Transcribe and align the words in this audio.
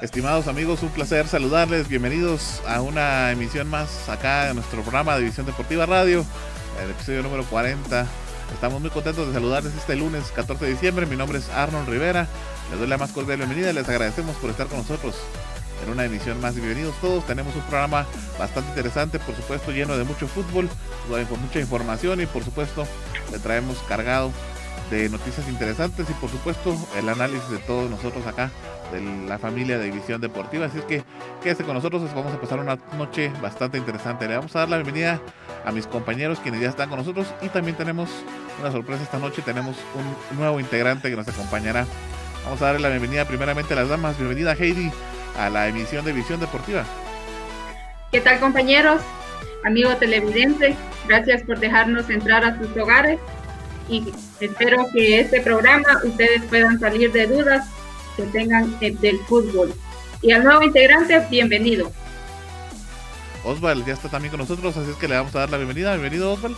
Estimados 0.00 0.48
amigos, 0.48 0.82
un 0.82 0.88
placer 0.90 1.28
saludarles. 1.28 1.88
Bienvenidos 1.88 2.60
a 2.66 2.80
una 2.80 3.30
emisión 3.30 3.68
más 3.68 4.08
acá 4.08 4.48
en 4.48 4.56
nuestro 4.56 4.82
programa 4.82 5.16
de 5.16 5.24
Visión 5.24 5.46
Deportiva 5.46 5.86
Radio, 5.86 6.26
el 6.82 6.90
episodio 6.90 7.22
número 7.22 7.44
40. 7.44 8.06
Estamos 8.52 8.80
muy 8.80 8.90
contentos 8.90 9.28
de 9.28 9.32
saludarles 9.32 9.72
este 9.74 9.94
lunes 9.94 10.24
14 10.34 10.64
de 10.64 10.72
diciembre. 10.72 11.06
Mi 11.06 11.16
nombre 11.16 11.38
es 11.38 11.48
Arnold 11.48 11.88
Rivera. 11.88 12.26
Les 12.70 12.78
doy 12.78 12.88
la 12.88 12.98
más 12.98 13.12
cordial 13.12 13.38
bienvenida. 13.38 13.72
Les 13.72 13.88
agradecemos 13.88 14.36
por 14.36 14.50
estar 14.50 14.66
con 14.66 14.78
nosotros 14.78 15.14
en 15.84 15.90
una 15.90 16.04
emisión 16.04 16.40
más. 16.40 16.56
Bienvenidos 16.56 16.94
todos. 17.00 17.24
Tenemos 17.26 17.54
un 17.54 17.62
programa 17.62 18.04
bastante 18.36 18.70
interesante, 18.70 19.20
por 19.20 19.36
supuesto, 19.36 19.70
lleno 19.70 19.96
de 19.96 20.04
mucho 20.04 20.26
fútbol, 20.26 20.68
con 21.28 21.40
mucha 21.40 21.60
información 21.60 22.20
y, 22.20 22.26
por 22.26 22.44
supuesto, 22.44 22.86
le 23.30 23.38
traemos 23.38 23.78
cargado 23.88 24.32
de 24.90 25.08
noticias 25.08 25.48
interesantes 25.48 26.10
y, 26.10 26.12
por 26.14 26.30
supuesto, 26.30 26.76
el 26.98 27.08
análisis 27.08 27.48
de 27.48 27.58
todos 27.58 27.88
nosotros 27.88 28.26
acá 28.26 28.50
de 28.94 29.26
la 29.28 29.38
familia 29.38 29.78
de 29.78 29.86
División 29.86 30.20
Deportiva. 30.20 30.66
Así 30.66 30.78
es 30.78 30.84
que 30.84 31.02
quédese 31.42 31.64
con 31.64 31.74
nosotros, 31.74 32.02
vamos 32.14 32.32
a 32.32 32.40
pasar 32.40 32.60
una 32.60 32.78
noche 32.96 33.30
bastante 33.42 33.78
interesante. 33.78 34.28
Le 34.28 34.36
vamos 34.36 34.54
a 34.56 34.60
dar 34.60 34.68
la 34.68 34.76
bienvenida 34.76 35.20
a 35.64 35.72
mis 35.72 35.86
compañeros 35.86 36.40
quienes 36.40 36.60
ya 36.60 36.68
están 36.68 36.88
con 36.88 36.98
nosotros 36.98 37.26
y 37.42 37.48
también 37.48 37.76
tenemos 37.76 38.10
una 38.60 38.70
sorpresa 38.70 39.02
esta 39.02 39.18
noche, 39.18 39.42
tenemos 39.42 39.76
un 40.30 40.38
nuevo 40.38 40.60
integrante 40.60 41.10
que 41.10 41.16
nos 41.16 41.28
acompañará. 41.28 41.86
Vamos 42.44 42.60
a 42.62 42.66
darle 42.66 42.80
la 42.80 42.90
bienvenida 42.90 43.24
primeramente 43.26 43.72
a 43.72 43.76
las 43.76 43.88
damas. 43.88 44.16
Bienvenida 44.18 44.52
Heidi 44.52 44.90
a 45.38 45.50
la 45.50 45.68
emisión 45.68 46.04
de 46.04 46.12
Visión 46.12 46.40
Deportiva. 46.40 46.84
¿Qué 48.12 48.20
tal 48.20 48.38
compañeros? 48.38 49.02
Amigo 49.64 49.96
televidente, 49.96 50.76
gracias 51.08 51.42
por 51.42 51.58
dejarnos 51.58 52.10
entrar 52.10 52.44
a 52.44 52.58
sus 52.58 52.76
hogares 52.76 53.18
y 53.88 54.12
espero 54.40 54.86
que 54.92 55.20
este 55.20 55.40
programa 55.40 55.88
ustedes 56.04 56.42
puedan 56.44 56.78
salir 56.78 57.10
de 57.12 57.26
dudas 57.26 57.66
que 58.16 58.22
tengan 58.24 58.78
del 58.80 59.18
fútbol. 59.20 59.74
Y 60.22 60.32
al 60.32 60.44
nuevo 60.44 60.62
integrante, 60.62 61.20
bienvenido. 61.30 61.90
Osval 63.44 63.84
ya 63.84 63.92
está 63.92 64.08
también 64.08 64.30
con 64.30 64.40
nosotros, 64.40 64.76
así 64.76 64.90
es 64.90 64.96
que 64.96 65.06
le 65.06 65.16
vamos 65.16 65.34
a 65.34 65.40
dar 65.40 65.50
la 65.50 65.58
bienvenida. 65.58 65.92
Bienvenido, 65.92 66.32
Osval. 66.32 66.56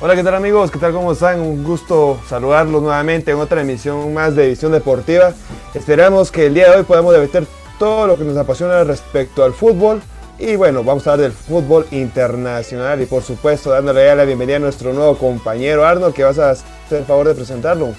Hola, 0.00 0.16
¿qué 0.16 0.24
tal 0.24 0.34
amigos? 0.34 0.70
¿Qué 0.72 0.80
tal? 0.80 0.92
¿Cómo 0.92 1.12
están? 1.12 1.40
Un 1.40 1.62
gusto 1.62 2.20
saludarlos 2.28 2.82
nuevamente 2.82 3.30
en 3.30 3.36
otra 3.36 3.60
emisión 3.60 4.12
más 4.12 4.34
de 4.34 4.48
Visión 4.48 4.72
Deportiva. 4.72 5.32
Esperamos 5.74 6.32
que 6.32 6.46
el 6.46 6.54
día 6.54 6.70
de 6.70 6.78
hoy 6.78 6.82
podamos 6.82 7.12
debatir 7.12 7.46
todo 7.78 8.08
lo 8.08 8.16
que 8.16 8.24
nos 8.24 8.36
apasiona 8.36 8.82
respecto 8.82 9.44
al 9.44 9.52
fútbol. 9.52 10.02
Y 10.40 10.56
bueno, 10.56 10.82
vamos 10.82 11.06
a 11.06 11.12
hablar 11.12 11.30
del 11.30 11.38
fútbol 11.38 11.86
internacional 11.92 13.00
y 13.00 13.06
por 13.06 13.22
supuesto 13.22 13.70
dándole 13.70 14.04
ya 14.04 14.16
la 14.16 14.24
bienvenida 14.24 14.56
a 14.56 14.58
nuestro 14.58 14.92
nuevo 14.92 15.16
compañero 15.16 15.86
Arnold, 15.86 16.14
que 16.14 16.24
vas 16.24 16.38
a 16.40 16.56
hacer 16.92 17.00
el 17.00 17.06
favor 17.06 17.28
de 17.28 17.34
presentarlo. 17.34 17.94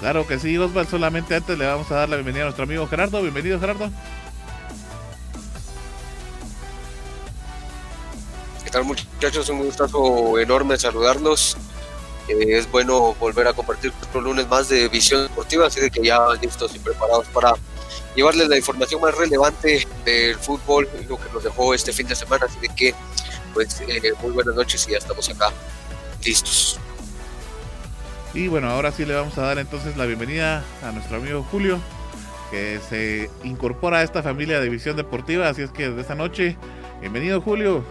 Claro 0.00 0.26
que 0.26 0.38
sí, 0.38 0.58
Osval, 0.58 0.88
solamente 0.88 1.34
antes 1.34 1.56
le 1.56 1.64
vamos 1.64 1.90
a 1.90 1.94
dar 1.94 2.08
la 2.08 2.16
bienvenida 2.16 2.42
a 2.42 2.46
nuestro 2.46 2.64
amigo 2.64 2.86
Gerardo. 2.88 3.22
Bienvenido 3.22 3.60
Gerardo. 3.60 3.88
¿Qué 8.64 8.70
tal 8.70 8.84
muchachos? 8.84 9.48
Un 9.48 9.64
gustazo 9.64 10.38
enorme 10.38 10.76
saludarlos. 10.76 11.56
Eh, 12.28 12.58
es 12.58 12.70
bueno 12.70 13.14
volver 13.14 13.46
a 13.46 13.52
compartir 13.52 13.92
otro 14.02 14.20
lunes 14.20 14.48
más 14.48 14.68
de 14.68 14.88
visión 14.88 15.22
deportiva, 15.22 15.68
así 15.68 15.80
de 15.80 15.90
que 15.90 16.02
ya 16.02 16.18
listos 16.42 16.74
y 16.74 16.80
preparados 16.80 17.28
para 17.28 17.54
llevarles 18.16 18.48
la 18.48 18.56
información 18.56 19.00
más 19.00 19.16
relevante 19.16 19.86
del 20.04 20.36
fútbol, 20.36 20.88
lo 21.08 21.16
que 21.16 21.30
nos 21.32 21.44
dejó 21.44 21.72
este 21.72 21.92
fin 21.92 22.08
de 22.08 22.16
semana, 22.16 22.46
así 22.46 22.58
de 22.58 22.68
que 22.74 22.94
pues 23.54 23.80
eh, 23.82 24.12
muy 24.20 24.32
buenas 24.32 24.56
noches 24.56 24.84
y 24.88 24.92
ya 24.92 24.98
estamos 24.98 25.28
acá 25.30 25.52
listos. 26.24 26.80
Y 28.36 28.48
bueno, 28.48 28.68
ahora 28.68 28.92
sí 28.92 29.06
le 29.06 29.14
vamos 29.14 29.38
a 29.38 29.46
dar 29.46 29.58
entonces 29.58 29.96
la 29.96 30.04
bienvenida 30.04 30.62
a 30.86 30.92
nuestro 30.92 31.16
amigo 31.16 31.42
Julio, 31.50 31.78
que 32.50 32.78
se 32.86 33.30
incorpora 33.44 34.00
a 34.00 34.02
esta 34.02 34.22
familia 34.22 34.60
de 34.60 34.68
visión 34.68 34.94
deportiva, 34.94 35.48
así 35.48 35.62
es 35.62 35.70
que 35.70 35.88
desde 35.88 36.02
esta 36.02 36.14
noche, 36.14 36.58
bienvenido 37.00 37.40
Julio. 37.40 37.82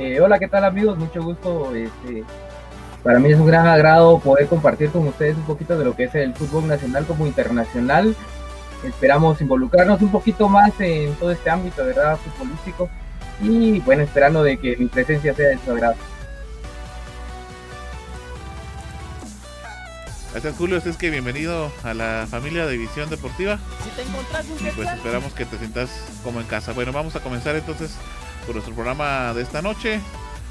Eh, 0.00 0.20
hola, 0.20 0.40
¿qué 0.40 0.48
tal 0.48 0.64
amigos? 0.64 0.98
Mucho 0.98 1.22
gusto. 1.22 1.72
Este, 1.76 2.24
para 3.04 3.20
mí 3.20 3.30
es 3.30 3.38
un 3.38 3.46
gran 3.46 3.68
agrado 3.68 4.18
poder 4.18 4.48
compartir 4.48 4.90
con 4.90 5.06
ustedes 5.06 5.36
un 5.36 5.44
poquito 5.44 5.78
de 5.78 5.84
lo 5.84 5.94
que 5.94 6.04
es 6.04 6.14
el 6.16 6.34
fútbol 6.34 6.66
nacional 6.66 7.06
como 7.06 7.24
internacional. 7.24 8.16
Esperamos 8.82 9.40
involucrarnos 9.40 10.02
un 10.02 10.10
poquito 10.10 10.48
más 10.48 10.72
en 10.80 11.14
todo 11.14 11.30
este 11.30 11.48
ámbito, 11.50 11.86
¿verdad? 11.86 12.16
Futbolístico. 12.16 12.90
Y 13.40 13.78
bueno, 13.78 14.02
esperando 14.02 14.42
de 14.42 14.58
que 14.58 14.76
mi 14.76 14.86
presencia 14.86 15.32
sea 15.34 15.50
de 15.50 15.58
su 15.64 15.70
agrado. 15.70 15.94
Gracias 20.32 20.54
Julio, 20.56 20.78
es 20.78 20.96
que 20.96 21.10
bienvenido 21.10 21.70
a 21.84 21.92
la 21.92 22.26
familia 22.28 22.64
de 22.64 22.78
Visión 22.78 23.10
Deportiva. 23.10 23.58
y 24.60 24.70
pues 24.70 24.88
esperamos 24.88 25.34
que 25.34 25.44
te 25.44 25.58
sientas 25.58 25.90
como 26.24 26.40
en 26.40 26.46
casa. 26.46 26.72
Bueno, 26.72 26.90
vamos 26.90 27.14
a 27.16 27.20
comenzar 27.20 27.54
entonces 27.54 27.90
por 28.46 28.54
nuestro 28.54 28.74
programa 28.74 29.34
de 29.34 29.42
esta 29.42 29.60
noche. 29.60 30.00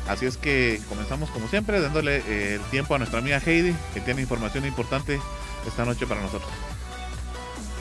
Así 0.07 0.27
es 0.27 0.37
que 0.37 0.79
comenzamos 0.87 1.31
como 1.31 1.47
siempre 1.47 1.81
dándole 1.81 2.17
eh, 2.27 2.55
el 2.55 2.61
tiempo 2.69 2.93
a 2.93 2.99
nuestra 2.99 3.19
amiga 3.19 3.41
Heidi, 3.43 3.75
que 3.95 4.01
tiene 4.01 4.21
información 4.21 4.65
importante 4.65 5.19
esta 5.67 5.83
noche 5.83 6.05
para 6.05 6.21
nosotros. 6.21 6.51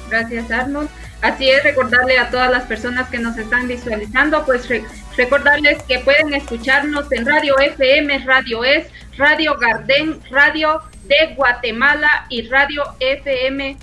Gracias 0.08 0.50
Arnold. 0.50 0.88
Así 1.20 1.50
es, 1.50 1.62
recordarle 1.62 2.18
a 2.18 2.30
todas 2.30 2.50
las 2.50 2.64
personas 2.64 3.10
que 3.10 3.18
nos 3.18 3.36
están 3.36 3.68
visualizando, 3.68 4.44
pues 4.46 4.66
recordarles 5.18 5.82
que 5.82 5.98
pueden 5.98 6.32
escucharnos 6.32 7.12
en 7.12 7.26
Radio 7.26 7.58
FM, 7.58 8.24
Radio 8.24 8.64
Es, 8.64 8.86
Radio 9.18 9.54
Gardén, 9.58 10.18
Radio 10.30 10.80
de 11.10 11.34
Guatemala 11.34 12.26
y 12.28 12.48
Radio 12.48 12.84
FM 13.00 13.76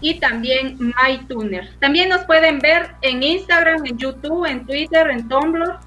y 0.00 0.18
también 0.18 0.76
MyTuner. 0.78 1.70
También 1.78 2.08
nos 2.08 2.24
pueden 2.24 2.58
ver 2.58 2.90
en 3.02 3.22
Instagram, 3.22 3.86
en 3.86 3.96
YouTube, 3.96 4.44
en 4.46 4.66
Twitter, 4.66 5.08
en 5.08 5.28
Tumblr 5.28 5.78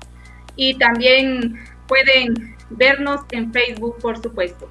y 0.55 0.75
también 0.75 1.61
pueden 1.87 2.55
vernos 2.69 3.21
en 3.31 3.51
Facebook, 3.51 3.97
por 3.99 4.21
supuesto. 4.21 4.67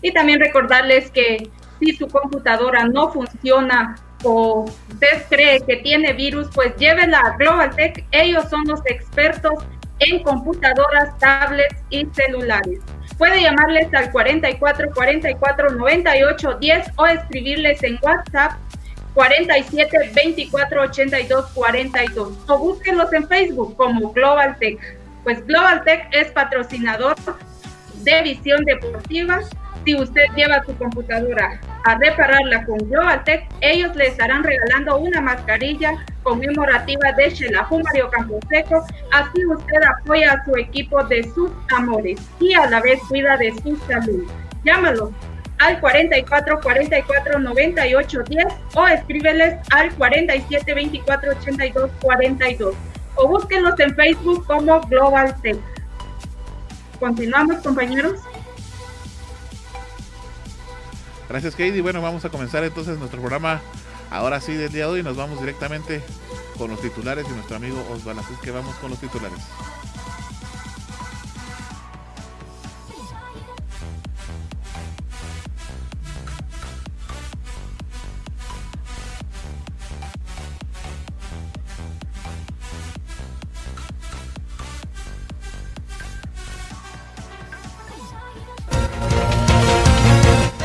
Y 0.00 0.12
también 0.12 0.40
recordarles 0.40 1.10
que 1.10 1.50
si 1.78 1.94
su 1.94 2.08
computadora 2.08 2.86
no 2.86 3.12
funciona 3.12 3.96
o 4.24 4.64
usted 4.88 5.24
cree 5.28 5.60
que 5.60 5.76
tiene 5.76 6.14
virus, 6.14 6.48
pues 6.54 6.74
llévela 6.76 7.18
a 7.20 7.36
Global 7.36 7.76
Tech. 7.76 8.06
Ellos 8.12 8.48
son 8.48 8.64
los 8.66 8.80
expertos 8.86 9.52
en 9.98 10.22
computadoras, 10.22 11.18
tablets 11.18 11.76
y 11.90 12.06
celulares. 12.12 12.80
Puede 13.18 13.42
llamarles 13.42 13.92
al 13.94 14.10
44 14.10 14.90
44 14.94 15.70
98 15.70 16.58
10 16.60 16.86
o 16.96 17.06
escribirles 17.06 17.82
en 17.82 17.98
WhatsApp 18.02 18.52
47 19.14 20.10
24 20.14 20.82
82 20.82 21.46
42 21.54 22.38
o 22.46 22.58
búsquenlos 22.58 23.12
en 23.14 23.26
Facebook 23.26 23.74
como 23.76 24.12
Global 24.12 24.56
Tech. 24.58 24.78
Pues 25.24 25.44
Global 25.46 25.82
Tech 25.84 26.08
es 26.12 26.30
patrocinador 26.32 27.16
de 28.02 28.22
visión 28.22 28.62
deportiva. 28.64 29.40
Si 29.86 29.94
usted 29.94 30.24
lleva 30.34 30.64
su 30.64 30.76
computadora 30.76 31.60
a 31.84 31.94
repararla 31.94 32.64
con 32.64 32.76
Global 32.90 33.22
Tech, 33.22 33.48
ellos 33.60 33.94
le 33.94 34.08
estarán 34.08 34.42
regalando 34.42 34.98
una 34.98 35.20
mascarilla 35.20 35.92
conmemorativa 36.24 37.12
de 37.12 37.30
Shelahu 37.30 37.80
Mario 37.84 38.10
Camposeco. 38.10 38.84
Así 39.12 39.46
usted 39.46 39.80
apoya 40.00 40.32
a 40.32 40.44
su 40.44 40.56
equipo 40.56 41.04
de 41.04 41.22
sus 41.32 41.52
amores 41.70 42.20
y 42.40 42.52
a 42.54 42.66
la 42.66 42.80
vez 42.80 42.98
cuida 43.08 43.36
de 43.36 43.52
su 43.62 43.76
salud. 43.86 44.28
Llámalo 44.64 45.12
al 45.60 45.78
44 45.78 46.60
44 46.60 47.38
98 47.38 48.22
10 48.28 48.46
o 48.74 48.86
escríbeles 48.88 49.54
al 49.70 49.94
47 49.94 50.74
24 50.74 51.30
82 51.30 51.90
42 52.02 52.74
o 53.14 53.28
búsquenlos 53.28 53.78
en 53.78 53.94
Facebook 53.94 54.44
como 54.48 54.80
Global 54.80 55.32
Tech. 55.42 55.58
Continuamos, 56.98 57.58
compañeros. 57.58 58.20
Gracias, 61.28 61.54
Katie. 61.54 61.82
Bueno, 61.82 62.00
vamos 62.00 62.24
a 62.24 62.30
comenzar 62.30 62.62
entonces 62.64 62.98
nuestro 62.98 63.20
programa 63.20 63.60
ahora 64.10 64.40
sí 64.40 64.54
del 64.54 64.72
día 64.72 64.86
de 64.86 64.92
hoy. 64.92 65.02
Nos 65.02 65.16
vamos 65.16 65.40
directamente 65.40 66.02
con 66.56 66.70
los 66.70 66.80
titulares 66.80 67.26
y 67.28 67.32
nuestro 67.32 67.56
amigo 67.56 67.84
Osvaldo. 67.90 68.22
Así 68.22 68.34
que 68.42 68.50
vamos 68.50 68.74
con 68.76 68.90
los 68.90 69.00
titulares. 69.00 69.38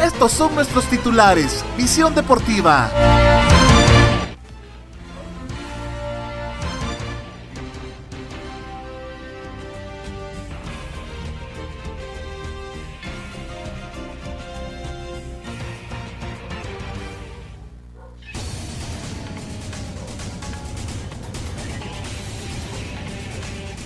Estos 0.04 0.32
son 0.32 0.56
nuestros 0.56 0.86
titulares. 0.86 1.64
Visión 1.78 2.16
Deportiva. 2.16 2.90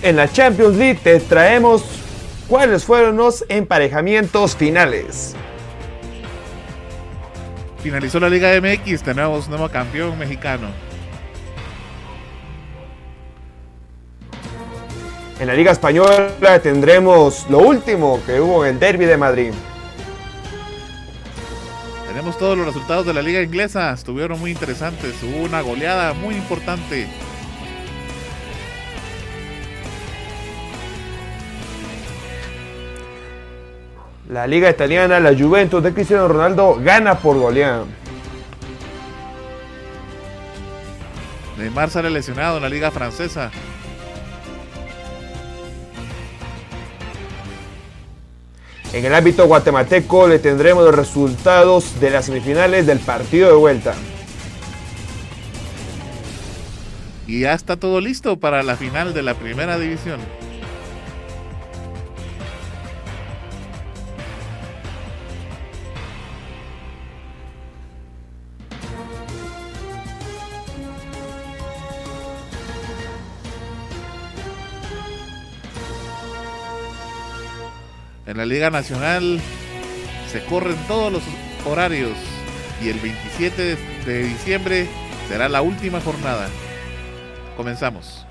En 0.02 0.16
la 0.16 0.32
Champions 0.32 0.76
League 0.76 1.00
te 1.02 1.20
traemos 1.20 1.82
cuáles 2.48 2.84
fueron 2.84 3.18
los 3.18 3.44
emparejamientos 3.50 4.56
finales. 4.56 5.36
Finalizó 7.86 8.18
la 8.18 8.28
Liga 8.28 8.50
MX, 8.60 9.00
tenemos 9.00 9.48
nuevo 9.48 9.68
campeón 9.68 10.18
mexicano. 10.18 10.66
En 15.38 15.46
la 15.46 15.54
Liga 15.54 15.70
Española 15.70 16.58
tendremos 16.60 17.46
lo 17.48 17.58
último 17.60 18.20
que 18.26 18.40
hubo 18.40 18.64
en 18.66 18.74
el 18.74 18.80
Derby 18.80 19.04
de 19.04 19.16
Madrid. 19.16 19.52
Tenemos 22.08 22.36
todos 22.38 22.58
los 22.58 22.66
resultados 22.66 23.06
de 23.06 23.14
la 23.14 23.22
Liga 23.22 23.40
Inglesa, 23.40 23.92
estuvieron 23.92 24.40
muy 24.40 24.50
interesantes, 24.50 25.14
hubo 25.22 25.44
una 25.44 25.60
goleada 25.60 26.12
muy 26.12 26.34
importante. 26.34 27.06
La 34.28 34.46
liga 34.48 34.68
italiana, 34.68 35.20
la 35.20 35.32
Juventus 35.38 35.82
de 35.82 35.94
Cristiano 35.94 36.26
Ronaldo 36.26 36.80
gana 36.82 37.18
por 37.18 37.38
goleada. 37.38 37.84
Neymar 41.56 41.90
sale 41.90 42.10
lesionado 42.10 42.56
en 42.56 42.64
la 42.64 42.68
liga 42.68 42.90
francesa. 42.90 43.52
En 48.92 49.04
el 49.04 49.14
ámbito 49.14 49.46
guatemalteco 49.46 50.26
le 50.26 50.38
tendremos 50.38 50.84
los 50.84 50.94
resultados 50.94 52.00
de 52.00 52.10
las 52.10 52.26
semifinales 52.26 52.86
del 52.86 52.98
partido 52.98 53.48
de 53.48 53.56
vuelta. 53.56 53.94
Y 57.28 57.40
ya 57.40 57.54
está 57.54 57.76
todo 57.76 58.00
listo 58.00 58.38
para 58.38 58.62
la 58.62 58.76
final 58.76 59.14
de 59.14 59.22
la 59.22 59.34
primera 59.34 59.78
división. 59.78 60.20
En 78.26 78.36
la 78.38 78.44
Liga 78.44 78.70
Nacional 78.70 79.40
se 80.32 80.44
corren 80.46 80.76
todos 80.88 81.12
los 81.12 81.22
horarios 81.64 82.16
y 82.82 82.88
el 82.88 82.98
27 82.98 83.78
de 84.04 84.22
diciembre 84.24 84.88
será 85.28 85.48
la 85.48 85.62
última 85.62 86.00
jornada. 86.00 86.48
Comenzamos. 87.56 88.26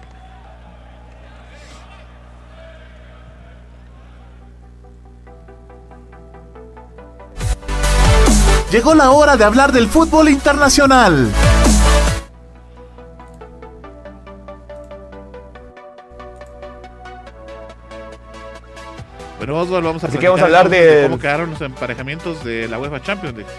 Llegó 8.69 8.93
la 8.95 9.11
hora 9.11 9.37
de 9.37 9.45
hablar 9.45 9.71
del 9.71 9.87
fútbol 9.87 10.27
internacional. 10.27 11.31
Bueno, 19.37 19.59
Oswald, 19.59 19.85
vamos 19.85 20.03
a, 20.03 20.07
Así 20.07 20.17
que 20.17 20.27
vamos 20.27 20.41
a 20.41 20.45
hablar 20.45 20.69
de... 20.69 21.03
cómo 21.03 21.19
quedaron 21.19 21.51
los 21.51 21.61
emparejamientos 21.61 22.43
de 22.43 22.67
la 22.67 22.79
UEFA 22.79 23.01
Champions 23.01 23.35
League. 23.35 23.51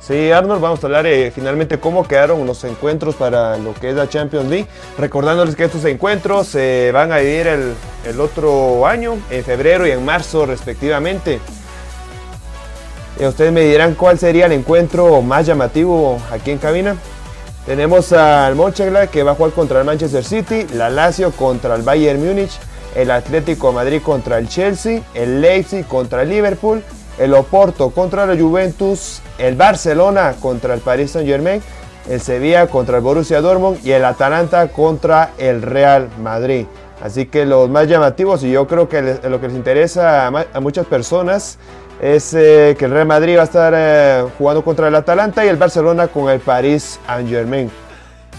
Sí, 0.00 0.30
Arnold, 0.30 0.60
vamos 0.60 0.82
a 0.84 0.86
hablar 0.86 1.06
eh, 1.06 1.30
finalmente 1.34 1.80
cómo 1.80 2.06
quedaron 2.06 2.46
los 2.46 2.62
encuentros 2.64 3.14
para 3.14 3.56
lo 3.56 3.72
que 3.72 3.88
es 3.88 3.94
la 3.94 4.06
Champions 4.06 4.50
League. 4.50 4.66
Recordándoles 4.98 5.56
que 5.56 5.64
estos 5.64 5.84
encuentros 5.86 6.46
se 6.46 6.90
van 6.92 7.10
a 7.10 7.18
vivir 7.18 7.46
el, 7.46 7.74
el, 8.06 8.20
otro 8.20 8.86
año, 8.86 9.16
en 9.30 9.42
febrero 9.44 9.86
y 9.86 9.92
en 9.92 10.04
marzo 10.04 10.44
respectivamente. 10.44 11.40
Y 13.18 13.24
ustedes 13.24 13.52
me 13.52 13.62
dirán 13.62 13.94
cuál 13.94 14.18
sería 14.18 14.46
el 14.46 14.52
encuentro 14.52 15.22
más 15.22 15.46
llamativo 15.46 16.20
aquí 16.30 16.50
en 16.50 16.58
cabina. 16.58 16.96
Tenemos 17.64 18.12
al 18.12 18.56
Mönchengladbach 18.56 19.08
que 19.08 19.22
va 19.22 19.32
a 19.32 19.34
jugar 19.34 19.52
contra 19.52 19.78
el 19.78 19.86
Manchester 19.86 20.22
City, 20.22 20.66
la 20.74 20.90
Lazio 20.90 21.30
contra 21.30 21.74
el 21.76 21.82
Bayern 21.82 22.22
Múnich, 22.22 22.52
el 22.94 23.10
Atlético 23.10 23.72
Madrid 23.72 24.00
contra 24.02 24.38
el 24.38 24.48
Chelsea, 24.48 25.02
el 25.14 25.40
Leipzig 25.40 25.86
contra 25.86 26.22
el 26.22 26.28
Liverpool, 26.28 26.82
el 27.18 27.34
Oporto 27.34 27.90
contra 27.90 28.26
la 28.26 28.40
Juventus, 28.40 29.20
el 29.38 29.56
Barcelona 29.56 30.34
contra 30.40 30.74
el 30.74 30.80
Paris 30.80 31.12
Saint 31.12 31.28
Germain, 31.28 31.62
el 32.08 32.20
Sevilla 32.20 32.66
contra 32.66 32.98
el 32.98 33.02
Borussia 33.02 33.40
Dortmund 33.40 33.84
y 33.84 33.92
el 33.92 34.04
Atalanta 34.04 34.68
contra 34.68 35.32
el 35.38 35.62
Real 35.62 36.08
Madrid. 36.20 36.66
Así 37.02 37.26
que 37.26 37.44
los 37.44 37.68
más 37.68 37.88
llamativos 37.88 38.42
y 38.44 38.50
yo 38.50 38.66
creo 38.66 38.88
que 38.88 39.02
lo 39.02 39.40
que 39.40 39.48
les 39.48 39.56
interesa 39.56 40.26
a, 40.26 40.60
muchas 40.60 40.86
personas 40.86 41.58
es 42.00 42.34
eh, 42.34 42.76
que 42.78 42.86
el 42.86 42.92
Real 42.92 43.06
Madrid 43.06 43.36
va 43.36 43.42
a 43.42 43.44
estar 43.44 43.72
eh, 43.76 44.24
jugando 44.38 44.64
contra 44.64 44.88
el 44.88 44.94
Atalanta 44.94 45.44
y 45.44 45.48
el 45.48 45.56
Barcelona 45.56 46.08
con 46.08 46.30
el 46.30 46.40
Paris 46.40 46.98
Saint 47.06 47.28
Germain. 47.28 47.70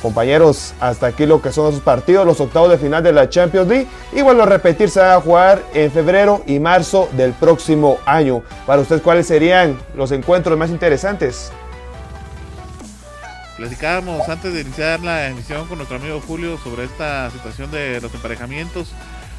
Compañeros, 0.02 0.74
hasta 0.80 1.08
aquí 1.08 1.26
lo 1.26 1.42
que 1.42 1.52
son 1.52 1.70
esos 1.70 1.82
partidos, 1.82 2.26
los 2.26 2.40
octavos 2.40 2.70
de 2.70 2.78
final 2.78 3.02
de 3.02 3.12
la 3.12 3.30
Champions 3.30 3.68
League. 3.68 3.88
Y 4.14 4.22
bueno, 4.22 4.44
a 4.44 4.46
repetir, 4.46 4.90
se 4.90 5.00
va 5.00 5.16
a 5.16 5.22
jugar 5.22 5.64
en 5.74 5.92
febrero 5.92 6.44
y 6.46 6.60
marzo 6.60 7.10
del 7.14 7.34
próximo 7.34 7.98
año. 8.06 8.44
Para 8.68 8.82
ustedes, 8.82 9.02
¿cuáles 9.02 9.28
serían 9.28 9.78
los 9.96 10.12
encuentros 10.12 10.58
más 10.58 10.70
interesantes? 10.70 11.52
Platicábamos 13.58 14.28
antes 14.28 14.54
de 14.54 14.62
iniciar 14.62 15.00
la 15.00 15.28
emisión 15.28 15.66
con 15.68 15.78
nuestro 15.78 15.98
amigo 15.98 16.22
Julio 16.28 16.58
sobre 16.62 16.84
esta 16.84 17.32
situación 17.32 17.72
de 17.72 18.02
los 18.02 18.14
emparejamientos. 18.14 18.90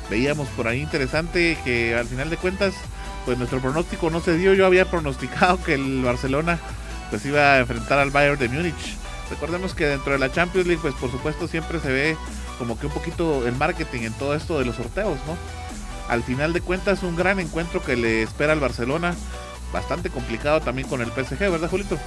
Veíamos 0.09 0.49
por 0.49 0.69
ahí 0.69 0.81
interesante 0.81 1.59
que 1.65 1.95
al 1.95 2.07
final 2.07 2.31
de 2.31 2.39
cuentas, 2.39 2.75
pues 3.27 3.37
nuestro 3.37 3.61
pronóstico 3.61 4.09
no 4.09 4.21
se 4.21 4.37
dio. 4.39 4.55
Yo 4.55 4.65
había 4.65 4.87
pronosticado 4.87 5.63
que 5.63 5.75
el 5.75 6.03
Barcelona 6.03 6.59
pues 7.11 7.27
iba 7.27 7.55
a 7.55 7.59
enfrentar 7.59 7.99
al 7.99 8.11
Bayern 8.11 8.39
de 8.39 8.49
Múnich 8.49 8.97
Recordemos 9.31 9.75
que 9.75 9.87
dentro 9.87 10.13
de 10.13 10.19
la 10.19 10.31
Champions 10.31 10.67
League, 10.67 10.83
pues 10.83 10.95
por 10.95 11.11
supuesto 11.11 11.49
siempre 11.49 11.81
se 11.81 11.91
ve 11.91 12.17
como 12.59 12.79
que 12.79 12.87
un 12.87 12.93
poquito 12.93 13.47
el 13.47 13.55
marketing 13.57 14.03
en 14.03 14.13
todo 14.15 14.35
esto 14.35 14.59
de 14.59 14.65
los 14.65 14.77
sorteos, 14.77 15.19
¿no? 15.27 15.37
Al 16.09 16.23
final 16.23 16.53
de 16.53 16.61
cuentas, 16.61 17.03
un 17.03 17.17
gran 17.17 17.41
encuentro 17.41 17.83
que 17.83 17.97
le 17.97 18.23
espera 18.23 18.53
al 18.53 18.61
Barcelona, 18.61 19.15
bastante 19.73 20.11
complicado 20.11 20.61
también 20.61 20.89
con 20.89 21.01
el 21.01 21.09
PSG, 21.09 21.39
¿verdad, 21.39 21.69
Julito? 21.69 21.99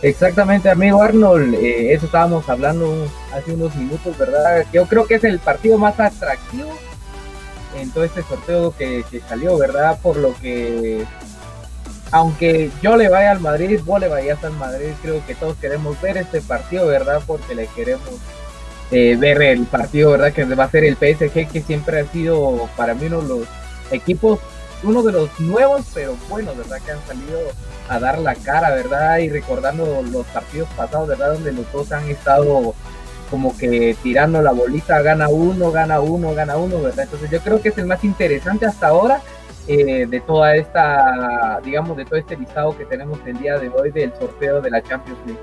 Exactamente, 0.00 0.68
amigo 0.68 1.00
Arnold, 1.00 1.54
eh, 1.54 1.92
eso 1.92 2.06
estábamos 2.06 2.48
hablando 2.48 3.06
hace 3.32 3.52
unos 3.52 3.74
minutos, 3.76 4.16
¿verdad? 4.18 4.66
Yo 4.72 4.86
creo 4.86 5.06
que 5.06 5.14
es 5.14 5.24
el 5.24 5.38
partido 5.38 5.78
más 5.78 6.00
atractivo 6.00 6.76
en 7.78 7.90
todo 7.90 8.02
este 8.04 8.22
sorteo 8.22 8.74
que, 8.76 9.04
que 9.10 9.20
salió, 9.20 9.56
¿verdad? 9.58 10.00
Por 10.02 10.16
lo 10.16 10.34
que 10.40 11.06
aunque 12.12 12.70
yo 12.82 12.96
le 12.96 13.08
vaya 13.08 13.32
al 13.32 13.40
Madrid, 13.40 13.80
vos 13.84 13.98
le 13.98 14.06
vayas 14.06 14.44
al 14.44 14.52
Madrid, 14.52 14.90
creo 15.00 15.24
que 15.26 15.34
todos 15.34 15.56
queremos 15.56 16.00
ver 16.02 16.18
este 16.18 16.42
partido, 16.42 16.86
¿verdad? 16.86 17.22
Porque 17.26 17.54
le 17.54 17.66
queremos 17.68 18.10
eh, 18.90 19.16
ver 19.18 19.40
el 19.40 19.64
partido, 19.64 20.10
¿verdad? 20.10 20.32
Que 20.32 20.44
va 20.44 20.64
a 20.64 20.70
ser 20.70 20.84
el 20.84 20.96
PSG, 20.96 21.48
que 21.50 21.62
siempre 21.62 22.00
ha 22.00 22.06
sido 22.06 22.68
para 22.76 22.92
mí 22.94 23.06
uno 23.06 23.22
de 23.22 23.28
los 23.28 23.48
equipos, 23.90 24.40
uno 24.82 25.02
de 25.02 25.12
los 25.12 25.40
nuevos, 25.40 25.86
pero 25.94 26.14
buenos, 26.28 26.54
¿verdad? 26.54 26.80
Que 26.84 26.92
han 26.92 27.06
salido 27.06 27.38
a 27.88 27.98
dar 27.98 28.18
la 28.18 28.34
cara, 28.34 28.74
¿verdad? 28.74 29.16
Y 29.18 29.30
recordando 29.30 30.02
los 30.02 30.26
partidos 30.26 30.68
pasados, 30.76 31.08
¿verdad? 31.08 31.32
Donde 31.32 31.52
los 31.52 31.72
dos 31.72 31.92
han 31.92 32.06
estado 32.10 32.74
como 33.30 33.56
que 33.56 33.96
tirando 34.02 34.42
la 34.42 34.52
bolita, 34.52 35.00
gana 35.00 35.30
uno, 35.30 35.72
gana 35.72 36.00
uno, 36.00 36.34
gana 36.34 36.58
uno, 36.58 36.82
¿verdad? 36.82 37.04
Entonces 37.04 37.30
yo 37.30 37.40
creo 37.40 37.62
que 37.62 37.70
es 37.70 37.78
el 37.78 37.86
más 37.86 38.04
interesante 38.04 38.66
hasta 38.66 38.88
ahora 38.88 39.22
eh, 39.68 40.06
de 40.06 40.20
toda 40.20 40.56
esta, 40.56 41.60
digamos, 41.62 41.96
de 41.96 42.04
todo 42.04 42.16
este 42.16 42.36
listado 42.36 42.76
que 42.76 42.84
tenemos 42.84 43.18
el 43.26 43.38
día 43.38 43.58
de 43.58 43.68
hoy 43.68 43.90
del 43.90 44.12
sorteo 44.18 44.60
de 44.60 44.70
la 44.70 44.82
Champions 44.82 45.18
League. 45.26 45.40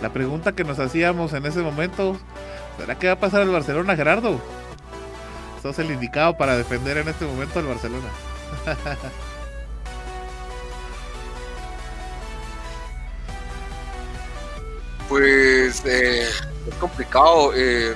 La 0.00 0.12
pregunta 0.12 0.52
que 0.52 0.64
nos 0.64 0.78
hacíamos 0.78 1.32
en 1.32 1.46
ese 1.46 1.62
momento, 1.62 2.18
¿será 2.78 2.98
que 2.98 3.06
va 3.06 3.14
a 3.14 3.20
pasar 3.20 3.40
el 3.42 3.48
Barcelona, 3.48 3.96
Gerardo? 3.96 4.38
Sos 5.62 5.78
el 5.78 5.90
indicado 5.90 6.36
para 6.36 6.56
defender 6.58 6.98
en 6.98 7.08
este 7.08 7.24
momento 7.24 7.58
al 7.58 7.66
Barcelona. 7.66 8.08
pues 15.08 15.82
eh, 15.86 16.28
es 16.68 16.74
complicado. 16.78 17.52
Eh, 17.54 17.94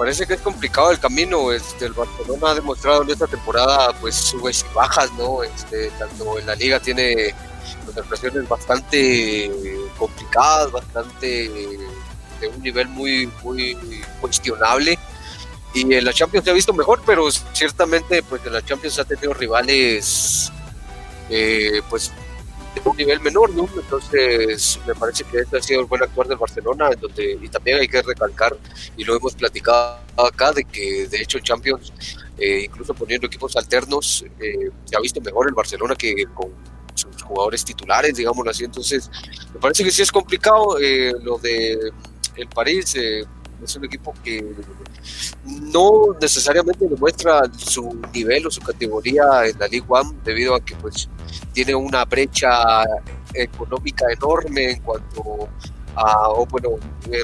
parece 0.00 0.26
que 0.26 0.32
es 0.32 0.40
complicado 0.40 0.90
el 0.90 0.98
camino. 0.98 1.52
Este, 1.52 1.84
el 1.84 1.92
Barcelona 1.92 2.52
ha 2.52 2.54
demostrado 2.54 3.02
en 3.02 3.10
esta 3.10 3.26
temporada 3.26 3.92
pues 4.00 4.14
subes 4.14 4.64
y 4.64 4.74
bajas, 4.74 5.12
¿no? 5.12 5.42
Este, 5.42 5.90
tanto 5.98 6.38
en 6.38 6.46
la 6.46 6.54
liga 6.54 6.80
tiene 6.80 7.34
concentraciones 7.84 8.48
bastante 8.48 9.50
complicadas, 9.98 10.72
bastante 10.72 11.50
de 12.40 12.48
un 12.48 12.62
nivel 12.62 12.88
muy, 12.88 13.30
muy 13.42 13.76
cuestionable. 14.22 14.98
Y 15.74 15.82
en 15.92 16.02
la 16.02 16.14
Champions 16.14 16.46
se 16.46 16.50
ha 16.50 16.54
visto 16.54 16.72
mejor, 16.72 17.02
pero 17.04 17.30
ciertamente 17.52 18.22
pues 18.22 18.40
en 18.46 18.54
la 18.54 18.64
Champions 18.64 18.98
ha 19.00 19.04
tenido 19.04 19.34
rivales 19.34 20.50
eh, 21.28 21.82
pues 21.90 22.10
de 22.74 22.88
un 22.88 22.96
nivel 22.96 23.20
menor, 23.20 23.52
¿no? 23.54 23.68
Entonces, 23.76 24.78
me 24.86 24.94
parece 24.94 25.24
que 25.24 25.38
este 25.38 25.58
ha 25.58 25.62
sido 25.62 25.80
el 25.80 25.86
buen 25.86 26.02
actuar 26.02 26.28
del 26.28 26.38
Barcelona, 26.38 26.90
en 26.92 27.00
donde, 27.00 27.38
y 27.40 27.48
también 27.48 27.78
hay 27.80 27.88
que 27.88 28.02
recalcar, 28.02 28.56
y 28.96 29.04
lo 29.04 29.16
hemos 29.16 29.34
platicado 29.34 29.98
acá, 30.16 30.52
de 30.52 30.64
que 30.64 31.08
de 31.08 31.20
hecho 31.20 31.38
el 31.38 31.44
Champions, 31.44 31.92
eh, 32.38 32.62
incluso 32.64 32.94
poniendo 32.94 33.26
equipos 33.26 33.56
alternos, 33.56 34.24
eh, 34.40 34.70
se 34.84 34.96
ha 34.96 35.00
visto 35.00 35.20
mejor 35.20 35.48
el 35.48 35.54
Barcelona 35.54 35.94
que 35.94 36.26
con 36.34 36.50
sus 36.94 37.22
jugadores 37.22 37.64
titulares, 37.64 38.14
digámoslo 38.14 38.50
así. 38.50 38.64
Entonces, 38.64 39.10
me 39.52 39.60
parece 39.60 39.84
que 39.84 39.90
sí 39.90 40.02
es 40.02 40.12
complicado 40.12 40.78
eh, 40.80 41.12
lo 41.22 41.38
de 41.38 41.92
el 42.36 42.48
París. 42.48 42.96
Es 43.64 43.76
un 43.76 43.84
equipo 43.84 44.14
que 44.22 44.44
no 45.44 46.16
necesariamente 46.20 46.86
demuestra 46.86 47.42
su 47.56 48.00
nivel 48.12 48.46
o 48.46 48.50
su 48.50 48.60
categoría 48.60 49.24
en 49.46 49.58
la 49.58 49.68
League 49.68 49.84
One 49.88 50.12
debido 50.24 50.54
a 50.54 50.60
que 50.60 50.74
pues 50.76 51.08
tiene 51.52 51.74
una 51.74 52.04
brecha 52.04 52.84
económica 53.34 54.06
enorme 54.12 54.72
en 54.72 54.80
cuanto 54.80 55.48
a, 55.96 56.28
bueno, 56.48 56.70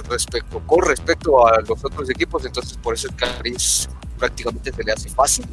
respecto, 0.08 0.60
con 0.66 0.84
respecto 0.84 1.46
a 1.46 1.60
los 1.60 1.84
otros 1.84 2.10
equipos, 2.10 2.44
entonces 2.44 2.76
por 2.78 2.94
eso 2.94 3.08
el 3.08 3.14
París 3.14 3.88
prácticamente 4.18 4.72
se 4.72 4.82
le 4.82 4.92
hace 4.92 5.08
fácil 5.10 5.46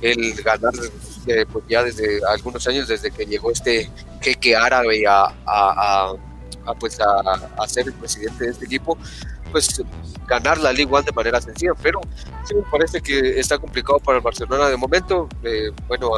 el 0.00 0.34
ganar 0.42 0.72
eh, 1.26 1.46
pues 1.50 1.64
ya 1.68 1.82
desde 1.82 2.20
algunos 2.26 2.66
años, 2.66 2.88
desde 2.88 3.10
que 3.10 3.24
llegó 3.24 3.50
este 3.50 3.90
jeque 4.20 4.56
árabe 4.56 5.06
a, 5.06 5.32
a, 5.46 6.14
a 6.66 6.74
pues 6.74 6.98
a, 7.00 7.66
ser 7.66 7.86
el 7.88 7.94
presidente 7.94 8.44
de 8.44 8.50
este 8.50 8.64
equipo, 8.64 8.98
pues 9.50 9.82
ganar 10.26 10.58
la 10.58 10.72
Liga 10.72 10.92
One 10.92 11.04
de 11.04 11.12
manera 11.12 11.40
sencilla, 11.40 11.72
pero 11.82 12.00
sí 12.44 12.54
me 12.54 12.62
parece 12.62 13.00
que 13.00 13.38
está 13.38 13.58
complicado 13.58 13.98
para 13.98 14.18
el 14.18 14.24
Barcelona 14.24 14.68
de 14.68 14.76
momento. 14.76 15.28
Eh, 15.42 15.70
bueno, 15.88 16.10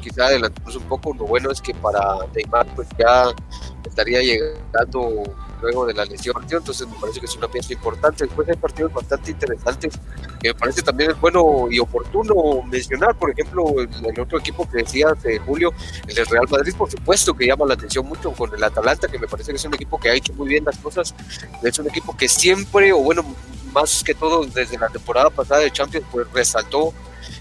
quizá 0.00 0.26
adelantamos 0.26 0.76
un 0.76 0.84
poco, 0.84 1.14
lo 1.14 1.26
bueno 1.26 1.50
es 1.50 1.60
que 1.60 1.74
para 1.74 2.00
Neymar 2.34 2.66
pues 2.74 2.88
ya 2.98 3.26
estaría 3.84 4.20
llegando 4.20 5.22
luego 5.60 5.86
de 5.86 5.94
la 5.94 6.04
lesión, 6.04 6.36
entonces 6.50 6.86
me 6.86 6.94
parece 7.00 7.20
que 7.20 7.26
es 7.26 7.36
una 7.36 7.48
pieza 7.48 7.72
importante. 7.72 8.24
Después 8.24 8.48
hay 8.48 8.56
partidos 8.56 8.92
bastante 8.92 9.30
interesantes 9.30 9.98
que 10.40 10.48
me 10.48 10.54
parece 10.54 10.82
también 10.82 11.10
es 11.10 11.20
bueno 11.20 11.66
y 11.70 11.78
oportuno 11.78 12.62
mencionar, 12.62 13.16
por 13.16 13.30
ejemplo, 13.30 13.64
el, 13.80 14.20
otro 14.20 14.38
equipo 14.38 14.68
que 14.70 14.78
decías, 14.78 15.20
de 15.22 15.38
Julio, 15.38 15.72
el 16.06 16.14
del 16.14 16.26
Real 16.26 16.46
Madrid, 16.48 16.74
por 16.76 16.90
supuesto 16.90 17.34
que 17.34 17.46
llama 17.46 17.66
la 17.66 17.74
atención 17.74 18.06
mucho 18.06 18.32
con 18.32 18.54
el 18.54 18.62
Atalanta, 18.62 19.08
que 19.08 19.18
me 19.18 19.26
parece 19.26 19.50
que 19.50 19.56
es 19.56 19.64
un 19.64 19.74
equipo 19.74 19.98
que 19.98 20.10
ha 20.10 20.14
hecho 20.14 20.32
muy 20.34 20.48
bien 20.48 20.64
las 20.64 20.78
cosas, 20.78 21.14
es 21.62 21.78
un 21.78 21.88
equipo 21.88 22.16
que 22.16 22.28
siempre, 22.28 22.92
o 22.92 22.98
bueno, 22.98 23.24
más 23.72 24.02
que 24.04 24.14
todo 24.14 24.44
desde 24.46 24.78
la 24.78 24.88
temporada 24.88 25.30
pasada 25.30 25.60
de 25.60 25.70
Champions, 25.70 26.06
pues 26.10 26.26
resaltó. 26.32 26.92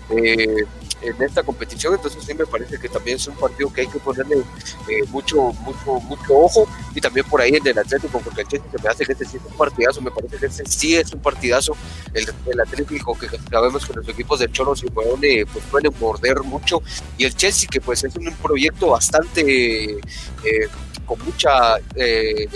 Eh, 0.09 0.65
en 1.01 1.21
esta 1.21 1.43
competición, 1.43 1.93
entonces 1.93 2.23
sí 2.23 2.33
me 2.33 2.45
parece 2.45 2.79
que 2.79 2.89
también 2.89 3.17
es 3.17 3.27
un 3.27 3.35
partido 3.35 3.71
que 3.71 3.81
hay 3.81 3.87
que 3.87 3.99
ponerle 3.99 4.37
eh, 4.37 5.03
mucho, 5.09 5.53
mucho, 5.61 5.99
mucho 6.01 6.33
ojo. 6.33 6.67
Y 6.95 7.01
también 7.01 7.25
por 7.27 7.41
ahí 7.41 7.55
en 7.55 7.67
el 7.67 7.77
Atlético, 7.77 8.19
porque 8.19 8.41
el 8.41 8.47
se 8.47 8.61
me 8.81 8.89
hace 8.89 9.05
que 9.05 9.11
este 9.13 9.25
sí 9.25 9.37
es 9.37 9.43
un 9.43 9.57
partidazo, 9.57 10.01
me 10.01 10.11
parece 10.11 10.37
que 10.37 10.45
este 10.47 10.65
sí 10.65 10.95
es 10.95 11.11
un 11.13 11.19
partidazo, 11.19 11.75
el, 12.13 12.27
el 12.45 12.59
Atlético 12.59 13.17
que 13.17 13.27
sabemos 13.49 13.85
que 13.85 13.93
los 13.93 14.07
equipos 14.07 14.39
de 14.39 14.51
Cholo 14.51 14.75
Simeone 14.75 15.45
pues 15.45 15.65
pueden 15.65 15.91
morder 15.99 16.41
mucho. 16.43 16.81
Y 17.17 17.25
el 17.25 17.35
Chelsea 17.35 17.69
que 17.69 17.81
pues 17.81 18.03
es 18.03 18.15
un 18.15 18.33
proyecto 18.35 18.89
bastante 18.89 19.91
eh, 19.93 20.67
con 21.05 21.23
mucha 21.23 21.77
eh, 21.95 22.47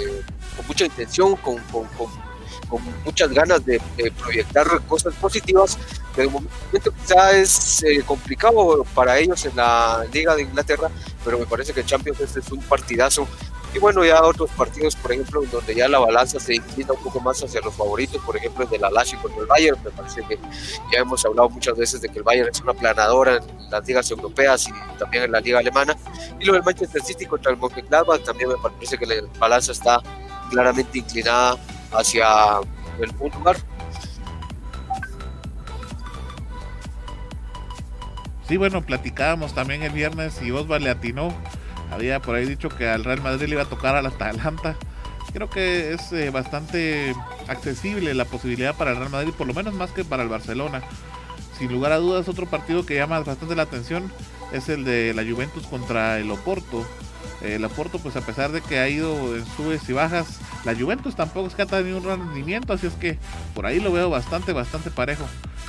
con 0.55 0.67
mucha 0.67 0.86
intención, 0.86 1.36
con 1.38 1.62
muchas 2.79 3.29
ganas 3.31 3.65
de, 3.65 3.81
de, 3.97 4.11
proyectar 4.11 4.67
cosas 4.87 5.13
positivas, 5.15 5.77
de 6.15 6.27
momento 6.27 6.91
quizá 7.01 7.31
es 7.37 7.83
eh, 7.83 8.03
complicado 8.05 8.85
para 8.93 9.17
ellos 9.17 9.45
en 9.45 9.55
la 9.55 10.05
Liga 10.11 10.35
de 10.35 10.43
Inglaterra, 10.43 10.89
pero 11.23 11.39
me 11.39 11.45
parece 11.45 11.73
que 11.73 11.81
el 11.81 11.85
Champions 11.85 12.19
este 12.19 12.39
es 12.39 12.51
un 12.51 12.61
partidazo. 12.61 13.27
Y 13.73 13.79
bueno, 13.79 14.03
ya 14.03 14.21
otros 14.21 14.49
partidos, 14.51 14.97
por 14.97 15.13
ejemplo, 15.13 15.41
donde 15.49 15.73
ya 15.73 15.87
la 15.87 15.99
balanza 15.99 16.41
se 16.41 16.55
inclina 16.55 16.91
un 16.91 17.01
poco 17.01 17.21
más 17.21 17.41
hacia 17.41 17.61
los 17.61 17.73
favoritos, 17.73 18.21
por 18.21 18.35
ejemplo, 18.35 18.65
el 18.65 18.69
de 18.69 18.77
la 18.77 18.89
Lazio 18.91 19.17
contra 19.21 19.41
el 19.41 19.47
Bayern, 19.47 19.81
me 19.81 19.91
parece 19.91 20.23
que 20.27 20.37
ya 20.91 20.99
hemos 20.99 21.23
hablado 21.23 21.49
muchas 21.49 21.77
veces 21.77 22.01
de 22.01 22.09
que 22.09 22.17
el 22.17 22.23
Bayern 22.23 22.49
es 22.49 22.59
una 22.59 22.73
planadora 22.73 23.37
en 23.37 23.71
las 23.71 23.87
ligas 23.87 24.11
europeas 24.11 24.67
y 24.67 24.73
también 24.99 25.23
en 25.23 25.31
la 25.31 25.39
liga 25.39 25.59
alemana. 25.59 25.95
Y 26.37 26.43
lo 26.43 26.53
del 26.53 26.63
Manchester 26.63 27.01
City 27.01 27.25
contra 27.25 27.53
el 27.53 27.57
Mönchengladbach 27.57 28.21
también 28.23 28.49
me 28.49 28.57
parece 28.57 28.97
que 28.97 29.05
la 29.05 29.15
balanza 29.39 29.71
está 29.71 30.01
claramente 30.49 30.97
inclinada 30.97 31.57
hacia 31.91 32.60
el 33.00 33.12
lugar. 33.38 33.57
Sí, 38.48 38.57
bueno, 38.57 38.81
platicábamos 38.81 39.53
también 39.53 39.81
el 39.83 39.91
viernes 39.91 40.41
y 40.41 40.51
Osvaldo 40.51 40.86
le 40.86 40.89
atinó. 40.89 41.33
Había 41.91 42.21
por 42.21 42.36
ahí 42.36 42.45
dicho 42.45 42.69
que 42.69 42.89
al 42.89 43.03
Real 43.03 43.21
Madrid 43.21 43.48
le 43.48 43.53
iba 43.53 43.63
a 43.63 43.69
tocar 43.69 43.95
al 43.95 44.05
Atalanta. 44.05 44.75
Creo 45.33 45.50
que 45.50 45.93
es 45.93 46.12
eh, 46.12 46.29
bastante 46.29 47.15
accesible 47.48 48.13
la 48.13 48.25
posibilidad 48.25 48.75
para 48.75 48.91
el 48.91 48.98
Real 48.98 49.10
Madrid, 49.10 49.33
por 49.38 49.48
lo 49.48 49.53
menos 49.53 49.74
más 49.74 49.91
que 49.91 50.03
para 50.03 50.24
el 50.24 50.29
Barcelona. 50.29 50.81
Sin 51.57 51.71
lugar 51.71 51.93
a 51.93 51.98
dudas, 51.98 52.27
otro 52.27 52.45
partido 52.45 52.86
que 52.86 52.95
llama 52.95 53.19
bastante 53.19 53.55
la 53.55 53.63
atención 53.63 54.12
es 54.51 54.67
el 54.67 54.83
de 54.83 55.13
la 55.13 55.24
Juventus 55.24 55.65
contra 55.67 56.19
el 56.19 56.29
Oporto. 56.31 56.86
El 57.41 57.65
Oporto, 57.65 57.99
pues 57.99 58.15
a 58.15 58.21
pesar 58.21 58.51
de 58.51 58.61
que 58.61 58.79
ha 58.79 58.87
ido 58.87 59.35
en 59.35 59.45
subes 59.57 59.87
y 59.89 59.93
bajas, 59.93 60.39
la 60.63 60.75
Juventus 60.75 61.15
tampoco 61.15 61.47
es 61.47 61.55
que 61.55 61.63
ha 61.63 61.65
tenido 61.65 61.97
un 61.97 62.03
rendimiento, 62.03 62.73
así 62.73 62.87
es 62.87 62.93
que 62.93 63.17
por 63.55 63.65
ahí 63.65 63.79
lo 63.79 63.91
veo 63.91 64.09
bastante, 64.09 64.53
bastante 64.53 64.91
parejo. 64.91 65.25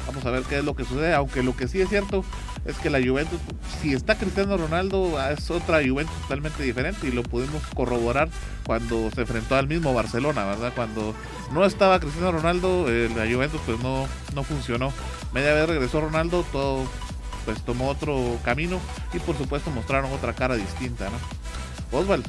Vamos 0.06 0.24
a 0.26 0.30
ver 0.30 0.42
qué 0.42 0.58
es 0.58 0.64
lo 0.64 0.74
que 0.74 0.84
sucede, 0.84 1.14
aunque 1.14 1.42
lo 1.42 1.56
que 1.56 1.68
sí 1.68 1.80
es 1.80 1.88
cierto 1.88 2.24
es 2.64 2.76
que 2.76 2.90
la 2.90 3.00
Juventus, 3.00 3.40
si 3.80 3.92
está 3.92 4.16
Cristiano 4.16 4.56
Ronaldo, 4.56 5.18
es 5.30 5.50
otra 5.50 5.80
Juventus 5.86 6.14
totalmente 6.22 6.62
diferente 6.62 7.08
y 7.08 7.12
lo 7.12 7.22
pudimos 7.22 7.62
corroborar 7.74 8.28
cuando 8.66 9.10
se 9.10 9.22
enfrentó 9.22 9.56
al 9.56 9.68
mismo 9.68 9.94
Barcelona, 9.94 10.44
¿verdad? 10.44 10.72
Cuando 10.74 11.14
no 11.52 11.64
estaba 11.64 12.00
Cristiano 12.00 12.32
Ronaldo, 12.32 12.86
eh, 12.88 13.10
la 13.16 13.32
Juventus 13.32 13.60
pues 13.64 13.80
no, 13.80 14.06
no 14.34 14.42
funcionó. 14.42 14.92
Media 15.32 15.54
vez 15.54 15.68
regresó 15.68 16.00
Ronaldo, 16.00 16.44
todo 16.52 16.84
pues 17.44 17.60
tomó 17.62 17.88
otro 17.88 18.18
camino 18.44 18.78
y 19.12 19.18
por 19.18 19.36
supuesto 19.36 19.70
mostraron 19.70 20.12
otra 20.12 20.32
cara 20.32 20.56
distinta, 20.56 21.08
¿no? 21.10 21.98
Oswald. 21.98 22.26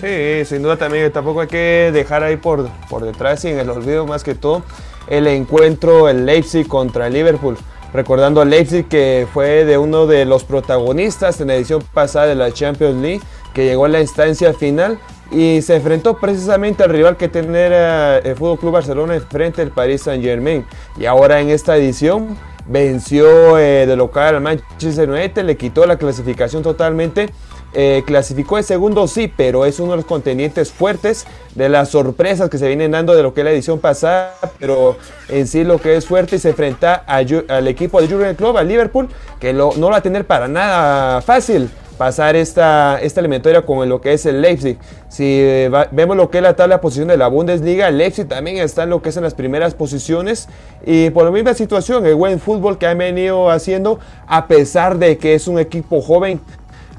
Sí, 0.00 0.44
sin 0.44 0.62
duda 0.62 0.76
también 0.76 1.10
tampoco 1.12 1.40
hay 1.40 1.48
que 1.48 1.90
dejar 1.92 2.22
ahí 2.22 2.36
por, 2.36 2.68
por 2.88 3.04
detrás 3.04 3.44
y 3.44 3.48
en 3.48 3.58
el 3.58 3.68
olvido 3.68 4.06
más 4.06 4.22
que 4.22 4.34
todo 4.34 4.62
el 5.08 5.26
encuentro 5.26 6.08
el 6.08 6.24
Leipzig 6.24 6.66
contra 6.68 7.08
el 7.08 7.14
Liverpool. 7.14 7.56
Recordando 7.92 8.42
al 8.42 8.50
Leipzig 8.50 8.86
que 8.86 9.26
fue 9.32 9.64
de 9.64 9.78
uno 9.78 10.06
de 10.06 10.24
los 10.24 10.44
protagonistas 10.44 11.40
en 11.40 11.48
la 11.48 11.56
edición 11.56 11.82
pasada 11.94 12.26
de 12.26 12.34
la 12.34 12.52
Champions 12.52 13.00
League, 13.00 13.22
que 13.54 13.64
llegó 13.64 13.86
a 13.86 13.88
la 13.88 14.00
instancia 14.00 14.52
final 14.52 14.98
y 15.30 15.60
se 15.62 15.76
enfrentó 15.76 16.16
precisamente 16.18 16.82
al 16.82 16.90
rival 16.90 17.16
que 17.16 17.28
tenía 17.28 18.18
el 18.18 18.36
Fútbol 18.36 18.58
Club 18.58 18.72
Barcelona 18.72 19.20
frente 19.28 19.62
al 19.62 19.70
Paris 19.70 20.02
Saint 20.02 20.22
Germain. 20.24 20.64
Y 20.98 21.06
ahora 21.06 21.40
en 21.40 21.50
esta 21.50 21.76
edición 21.76 22.36
venció 22.66 23.58
eh, 23.58 23.86
de 23.86 23.96
local 23.96 24.36
al 24.36 24.40
Manchester 24.42 25.08
United, 25.08 25.44
le 25.44 25.56
quitó 25.56 25.86
la 25.86 25.96
clasificación 25.96 26.62
totalmente 26.62 27.30
eh, 27.74 28.02
clasificó 28.06 28.56
de 28.56 28.62
segundo, 28.62 29.06
sí, 29.06 29.30
pero 29.34 29.66
es 29.66 29.78
uno 29.78 29.90
de 29.90 29.98
los 29.98 30.06
contendientes 30.06 30.72
fuertes 30.72 31.26
de 31.54 31.68
las 31.68 31.90
sorpresas 31.90 32.48
que 32.48 32.56
se 32.56 32.66
vienen 32.66 32.92
dando 32.92 33.14
de 33.14 33.22
lo 33.22 33.34
que 33.34 33.42
es 33.42 33.44
la 33.44 33.50
edición 33.50 33.78
pasada, 33.78 34.34
pero 34.58 34.96
en 35.28 35.46
sí 35.46 35.64
lo 35.64 35.78
que 35.78 35.96
es 35.96 36.06
fuerte 36.06 36.36
y 36.36 36.38
se 36.38 36.50
enfrenta 36.50 36.94
al 36.94 37.68
equipo 37.68 38.00
de 38.00 38.08
Jurgen 38.08 38.34
Klopp, 38.36 38.56
al 38.56 38.68
Liverpool, 38.68 39.08
que 39.38 39.52
no 39.52 39.72
lo 39.76 39.90
va 39.90 39.98
a 39.98 40.02
tener 40.02 40.26
para 40.26 40.48
nada 40.48 41.20
fácil 41.20 41.70
pasar 41.98 42.36
esta, 42.36 42.98
esta 43.02 43.20
eliminatoria 43.20 43.66
con 43.66 43.86
lo 43.88 44.00
que 44.00 44.12
es 44.12 44.24
el 44.24 44.40
Leipzig. 44.40 44.78
Si 45.08 45.42
vemos 45.90 46.16
lo 46.16 46.30
que 46.30 46.38
es 46.38 46.42
la 46.42 46.54
tabla 46.54 46.76
de 46.76 46.80
posición 46.80 47.08
de 47.08 47.16
la 47.16 47.28
Bundesliga, 47.28 47.88
el 47.88 47.98
Leipzig 47.98 48.26
también 48.26 48.58
está 48.58 48.84
en 48.84 48.90
lo 48.90 49.02
que 49.02 49.10
es 49.10 49.16
en 49.16 49.24
las 49.24 49.34
primeras 49.34 49.74
posiciones 49.74 50.48
y 50.86 51.10
por 51.10 51.24
la 51.24 51.30
misma 51.30 51.54
situación, 51.54 52.06
el 52.06 52.14
buen 52.14 52.38
fútbol 52.38 52.78
que 52.78 52.86
han 52.86 52.98
venido 52.98 53.50
haciendo, 53.50 53.98
a 54.26 54.46
pesar 54.46 54.98
de 54.98 55.18
que 55.18 55.34
es 55.34 55.48
un 55.48 55.58
equipo 55.58 56.00
joven, 56.00 56.40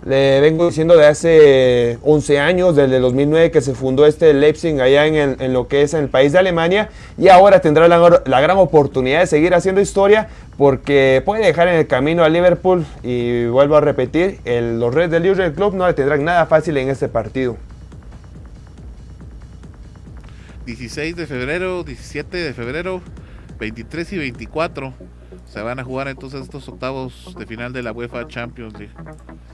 le 0.05 0.39
vengo 0.39 0.67
diciendo 0.67 0.95
de 0.95 1.05
hace 1.05 1.99
11 2.03 2.39
años, 2.39 2.75
desde 2.75 2.95
el 2.95 3.01
2009 3.01 3.51
que 3.51 3.61
se 3.61 3.73
fundó 3.73 4.05
este 4.05 4.33
Leipzig 4.33 4.79
allá 4.79 5.05
en, 5.05 5.53
lo 5.53 5.67
que 5.67 5.81
es 5.81 5.93
en 5.93 6.03
el 6.03 6.09
país 6.09 6.31
de 6.31 6.39
Alemania 6.39 6.89
y 7.17 7.27
ahora 7.27 7.59
tendrá 7.59 7.87
la, 7.87 8.41
gran 8.41 8.57
oportunidad 8.57 9.21
de 9.21 9.27
seguir 9.27 9.53
haciendo 9.53 9.81
historia 9.81 10.29
porque 10.57 11.21
puede 11.25 11.45
dejar 11.45 11.67
en 11.67 11.75
el 11.75 11.87
camino 11.87 12.23
a 12.23 12.29
Liverpool 12.29 12.85
y 13.03 13.45
vuelvo 13.47 13.75
a 13.75 13.81
repetir, 13.81 14.39
los 14.45 14.93
Reds 14.93 15.11
del 15.11 15.27
Jurgen 15.27 15.53
Club 15.53 15.73
no 15.73 15.87
le 15.87 15.93
tendrán 15.93 16.23
nada 16.23 16.45
fácil 16.45 16.77
en 16.77 16.89
este 16.89 17.07
partido. 17.07 17.57
16 20.65 21.15
de 21.15 21.25
febrero, 21.25 21.83
17 21.83 22.37
de 22.37 22.53
febrero, 22.53 23.01
23 23.59 24.13
y 24.13 24.17
24 24.17 24.93
se 25.49 25.61
van 25.61 25.79
a 25.79 25.83
jugar 25.83 26.07
entonces 26.07 26.41
estos 26.41 26.67
octavos 26.69 27.35
de 27.37 27.45
final 27.45 27.73
de 27.73 27.83
la 27.83 27.91
UEFA 27.91 28.27
Champions 28.27 28.73
League. 28.77 28.93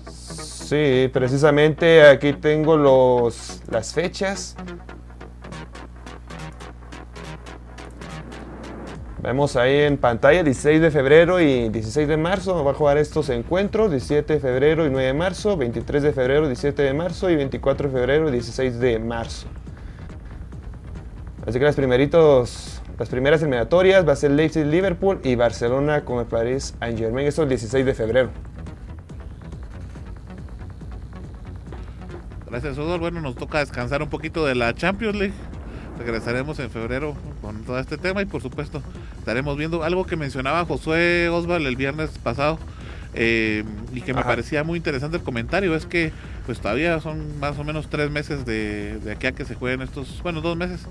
Sí, 0.08 1.10
precisamente 1.12 2.06
aquí 2.08 2.34
tengo 2.34 2.76
los, 2.76 3.62
las 3.70 3.94
fechas. 3.94 4.56
Vemos 9.22 9.56
ahí 9.56 9.80
en 9.80 9.98
pantalla 9.98 10.44
16 10.44 10.82
de 10.82 10.92
febrero 10.92 11.40
y 11.40 11.70
16 11.70 12.08
de 12.08 12.18
marzo. 12.18 12.64
Va 12.64 12.72
a 12.72 12.74
jugar 12.76 12.98
estos 12.98 13.30
encuentros: 13.30 13.90
17 13.90 14.34
de 14.34 14.40
febrero 14.40 14.86
y 14.86 14.90
9 14.90 15.08
de 15.08 15.14
marzo, 15.14 15.58
23 15.58 16.04
de 16.04 16.14
febrero, 16.14 16.46
17 16.46 16.84
de 16.84 16.94
marzo 16.94 17.30
y 17.30 17.36
24 17.36 17.88
de 17.88 17.94
febrero 17.94 18.30
y 18.30 18.34
16 18.34 18.80
de 18.80 19.00
marzo. 19.00 19.48
Así 21.48 21.58
que 21.58 21.66
las 21.66 21.76
primeritos, 21.76 22.75
las 22.98 23.10
primeras 23.10 23.42
eliminatorias 23.42 24.08
va 24.08 24.14
a 24.14 24.16
ser 24.16 24.32
Leipzig-Liverpool 24.32 25.20
y 25.24 25.36
Barcelona 25.36 26.06
con 26.06 26.20
el 26.20 26.26
París 26.26 26.76
Saint-Germain. 26.80 27.28
Eso 27.28 27.44
el 27.44 27.50
16 27.50 27.86
de 27.86 27.94
febrero. 27.94 28.30
Gracias, 32.50 32.78
Odor. 32.78 33.02
Bueno, 33.02 33.20
nos 33.20 33.36
toca 33.36 33.60
descansar 33.60 34.02
un 34.02 34.10
poquito 34.10 34.46
de 34.46 34.56
la 34.56 34.74
Champions 34.74 35.18
League. 35.18 35.34
Regresaremos 36.00 36.58
en 36.60 36.70
febrero 36.70 37.16
con 37.42 37.64
todo 37.64 37.80
este 37.80 37.98
tema 37.98 38.22
y 38.22 38.26
por 38.26 38.42
supuesto 38.42 38.82
estaremos 39.18 39.58
viendo 39.58 39.84
algo 39.84 40.06
que 40.06 40.16
mencionaba 40.16 40.66
Josué 40.66 41.30
Osval 41.30 41.66
el 41.66 41.76
viernes 41.76 42.12
pasado 42.18 42.60
eh, 43.16 43.64
y 43.94 44.02
que 44.02 44.14
me 44.14 44.24
parecía 44.24 44.64
muy 44.66 44.78
interesante 44.78 45.18
el 45.18 45.24
comentario 45.24 45.74
es 45.74 45.86
que 45.86 46.12
pues 46.46 46.60
todavía 46.60 47.00
son 47.00 47.40
más 47.40 47.58
o 47.58 47.64
menos 47.64 47.90
tres 47.90 48.12
meses 48.12 48.46
de, 48.46 49.00
de, 49.00 49.12
aquí 49.14 49.28
a 49.28 49.32
que 49.32 49.46
se 49.46 49.56
jueguen 49.56 49.82
estos, 49.82 50.22
bueno, 50.22 50.42
dos 50.42 50.58
meses 50.58 50.82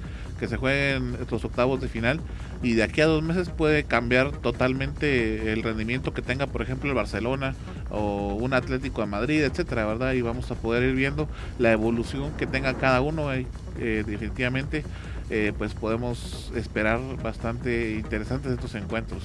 que 0.40 0.48
se 0.48 0.56
jueguen 0.56 1.16
estos 1.20 1.44
octavos 1.44 1.80
de 1.80 1.88
final 1.88 2.20
y 2.62 2.72
de 2.72 2.82
aquí 2.82 3.02
a 3.02 3.06
dos 3.06 3.22
meses 3.22 3.50
puede 3.50 3.84
cambiar 3.84 4.32
totalmente 4.32 5.52
el 5.52 5.62
rendimiento 5.62 6.14
que 6.14 6.22
tenga, 6.22 6.46
por 6.46 6.62
ejemplo, 6.62 6.88
el 6.88 6.96
Barcelona 6.96 7.54
o 7.90 8.34
un 8.34 8.54
Atlético 8.54 9.02
de 9.02 9.06
Madrid, 9.06 9.42
etcétera, 9.42 9.86
¿verdad? 9.86 10.14
Y 10.14 10.22
vamos 10.22 10.50
a 10.50 10.54
poder 10.54 10.82
ir 10.82 10.94
viendo 10.94 11.28
la 11.58 11.72
evolución 11.72 12.32
que 12.38 12.46
tenga 12.46 12.74
cada 12.74 13.00
uno, 13.00 13.32
eh, 13.32 13.46
definitivamente. 13.78 14.82
Eh, 15.30 15.52
pues 15.56 15.72
podemos 15.74 16.52
esperar 16.54 17.00
bastante 17.22 17.94
interesantes 17.94 18.52
estos 18.52 18.74
encuentros. 18.74 19.22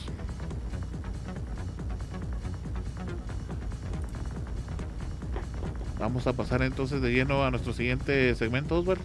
Vamos 5.99 6.25
a 6.27 6.33
pasar 6.33 6.61
entonces 6.61 7.01
de 7.01 7.11
lleno 7.11 7.43
a 7.43 7.51
nuestro 7.51 7.73
siguiente 7.73 8.33
segmento, 8.35 8.79
Oswald. 8.79 9.01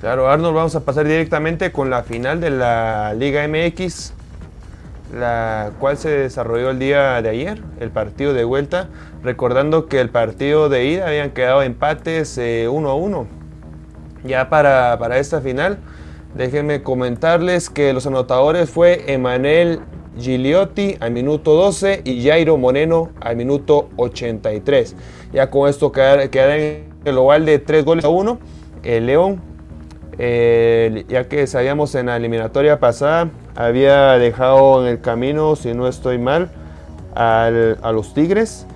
Claro, 0.00 0.30
Arnold, 0.30 0.54
vamos 0.54 0.74
a 0.76 0.84
pasar 0.84 1.06
directamente 1.06 1.72
con 1.72 1.90
la 1.90 2.02
final 2.02 2.40
de 2.40 2.50
la 2.50 3.14
Liga 3.14 3.46
MX, 3.46 4.12
la 5.14 5.72
cual 5.78 5.98
se 5.98 6.08
desarrolló 6.08 6.70
el 6.70 6.78
día 6.78 7.20
de 7.20 7.28
ayer, 7.28 7.62
el 7.80 7.90
partido 7.90 8.32
de 8.32 8.44
vuelta, 8.44 8.88
recordando 9.22 9.86
que 9.86 10.00
el 10.00 10.10
partido 10.10 10.68
de 10.68 10.86
ida 10.86 11.06
habían 11.06 11.30
quedado 11.30 11.62
empates 11.62 12.36
1 12.36 12.44
eh, 12.44 12.66
a 12.66 12.94
1. 12.94 13.26
Ya 14.24 14.48
para, 14.48 14.98
para 14.98 15.18
esta 15.18 15.40
final, 15.42 15.78
déjenme 16.34 16.82
comentarles 16.82 17.68
que 17.68 17.92
los 17.92 18.06
anotadores 18.06 18.70
fue 18.70 19.12
Emanuel 19.12 19.80
Gigliotti 20.18 20.96
al 21.00 21.10
minuto 21.12 21.54
12 21.54 22.02
y 22.04 22.22
Jairo 22.24 22.56
Moreno 22.56 23.10
al 23.20 23.36
minuto 23.36 23.88
83. 23.96 24.96
Ya 25.32 25.50
con 25.50 25.68
esto 25.68 25.92
queda, 25.92 26.22
en 26.22 26.84
el 27.04 27.12
global 27.12 27.44
de 27.46 27.58
3 27.58 27.84
goles 27.84 28.04
a 28.04 28.08
1. 28.08 28.38
El 28.82 29.06
León, 29.06 29.40
eh, 30.18 31.04
ya 31.08 31.24
que 31.28 31.46
sabíamos 31.46 31.94
en 31.94 32.06
la 32.06 32.16
eliminatoria 32.16 32.78
pasada, 32.78 33.30
había 33.56 34.18
dejado 34.18 34.82
en 34.82 34.92
el 34.92 35.00
camino, 35.00 35.56
si 35.56 35.74
no 35.74 35.88
estoy 35.88 36.18
mal, 36.18 36.50
a 37.14 37.50
los 37.92 38.12
Tigres 38.12 38.66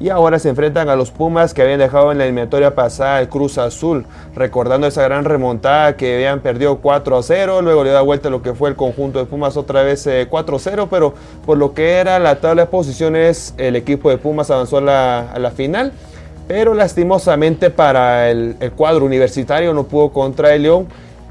y 0.00 0.10
ahora 0.10 0.38
se 0.38 0.48
enfrentan 0.48 0.88
a 0.88 0.96
los 0.96 1.10
Pumas 1.10 1.54
que 1.54 1.62
habían 1.62 1.78
dejado 1.78 2.12
en 2.12 2.18
la 2.18 2.24
eliminatoria 2.24 2.74
pasada 2.74 3.20
el 3.20 3.28
Cruz 3.28 3.58
Azul, 3.58 4.06
recordando 4.34 4.86
esa 4.86 5.02
gran 5.02 5.24
remontada 5.24 5.96
que 5.96 6.14
habían 6.14 6.40
perdido 6.40 6.78
4 6.78 7.16
a 7.16 7.22
0, 7.22 7.62
luego 7.62 7.84
le 7.84 7.90
da 7.90 8.02
vuelta 8.02 8.30
lo 8.30 8.42
que 8.42 8.54
fue 8.54 8.68
el 8.68 8.76
conjunto 8.76 9.18
de 9.18 9.24
Pumas 9.24 9.56
otra 9.56 9.82
vez 9.82 10.08
4 10.28 10.56
a 10.56 10.58
0, 10.58 10.88
pero 10.90 11.14
por 11.44 11.58
lo 11.58 11.74
que 11.74 11.94
era 11.94 12.18
la 12.18 12.36
tabla 12.40 12.62
de 12.62 12.68
posiciones, 12.68 13.54
el 13.58 13.76
equipo 13.76 14.10
de 14.10 14.18
Pumas 14.18 14.50
avanzó 14.50 14.78
a 14.78 14.80
la, 14.80 15.52
final, 15.56 15.92
pero 16.46 16.74
lastimosamente 16.74 17.70
para 17.70 18.30
el, 18.30 18.56
el 18.60 18.72
cuadro 18.72 19.04
universitario 19.04 19.74
no 19.74 19.84
pudo 19.84 20.10
contra 20.10 20.54
el 20.54 20.62
León 20.62 20.86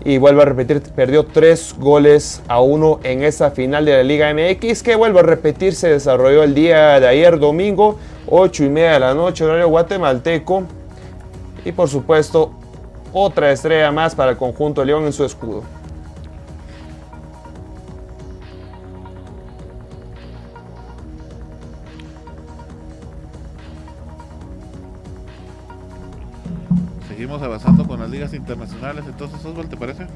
y 0.08 0.20
vuelvo 0.20 0.41
a 0.41 0.46
repetir, 0.46 0.82
perdió 0.96 1.26
3 1.26 1.76
goles 1.80 2.41
a 2.48 2.62
1 2.62 3.02
en 3.04 3.24
esa 3.26 3.52
final 3.52 3.84
de 3.84 3.91
la 3.91 4.04
Liga 4.04 4.34
MX 4.34 4.82
que 4.82 4.96
vuelvo 4.96 5.20
a 5.20 5.22
repetir, 5.22 5.76
se 5.76 5.89
desarrolló 5.89 6.43
el 6.43 6.56
día 6.56 6.98
de 7.02 7.08
ayer 7.10 7.38
domingo 7.38 8.00
8 8.30 8.63
y 8.63 8.70
media 8.70 8.93
de 8.93 9.00
la 9.02 9.13
noche, 9.13 9.43
horario 9.43 9.67
guatemalteco. 9.67 10.63
Y 11.65 11.74
por 11.74 11.89
supuesto, 11.89 12.54
otra 13.12 13.52
estrella 13.52 13.91
más 13.91 14.15
para 14.15 14.32
el 14.32 14.38
conjunto 14.38 14.86
León 14.86 15.04
en 15.04 15.12
su 15.12 15.26
escudo. 15.26 15.63
Avanzando 27.41 27.88
con 27.88 28.00
las 28.00 28.10
ligas 28.10 28.34
internacionales, 28.34 29.06
entonces 29.08 29.43
Oswald, 29.45 29.69
¿te 29.69 29.78
parece? 29.78 30.08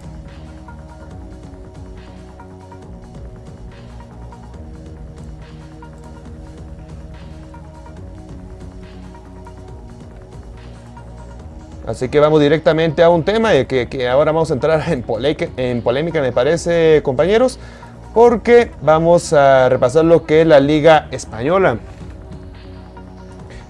Así 11.87 12.09
que 12.09 12.19
vamos 12.19 12.39
directamente 12.39 13.03
a 13.03 13.09
un 13.09 13.23
tema 13.23 13.51
que, 13.67 13.87
que 13.89 14.07
ahora 14.07 14.31
vamos 14.31 14.49
a 14.49 14.53
entrar 14.53 14.81
en, 14.91 15.03
en 15.57 15.81
polémica, 15.81 16.21
me 16.21 16.31
parece, 16.31 17.01
compañeros, 17.03 17.59
porque 18.13 18.71
vamos 18.81 19.33
a 19.33 19.67
repasar 19.69 20.05
lo 20.05 20.25
que 20.25 20.41
es 20.41 20.47
la 20.47 20.59
Liga 20.59 21.07
Española. 21.11 21.79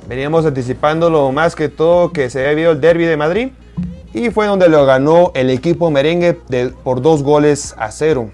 Veníamos 0.07 0.45
anticipando 0.45 1.09
lo 1.09 1.31
más 1.31 1.55
que 1.55 1.69
todo 1.69 2.11
que 2.11 2.29
se 2.29 2.39
había 2.39 2.55
visto 2.55 2.71
el 2.71 2.81
derby 2.81 3.05
de 3.05 3.17
Madrid 3.17 3.49
y 4.13 4.29
fue 4.29 4.47
donde 4.47 4.67
lo 4.67 4.85
ganó 4.85 5.31
el 5.35 5.49
equipo 5.49 5.89
merengue 5.89 6.33
por 6.83 7.01
dos 7.01 7.23
goles 7.23 7.73
a 7.77 7.91
cero. 7.91 8.29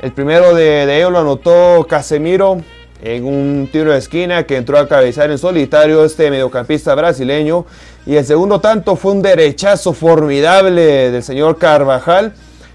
El 0.00 0.12
primero 0.12 0.54
de, 0.54 0.86
de 0.86 0.98
ellos 0.98 1.12
lo 1.12 1.18
anotó 1.18 1.86
Casemiro 1.88 2.58
en 3.02 3.24
un 3.24 3.68
tiro 3.70 3.92
de 3.92 3.98
esquina 3.98 4.44
que 4.44 4.56
entró 4.56 4.78
a 4.78 4.88
cabezar 4.88 5.30
en 5.30 5.38
solitario 5.38 6.04
este 6.04 6.30
mediocampista 6.30 6.94
brasileño. 6.94 7.66
Y 8.06 8.16
el 8.16 8.24
segundo 8.24 8.60
tanto 8.60 8.96
fue 8.96 9.12
un 9.12 9.22
derechazo 9.22 9.92
formidable 9.92 11.10
del 11.10 11.22
señor 11.22 11.58
Carvajal 11.58 12.34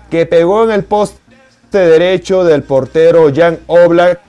que 0.09 0.25
pegó 0.25 0.63
en 0.63 0.71
el 0.71 0.83
poste 0.83 1.19
derecho 1.71 2.43
del 2.43 2.63
portero 2.63 3.31
Jan 3.33 3.59
Oblak. 3.67 4.19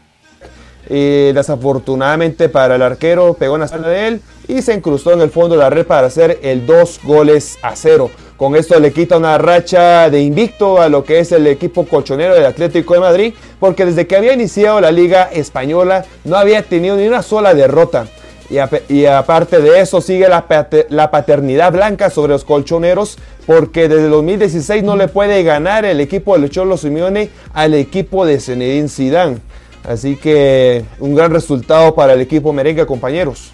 Y 0.89 1.33
desafortunadamente 1.33 2.49
para 2.49 2.77
el 2.77 2.83
arquero 2.83 3.35
pegó 3.35 3.55
en 3.57 3.63
la 3.63 3.69
sala 3.69 3.89
de 3.89 4.09
él 4.09 4.21
y 4.49 4.63
se 4.63 4.75
incrustó 4.75 5.13
en 5.13 5.21
el 5.21 5.31
fondo 5.31 5.57
de 5.57 5.63
la 5.63 5.71
red 5.71 5.87
para 5.87 6.07
hacer 6.07 6.39
el 6.43 6.67
dos 6.67 7.01
goles 7.03 7.59
a 7.63 7.75
cero. 7.75 8.11
Con 8.37 8.55
esto 8.55 8.79
le 8.79 8.93
quita 8.93 9.17
una 9.17 9.39
racha 9.39 10.11
de 10.11 10.21
invicto 10.21 10.81
a 10.81 10.89
lo 10.89 11.05
que 11.05 11.21
es 11.21 11.33
el 11.33 11.47
equipo 11.47 11.87
colchonero 11.87 12.35
del 12.35 12.45
Atlético 12.45 12.95
de 12.95 13.01
Madrid, 13.01 13.35
porque 13.59 13.87
desde 13.87 14.07
que 14.07 14.15
había 14.15 14.35
iniciado 14.35 14.81
la 14.81 14.93
Liga 14.93 15.31
Española 15.33 16.05
no 16.25 16.37
había 16.37 16.63
tenido 16.63 16.97
ni 16.97 17.09
una 17.09 17.23
sola 17.23 17.55
derrota. 17.55 18.07
Y, 18.89 19.07
aparte 19.07 19.61
de 19.61 19.81
eso 19.81 20.01
sigue 20.01 20.29
la, 20.29 21.11
paternidad 21.11 21.73
blanca 21.73 22.11
sobre 22.11 22.33
los 22.33 22.45
colchoneros, 22.45 23.19
porque 23.47 23.89
desde 23.89 24.09
2016 24.09 24.85
no 24.85 24.97
le 24.97 25.09
puede 25.09 25.43
ganar 25.43 25.85
el 25.85 26.01
equipo 26.01 26.39
de 26.39 26.49
Cholo 26.49 26.77
Simeone 26.77 27.31
al 27.55 27.75
equipo 27.75 28.25
de 28.25 28.39
Zinedine 28.39 28.89
Zidane. 28.89 29.39
Así 29.87 30.17
que 30.17 30.85
un 30.99 31.15
gran 31.15 31.31
resultado 31.31 31.95
para 31.95 32.15
el 32.15 32.21
equipo 32.21 32.53
merengue, 32.53 32.85
compañeros. 32.87 33.53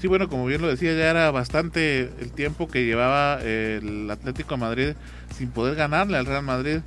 Sí, 0.00 0.08
bueno, 0.08 0.28
como 0.28 0.44
bien 0.46 0.60
lo 0.60 0.68
decía, 0.68 0.92
ya 0.94 1.10
era 1.10 1.30
bastante 1.30 2.10
el 2.20 2.32
tiempo 2.32 2.66
que 2.66 2.84
llevaba 2.84 3.40
el 3.40 4.10
Atlético 4.10 4.56
de 4.56 4.60
Madrid 4.60 4.92
sin 5.34 5.48
poder 5.48 5.76
ganarle 5.76 6.18
al 6.18 6.26
Real 6.26 6.42
Madrid. 6.42 6.80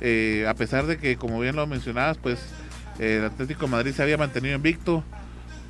Eh, 0.00 0.46
a 0.48 0.54
pesar 0.54 0.86
de 0.86 0.98
que, 0.98 1.16
como 1.16 1.38
bien 1.38 1.54
lo 1.54 1.66
mencionabas, 1.68 2.18
pues 2.18 2.40
el 2.98 3.24
Atlético 3.24 3.66
de 3.66 3.70
Madrid 3.70 3.92
se 3.92 4.02
había 4.02 4.18
mantenido 4.18 4.56
invicto. 4.56 5.04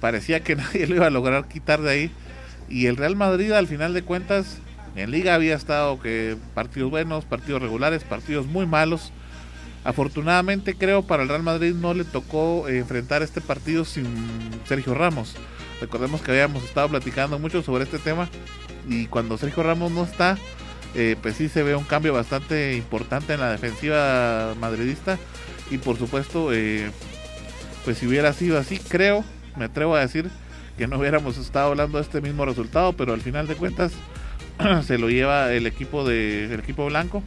Parecía 0.01 0.41
que 0.41 0.57
nadie 0.57 0.87
lo 0.87 0.97
iba 0.97 1.07
a 1.07 1.11
lograr 1.11 1.49
quitar 1.49 1.83
de 1.83 1.91
ahí. 1.91 2.11
Y 2.71 2.87
el 2.87 2.97
Real 2.97 3.15
Madrid, 3.15 3.53
al 3.53 3.67
final 3.67 3.93
de 3.93 4.03
cuentas, 4.03 4.59
en 4.97 5.11
Liga 5.11 5.35
había 5.35 5.55
estado 5.55 6.01
que 6.01 6.37
partidos 6.55 6.91
buenos, 6.91 7.25
partidos 7.25 7.63
regulares, 7.63 8.05
partidos 8.05 8.47
muy 8.47 8.67
malos. 8.67 9.13
Afortunadamente 9.85 10.75
creo 10.75 11.03
para 11.03 11.23
el 11.23 11.29
Real 11.29 11.43
Madrid 11.43 11.75
no 11.75 11.95
le 11.95 12.05
tocó 12.05 12.69
enfrentar 12.69 13.23
este 13.23 13.41
partido 13.41 13.85
sin 13.85 14.07
Sergio 14.67 14.95
Ramos. 14.95 15.37
Recordemos 15.81 16.21
que 16.21 16.33
habíamos 16.33 16.65
estado 16.65 16.89
platicando 16.89 17.39
mucho 17.39 17.63
sobre 17.63 17.85
este 17.85 17.99
tema 17.99 18.29
y 18.89 19.07
cuando 19.07 19.39
Sergio 19.39 19.63
Ramos 19.63 19.93
no 19.93 20.05
está, 20.05 20.37
eh, 20.95 21.17
pues 21.23 21.37
sí 21.37 21.49
se 21.49 21.63
ve 21.63 21.77
un 21.77 21.85
cambio 21.85 22.13
bastante 22.13 22.77
importante 22.77 23.35
en 23.35 23.41
la 23.41 23.53
defensiva 23.53 24.55
madridista 24.61 25.19
y 25.71 25.79
por 25.79 25.97
supuesto, 25.97 26.53
eh, 26.53 26.91
pues 27.85 27.99
si 27.99 28.07
hubiera 28.07 28.33
sido 28.33 28.59
así, 28.59 28.79
creo, 28.79 29.25
me 29.57 29.67
atrevo 29.67 29.95
a 29.95 30.01
decir 30.01 30.29
que 30.77 30.87
no 30.87 30.99
hubiéramos 30.99 31.37
estado 31.37 31.69
hablando 31.69 31.99
de 31.99 32.05
este 32.05 32.21
mismo 32.21 32.45
resultado, 32.45 32.95
pero 32.95 33.13
al 33.13 33.21
final 33.21 33.47
de 33.47 33.57
cuentas 33.57 33.93
se 34.83 34.99
lo 34.99 35.09
lleva 35.09 35.53
el 35.53 35.67
equipo 35.67 36.07
de 36.07 36.47
el 36.47 36.61
equipo 36.61 36.87
blanco 36.87 37.23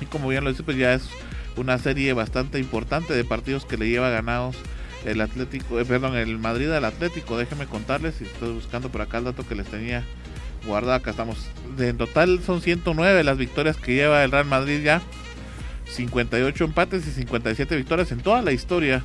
y 0.00 0.06
como 0.06 0.28
bien 0.28 0.44
lo 0.44 0.50
dice, 0.50 0.62
pues 0.62 0.76
ya 0.76 0.94
es 0.94 1.08
una 1.56 1.78
serie 1.78 2.12
bastante 2.12 2.58
importante 2.58 3.14
de 3.14 3.24
partidos 3.24 3.64
que 3.64 3.76
le 3.76 3.88
lleva 3.88 4.10
ganados 4.10 4.56
el 5.04 5.20
Atlético, 5.20 5.80
eh, 5.80 5.84
perdón, 5.84 6.16
el 6.16 6.38
Madrid 6.38 6.70
al 6.70 6.84
Atlético. 6.84 7.38
Déjenme 7.38 7.66
contarles, 7.66 8.16
si 8.16 8.24
estoy 8.24 8.52
buscando 8.52 8.90
por 8.90 9.02
acá 9.02 9.18
el 9.18 9.24
dato 9.24 9.46
que 9.46 9.54
les 9.54 9.66
tenía 9.66 10.04
guardado, 10.66 10.94
acá 10.94 11.10
estamos. 11.10 11.48
En 11.78 11.96
total 11.96 12.40
son 12.44 12.60
109 12.60 13.24
las 13.24 13.38
victorias 13.38 13.76
que 13.76 13.94
lleva 13.94 14.24
el 14.24 14.30
Real 14.30 14.46
Madrid 14.46 14.82
ya. 14.82 15.02
58 15.86 16.64
empates 16.64 17.06
y 17.06 17.10
57 17.10 17.76
victorias 17.76 18.12
en 18.12 18.20
toda 18.20 18.42
la 18.42 18.52
historia 18.52 19.02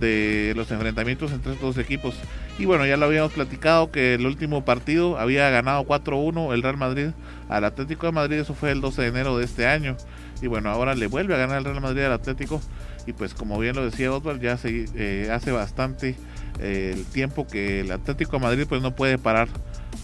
de 0.00 0.52
los 0.56 0.70
enfrentamientos 0.70 1.32
entre 1.32 1.52
estos 1.52 1.78
equipos. 1.78 2.14
Y 2.58 2.66
bueno, 2.66 2.86
ya 2.86 2.96
lo 2.96 3.06
habíamos 3.06 3.32
platicado 3.32 3.90
que 3.90 4.14
el 4.14 4.26
último 4.26 4.64
partido 4.64 5.18
había 5.18 5.50
ganado 5.50 5.84
4-1 5.84 6.54
el 6.54 6.62
Real 6.62 6.76
Madrid 6.76 7.08
al 7.48 7.64
Atlético 7.64 8.06
de 8.06 8.12
Madrid, 8.12 8.38
eso 8.38 8.54
fue 8.54 8.70
el 8.70 8.80
12 8.80 9.02
de 9.02 9.08
enero 9.08 9.36
de 9.36 9.44
este 9.44 9.66
año. 9.66 9.96
Y 10.40 10.46
bueno, 10.46 10.70
ahora 10.70 10.94
le 10.94 11.06
vuelve 11.06 11.34
a 11.34 11.38
ganar 11.38 11.58
el 11.58 11.64
Real 11.64 11.80
Madrid 11.80 12.02
al 12.02 12.12
Atlético. 12.12 12.60
Y 13.06 13.12
pues 13.12 13.34
como 13.34 13.58
bien 13.58 13.76
lo 13.76 13.84
decía 13.84 14.12
Oswald, 14.12 14.40
ya 14.40 14.56
se 14.56 14.86
eh, 14.94 15.30
hace 15.30 15.52
bastante 15.52 16.16
eh, 16.60 16.92
el 16.94 17.04
tiempo 17.04 17.46
que 17.46 17.80
el 17.80 17.90
Atlético 17.92 18.32
de 18.32 18.42
Madrid 18.42 18.66
pues 18.68 18.82
no 18.82 18.94
puede 18.94 19.18
parar 19.18 19.48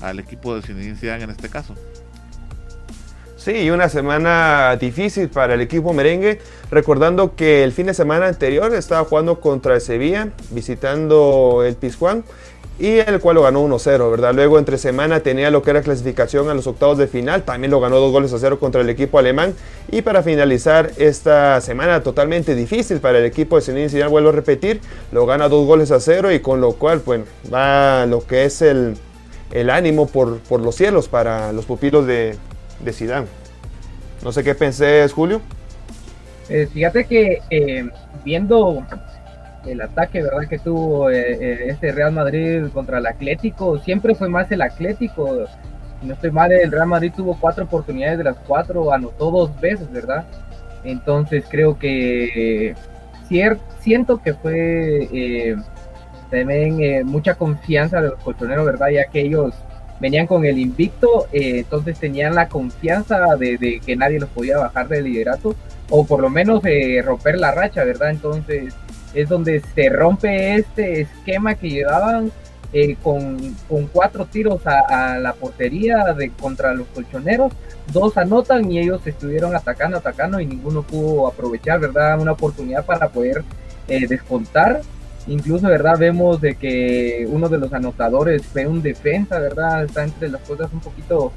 al 0.00 0.18
equipo 0.18 0.54
de 0.54 0.62
Zinedine 0.62 1.22
en 1.22 1.30
este 1.30 1.48
caso. 1.48 1.74
Sí, 3.40 3.70
una 3.70 3.88
semana 3.88 4.76
difícil 4.78 5.30
para 5.30 5.54
el 5.54 5.62
equipo 5.62 5.94
merengue, 5.94 6.40
recordando 6.70 7.36
que 7.36 7.64
el 7.64 7.72
fin 7.72 7.86
de 7.86 7.94
semana 7.94 8.26
anterior 8.26 8.74
estaba 8.74 9.02
jugando 9.06 9.40
contra 9.40 9.76
el 9.76 9.80
Sevilla, 9.80 10.28
visitando 10.50 11.64
el 11.64 11.74
Pizjuán, 11.74 12.22
y 12.78 12.98
el 12.98 13.18
cual 13.18 13.36
lo 13.36 13.42
ganó 13.42 13.66
1-0, 13.66 14.10
¿verdad? 14.10 14.34
Luego 14.34 14.58
entre 14.58 14.76
semana 14.76 15.20
tenía 15.20 15.50
lo 15.50 15.62
que 15.62 15.70
era 15.70 15.80
clasificación 15.80 16.50
a 16.50 16.54
los 16.54 16.66
octavos 16.66 16.98
de 16.98 17.06
final, 17.06 17.42
también 17.44 17.70
lo 17.70 17.80
ganó 17.80 17.96
dos 17.96 18.12
goles 18.12 18.30
a 18.34 18.38
cero 18.38 18.60
contra 18.60 18.82
el 18.82 18.90
equipo 18.90 19.18
alemán, 19.18 19.54
y 19.90 20.02
para 20.02 20.22
finalizar 20.22 20.90
esta 20.98 21.62
semana 21.62 22.02
totalmente 22.02 22.54
difícil 22.54 23.00
para 23.00 23.20
el 23.20 23.24
equipo 23.24 23.56
de 23.56 23.62
Zinedine 23.62 23.88
Zidane, 23.88 24.10
vuelvo 24.10 24.28
a 24.28 24.32
repetir, 24.32 24.82
lo 25.12 25.24
gana 25.24 25.48
dos 25.48 25.66
goles 25.66 25.90
a 25.92 26.00
cero 26.00 26.30
y 26.30 26.40
con 26.40 26.60
lo 26.60 26.72
cual, 26.72 27.00
bueno, 27.06 27.24
va 27.50 28.04
lo 28.04 28.20
que 28.20 28.44
es 28.44 28.60
el, 28.60 28.98
el 29.50 29.70
ánimo 29.70 30.08
por, 30.08 30.40
por 30.40 30.60
los 30.60 30.74
cielos 30.74 31.08
para 31.08 31.54
los 31.54 31.64
pupilos 31.64 32.06
de, 32.06 32.36
de 32.84 32.92
Zidane. 32.92 33.26
No 34.22 34.32
sé 34.32 34.44
qué 34.44 34.54
pensé, 34.54 35.08
Julio. 35.08 35.40
Eh, 36.48 36.66
fíjate 36.66 37.04
que 37.04 37.40
eh, 37.48 37.88
viendo 38.24 38.84
el 39.66 39.80
ataque 39.80 40.22
verdad 40.22 40.48
que 40.48 40.58
tuvo 40.58 41.10
eh, 41.10 41.68
este 41.68 41.92
Real 41.92 42.12
Madrid 42.12 42.64
contra 42.72 42.98
el 42.98 43.06
Atlético, 43.06 43.78
siempre 43.78 44.14
fue 44.14 44.28
más 44.28 44.50
el 44.50 44.62
Atlético. 44.62 45.46
No 46.02 46.14
estoy 46.14 46.30
mal, 46.30 46.50
el 46.50 46.72
Real 46.72 46.86
Madrid 46.86 47.12
tuvo 47.14 47.38
cuatro 47.38 47.64
oportunidades 47.64 48.18
de 48.18 48.24
las 48.24 48.36
cuatro, 48.46 48.92
anotó 48.92 49.30
dos 49.30 49.60
veces, 49.60 49.90
¿verdad? 49.92 50.24
Entonces 50.82 51.44
creo 51.48 51.78
que 51.78 52.74
siento 53.80 54.20
que 54.20 54.34
fue 54.34 55.56
también 56.30 57.06
mucha 57.06 57.34
confianza 57.34 58.00
de 58.00 58.08
los 58.08 58.22
colchoneros, 58.22 58.64
¿verdad? 58.64 58.88
Ya 58.88 59.04
que 59.04 59.20
ellos 59.20 59.54
venían 60.00 60.26
con 60.26 60.44
el 60.44 60.58
invicto, 60.58 61.28
eh, 61.32 61.58
entonces 61.58 61.98
tenían 61.98 62.34
la 62.34 62.48
confianza 62.48 63.36
de, 63.36 63.80
que 63.84 63.96
nadie 63.96 64.18
los 64.18 64.30
podía 64.30 64.58
bajar 64.58 64.88
del 64.88 65.04
liderato, 65.04 65.54
o 65.90 66.06
por 66.06 66.20
lo 66.20 66.30
menos 66.30 66.62
eh, 66.64 67.02
romper 67.04 67.38
la 67.38 67.52
racha, 67.52 67.84
¿verdad? 67.84 68.10
Entonces 68.10 68.74
es 69.14 69.28
donde 69.28 69.62
se 69.74 69.88
rompe 69.88 70.54
este 70.54 71.02
esquema 71.02 71.54
que 71.54 71.68
llevaban 71.68 72.32
eh, 72.72 72.96
con, 73.02 73.56
cuatro 73.92 74.24
tiros 74.26 74.62
a, 74.64 75.18
la 75.18 75.34
portería 75.34 76.14
de 76.16 76.30
contra 76.30 76.72
los 76.72 76.86
colchoneros, 76.88 77.52
dos 77.92 78.16
anotan 78.16 78.70
y 78.70 78.78
ellos 78.78 79.04
estuvieron 79.04 79.54
atacando, 79.54 79.98
atacando 79.98 80.40
y 80.40 80.46
ninguno 80.46 80.82
pudo 80.82 81.26
aprovechar, 81.26 81.80
¿verdad? 81.80 82.20
Una 82.20 82.32
oportunidad 82.32 82.86
para 82.86 83.08
poder 83.08 83.44
descontar 84.08 84.82
Incluso, 85.26 85.68
¿verdad? 85.68 85.98
Vemos 85.98 86.40
de 86.40 86.54
que 86.54 87.26
uno 87.30 87.48
de 87.48 87.58
los 87.58 87.72
anotadores 87.72 88.44
fue 88.46 88.66
un 88.66 88.82
defensa, 88.82 89.38
¿verdad? 89.38 89.84
Está 89.84 90.04
entre 90.04 90.28
las 90.28 90.40
cosas 90.42 90.72
un 90.72 90.80
poquito 90.80 91.32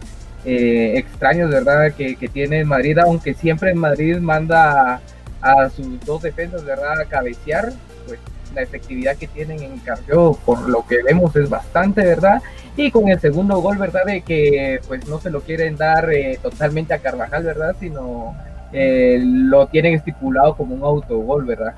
eh, 0.46 0.93
extrañas, 0.98 1.50
¿verdad? 1.50 1.93
Que, 1.93 2.15
tiene 2.32 2.63
Madrid, 2.63 2.98
aunque 3.00 3.34
siempre 3.34 3.74
Madrid 3.74 4.17
manda 4.17 5.02
a, 5.41 5.69
sus 5.69 6.00
dos 6.06 6.22
defensas, 6.22 6.63
¿verdad? 6.65 7.02
A 7.02 7.06
cabecear, 7.06 7.74
pues 8.08 8.19
la 8.56 8.62
efectividad 8.62 9.17
que 9.17 9.28
tienen 9.28 9.62
en 9.62 9.78
Carrió, 9.80 10.38
por 10.46 10.69
lo 10.69 10.86
que 10.86 11.04
vemos, 11.04 11.36
es 11.36 11.50
bastante, 11.50 12.04
¿verdad? 12.04 12.41
Y 12.76 12.89
con 12.89 13.10
el 13.10 13.19
segundo 13.19 13.58
gol, 13.60 13.78
¿verdad? 13.78 14.06
De 14.06 14.22
que 14.22 14.80
pues 14.88 15.08
no 15.08 15.19
se 15.19 15.30
lo 15.30 15.41
quieren 15.41 15.76
dar 15.76 16.12
eh, 16.12 16.39
totalmente 16.41 16.93
a 16.93 17.00
Carvajal, 17.00 17.43
¿verdad? 17.43 17.76
Sino 17.80 18.36
eh, 18.72 19.19
lo 19.22 19.67
tienen 19.67 19.93
estipulado 19.93 20.56
como 20.56 20.76
un 20.76 20.84
autogol, 20.84 21.46
¿verdad? 21.46 21.74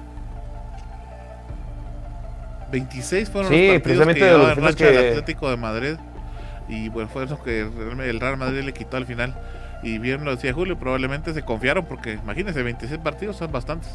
26 2.75 3.29
fueron 3.29 3.51
los 3.51 3.59
partidos 3.59 3.81
precisamente 3.81 4.19
que 4.19 4.25
llevaba 4.27 4.51
en 4.51 4.61
racha 4.61 4.89
el 4.89 4.97
Atlético 4.97 5.49
de 5.49 5.57
Madrid. 5.57 5.95
Y 6.67 6.89
bueno, 6.89 7.07
fue 7.09 7.23
eso 7.23 7.41
que 7.41 7.61
el 7.61 8.19
Real 8.19 8.37
Madrid 8.37 8.63
le 8.63 8.73
quitó 8.73 8.97
al 8.97 9.05
final. 9.05 9.33
Y 9.81 9.97
bien 9.99 10.25
lo 10.25 10.31
decía 10.35 10.51
Julio, 10.51 10.77
probablemente 10.77 11.33
se 11.33 11.43
confiaron 11.43 11.85
porque 11.85 12.13
imagínense, 12.13 12.63
26 12.63 12.99
partidos 12.99 13.37
son 13.37 13.51
bastantes. 13.51 13.89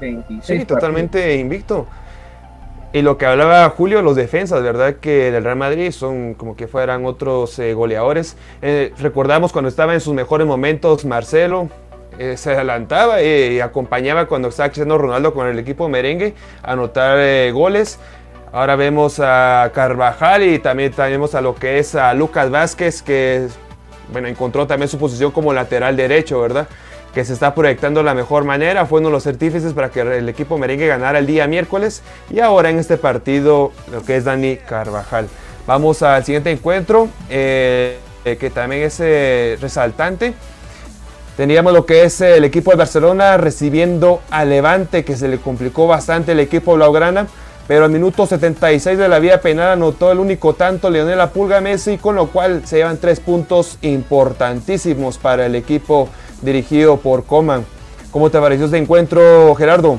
26 0.00 0.60
sí, 0.60 0.64
totalmente 0.64 1.36
invicto. 1.36 1.86
Y 2.92 3.02
lo 3.02 3.18
que 3.18 3.26
hablaba 3.26 3.68
Julio, 3.70 4.02
los 4.02 4.16
defensas, 4.16 4.62
¿verdad? 4.62 4.96
Que 4.96 5.30
del 5.30 5.44
Real 5.44 5.56
Madrid 5.56 5.90
son 5.90 6.34
como 6.34 6.56
que 6.56 6.68
fueran 6.68 7.04
otros 7.04 7.58
eh, 7.58 7.74
goleadores. 7.74 8.36
Eh, 8.62 8.94
recordamos 8.98 9.52
cuando 9.52 9.68
estaba 9.68 9.92
en 9.92 10.00
sus 10.00 10.14
mejores 10.14 10.46
momentos 10.46 11.04
Marcelo, 11.04 11.68
eh, 12.20 12.36
se 12.36 12.52
adelantaba 12.52 13.22
y 13.22 13.60
acompañaba 13.60 14.26
cuando 14.26 14.48
estaba 14.48 14.68
Cristiano 14.68 14.98
Ronaldo 14.98 15.32
con 15.32 15.46
el 15.46 15.58
equipo 15.58 15.88
merengue 15.88 16.34
a 16.62 16.72
anotar 16.72 17.16
eh, 17.18 17.50
goles. 17.50 17.98
Ahora 18.52 18.76
vemos 18.76 19.20
a 19.20 19.70
Carvajal 19.72 20.42
y 20.42 20.58
también 20.58 20.92
tenemos 20.92 21.34
a 21.34 21.40
lo 21.40 21.54
que 21.54 21.78
es 21.78 21.94
a 21.94 22.12
Lucas 22.12 22.50
Vázquez, 22.50 23.00
que 23.00 23.48
bueno, 24.12 24.28
encontró 24.28 24.66
también 24.66 24.90
su 24.90 24.98
posición 24.98 25.30
como 25.30 25.54
lateral 25.54 25.96
derecho, 25.96 26.42
¿verdad? 26.42 26.68
Que 27.14 27.24
se 27.24 27.32
está 27.32 27.54
proyectando 27.54 28.00
de 28.00 28.04
la 28.04 28.12
mejor 28.12 28.44
manera. 28.44 28.84
Fue 28.84 29.00
uno 29.00 29.08
de 29.08 29.14
los 29.14 29.26
artífices 29.26 29.72
para 29.72 29.88
que 29.88 30.02
el 30.02 30.28
equipo 30.28 30.58
merengue 30.58 30.88
ganara 30.88 31.20
el 31.20 31.26
día 31.26 31.46
miércoles. 31.46 32.02
Y 32.28 32.40
ahora 32.40 32.68
en 32.68 32.78
este 32.78 32.98
partido, 32.98 33.72
lo 33.90 34.02
que 34.02 34.16
es 34.16 34.24
Dani 34.24 34.58
Carvajal. 34.58 35.26
Vamos 35.66 36.02
al 36.02 36.22
siguiente 36.22 36.50
encuentro, 36.50 37.08
eh, 37.30 37.98
que 38.24 38.50
también 38.50 38.82
es 38.82 38.98
resaltante. 39.58 40.34
Teníamos 41.40 41.72
lo 41.72 41.86
que 41.86 42.02
es 42.04 42.20
el 42.20 42.44
equipo 42.44 42.70
de 42.70 42.76
Barcelona 42.76 43.38
recibiendo 43.38 44.20
a 44.30 44.44
Levante, 44.44 45.06
que 45.06 45.16
se 45.16 45.26
le 45.26 45.38
complicó 45.38 45.86
bastante 45.86 46.32
el 46.32 46.40
equipo 46.40 46.74
Blaugrana. 46.74 47.28
Pero 47.66 47.86
al 47.86 47.90
minuto 47.90 48.26
76 48.26 48.98
de 48.98 49.08
la 49.08 49.18
vía 49.20 49.40
penal 49.40 49.68
anotó 49.68 50.12
el 50.12 50.18
único 50.18 50.52
tanto 50.52 50.90
Leonel 50.90 51.26
Pulga 51.30 51.62
Messi, 51.62 51.96
con 51.96 52.14
lo 52.14 52.26
cual 52.26 52.60
se 52.66 52.76
llevan 52.76 52.98
tres 52.98 53.20
puntos 53.20 53.78
importantísimos 53.80 55.16
para 55.16 55.46
el 55.46 55.54
equipo 55.54 56.10
dirigido 56.42 56.98
por 56.98 57.24
Coman. 57.24 57.64
¿Cómo 58.10 58.28
te 58.28 58.38
pareció 58.38 58.66
este 58.66 58.76
encuentro, 58.76 59.54
Gerardo? 59.54 59.98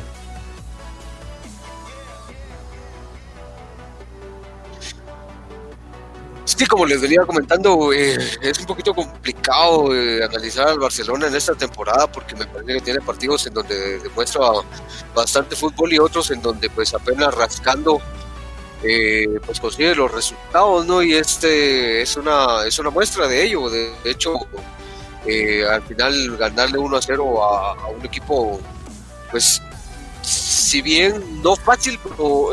Sí, 6.58 6.66
como 6.66 6.86
les 6.86 7.02
venía 7.02 7.22
comentando, 7.26 7.94
eh, 7.94 8.18
es 8.42 8.60
un 8.60 8.66
poquito 8.66 8.94
complicado 8.94 9.96
eh, 9.96 10.24
analizar 10.24 10.68
al 10.68 10.80
Barcelona 10.80 11.28
en 11.28 11.36
esta 11.36 11.56
temporada 11.56 12.12
porque 12.12 12.36
me 12.36 12.46
parece 12.46 12.74
que 12.74 12.82
tiene 12.82 13.02
partidos 13.02 13.48
en 13.48 13.54
donde 13.54 14.00
demuestra 14.00 14.42
bastante 15.16 15.56
fútbol 15.56 15.94
y 15.94 16.00
otros 16.00 16.30
en 16.30 16.42
donde 16.42 16.70
pues 16.70 16.94
apenas 16.94 17.34
rascando 17.34 18.02
eh, 18.84 19.40
pues 19.46 19.60
consigue 19.60 19.96
los 19.96 20.12
resultados, 20.12 20.86
¿no? 20.86 21.02
Y 21.02 21.14
este 21.16 22.02
es 22.02 22.18
una 22.18 22.66
es 22.66 22.78
una 22.80 22.90
muestra 22.90 23.28
de 23.28 23.44
ello. 23.44 23.70
De, 23.70 23.94
hecho, 24.04 24.34
al 25.70 25.82
final 25.84 26.38
ganarle 26.38 26.78
1 26.78 26.98
a 26.98 27.02
0 27.02 27.44
a, 27.44 27.88
un 27.88 28.06
equipo, 28.06 28.60
pues 29.32 29.62
si 30.22 30.82
bien 30.82 31.42
no 31.42 31.56
fácil, 31.56 31.98
pero 32.04 32.52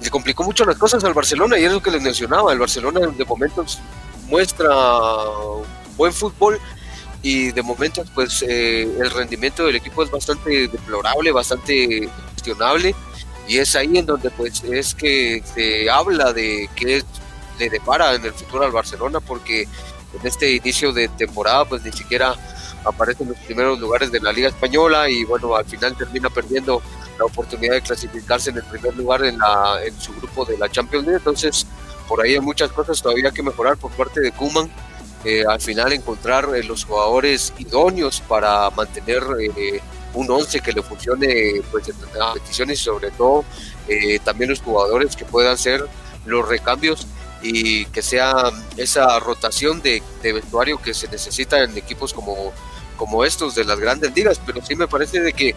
le 0.00 0.10
complicó 0.10 0.44
mucho 0.44 0.64
las 0.64 0.76
cosas 0.76 1.04
al 1.04 1.14
Barcelona 1.14 1.58
y 1.58 1.64
es 1.64 1.72
lo 1.72 1.82
que 1.82 1.90
les 1.90 2.02
mencionaba, 2.02 2.52
el 2.52 2.58
Barcelona 2.58 3.00
de 3.06 3.24
momentos 3.24 3.78
muestra 4.28 4.68
buen 5.96 6.12
fútbol, 6.12 6.60
y 7.22 7.52
de 7.52 7.62
momento 7.62 8.02
pues 8.14 8.42
eh, 8.46 8.82
el 8.82 9.10
rendimiento 9.10 9.66
del 9.66 9.76
equipo 9.76 10.02
es 10.02 10.10
bastante 10.10 10.68
deplorable, 10.68 11.32
bastante 11.32 12.08
cuestionable 12.32 12.94
y 13.46 13.58
es 13.58 13.76
ahí 13.76 13.98
en 13.98 14.06
donde 14.06 14.30
pues 14.30 14.62
es 14.64 14.94
que 14.94 15.42
se 15.54 15.90
habla 15.90 16.32
de 16.32 16.70
qué 16.74 17.04
le 17.58 17.70
depara 17.70 18.14
en 18.14 18.24
el 18.24 18.32
futuro 18.32 18.64
al 18.64 18.72
Barcelona 18.72 19.20
porque 19.20 19.62
en 19.62 20.26
este 20.26 20.52
inicio 20.52 20.92
de 20.92 21.08
temporada 21.08 21.66
pues 21.66 21.82
ni 21.82 21.92
siquiera 21.92 22.34
aparece 22.84 23.22
en 23.22 23.30
los 23.30 23.38
primeros 23.38 23.78
lugares 23.78 24.10
de 24.10 24.20
la 24.20 24.32
Liga 24.32 24.48
Española 24.48 25.08
y 25.08 25.24
bueno 25.24 25.54
al 25.56 25.64
final 25.64 25.96
termina 25.96 26.30
perdiendo 26.30 26.82
la 27.18 27.24
oportunidad 27.24 27.74
de 27.74 27.82
clasificarse 27.82 28.50
en 28.50 28.56
el 28.56 28.64
primer 28.64 28.96
lugar 28.96 29.24
en, 29.24 29.38
la, 29.38 29.80
en 29.84 29.98
su 30.00 30.12
grupo 30.14 30.44
de 30.44 30.56
la 30.58 30.68
Champions 30.68 31.04
League. 31.04 31.18
Entonces 31.18 31.66
por 32.08 32.22
ahí 32.22 32.34
hay 32.34 32.40
muchas 32.40 32.70
cosas 32.72 33.00
todavía 33.00 33.30
que 33.30 33.42
mejorar 33.42 33.76
por 33.76 33.90
parte 33.92 34.20
de 34.20 34.32
Kuman 34.32 34.70
eh, 35.22 35.44
al 35.46 35.60
final 35.60 35.92
encontrar 35.92 36.48
eh, 36.54 36.62
los 36.62 36.84
jugadores 36.84 37.52
idóneos 37.58 38.22
para 38.22 38.70
mantener 38.70 39.22
eh, 39.38 39.80
un 40.14 40.30
11 40.30 40.60
que 40.60 40.72
le 40.72 40.82
funcione 40.82 41.60
pues, 41.70 41.90
en 41.90 41.96
las 42.00 42.32
competiciones 42.32 42.80
y 42.80 42.84
sobre 42.84 43.10
todo 43.10 43.44
también 44.24 44.50
los 44.50 44.60
jugadores 44.60 45.16
que 45.16 45.24
puedan 45.24 45.58
ser 45.58 45.84
los 46.24 46.48
recambios 46.48 47.06
y 47.42 47.86
que 47.86 48.02
sea 48.02 48.50
esa 48.76 49.18
rotación 49.18 49.82
de, 49.82 50.02
vestuario 50.22 50.80
que 50.80 50.94
se 50.94 51.08
necesita 51.08 51.62
en 51.64 51.76
equipos 51.76 52.12
como, 52.12 52.52
como 53.00 53.24
estos 53.24 53.54
de 53.54 53.64
las 53.64 53.80
grandes 53.80 54.14
ligas, 54.14 54.38
pero 54.44 54.60
sí 54.62 54.76
me 54.76 54.86
parece 54.86 55.20
de 55.20 55.32
que 55.32 55.54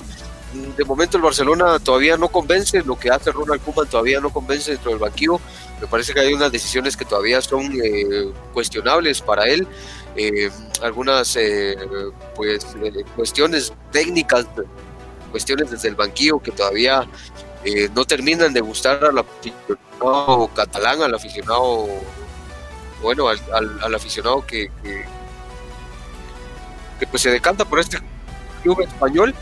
de 0.77 0.86
momento 0.86 1.17
el 1.17 1.23
Barcelona 1.23 1.77
todavía 1.77 2.15
no 2.15 2.29
convence, 2.29 2.82
lo 2.84 2.97
que 2.97 3.10
hace 3.10 3.34
Ronald 3.34 3.62
Koeman 3.62 3.89
todavía 3.89 4.21
no 4.21 4.32
convence 4.32 4.71
dentro 4.71 4.91
del 4.91 4.99
banquillo. 4.99 5.41
Me 5.82 5.88
parece 5.88 6.13
que 6.13 6.21
hay 6.21 6.34
unas 6.34 6.53
decisiones 6.53 6.95
que 6.95 7.03
todavía 7.03 7.41
son 7.41 7.69
eh, 7.84 8.32
cuestionables 8.53 9.19
para 9.19 9.43
él. 9.43 9.67
Eh, 10.15 10.49
algunas 10.82 11.36
eh, 11.36 11.75
pues 12.34 12.65
cuestiones 13.13 13.73
técnicas, 13.91 14.45
cuestiones 15.29 15.69
desde 15.69 15.89
el 15.89 15.95
banquillo 15.95 16.39
que 16.39 16.51
todavía 16.51 17.06
no 17.93 18.06
terminan 18.06 18.53
de 18.53 18.62
gustar 18.62 19.03
al 19.03 19.17
aficionado 19.17 20.49
catalán, 20.56 21.01
al 21.01 21.13
aficionado, 21.13 21.88
bueno, 23.01 23.27
al, 23.27 23.95
aficionado 23.95 24.45
que, 24.47 24.71
que 27.04 27.12
pues 27.12 27.22
se 27.22 27.32
decanta 27.32 27.66
por 27.66 27.80
este 27.80 28.00
club 28.63 28.82
español 28.82 29.36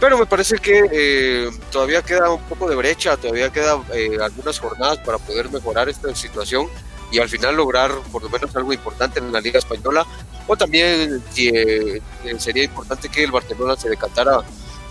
pero 0.00 0.18
me 0.18 0.26
parece 0.26 0.58
que 0.58 0.82
eh, 0.92 1.50
todavía 1.70 2.02
queda 2.02 2.30
un 2.30 2.42
poco 2.42 2.68
de 2.68 2.76
brecha, 2.76 3.16
todavía 3.16 3.50
queda 3.50 3.82
eh, 3.94 4.18
algunas 4.22 4.58
jornadas 4.58 4.98
para 4.98 5.18
poder 5.18 5.50
mejorar 5.50 5.88
esta 5.88 6.14
situación 6.14 6.68
y 7.10 7.20
al 7.20 7.28
final 7.28 7.56
lograr 7.56 7.90
por 8.12 8.22
lo 8.22 8.28
menos 8.28 8.54
algo 8.56 8.72
importante 8.72 9.18
en 9.18 9.32
la 9.32 9.40
Liga 9.40 9.58
Española. 9.58 10.04
O 10.46 10.56
también 10.56 11.22
eh, 11.36 12.02
sería 12.38 12.64
importante 12.64 13.08
que 13.08 13.24
el 13.24 13.30
Barcelona 13.30 13.76
se 13.76 13.88
decantara 13.88 14.42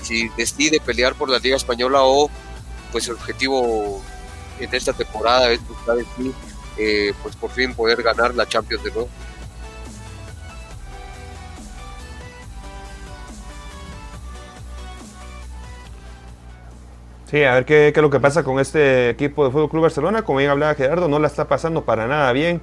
si 0.02 0.30
decide 0.30 0.80
pelear 0.80 1.14
por 1.14 1.30
la 1.30 1.38
Liga 1.38 1.58
Española 1.58 2.00
o 2.02 2.30
pues 2.92 3.08
el 3.08 3.14
objetivo 3.14 4.02
en 4.60 4.74
esta 4.74 4.94
temporada 4.94 5.52
es 5.52 5.60
buscar 5.68 5.98
pues 7.22 7.36
por 7.36 7.52
fin 7.52 7.76
poder 7.76 8.02
ganar 8.02 8.34
la 8.34 8.48
Champions 8.48 8.84
de 8.84 8.90
nuevo. 8.90 9.10
Sí, 17.34 17.44
a 17.44 17.56
ver 17.56 17.66
qué, 17.66 17.88
es 17.88 17.98
lo 17.98 18.12
que 18.12 18.20
pasa 18.20 18.44
con 18.44 18.60
este 18.60 19.10
equipo 19.10 19.44
de 19.44 19.50
Fútbol 19.50 19.68
Club 19.68 19.82
Barcelona. 19.82 20.22
Como 20.22 20.38
bien 20.38 20.52
hablaba 20.52 20.76
Gerardo, 20.76 21.08
no 21.08 21.18
la 21.18 21.26
está 21.26 21.48
pasando 21.48 21.84
para 21.84 22.06
nada 22.06 22.32
bien 22.32 22.62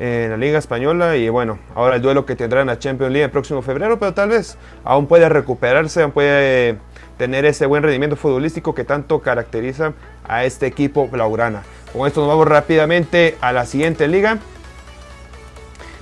en 0.00 0.30
la 0.30 0.36
Liga 0.36 0.58
Española. 0.58 1.16
Y 1.16 1.28
bueno, 1.28 1.60
ahora 1.76 1.94
el 1.94 2.02
duelo 2.02 2.26
que 2.26 2.34
tendrá 2.34 2.62
en 2.62 2.66
la 2.66 2.80
Champions 2.80 3.12
League 3.12 3.26
el 3.26 3.30
próximo 3.30 3.62
febrero, 3.62 4.00
pero 4.00 4.12
tal 4.12 4.30
vez 4.30 4.58
aún 4.82 5.06
puede 5.06 5.28
recuperarse, 5.28 6.02
aún 6.02 6.10
puede 6.10 6.78
tener 7.18 7.44
ese 7.44 7.66
buen 7.66 7.84
rendimiento 7.84 8.16
futbolístico 8.16 8.74
que 8.74 8.82
tanto 8.82 9.20
caracteriza 9.20 9.92
a 10.26 10.44
este 10.44 10.66
equipo 10.66 11.06
blaugrana. 11.06 11.62
Con 11.92 12.08
esto 12.08 12.18
nos 12.22 12.30
vamos 12.30 12.48
rápidamente 12.48 13.36
a 13.40 13.52
la 13.52 13.64
siguiente 13.64 14.08
liga. 14.08 14.38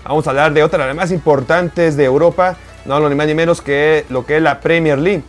Vamos 0.05 0.27
a 0.27 0.31
hablar 0.31 0.55
de 0.55 0.62
otra 0.62 0.79
de 0.79 0.87
las 0.87 0.97
más 0.97 1.12
importantes 1.12 1.94
de 1.99 2.05
Europa, 2.05 2.57
no 2.87 3.07
ni 3.07 3.14
más 3.14 3.27
ni 3.27 3.35
menos 3.35 3.61
que 3.61 4.07
lo 4.09 4.25
que 4.25 4.38
es 4.38 4.42
la 4.42 4.61
Premier 4.61 4.99
League. 4.99 5.25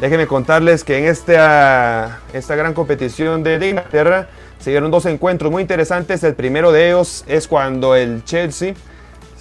Déjenme 0.00 0.26
contarles 0.26 0.84
que 0.84 0.98
en 0.98 1.04
esta, 1.06 2.20
esta 2.34 2.54
gran 2.54 2.74
competición 2.74 3.42
de 3.42 3.54
Inglaterra 3.66 4.28
se 4.58 4.68
dieron 4.68 4.90
dos 4.90 5.06
encuentros 5.06 5.50
muy 5.50 5.62
interesantes. 5.62 6.22
El 6.22 6.34
primero 6.34 6.70
de 6.70 6.88
ellos 6.88 7.24
es 7.26 7.48
cuando 7.48 7.94
el 7.94 8.22
Chelsea 8.24 8.74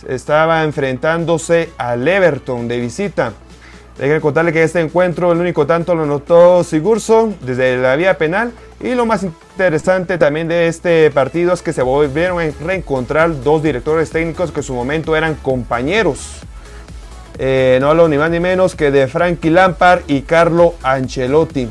estaba 0.08 0.64
enfrentándose 0.64 1.72
al 1.78 2.08
Everton 2.08 2.70
de 2.70 2.80
visita. 2.80 3.34
Déjenme 3.98 4.22
contarles 4.22 4.54
que 4.54 4.64
este 4.64 4.80
encuentro 4.80 5.34
el 5.34 5.40
único 5.40 5.68
tanto 5.68 5.94
lo 5.94 6.06
notó 6.06 6.64
Sigurdsson 6.64 7.36
desde 7.42 7.76
la 7.76 7.98
vía 7.98 8.18
penal. 8.18 8.54
Y 8.80 8.96
lo 8.96 9.06
más 9.06 9.24
interesante 9.24 10.18
también 10.18 10.48
de 10.48 10.68
este 10.68 11.12
partido 11.12 11.54
es 11.54 11.62
que 11.62 11.74
se 11.74 11.82
volvieron 11.82 12.40
a 12.40 12.50
reencontrar 12.66 13.44
dos 13.44 13.62
directores 13.62 14.10
técnicos 14.10 14.52
que 14.52 14.62
en 14.62 14.64
su 14.64 14.74
momento 14.74 15.18
eran 15.18 15.36
compañeros 15.36 16.46
eh, 17.38 17.78
no 17.82 17.90
hablo 17.90 18.08
ni 18.08 18.18
más 18.18 18.30
ni 18.30 18.40
menos 18.40 18.76
que 18.76 18.92
de 18.92 19.08
Frankie 19.08 19.50
Lampard 19.50 20.02
y 20.08 20.22
Carlo 20.22 20.76
Ancelotti. 20.84 21.70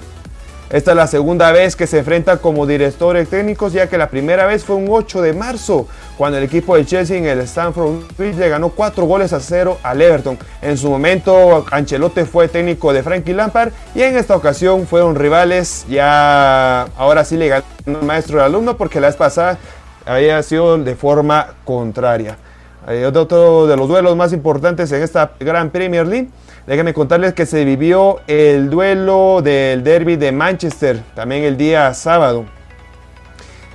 Esta 0.70 0.90
es 0.90 0.96
la 0.96 1.07
segunda 1.07 1.53
vez 1.53 1.77
que 1.77 1.87
se 1.87 1.98
enfrentan 1.98 2.38
como 2.38 2.66
directores 2.66 3.29
técnicos, 3.29 3.72
ya 3.72 3.88
que 3.88 3.96
la 3.96 4.09
primera 4.09 4.44
vez 4.46 4.64
fue 4.64 4.74
un 4.74 4.88
8 4.90 5.22
de 5.22 5.33
marzo, 5.33 5.87
cuando 6.16 6.38
el 6.38 6.44
equipo 6.44 6.74
de 6.74 6.85
Chelsea 6.85 7.16
en 7.16 7.27
el 7.27 7.40
Stamford 7.40 8.16
Bridge 8.18 8.37
le 8.37 8.48
ganó 8.48 8.70
4 8.70 9.05
goles 9.05 9.33
a 9.33 9.40
0 9.40 9.79
al 9.83 10.03
Everton. 10.03 10.37
En 10.62 10.77
su 10.77 10.90
momento, 10.90 11.64
Ancelotti 11.70 12.24
fue 12.24 12.48
técnico 12.48 12.92
de 12.92 13.03
Frankie 13.03 13.35
Lampard 13.35 13.72
y 13.94 14.03
en 14.03 14.16
esta 14.16 14.35
ocasión 14.35 14.87
fueron 14.87 15.14
rivales. 15.14 15.87
Ya 15.88 16.83
ahora 16.96 17.24
sí 17.24 17.37
le 17.37 17.48
ganó 17.48 17.64
el 17.87 18.03
maestro 18.03 18.40
al 18.40 18.46
alumno, 18.46 18.77
porque 18.77 19.00
la 19.00 19.07
vez 19.07 19.16
pasada 19.16 19.59
había 20.05 20.42
sido 20.42 20.77
de 20.79 20.96
forma 20.96 21.55
contraria. 21.64 22.37
Eh, 22.86 23.06
otro 23.06 23.66
de 23.66 23.76
los 23.76 23.88
duelos 23.88 24.14
más 24.14 24.32
importantes 24.32 24.92
en 24.92 25.02
esta 25.02 25.32
Gran 25.40 25.70
Premier 25.70 26.06
League. 26.06 26.28
Déjenme 26.66 26.92
contarles 26.92 27.34
que 27.34 27.46
se 27.46 27.64
vivió 27.64 28.20
el 28.26 28.70
duelo 28.70 29.40
del 29.42 29.82
derby 29.84 30.16
de 30.16 30.32
Manchester, 30.32 31.02
también 31.14 31.44
el 31.44 31.56
día 31.56 31.92
sábado. 31.94 32.44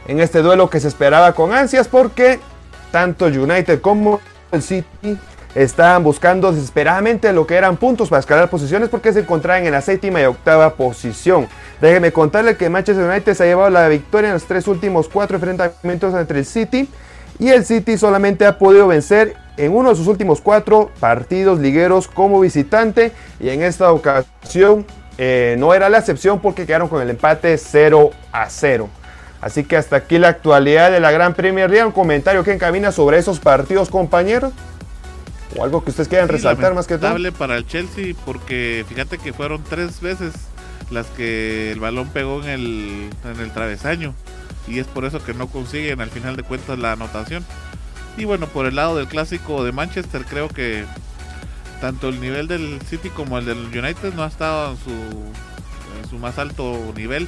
En 0.07 0.19
este 0.19 0.41
duelo 0.41 0.69
que 0.69 0.79
se 0.79 0.87
esperaba 0.87 1.33
con 1.33 1.53
ansias 1.53 1.87
porque 1.87 2.39
tanto 2.91 3.25
United 3.25 3.81
como 3.81 4.19
el 4.51 4.61
City 4.61 5.17
estaban 5.55 6.03
buscando 6.03 6.51
desesperadamente 6.51 7.33
lo 7.33 7.47
que 7.47 7.55
eran 7.55 7.77
puntos 7.77 8.09
para 8.09 8.19
escalar 8.19 8.49
posiciones 8.49 8.89
porque 8.89 9.13
se 9.13 9.21
encontraban 9.21 9.65
en 9.65 9.71
la 9.71 9.81
séptima 9.81 10.21
y 10.21 10.25
octava 10.25 10.75
posición. 10.75 11.47
Déjenme 11.81 12.11
contarles 12.11 12.57
que 12.57 12.69
Manchester 12.69 13.07
United 13.07 13.33
se 13.33 13.43
ha 13.43 13.47
llevado 13.47 13.69
la 13.69 13.87
victoria 13.87 14.29
en 14.29 14.33
los 14.33 14.45
tres 14.45 14.67
últimos 14.67 15.09
cuatro 15.09 15.37
enfrentamientos 15.37 16.13
entre 16.13 16.39
el 16.39 16.45
City 16.45 16.89
y 17.39 17.49
el 17.49 17.65
City 17.65 17.97
solamente 17.97 18.45
ha 18.45 18.57
podido 18.57 18.87
vencer 18.87 19.35
en 19.57 19.71
uno 19.73 19.89
de 19.89 19.95
sus 19.95 20.07
últimos 20.07 20.41
cuatro 20.41 20.91
partidos 20.99 21.59
ligueros 21.59 22.07
como 22.07 22.39
visitante 22.41 23.13
y 23.39 23.49
en 23.49 23.63
esta 23.63 23.91
ocasión 23.91 24.85
eh, 25.17 25.55
no 25.57 25.73
era 25.73 25.89
la 25.89 25.97
excepción 25.97 26.39
porque 26.39 26.65
quedaron 26.65 26.89
con 26.89 27.01
el 27.01 27.09
empate 27.09 27.57
0 27.57 28.11
a 28.31 28.49
0. 28.49 28.89
Así 29.41 29.63
que 29.63 29.77
hasta 29.77 29.95
aquí 29.95 30.17
la 30.17 30.29
actualidad 30.29 30.91
de 30.91 30.99
la 30.99 31.11
Gran 31.11 31.33
Premier 31.33 31.69
League. 31.69 31.85
Un 31.85 31.93
comentario 31.93 32.43
que 32.43 32.51
encamina 32.51 32.91
sobre 32.91 33.17
esos 33.17 33.39
partidos, 33.39 33.89
compañeros. 33.89 34.53
O 35.57 35.63
algo 35.63 35.83
que 35.83 35.89
ustedes 35.91 36.09
quieran 36.09 36.27
resaltar 36.27 36.73
más 36.73 36.87
que 36.87 36.97
todo. 36.97 37.15
para 37.37 37.55
el 37.55 37.65
Chelsea 37.65 38.13
porque 38.25 38.85
fíjate 38.87 39.17
que 39.17 39.33
fueron 39.33 39.63
tres 39.63 39.99
veces 40.01 40.33
las 40.91 41.07
que 41.07 41.71
el 41.71 41.79
balón 41.79 42.09
pegó 42.09 42.43
en 42.43 42.49
el, 42.49 43.09
en 43.25 43.39
el 43.41 43.51
travesaño 43.51 44.13
y 44.69 44.79
es 44.79 44.87
por 44.87 45.05
eso 45.05 45.23
que 45.23 45.33
no 45.33 45.47
consiguen 45.47 45.99
al 45.99 46.09
final 46.09 46.35
de 46.35 46.43
cuentas 46.43 46.77
la 46.77 46.93
anotación. 46.93 47.43
Y 48.17 48.25
bueno, 48.25 48.47
por 48.47 48.65
el 48.65 48.75
lado 48.75 48.95
del 48.95 49.07
clásico 49.07 49.63
de 49.63 49.71
Manchester 49.71 50.25
creo 50.25 50.47
que 50.47 50.85
tanto 51.81 52.09
el 52.09 52.19
nivel 52.19 52.47
del 52.47 52.79
City 52.87 53.09
como 53.09 53.37
el 53.37 53.45
del 53.45 53.57
United 53.57 54.13
no 54.13 54.23
ha 54.23 54.27
estado 54.27 54.71
en 54.71 54.77
su, 54.77 54.91
en 54.91 56.09
su 56.09 56.17
más 56.17 56.37
alto 56.37 56.93
nivel 56.95 57.27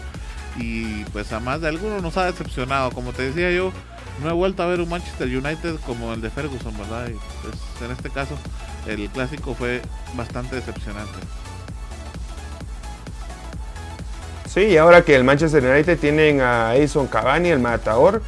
y 0.57 1.03
pues 1.05 1.31
a 1.31 1.39
más 1.39 1.61
de 1.61 1.69
alguno 1.69 1.99
nos 2.01 2.17
ha 2.17 2.25
decepcionado. 2.25 2.91
Como 2.91 3.13
te 3.13 3.23
decía 3.23 3.51
yo, 3.51 3.71
no 4.21 4.29
he 4.29 4.33
vuelto 4.33 4.63
a 4.63 4.67
ver 4.67 4.81
un 4.81 4.89
Manchester 4.89 5.27
United 5.27 5.77
como 5.85 6.13
el 6.13 6.21
de 6.21 6.29
Ferguson, 6.29 6.77
¿verdad? 6.77 7.09
Y 7.09 7.13
pues 7.41 7.55
en 7.83 7.91
este 7.91 8.09
caso 8.09 8.37
el 8.85 9.09
clásico 9.09 9.55
fue 9.55 9.81
bastante 10.15 10.57
decepcionante. 10.57 11.17
Sí, 14.53 14.65
y 14.65 14.75
ahora 14.75 15.03
que 15.03 15.15
el 15.15 15.23
Manchester 15.23 15.63
United 15.63 15.97
tienen 15.97 16.41
a 16.41 16.75
Edison 16.75 17.07
Cavani, 17.07 17.47
el 17.47 17.59
matador, 17.59 18.21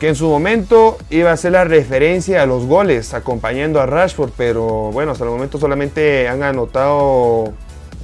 que 0.00 0.08
en 0.08 0.14
su 0.14 0.26
momento 0.26 0.96
iba 1.10 1.30
a 1.30 1.36
ser 1.36 1.52
la 1.52 1.64
referencia 1.64 2.40
a 2.40 2.46
los 2.46 2.64
goles, 2.64 3.12
acompañando 3.12 3.78
a 3.78 3.84
Rashford, 3.84 4.30
pero 4.34 4.90
bueno, 4.92 5.12
hasta 5.12 5.24
el 5.24 5.30
momento 5.30 5.58
solamente 5.58 6.26
han 6.26 6.42
anotado 6.42 7.52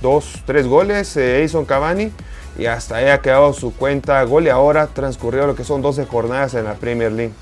dos, 0.03 0.43
tres 0.45 0.67
goles 0.67 1.17
eh, 1.17 1.39
Edison 1.39 1.65
Cavani 1.65 2.13
y 2.59 2.67
hasta 2.67 2.97
ahí 2.97 3.09
ha 3.09 3.23
quedado 3.23 3.55
su 3.55 3.75
cuenta 3.75 4.23
gol 4.25 4.45
y 4.45 4.51
ahora 4.51 4.87
transcurrió 4.87 5.47
lo 5.47 5.55
que 5.55 5.65
son 5.65 5.81
12 5.81 6.05
jornadas 6.05 6.53
en 6.53 6.65
la 6.65 6.75
Premier 6.75 7.13
League. 7.13 7.33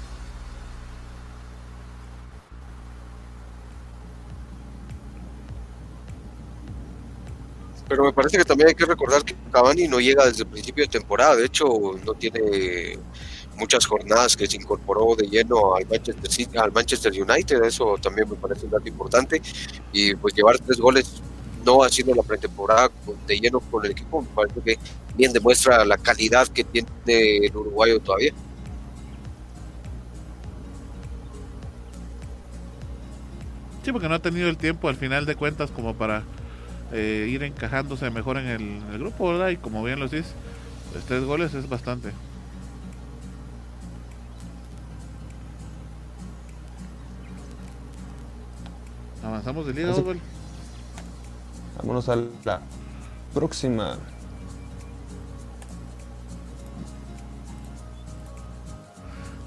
Parece 8.14 8.38
que 8.38 8.44
también 8.44 8.68
hay 8.68 8.74
que 8.74 8.84
recordar 8.84 9.24
que 9.24 9.34
Cavani 9.52 9.86
no 9.88 10.00
llega 10.00 10.26
desde 10.26 10.42
el 10.42 10.48
principio 10.48 10.84
de 10.84 10.88
temporada, 10.88 11.36
de 11.36 11.46
hecho 11.46 11.66
no 12.04 12.14
tiene 12.14 12.98
muchas 13.56 13.86
jornadas 13.86 14.36
que 14.36 14.46
se 14.46 14.56
incorporó 14.56 15.14
de 15.16 15.26
lleno 15.26 15.74
al 15.76 15.86
Manchester 15.86 16.30
City, 16.30 16.58
al 16.58 16.72
Manchester 16.72 17.12
United, 17.12 17.62
eso 17.64 17.96
también 18.02 18.28
me 18.28 18.36
parece 18.36 18.66
un 18.66 18.72
dato 18.72 18.88
importante 18.88 19.40
y 19.92 20.14
pues 20.14 20.34
llevar 20.34 20.58
tres 20.58 20.78
goles 20.78 21.22
no 21.64 21.82
haciendo 21.82 22.14
la 22.14 22.22
pretemporada 22.22 22.90
de 23.26 23.40
lleno 23.40 23.60
con 23.60 23.84
el 23.84 23.92
equipo, 23.92 24.22
me 24.22 24.28
parece 24.28 24.60
que 24.60 24.78
bien 25.16 25.32
demuestra 25.32 25.84
la 25.84 25.96
calidad 25.96 26.46
que 26.48 26.64
tiene 26.64 26.86
el 27.06 27.56
uruguayo 27.56 27.98
todavía. 28.00 28.32
Sí, 33.82 33.92
porque 33.92 34.08
no 34.08 34.16
ha 34.16 34.18
tenido 34.18 34.48
el 34.48 34.56
tiempo 34.56 34.88
al 34.88 34.96
final 34.96 35.26
de 35.26 35.36
cuentas 35.36 35.70
como 35.70 35.94
para 35.94 36.24
eh, 36.92 37.26
ir 37.28 37.42
encajándose 37.42 38.10
mejor 38.10 38.38
en 38.38 38.46
el, 38.46 38.98
grupo, 38.98 39.28
¿verdad? 39.28 39.48
Y 39.48 39.56
como 39.56 39.82
bien 39.82 39.98
lo 39.98 40.08
decís, 40.08 40.26
pues, 40.92 41.04
tres 41.04 41.24
goles 41.24 41.54
es 41.54 41.68
bastante. 41.68 42.12
Avanzamos 49.22 49.66
de 49.66 49.74
liga, 49.74 49.92
Vámonos 51.78 52.08
a 52.08 52.16
la 52.16 52.60
próxima. 53.34 53.98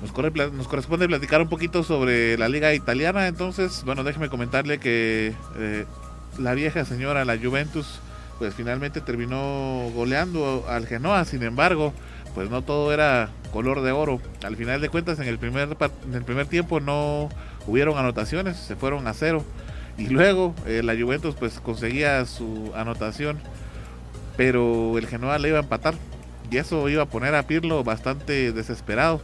Nos, 0.01 0.67
corresponde 0.67 1.07
platicar 1.07 1.41
un 1.41 1.49
poquito 1.49 1.83
sobre 1.83 2.37
la 2.37 2.47
liga 2.47 2.73
italiana, 2.73 3.27
entonces, 3.27 3.83
bueno, 3.83 4.03
déjeme 4.03 4.29
comentarle 4.29 4.79
que 4.79 5.33
eh, 5.57 5.85
la 6.39 6.53
vieja 6.53 6.85
señora, 6.85 7.25
la 7.25 7.37
Juventus, 7.37 7.99
pues 8.37 8.53
finalmente 8.53 9.01
terminó 9.01 9.89
goleando 9.93 10.65
al 10.67 10.87
Genoa, 10.87 11.25
sin 11.25 11.43
embargo, 11.43 11.93
pues 12.33 12.49
no 12.49 12.61
todo 12.61 12.93
era 12.93 13.29
color 13.51 13.81
de 13.81 13.91
oro. 13.91 14.21
Al 14.43 14.55
final 14.55 14.81
de 14.81 14.89
cuentas, 14.89 15.19
en 15.19 15.27
el 15.27 15.37
primer, 15.37 15.75
en 16.05 16.13
el 16.15 16.23
primer 16.23 16.47
tiempo 16.47 16.79
no 16.79 17.29
hubieron 17.67 17.97
anotaciones, 17.97 18.57
se 18.57 18.75
fueron 18.75 19.07
a 19.07 19.13
cero. 19.13 19.43
Y 19.97 20.07
luego 20.07 20.55
eh, 20.65 20.81
la 20.83 20.95
Juventus 20.95 21.35
pues 21.35 21.59
conseguía 21.59 22.25
su 22.25 22.71
anotación, 22.75 23.37
pero 24.37 24.97
el 24.97 25.07
Genoa 25.07 25.37
le 25.39 25.49
iba 25.49 25.57
a 25.57 25.63
empatar. 25.63 25.95
Y 26.49 26.57
eso 26.57 26.87
iba 26.89 27.03
a 27.03 27.05
poner 27.05 27.35
a 27.35 27.43
Pirlo 27.43 27.83
bastante 27.83 28.51
desesperado 28.53 29.21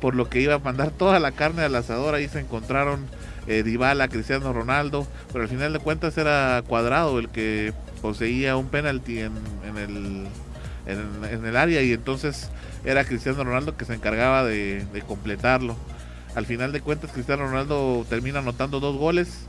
por 0.00 0.14
lo 0.14 0.28
que 0.28 0.40
iba 0.40 0.54
a 0.54 0.58
mandar 0.58 0.90
toda 0.90 1.20
la 1.20 1.32
carne 1.32 1.62
al 1.62 1.74
asador. 1.74 2.14
Ahí 2.14 2.28
se 2.28 2.40
encontraron 2.40 3.06
eh, 3.46 3.62
Dybala, 3.62 4.08
Cristiano 4.08 4.52
Ronaldo, 4.52 5.06
pero 5.32 5.42
al 5.44 5.48
final 5.48 5.72
de 5.72 5.78
cuentas 5.78 6.16
era 6.18 6.62
Cuadrado 6.66 7.18
el 7.18 7.28
que 7.28 7.72
poseía 8.02 8.56
un 8.56 8.68
penalti 8.68 9.20
en, 9.20 9.32
el, 9.76 10.26
en, 10.86 11.44
el 11.44 11.56
área 11.56 11.82
y 11.82 11.92
entonces 11.92 12.50
era 12.84 13.04
Cristiano 13.04 13.42
Ronaldo 13.44 13.76
que 13.76 13.84
se 13.84 13.94
encargaba 13.94 14.44
de, 14.44 14.84
completarlo. 15.06 15.76
Al 16.34 16.46
final 16.46 16.72
de 16.72 16.80
cuentas 16.80 17.12
Cristiano 17.12 17.46
Ronaldo 17.46 18.04
termina 18.08 18.40
anotando 18.40 18.80
dos 18.80 18.96
goles 18.96 19.46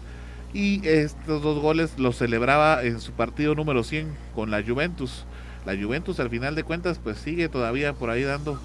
y 0.53 0.87
estos 0.87 1.41
dos 1.41 1.61
goles 1.61 1.91
los 1.97 2.17
celebraba 2.17 2.83
en 2.83 3.01
su 3.01 3.11
partido 3.11 3.55
número 3.55 3.83
100 3.83 4.07
con 4.33 4.51
la 4.51 4.63
Juventus. 4.63 5.25
La 5.65 5.75
Juventus 5.75 6.19
al 6.19 6.29
final 6.29 6.55
de 6.55 6.63
cuentas 6.63 6.99
pues 7.03 7.17
sigue 7.17 7.49
todavía 7.49 7.93
por 7.93 8.09
ahí 8.09 8.23
dando 8.23 8.59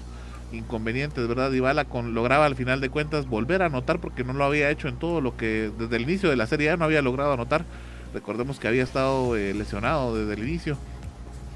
inconvenientes, 0.53 1.27
¿verdad? 1.27 1.51
Dybala 1.51 1.85
con, 1.85 2.13
lograba 2.13 2.45
al 2.45 2.55
final 2.55 2.79
de 2.79 2.89
cuentas 2.89 3.27
volver 3.27 3.61
a 3.61 3.65
anotar 3.65 3.99
porque 3.99 4.23
no 4.23 4.33
lo 4.33 4.45
había 4.45 4.69
hecho 4.69 4.87
en 4.87 4.95
todo 4.97 5.19
lo 5.21 5.35
que 5.35 5.71
desde 5.77 5.95
el 5.95 6.03
inicio 6.03 6.29
de 6.29 6.35
la 6.35 6.47
Serie 6.47 6.69
A 6.69 6.77
no 6.77 6.85
había 6.85 7.01
logrado 7.01 7.33
anotar. 7.33 7.65
Recordemos 8.13 8.59
que 8.59 8.67
había 8.67 8.83
estado 8.83 9.35
eh, 9.35 9.53
lesionado 9.53 10.15
desde 10.15 10.33
el 10.41 10.47
inicio 10.47 10.77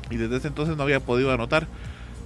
y 0.10 0.18
desde 0.18 0.38
ese 0.38 0.48
entonces 0.48 0.76
no 0.76 0.84
había 0.84 1.00
podido 1.00 1.32
anotar. 1.32 1.68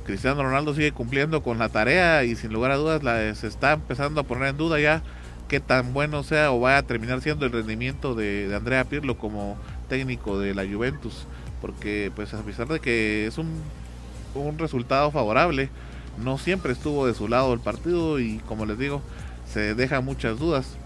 Cristiano 0.06 0.42
Ronaldo 0.42 0.74
sigue 0.74 0.92
cumpliendo 0.92 1.44
con 1.44 1.60
la 1.60 1.70
tarea 1.70 2.24
y 2.24 2.36
sin 2.36 2.52
lugar 2.52 2.72
a 2.72 2.78
dudas 2.78 3.38
se 3.38 3.48
está 3.48 3.74
empezando 3.74 4.22
a 4.22 4.24
poner 4.24 4.50
en 4.50 4.58
duda 4.58 4.80
ya 4.80 5.04
qué 5.48 5.60
tan 5.60 5.94
bueno 5.94 6.24
sea 6.24 6.52
o 6.52 6.60
vaya 6.60 6.78
a 6.78 6.84
terminar 6.84 7.22
siendo 7.22 7.46
el 7.46 7.52
rendimiento 7.52 8.16
de, 8.16 8.52
Andrea 8.56 8.86
Pirlo 8.86 9.18
como 9.18 9.58
técnico 9.90 10.40
de 10.40 10.56
la 10.56 10.66
Juventus. 10.66 11.28
Porque 11.60 12.12
pues 12.16 12.34
a 12.34 12.42
pesar 12.42 12.68
de 12.68 12.80
que 12.80 13.28
es 13.28 13.38
un 13.38 13.52
resultado 14.58 15.12
favorable, 15.12 15.70
no 16.18 16.38
siempre 16.38 16.74
estuvo 16.74 17.08
de 17.08 17.14
su 17.14 17.28
lado 17.28 17.54
el 17.54 17.60
partido 17.60 18.20
y 18.20 18.38
como 18.48 18.66
les 18.66 18.78
digo, 18.78 19.02
se 19.52 19.76
deja 19.76 20.02
muchas 20.02 20.40
dudas. 20.40 20.78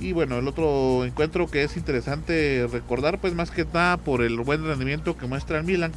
Y 0.00 0.12
bueno, 0.12 0.38
el 0.38 0.48
otro 0.48 1.04
encuentro 1.04 1.46
que 1.46 1.62
es 1.62 1.76
interesante 1.76 2.66
recordar, 2.70 3.20
pues 3.20 3.34
más 3.34 3.50
que 3.50 3.64
nada 3.64 3.96
por 3.96 4.22
el 4.22 4.36
buen 4.38 4.64
rendimiento 4.64 5.16
que 5.16 5.26
muestra 5.26 5.58
el 5.58 5.64
Milan, 5.64 5.92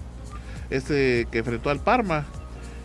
este 0.70 1.28
que 1.32 1.40
enfrentó 1.40 1.70
al 1.70 1.80
Parma. 1.80 2.26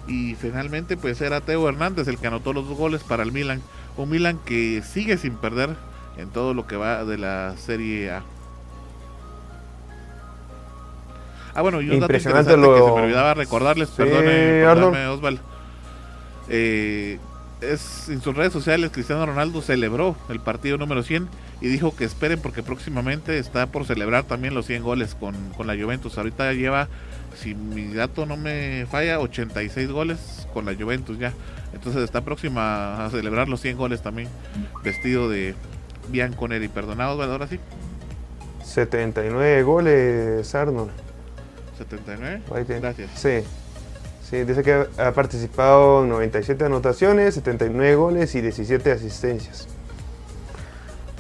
Y 0.09 0.35
finalmente, 0.35 0.97
pues 0.97 1.21
era 1.21 1.41
Teo 1.41 1.69
Hernández 1.69 2.09
el 2.09 2.19
que 2.19 2.27
anotó 2.27 2.53
los 2.53 2.69
dos 2.69 2.77
goles 2.77 3.05
para 3.05 3.23
el 3.23 3.31
Milan. 3.31 3.63
Un 3.97 4.11
Milan 4.11 4.39
que 4.45 4.83
sigue 4.83 5.17
sin 5.17 5.37
perder 5.37 5.77
en 6.17 6.29
todo 6.31 6.55
lo 6.55 6.67
que 6.67 6.77
va 6.77 7.05
de 7.05 7.19
la 7.19 7.55
Serie 7.57 8.11
A. 8.11 8.23
Ah, 11.55 11.61
bueno, 11.61 11.83
y 11.83 11.91
un 11.91 12.01
dato 12.01 12.13
interesante 12.15 12.55
que 12.55 12.61
se 12.61 12.93
me 12.93 13.03
olvidaba 13.03 13.35
recordarles, 13.35 13.91
perdone, 13.91 14.65
perdone 14.65 15.07
Osvaldo 15.07 15.52
eh, 16.49 17.19
es, 17.61 18.09
en 18.09 18.21
sus 18.21 18.37
redes 18.37 18.53
sociales 18.53 18.91
Cristiano 18.93 19.25
Ronaldo 19.25 19.63
celebró 19.63 20.17
el 20.29 20.41
partido 20.41 20.79
número 20.79 21.03
100 21.03 21.29
y 21.61 21.69
dijo 21.69 21.95
que 21.95 22.05
esperen 22.05 22.41
porque 22.41 22.63
próximamente 22.63 23.39
está 23.39 23.67
por 23.67 23.87
celebrar 23.87 24.25
también 24.25 24.55
los 24.55 24.67
100 24.67 24.83
goles 24.83 25.15
con, 25.15 25.35
la 25.65 25.77
Juventus. 25.77 26.19
Ahorita 26.19 26.53
lleva, 26.53 26.89
si 27.37 27.55
mi 27.55 27.95
dato 27.95 28.27
no 28.27 28.37
me 28.37 28.87
falla, 28.91 29.21
86 29.21 29.91
goles 29.91 30.49
con 30.53 30.67
la 30.67 30.75
Juventus 30.75 31.19
ya. 31.19 31.33
Entonces 31.73 32.03
está 32.03 32.23
próxima 32.23 33.07
a 33.07 33.11
celebrar 33.11 33.49
los 33.49 33.61
100 33.61 33.77
goles 33.77 34.03
también, 34.03 34.29
vestido 34.83 35.31
de 35.31 35.55
Bianconeri. 36.09 36.67
Perdonado, 36.67 37.23
ahora 37.23 37.47
sí. 37.47 37.61
79 38.65 39.63
goles, 39.63 40.55
Arnold. 40.55 40.91
79. 41.79 42.81
Gracias. 42.81 43.11
Sí 43.15 43.45
dice 44.39 44.63
que 44.63 44.87
ha 44.99 45.13
participado 45.13 46.03
en 46.03 46.09
97 46.09 46.65
anotaciones, 46.65 47.35
79 47.35 47.95
goles 47.97 48.35
y 48.35 48.41
17 48.41 48.93
asistencias. 48.93 49.69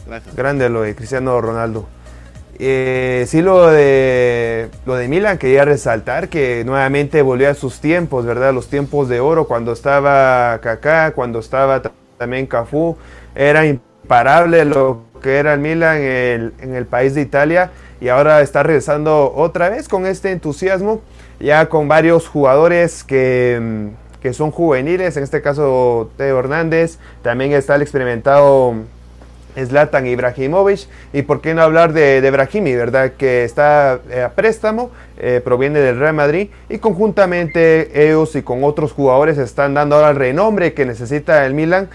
Gracias. 0.06 0.34
Grande 0.34 0.68
lo 0.68 0.82
de 0.82 0.94
Cristiano 0.94 1.40
Ronaldo. 1.40 1.86
Eh, 2.58 3.24
sí, 3.28 3.42
lo 3.42 3.68
de, 3.68 4.68
lo 4.86 4.94
de 4.94 5.08
Milan 5.08 5.38
quería 5.38 5.64
resaltar 5.64 6.28
que 6.28 6.64
nuevamente 6.64 7.22
volvió 7.22 7.50
a 7.50 7.54
sus 7.54 7.80
tiempos, 7.80 8.24
¿verdad? 8.24 8.52
Los 8.52 8.68
tiempos 8.68 9.08
de 9.08 9.20
oro 9.20 9.46
cuando 9.46 9.72
estaba 9.72 10.58
Kaká, 10.60 11.12
cuando 11.12 11.38
estaba 11.38 11.82
también 12.18 12.46
Cafú. 12.46 12.96
Era 13.34 13.66
imparable 13.66 14.64
lo 14.64 15.04
que 15.22 15.38
era 15.38 15.54
el 15.54 15.60
Milan 15.60 15.96
en 15.98 16.04
el, 16.04 16.54
en 16.60 16.74
el 16.74 16.86
país 16.86 17.14
de 17.14 17.22
Italia 17.22 17.70
y 18.00 18.08
ahora 18.08 18.40
está 18.42 18.62
regresando 18.62 19.32
otra 19.34 19.68
vez 19.68 19.88
con 19.88 20.06
este 20.06 20.32
entusiasmo 20.32 21.02
ya 21.42 21.68
con 21.68 21.88
varios 21.88 22.28
jugadores 22.28 23.02
que, 23.02 23.90
que 24.22 24.32
son 24.32 24.52
juveniles, 24.52 25.16
en 25.16 25.24
este 25.24 25.42
caso 25.42 26.10
Teo 26.16 26.38
Hernández, 26.38 26.98
también 27.22 27.52
está 27.52 27.74
el 27.74 27.82
experimentado 27.82 28.74
Zlatan 29.56 30.06
Ibrahimovic, 30.06 30.86
y 31.12 31.22
por 31.22 31.40
qué 31.40 31.52
no 31.52 31.62
hablar 31.62 31.92
de, 31.92 32.20
de 32.20 32.30
Brahimi, 32.30 32.74
¿verdad? 32.74 33.12
Que 33.18 33.44
está 33.44 33.98
eh, 34.08 34.22
a 34.22 34.30
préstamo, 34.30 34.90
eh, 35.18 35.40
proviene 35.44 35.80
del 35.80 35.98
Real 35.98 36.14
Madrid, 36.14 36.48
y 36.68 36.78
conjuntamente 36.78 38.06
ellos 38.06 38.34
y 38.36 38.42
con 38.42 38.64
otros 38.64 38.92
jugadores 38.92 39.36
están 39.36 39.74
dando 39.74 39.96
ahora 39.96 40.10
el 40.10 40.16
renombre 40.16 40.72
que 40.72 40.86
necesita 40.86 41.44
el 41.44 41.54
Milan, 41.54 41.88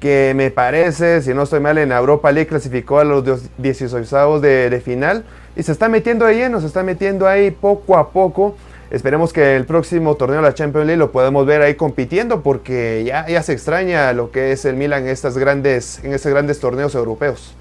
que 0.00 0.32
me 0.34 0.50
parece, 0.50 1.22
si 1.22 1.32
no 1.34 1.42
estoy 1.42 1.60
mal, 1.60 1.78
en 1.78 1.92
Europa 1.92 2.32
League 2.32 2.48
clasificó 2.48 2.98
a 2.98 3.04
los 3.04 3.24
16 3.58 4.10
de, 4.40 4.70
de 4.70 4.80
final, 4.80 5.24
y 5.56 5.62
se 5.62 5.72
está 5.72 5.88
metiendo 5.88 6.24
de 6.24 6.34
lleno, 6.34 6.60
se 6.60 6.66
está 6.66 6.82
metiendo 6.82 7.28
ahí 7.28 7.50
poco 7.50 7.96
a 7.96 8.10
poco, 8.10 8.56
Esperemos 8.94 9.32
que 9.32 9.56
el 9.56 9.66
próximo 9.66 10.14
torneo 10.14 10.36
de 10.36 10.42
la 10.44 10.54
Champions 10.54 10.86
League 10.86 11.00
lo 11.00 11.10
podamos 11.10 11.44
ver 11.46 11.62
ahí 11.62 11.74
compitiendo 11.74 12.44
porque 12.44 13.02
ya, 13.04 13.42
se 13.42 13.52
extraña 13.52 14.12
lo 14.12 14.30
que 14.30 14.52
es 14.52 14.64
el 14.66 14.76
Milan 14.76 15.02
en, 15.02 15.08
estas 15.08 15.36
grandes, 15.36 15.98
en 16.04 16.12
estos 16.12 16.30
grandes 16.30 16.60
torneos 16.60 16.94
europeos. 16.94 17.56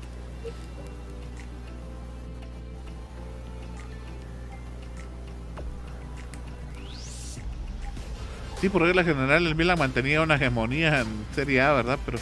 Sí, 8.62 8.70
por 8.70 8.84
regla 8.84 9.04
general 9.04 9.48
el 9.48 9.56
Milan 9.56 9.80
mantenía 9.80 10.22
una 10.22 10.36
hegemonía 10.36 11.02
en 11.02 11.08
Serie 11.34 11.62
A, 11.62 11.74
¿verdad? 11.74 11.98
Pero 12.06 12.20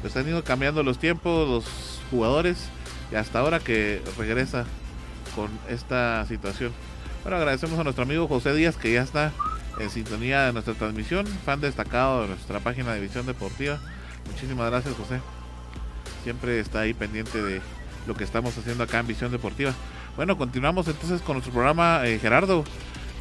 pues 0.00 0.16
han 0.16 0.26
ido 0.26 0.42
cambiando 0.42 0.82
los 0.82 0.98
tiempos, 0.98 1.48
los 1.48 2.00
jugadores 2.10 2.58
y 3.12 3.14
hasta 3.14 3.38
ahora 3.38 3.60
que 3.60 4.02
regresa 4.18 4.64
con 5.36 5.48
esta 5.68 6.26
situación. 6.26 6.72
Bueno, 7.22 7.36
agradecemos 7.36 7.78
a 7.78 7.84
nuestro 7.84 8.02
amigo 8.02 8.26
José 8.26 8.52
Díaz 8.52 8.76
que 8.76 8.92
ya 8.92 9.02
está 9.02 9.32
en 9.78 9.90
sintonía 9.90 10.42
de 10.42 10.52
nuestra 10.52 10.74
transmisión, 10.74 11.24
fan 11.26 11.60
destacado 11.60 12.22
de 12.22 12.28
nuestra 12.28 12.58
página 12.58 12.92
de 12.94 13.00
Visión 13.00 13.26
Deportiva. 13.26 13.78
Muchísimas 14.28 14.68
gracias, 14.68 14.96
José. 14.96 15.20
Siempre 16.24 16.58
está 16.58 16.80
ahí 16.80 16.94
pendiente 16.94 17.40
de 17.40 17.60
lo 18.08 18.14
que 18.14 18.24
estamos 18.24 18.58
haciendo 18.58 18.82
acá 18.82 18.98
en 18.98 19.06
Visión 19.06 19.30
Deportiva. 19.30 19.72
Bueno, 20.16 20.36
continuamos 20.36 20.88
entonces 20.88 21.22
con 21.22 21.34
nuestro 21.34 21.52
programa, 21.52 22.02
eh, 22.04 22.18
Gerardo. 22.18 22.64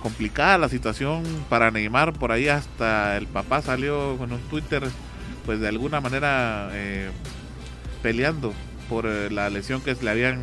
Complicada 0.01 0.57
la 0.57 0.67
situación 0.67 1.21
para 1.47 1.69
Neymar, 1.69 2.13
por 2.13 2.31
ahí 2.31 2.47
hasta 2.47 3.17
el 3.17 3.27
papá 3.27 3.61
salió 3.61 4.17
con 4.17 4.31
un 4.31 4.41
Twitter, 4.49 4.81
pues 5.45 5.59
de 5.59 5.67
alguna 5.67 6.01
manera 6.01 6.69
eh, 6.73 7.11
peleando 8.01 8.51
por 8.89 9.05
eh, 9.05 9.29
la 9.29 9.51
lesión 9.51 9.79
que 9.79 9.93
le 9.93 10.09
habían 10.09 10.39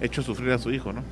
hecho 0.00 0.22
sufrir 0.22 0.52
a 0.52 0.58
su 0.58 0.70
hijo, 0.70 0.94
¿no? 0.94 1.02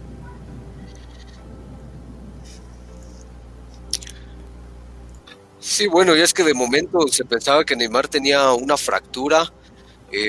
Sí, 5.67 5.87
bueno, 5.87 6.15
ya 6.15 6.25
es 6.25 6.35
que 6.35 6.45
de 6.45 6.53
momento 6.53 7.09
se 7.09 7.25
pensaba 7.25 7.65
que 7.65 7.75
Neymar 7.75 8.07
tenía 8.07 8.53
una 8.53 8.77
fractura, 8.77 9.51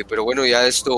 pero 0.07 0.23
bueno, 0.23 0.45
ya 0.45 0.65
esto 0.65 0.95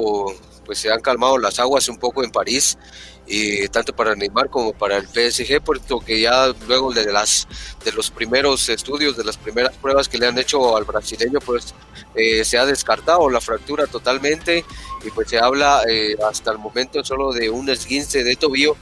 pues 0.63 0.77
se 0.77 0.91
han 0.91 1.01
calmado 1.01 1.39
las 1.39 1.57
aguas 1.57 1.89
un 1.89 1.97
poco 1.97 2.23
en 2.23 2.29
París 2.29 2.77
y 3.25 3.67
tanto 3.69 3.95
para 3.95 4.13
Neymar 4.15 4.51
como 4.51 4.73
para 4.73 4.97
el 4.97 5.07
PSG, 5.07 5.59
puesto 5.61 5.99
que 6.01 6.21
ya 6.21 6.53
luego 6.67 6.93
de 6.93 7.11
las 7.11 7.47
de 7.83 7.91
los 7.93 8.11
primeros 8.11 8.69
estudios, 8.69 9.17
de 9.17 9.23
las 9.23 9.37
primeras 9.37 9.75
pruebas 9.75 10.07
que 10.07 10.19
le 10.19 10.27
han 10.27 10.37
hecho 10.37 10.77
al 10.77 10.83
brasileño, 10.85 11.39
pues 11.39 11.73
eh, 12.13 12.45
se 12.45 12.59
ha 12.59 12.65
descartado 12.67 13.31
la 13.31 13.41
fractura 13.41 13.87
totalmente 13.87 14.63
y 15.03 15.09
pues 15.09 15.29
se 15.31 15.39
habla 15.39 15.81
eh, 15.89 16.15
hasta 16.29 16.51
el 16.51 16.59
momento 16.59 17.03
solo 17.03 17.33
de 17.33 17.49
un 17.49 17.69
esguince 17.69 18.23
de 18.23 18.35
tobillo, 18.35 18.77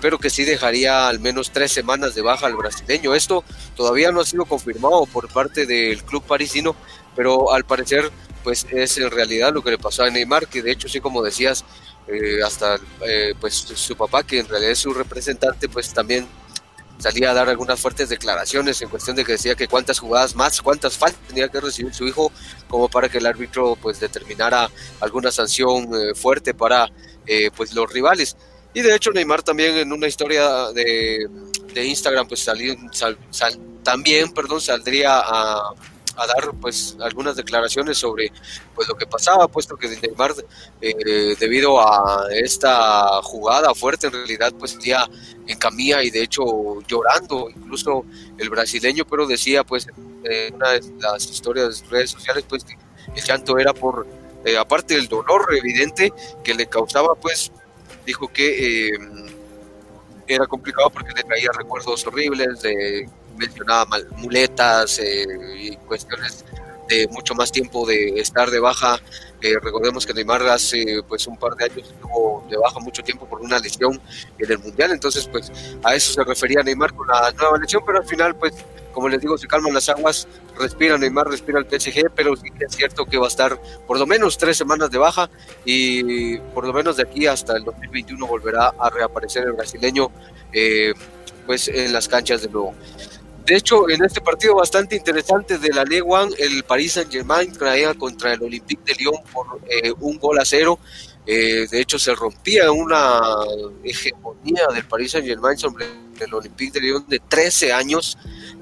pero 0.00 0.18
que 0.18 0.30
sí 0.30 0.44
dejaría 0.44 1.08
al 1.08 1.20
menos 1.20 1.50
tres 1.50 1.72
semanas 1.72 2.14
de 2.14 2.22
baja 2.22 2.46
al 2.46 2.56
brasileño. 2.56 3.14
Esto 3.14 3.44
todavía 3.74 4.12
no 4.12 4.20
ha 4.20 4.26
sido 4.26 4.44
confirmado 4.44 5.06
por 5.06 5.28
parte 5.28 5.66
del 5.66 6.02
club 6.04 6.22
parisino, 6.22 6.76
pero 7.14 7.52
al 7.52 7.64
parecer 7.64 8.10
pues 8.46 8.64
es 8.70 8.96
en 8.98 9.10
realidad 9.10 9.52
lo 9.52 9.60
que 9.60 9.72
le 9.72 9.78
pasó 9.78 10.04
a 10.04 10.10
Neymar, 10.10 10.46
que 10.46 10.62
de 10.62 10.70
hecho 10.70 10.88
sí 10.88 11.00
como 11.00 11.20
decías, 11.20 11.64
eh, 12.06 12.40
hasta 12.44 12.78
eh, 13.04 13.34
pues 13.40 13.54
su 13.54 13.96
papá, 13.96 14.22
que 14.22 14.38
en 14.38 14.48
realidad 14.48 14.70
es 14.70 14.78
su 14.78 14.94
representante, 14.94 15.68
pues 15.68 15.92
también 15.92 16.28
salía 16.98 17.32
a 17.32 17.34
dar 17.34 17.48
algunas 17.48 17.80
fuertes 17.80 18.08
declaraciones 18.08 18.80
en 18.80 18.88
cuestión 18.88 19.16
de 19.16 19.24
que 19.24 19.32
decía 19.32 19.56
que 19.56 19.66
cuántas 19.66 19.98
jugadas 19.98 20.36
más, 20.36 20.62
cuántas 20.62 20.96
faltas 20.96 21.20
tenía 21.26 21.48
que 21.48 21.60
recibir 21.60 21.92
su 21.92 22.06
hijo, 22.06 22.30
como 22.68 22.88
para 22.88 23.08
que 23.08 23.18
el 23.18 23.26
árbitro 23.26 23.76
pues 23.82 23.98
determinara 23.98 24.70
alguna 25.00 25.32
sanción 25.32 25.88
eh, 25.92 26.14
fuerte 26.14 26.54
para 26.54 26.88
pues 27.56 27.74
los 27.74 27.92
rivales. 27.92 28.36
Y 28.76 28.82
de 28.82 28.94
hecho 28.94 29.10
Neymar 29.10 29.42
también 29.42 29.74
en 29.78 29.90
una 29.90 30.06
historia 30.06 30.70
de, 30.74 31.26
de 31.72 31.84
Instagram 31.86 32.28
pues 32.28 32.40
salió, 32.40 32.74
también, 33.82 34.30
perdón, 34.32 34.60
saldría 34.60 35.18
a 35.18 35.72
a 36.16 36.26
dar 36.26 36.50
pues 36.60 36.96
algunas 37.00 37.36
declaraciones 37.36 37.98
sobre 37.98 38.32
pues 38.74 38.88
lo 38.88 38.94
que 38.96 39.06
pasaba, 39.06 39.48
puesto 39.48 39.76
que 39.76 39.88
Neymar 39.88 40.34
eh, 40.80 41.36
debido 41.38 41.80
a 41.80 42.26
esta 42.32 43.20
jugada 43.22 43.74
fuerte 43.74 44.06
en 44.06 44.14
realidad 44.14 44.52
pues 44.58 44.78
día 44.78 45.06
en 45.46 45.58
camilla 45.58 46.02
y 46.02 46.10
de 46.10 46.22
hecho 46.22 46.80
llorando, 46.86 47.48
incluso 47.54 48.04
el 48.38 48.50
brasileño, 48.50 49.04
pero 49.04 49.26
decía 49.26 49.62
pues 49.64 49.86
en 50.24 50.54
una 50.54 50.70
de 50.72 50.80
las 51.00 51.30
historias 51.30 51.82
de 51.82 51.88
redes 51.88 52.10
sociales 52.10 52.44
pues 52.48 52.64
que 52.64 52.76
el 53.14 53.22
llanto 53.22 53.58
era 53.58 53.72
por, 53.72 54.06
eh, 54.44 54.56
aparte 54.56 54.94
del 54.94 55.08
dolor 55.08 55.46
evidente 55.54 56.12
que 56.42 56.54
le 56.54 56.66
causaba 56.66 57.14
pues 57.14 57.52
dijo 58.06 58.28
que 58.28 58.86
eh, 58.88 58.98
era 60.26 60.46
complicado 60.46 60.88
porque 60.90 61.12
le 61.14 61.22
traía 61.22 61.50
recuerdos 61.56 62.06
horribles 62.06 62.62
de 62.62 63.08
mencionaba 63.36 63.98
muletas 64.16 64.98
eh, 64.98 65.26
y 65.58 65.76
cuestiones 65.76 66.44
de 66.88 67.06
mucho 67.08 67.34
más 67.34 67.50
tiempo 67.50 67.86
de 67.86 68.20
estar 68.20 68.48
de 68.50 68.60
baja. 68.60 68.98
Eh, 69.42 69.54
recordemos 69.60 70.06
que 70.06 70.14
Neymar 70.14 70.42
hace 70.48 71.02
pues 71.06 71.26
un 71.26 71.36
par 71.36 71.54
de 71.56 71.64
años 71.64 71.90
estuvo 71.92 72.46
de 72.48 72.56
baja 72.56 72.78
mucho 72.80 73.02
tiempo 73.02 73.26
por 73.26 73.40
una 73.40 73.58
lesión 73.58 74.00
en 74.38 74.50
el 74.50 74.58
Mundial, 74.58 74.92
entonces 74.92 75.28
pues 75.30 75.52
a 75.82 75.94
eso 75.94 76.12
se 76.12 76.24
refería 76.24 76.62
Neymar 76.62 76.94
con 76.94 77.06
la 77.08 77.30
nueva 77.32 77.58
lesión, 77.58 77.82
pero 77.84 77.98
al 77.98 78.06
final 78.06 78.34
pues 78.36 78.54
como 78.96 79.10
les 79.10 79.20
digo 79.20 79.36
se 79.36 79.46
calman 79.46 79.74
las 79.74 79.90
aguas, 79.90 80.26
respira 80.58 80.96
Neymar, 80.96 81.28
respira 81.28 81.58
el 81.58 81.66
PSG, 81.66 82.10
pero 82.14 82.34
sí 82.34 82.48
es 82.58 82.74
cierto 82.74 83.04
que 83.04 83.18
va 83.18 83.26
a 83.26 83.28
estar 83.28 83.60
por 83.86 83.98
lo 83.98 84.06
menos 84.06 84.38
tres 84.38 84.56
semanas 84.56 84.90
de 84.90 84.96
baja 84.96 85.28
y 85.66 86.38
por 86.54 86.66
lo 86.66 86.72
menos 86.72 86.96
de 86.96 87.02
aquí 87.02 87.26
hasta 87.26 87.58
el 87.58 87.64
2021 87.64 88.26
volverá 88.26 88.72
a 88.78 88.88
reaparecer 88.88 89.44
el 89.44 89.52
brasileño 89.52 90.10
eh, 90.50 90.94
pues 91.44 91.68
en 91.68 91.92
las 91.92 92.08
canchas 92.08 92.40
de 92.40 92.48
nuevo. 92.48 92.74
De 93.44 93.54
hecho, 93.54 93.90
en 93.90 94.02
este 94.02 94.22
partido 94.22 94.54
bastante 94.54 94.96
interesante 94.96 95.58
de 95.58 95.68
la 95.74 95.84
Ligue 95.84 96.00
1, 96.00 96.28
el 96.38 96.64
Paris 96.64 96.94
Saint-Germain 96.94 97.52
traía 97.52 97.92
contra 97.92 98.32
el 98.32 98.42
Olympique 98.42 98.82
de 98.86 98.94
Lyon 98.94 99.22
por 99.30 99.60
eh, 99.68 99.92
un 100.00 100.18
gol 100.18 100.38
a 100.38 100.44
cero. 100.46 100.78
Eh, 101.26 101.66
de 101.70 101.80
hecho, 101.82 101.98
se 101.98 102.14
rompía 102.14 102.72
una 102.72 103.20
hegemonía 103.84 104.66
del 104.72 104.86
Paris 104.86 105.12
Saint-Germain 105.12 105.58
sobre 105.58 105.84
el 106.20 106.34
Olympique 106.34 106.72
de 106.72 106.80
Lyon 106.80 107.04
de 107.06 107.18
13 107.20 107.72
años. 107.72 108.18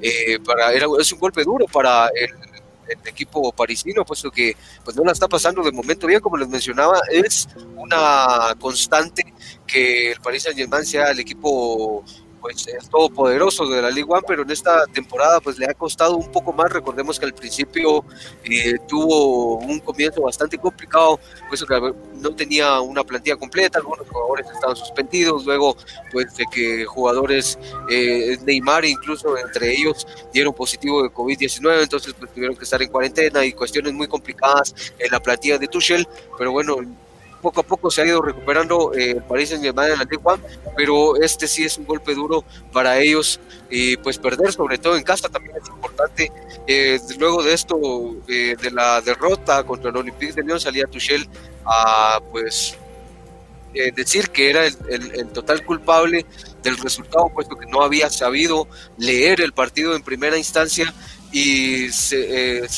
Eh, 0.06 0.38
para, 0.44 0.70
era, 0.70 0.86
es 1.00 1.10
un 1.12 1.18
golpe 1.18 1.42
duro 1.44 1.64
para 1.66 2.08
el, 2.08 2.30
equipo 3.06 3.50
parisino, 3.52 4.04
puesto 4.04 4.30
que 4.30 4.54
pues, 4.84 4.94
no 4.94 5.04
la 5.04 5.12
está 5.12 5.26
pasando 5.26 5.62
de 5.62 5.72
momento 5.72 6.06
bien, 6.06 6.20
como 6.20 6.36
les 6.36 6.46
mencionaba, 6.46 7.00
es 7.10 7.48
una 7.74 8.54
constante 8.60 9.32
que 9.66 10.12
el 10.12 10.20
Paris 10.20 10.42
Saint-Germain 10.42 10.84
sea 10.84 11.10
el 11.10 11.20
equipo 11.20 12.04
pues 12.44 12.68
es 12.68 12.90
todopoderoso 12.90 13.66
de 13.66 13.80
la 13.80 13.88
Liga 13.88 14.08
One, 14.10 14.24
pero 14.28 14.42
en 14.42 14.50
esta 14.50 14.84
temporada 14.92 15.40
pues 15.40 15.58
le 15.58 15.64
ha 15.64 15.72
costado 15.72 16.18
un 16.18 16.30
poco 16.30 16.52
más. 16.52 16.70
Recordemos 16.70 17.18
que 17.18 17.24
al 17.24 17.32
principio 17.32 18.04
eh, 18.44 18.74
tuvo 18.86 19.60
un 19.60 19.80
comienzo 19.80 20.20
bastante 20.20 20.58
complicado, 20.58 21.18
pues 21.48 21.64
no 22.16 22.34
tenía 22.34 22.82
una 22.82 23.02
plantilla 23.02 23.36
completa, 23.36 23.78
algunos 23.78 24.06
jugadores 24.10 24.46
estaban 24.52 24.76
suspendidos, 24.76 25.46
luego 25.46 25.74
pues 26.12 26.36
de 26.36 26.44
que 26.52 26.84
jugadores 26.84 27.58
eh, 27.88 28.36
Neymar 28.44 28.84
incluso 28.84 29.38
entre 29.38 29.72
ellos 29.72 30.06
dieron 30.30 30.52
positivo 30.52 31.02
de 31.02 31.08
COVID-19, 31.08 31.84
entonces 31.84 32.12
pues 32.12 32.30
tuvieron 32.30 32.58
que 32.58 32.64
estar 32.64 32.82
en 32.82 32.90
cuarentena 32.90 33.42
y 33.42 33.54
cuestiones 33.54 33.94
muy 33.94 34.06
complicadas 34.06 34.74
en 34.98 35.10
la 35.10 35.18
plantilla 35.18 35.56
de 35.56 35.66
Tuchel, 35.66 36.06
pero 36.36 36.52
bueno, 36.52 36.76
poco 37.44 37.60
a 37.60 37.62
poco 37.62 37.90
se 37.90 38.00
ha 38.00 38.06
ido 38.06 38.22
recuperando 38.22 38.94
eh, 38.94 39.10
el 39.10 39.22
París 39.22 39.52
en 39.52 39.60
Germain 39.60 39.92
en 39.92 39.98
la 39.98 40.04
Ligue 40.04 40.22
pero 40.74 41.16
este 41.20 41.46
sí 41.46 41.62
es 41.62 41.76
un 41.76 41.84
golpe 41.84 42.14
duro 42.14 42.42
para 42.72 42.98
ellos 42.98 43.38
y 43.68 43.98
pues 43.98 44.16
perder 44.16 44.50
sobre 44.50 44.78
todo 44.78 44.96
en 44.96 45.02
casa 45.02 45.28
también 45.28 45.54
es 45.62 45.68
importante. 45.68 46.32
Eh, 46.66 46.98
luego 47.18 47.42
de 47.42 47.52
esto, 47.52 47.76
eh, 48.28 48.56
de 48.60 48.70
la 48.70 49.02
derrota 49.02 49.62
contra 49.64 49.90
el 49.90 49.96
Olympique 49.98 50.32
de 50.32 50.42
Lyon, 50.42 50.58
salía 50.58 50.86
Tuchel 50.86 51.28
a 51.66 52.20
pues 52.32 52.78
decir 53.96 54.30
que 54.30 54.50
era 54.50 54.66
el, 54.66 55.26
total 55.32 55.64
culpable 55.64 56.24
del 56.62 56.78
resultado, 56.78 57.28
puesto 57.28 57.56
que 57.56 57.66
no 57.66 57.82
había 57.82 58.08
sabido 58.08 58.68
leer 58.98 59.40
el 59.40 59.52
partido 59.52 59.96
en 59.96 60.02
primera 60.04 60.38
instancia 60.38 60.94
y 61.32 61.88
se, 61.90 62.68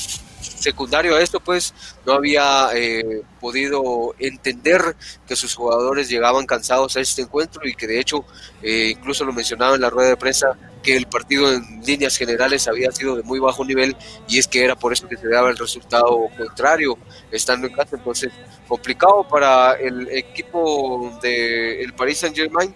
secundario 0.57 1.17
a 1.17 1.23
esto, 1.23 1.41
pues 1.41 1.75
no 2.05 2.15
había 2.15 2.69
eh, 2.75 3.23
podido 3.41 4.15
entender 4.19 4.97
que 5.27 5.37
sus 5.37 5.55
jugadores 5.55 6.09
llegaban 6.09 6.47
cansados 6.47 6.97
a 6.97 7.01
este 7.01 7.23
encuentro 7.23 7.67
y 7.67 7.75
que 7.75 7.87
de 7.87 8.01
hecho, 8.01 8.25
eh, 8.63 8.95
incluso 8.97 9.25
lo 9.25 9.33
mencionaba 9.33 9.75
en 9.75 9.81
la 9.81 9.91
rueda 9.91 10.11
de 10.11 10.17
prensa, 10.17 10.57
que 10.83 10.97
el 10.97 11.07
partido 11.07 11.53
en 11.53 11.83
líneas 11.85 12.17
generales 12.17 12.69
había 12.69 12.93
sido 12.93 13.17
de 13.17 13.23
muy 13.25 13.41
bajo 13.41 13.65
nivel 13.65 13.97
y 14.29 14.39
es 14.39 14.47
que 14.47 14.65
era 14.65 14.77
por 14.77 14.93
eso 14.93 15.09
que 15.09 15.17
se 15.17 15.29
daba 15.29 15.51
el 15.51 15.59
resultado 15.59 16.29
contrario 16.37 16.97
estando 17.33 17.67
en 17.67 17.73
casa. 17.73 17.97
Entonces, 17.97 18.33
complicado 18.69 19.27
para 19.29 19.73
el 19.75 20.09
equipo 20.09 21.19
del 21.21 21.81
el 21.81 21.93
Paris 21.95 22.19
Saint 22.19 22.37
Germain. 22.37 22.75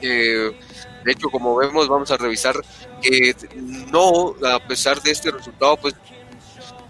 Eh, 0.00 0.50
de 1.04 1.12
hecho, 1.12 1.28
como 1.28 1.54
vemos, 1.56 1.86
vamos 1.88 2.10
a 2.10 2.16
revisar 2.16 2.56
que 3.02 3.36
no, 3.92 4.34
a 4.46 4.66
pesar 4.66 5.00
de 5.02 5.10
este 5.10 5.30
resultado, 5.30 5.76
pues 5.76 5.94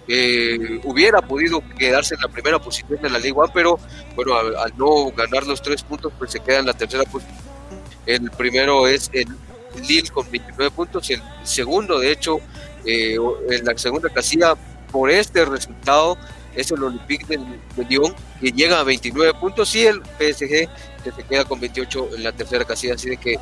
eh, 0.06 0.80
hubiera 0.84 1.22
podido 1.22 1.62
quedarse 1.78 2.14
en 2.14 2.20
la 2.20 2.28
primera 2.28 2.58
posición 2.58 3.00
de 3.00 3.08
la 3.08 3.18
Liga 3.18 3.42
pero 3.52 3.78
bueno, 4.14 4.34
al, 4.36 4.76
no 4.76 5.10
ganar 5.12 5.46
los 5.46 5.62
tres 5.62 5.82
puntos, 5.82 6.12
pues 6.18 6.32
se 6.32 6.40
queda 6.40 6.58
en 6.58 6.66
la 6.66 6.74
tercera 6.74 7.04
posición. 7.04 7.36
El 8.06 8.30
primero 8.30 8.86
es 8.86 9.10
el 9.12 9.28
Lille 9.88 10.10
con 10.10 10.30
29 10.30 10.70
puntos, 10.70 11.08
y 11.10 11.14
el 11.14 11.22
segundo, 11.42 11.98
de 11.98 12.12
hecho, 12.12 12.38
eh, 12.84 13.16
en 13.50 13.64
la 13.64 13.76
segunda 13.76 14.08
casilla, 14.08 14.54
por 14.92 15.10
este 15.10 15.44
resultado, 15.44 16.16
es 16.54 16.70
el 16.70 16.82
Olympique 16.82 17.26
de, 17.26 17.84
Lyon, 17.88 18.14
que 18.40 18.52
llega 18.52 18.78
a 18.78 18.84
29 18.84 19.34
puntos, 19.34 19.74
y 19.74 19.86
el 19.86 20.00
PSG, 20.02 20.68
que 21.02 21.12
se 21.16 21.22
queda 21.28 21.44
con 21.44 21.58
28 21.60 22.10
en 22.16 22.22
la 22.22 22.32
tercera 22.32 22.64
casilla, 22.64 22.94
así 22.94 23.10
de 23.10 23.16
que 23.16 23.38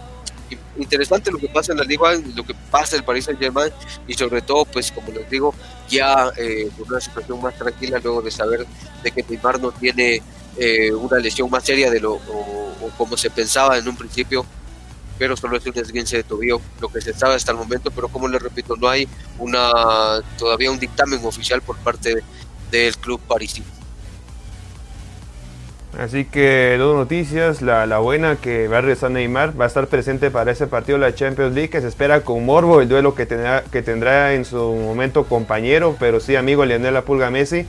interesante 0.78 1.30
lo 1.30 1.38
que 1.38 1.48
pasa 1.48 1.72
en 1.72 1.78
la 1.78 1.84
liga, 1.84 2.12
lo 2.34 2.44
que 2.44 2.55
pasa 2.70 2.96
en 2.96 3.00
el 3.00 3.05
Paris 3.05 3.24
Saint 3.24 3.40
Germain 3.40 3.72
y 4.07 4.14
sobre 4.14 4.42
todo, 4.42 4.64
pues 4.64 4.90
como 4.92 5.11
les 5.12 5.28
digo, 5.28 5.55
ya 5.88 6.32
eh, 6.36 6.70
una 6.78 7.00
situación 7.00 7.40
más 7.42 7.57
tranquila 7.57 8.00
luego 8.03 8.22
de 8.22 8.30
saber 8.30 8.66
de 9.03 9.11
que 9.11 9.22
Neymar 9.22 9.61
no 9.61 9.72
tiene 9.72 10.22
eh, 10.57 10.92
una 10.92 11.18
lesión 11.18 11.50
más 11.50 11.64
seria 11.64 11.90
de 11.90 12.00
lo 12.00 12.14
o, 12.14 12.90
como 12.98 13.16
se 13.16 13.30
pensaba 13.30 13.78
en 13.78 13.88
un 13.88 13.96
principio, 13.96 14.44
pero 15.18 15.36
solo 15.36 15.57
es 15.57 15.66
un 15.66 15.72
desguince 15.72 16.16
de 16.16 16.24
tobillo, 16.24 16.61
lo 16.80 16.88
que 16.88 17.00
se 17.00 17.14
sabe 17.14 17.34
hasta 17.34 17.53
el 17.53 17.59
momento, 17.59 17.90
pero 17.90 18.09
como 18.09 18.28
les 18.28 18.42
repito, 18.42 18.76
no 18.76 18.88
hay 18.88 19.09
una 19.38 20.20
todavía 20.38 20.70
un 20.70 20.78
dictamen 20.78 21.24
oficial 21.24 21.62
por 21.62 21.76
parte 21.78 22.22
del 22.70 22.96
club 22.96 23.20
parisino. 23.20 23.82
Así 25.99 26.24
que 26.24 26.76
dos 26.78 26.97
noticias, 26.97 27.61
la, 27.61 27.99
buena 27.99 28.36
que 28.36 28.66
va 28.66 28.78
a 28.78 28.80
regresar 28.80 29.11
Neymar, 29.11 29.61
va 29.61 29.64
a 29.64 29.68
estar 29.68 29.88
presente 29.88 30.30
para 30.30 30.51
ese 30.51 30.66
partido 30.66 30.99
de 30.99 31.05
la 31.05 31.14
Champions 31.14 31.55
League, 31.55 31.68
que 31.68 31.82
se 31.82 31.88
espera 31.88 32.22
con 32.22 32.47
morbo 32.47 32.80
el 32.80 32.88
duelo 32.88 33.14
que 33.14 33.26
tendrá, 33.26 33.62
que 33.70 33.82
tendrá 33.82 34.32
en 34.32 34.47
su 34.47 34.57
momento 34.57 35.24
compañero, 35.24 35.95
pero 36.01 36.18
sí 36.18 36.34
amigo 36.34 36.64
Lionel 36.64 36.95
La 36.95 37.03
Pulga 37.03 37.30
Messi, 37.30 37.66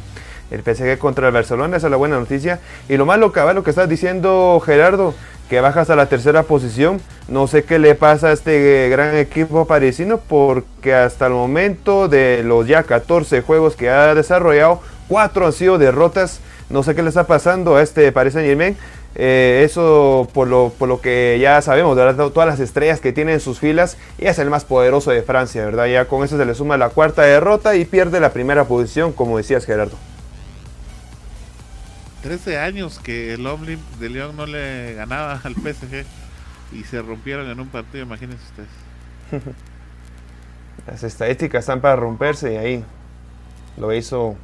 el 0.52 0.62
PSG 0.62 0.98
contra 1.00 1.28
el 1.28 1.34
Barcelona, 1.34 1.76
esa 1.76 1.88
es 1.88 1.92
la 1.92 1.98
buena 1.98 2.18
noticia. 2.18 2.62
Y 2.88 2.96
lo 2.96 3.06
malo, 3.06 3.34
cabal, 3.34 3.56
lo 3.56 3.64
que 3.64 3.72
estás 3.72 3.90
diciendo 3.90 4.62
Gerardo, 4.66 5.14
que 5.50 5.60
bajas 5.60 5.90
a 5.90 5.98
la 5.98 6.06
tercera 6.06 6.44
posición, 6.44 7.02
no 7.28 7.48
sé 7.48 7.66
qué 7.66 7.78
le 7.78 7.94
pasa 7.94 8.28
a 8.28 8.32
este 8.32 8.88
gran 8.90 9.18
equipo 9.18 9.68
parisino, 9.68 10.18
porque 10.18 10.94
hasta 10.94 11.28
el 11.28 11.34
momento 11.34 12.08
de 12.08 12.42
los 12.44 12.68
ya 12.68 12.84
14 12.84 13.42
juegos 13.42 13.76
que 13.76 13.90
ha 13.90 14.16
desarrollado, 14.16 14.80
cuatro 15.10 15.46
han 15.46 15.54
sido 15.54 15.78
derrotas 15.78 16.40
no 16.70 16.84
sé 16.84 16.96
qué 16.96 17.04
le 17.04 17.10
está 17.10 17.26
pasando 17.28 17.76
a 17.76 17.82
este 17.82 18.12
Paris 18.12 18.34
Saint 18.34 18.48
Germain. 18.48 18.78
Eh, 19.16 19.62
eso 19.64 20.28
por 20.34 20.48
lo, 20.48 20.74
por 20.78 20.90
lo 20.90 21.00
que 21.00 21.38
ya 21.40 21.62
sabemos, 21.62 21.96
¿verdad? 21.96 22.30
todas 22.32 22.50
las 22.50 22.60
estrellas 22.60 23.00
que 23.00 23.14
tiene 23.14 23.34
en 23.34 23.40
sus 23.40 23.60
filas 23.60 23.98
y 24.18 24.26
es 24.26 24.40
el 24.40 24.50
más 24.50 24.66
poderoso 24.66 25.12
de 25.12 25.22
Francia, 25.22 25.64
¿verdad? 25.64 25.86
Ya 25.86 26.06
con 26.06 26.24
eso 26.24 26.36
se 26.38 26.46
le 26.46 26.56
suma 26.56 26.78
la 26.78 26.90
cuarta 26.90 27.22
derrota 27.22 27.76
y 27.76 27.86
pierde 27.86 28.20
la 28.20 28.34
primera 28.34 28.64
posición, 28.66 29.14
como 29.14 29.38
decías 29.38 29.66
Gerardo. 29.66 29.98
13 32.24 32.58
años 32.58 33.00
que 33.00 33.34
el 33.34 33.46
Omlin 33.46 33.80
de 34.00 34.10
León 34.10 34.36
no 34.36 34.46
le 34.46 34.96
ganaba 34.96 35.34
al 35.44 35.54
PSG 35.54 36.06
y 36.72 36.84
se 36.86 37.02
rompieron 37.02 37.48
en 37.50 37.60
un 37.60 37.68
partido, 37.68 38.06
imagínense 38.06 38.44
ustedes. 38.46 39.46
Las 40.88 41.04
estadísticas 41.04 41.60
están 41.60 41.82
para 41.82 41.96
romperse 41.96 42.54
y 42.54 42.58
ahí 42.58 42.84
lo 43.78 43.94
hizo 43.94 44.36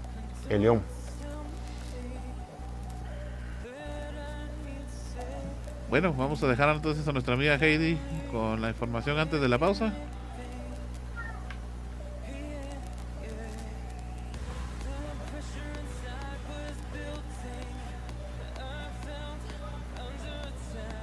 el 0.49 0.61
León. 0.61 0.81
Bueno, 5.89 6.13
vamos 6.13 6.43
a 6.43 6.47
dejar 6.47 6.69
entonces 6.75 7.07
a 7.07 7.11
nuestra 7.11 7.33
amiga 7.33 7.55
Heidi 7.55 7.97
con 8.31 8.61
la 8.61 8.69
información 8.69 9.17
antes 9.17 9.41
de 9.41 9.49
la 9.49 9.57
pausa. 9.57 9.91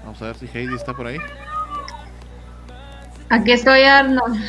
Vamos 0.04 0.22
a 0.22 0.26
ver 0.26 0.36
si 0.36 0.46
Heidi 0.46 0.76
está 0.76 0.94
por 0.94 1.08
ahí. 1.08 1.18
Aquí 3.28 3.50
estoy, 3.50 3.82
Arnold. 3.82 4.40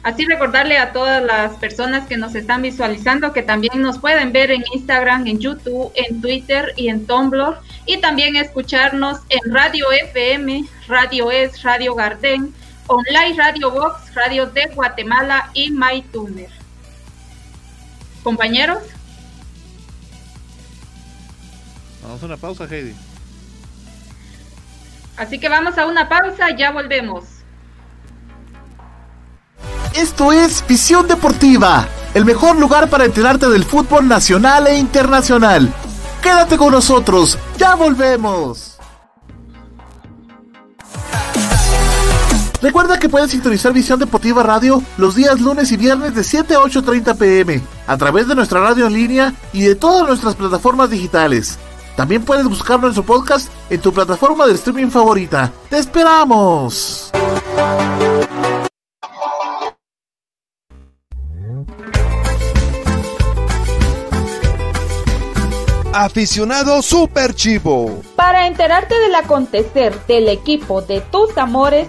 Así 0.02 0.24
recordarle 0.24 0.78
a 0.78 0.92
todas 0.92 1.20
las 1.20 1.56
personas 1.56 2.06
que 2.06 2.16
nos 2.16 2.36
están 2.36 2.62
visualizando 2.62 3.32
que 3.32 3.42
también 3.42 3.82
nos 3.82 3.98
pueden 3.98 4.30
ver 4.32 4.52
en 4.52 4.62
Instagram, 4.72 5.26
en 5.26 5.40
YouTube, 5.40 5.90
en 5.94 6.20
Twitter 6.20 6.72
y 6.76 6.88
en 6.88 7.06
Tumblr. 7.06 7.56
Y 7.86 8.00
también 8.00 8.36
escucharnos 8.36 9.18
en 9.30 9.52
Radio 9.52 9.90
FM, 9.90 10.64
Radio 10.86 11.32
Es, 11.32 11.60
Radio 11.64 11.96
Garden, 11.96 12.54
Online 12.86 13.34
Radio 13.36 13.72
Box, 13.72 14.14
Radio 14.14 14.46
de 14.46 14.66
Guatemala 14.74 15.50
y 15.54 15.72
MyTuner. 15.72 16.50
Compañeros. 18.22 18.84
Vamos 22.02 22.22
a 22.22 22.26
una 22.26 22.36
pausa, 22.36 22.64
Heidi. 22.70 22.94
Así 25.16 25.38
que 25.38 25.48
vamos 25.48 25.78
a 25.78 25.86
una 25.86 26.08
pausa, 26.08 26.50
ya 26.56 26.70
volvemos. 26.70 27.24
Esto 29.94 30.30
es 30.30 30.62
Visión 30.66 31.08
Deportiva, 31.08 31.88
el 32.12 32.26
mejor 32.26 32.58
lugar 32.58 32.90
para 32.90 33.06
enterarte 33.06 33.48
del 33.48 33.64
fútbol 33.64 34.06
nacional 34.06 34.66
e 34.66 34.76
internacional. 34.76 35.72
Quédate 36.22 36.58
con 36.58 36.72
nosotros, 36.72 37.38
ya 37.56 37.74
volvemos. 37.74 38.76
Recuerda 42.60 42.98
que 42.98 43.08
puedes 43.08 43.30
sintonizar 43.30 43.72
Visión 43.72 43.98
Deportiva 43.98 44.42
Radio 44.42 44.82
los 44.98 45.14
días 45.14 45.40
lunes 45.40 45.72
y 45.72 45.76
viernes 45.76 46.14
de 46.14 46.24
7 46.24 46.54
a 46.54 46.58
8.30 46.58 47.16
pm 47.16 47.62
a 47.86 47.96
través 47.96 48.28
de 48.28 48.34
nuestra 48.34 48.60
radio 48.60 48.86
en 48.86 48.92
línea 48.92 49.34
y 49.52 49.62
de 49.62 49.76
todas 49.76 50.06
nuestras 50.06 50.34
plataformas 50.34 50.90
digitales. 50.90 51.58
También 51.96 52.24
puedes 52.24 52.46
buscar 52.46 52.78
nuestro 52.78 53.02
podcast 53.02 53.50
en 53.70 53.80
tu 53.80 53.92
plataforma 53.92 54.46
de 54.46 54.52
streaming 54.54 54.90
favorita. 54.90 55.50
¡Te 55.70 55.78
esperamos! 55.78 57.10
Aficionado 65.94 66.82
Super 66.82 67.34
Chivo. 67.34 68.02
Para 68.16 68.46
enterarte 68.46 68.94
del 68.98 69.14
acontecer 69.14 69.98
del 70.06 70.28
equipo 70.28 70.82
de 70.82 71.00
tus 71.00 71.38
amores, 71.38 71.88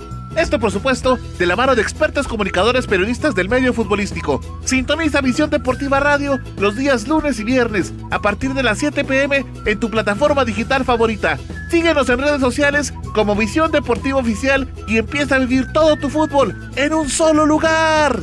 Esto, 0.35 0.59
por 0.59 0.71
supuesto, 0.71 1.19
de 1.37 1.45
la 1.45 1.55
mano 1.55 1.75
de 1.75 1.81
expertos 1.81 2.27
comunicadores 2.27 2.87
periodistas 2.87 3.35
del 3.35 3.49
medio 3.49 3.73
futbolístico. 3.73 4.41
Sintoniza 4.63 5.21
Visión 5.21 5.49
Deportiva 5.49 5.99
Radio 5.99 6.39
los 6.57 6.75
días 6.75 7.07
lunes 7.07 7.39
y 7.39 7.43
viernes 7.43 7.93
a 8.11 8.19
partir 8.19 8.53
de 8.53 8.63
las 8.63 8.79
7 8.79 9.03
pm 9.03 9.45
en 9.65 9.79
tu 9.79 9.89
plataforma 9.89 10.45
digital 10.45 10.85
favorita. 10.85 11.37
Síguenos 11.69 12.09
en 12.09 12.19
redes 12.19 12.41
sociales 12.41 12.93
como 13.13 13.35
Visión 13.35 13.71
Deportiva 13.71 14.19
Oficial 14.19 14.67
y 14.87 14.97
empieza 14.97 15.35
a 15.35 15.39
vivir 15.39 15.71
todo 15.73 15.95
tu 15.97 16.09
fútbol 16.09 16.71
en 16.75 16.93
un 16.93 17.09
solo 17.09 17.45
lugar. 17.45 18.19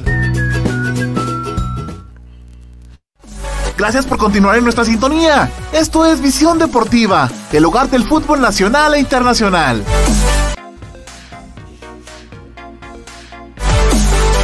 Gracias 3.78 4.06
por 4.06 4.18
continuar 4.18 4.56
en 4.56 4.64
nuestra 4.64 4.84
sintonía. 4.84 5.50
Esto 5.72 6.04
es 6.04 6.20
Visión 6.20 6.59
Deportiva, 6.59 7.30
el 7.52 7.64
hogar 7.64 7.88
del 7.88 8.02
fútbol 8.02 8.40
nacional 8.40 8.94
e 8.94 8.98
internacional. 8.98 9.84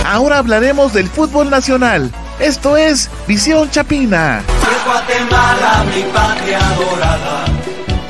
Ahora 0.04 0.38
hablaremos 0.38 0.92
del 0.92 1.08
fútbol 1.08 1.48
nacional. 1.50 2.10
Esto 2.38 2.76
es 2.76 3.10
Visión 3.26 3.70
Chapina. 3.70 4.42
Guatemala, 4.84 5.84
mi 5.94 6.02
patria 6.12 6.58
dorada, 6.76 7.44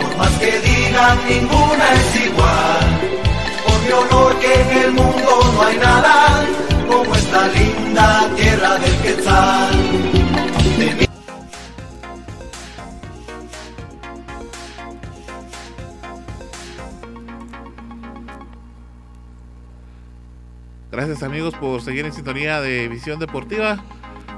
por 0.01 0.17
más 0.17 0.31
que 0.41 0.59
digan, 0.59 1.19
ninguna 1.29 1.93
es 1.93 2.27
igual. 2.27 3.01
Por 3.65 3.81
mi 3.83 3.93
honor 3.93 4.39
que 4.41 4.61
en 4.61 4.79
el 4.83 4.93
mundo 4.93 5.53
no 5.55 5.63
hay 5.63 5.77
nada 5.77 6.45
como 6.89 7.15
esta 7.15 7.47
linda 7.49 8.29
tierra 8.37 8.79
del 8.79 8.97
Quetzal. 9.03 9.84
Gracias 20.95 21.25
amigos 21.25 21.55
por 21.55 21.83
seguir 21.83 22.05
en 22.05 22.13
sintonía 22.13 22.61
de 22.61 22.87
Visión 22.87 23.19
Deportiva. 23.19 23.85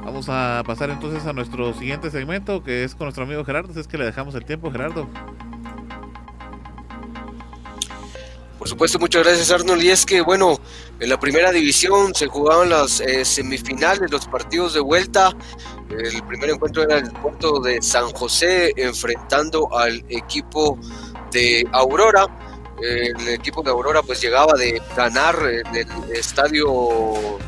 Vamos 0.07 0.31
a 0.31 0.63
pasar 0.67 0.89
entonces 0.89 1.27
a 1.27 1.35
nuestro 1.35 1.75
siguiente 1.75 2.11
segmento 2.11 2.65
que 2.65 2.83
es 2.83 2.95
con 2.95 3.05
nuestro 3.05 3.25
amigo 3.25 3.45
Gerardo. 3.45 3.79
Es 3.79 3.87
que 3.87 3.99
le 3.99 4.07
dejamos 4.07 4.35
el 4.35 4.47
tiempo, 4.47 4.73
Gerardo. 4.73 5.07
Por 8.59 8.67
supuesto, 8.67 8.99
muchas 8.99 9.23
gracias 9.23 9.51
Arnold. 9.51 9.83
Y 9.83 9.91
es 9.91 10.07
que, 10.07 10.23
bueno, 10.23 10.59
en 10.99 11.11
la 11.11 11.21
primera 11.21 11.53
división 11.53 12.15
se 12.15 12.27
jugaban 12.27 12.71
las 12.71 13.01
eh, 13.01 13.27
semifinales, 13.27 14.11
los 14.11 14.27
partidos 14.27 14.73
de 14.73 14.81
vuelta. 14.81 15.37
El 15.91 16.23
primer 16.23 16.49
encuentro 16.49 16.85
era 16.85 16.97
el 16.97 17.13
puerto 17.13 17.61
de 17.61 17.83
San 17.83 18.11
José 18.13 18.73
enfrentando 18.79 19.69
al 19.77 20.03
equipo 20.09 20.79
de 21.33 21.69
Aurora 21.73 22.27
el 22.83 23.29
equipo 23.29 23.63
de 23.63 23.71
Aurora 23.71 24.03
pues 24.03 24.21
llegaba 24.21 24.53
de 24.55 24.81
ganar 24.97 25.37
en 25.49 25.77
el 25.77 25.89
estadio 26.13 27.39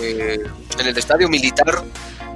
eh, 0.00 0.38
en 0.78 0.86
el 0.86 0.96
estadio 0.98 1.28
militar 1.28 1.82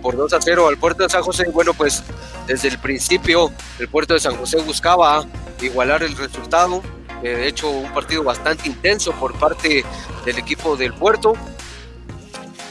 por 0.03 0.17
2 0.17 0.33
a 0.33 0.41
0 0.41 0.69
al 0.69 0.79
puerto 0.79 1.03
de 1.03 1.09
San 1.09 1.23
José. 1.23 1.47
Bueno, 1.53 1.75
pues 1.75 2.03
desde 2.47 2.69
el 2.69 2.79
principio 2.79 3.53
el 3.79 3.89
puerto 3.89 4.15
de 4.15 4.21
San 4.21 4.37
José 4.37 4.59
buscaba 4.63 5.27
igualar 5.61 6.03
el 6.03 6.17
resultado. 6.17 6.83
Eh, 7.23 7.37
de 7.37 7.49
hecho, 7.49 7.69
un 7.69 7.93
partido 7.93 8.25
bastante 8.25 8.69
intenso 8.69 9.13
por 9.13 9.35
parte 9.39 9.85
del 10.25 10.39
equipo 10.39 10.77
del 10.77 10.95
puerto. 10.95 11.35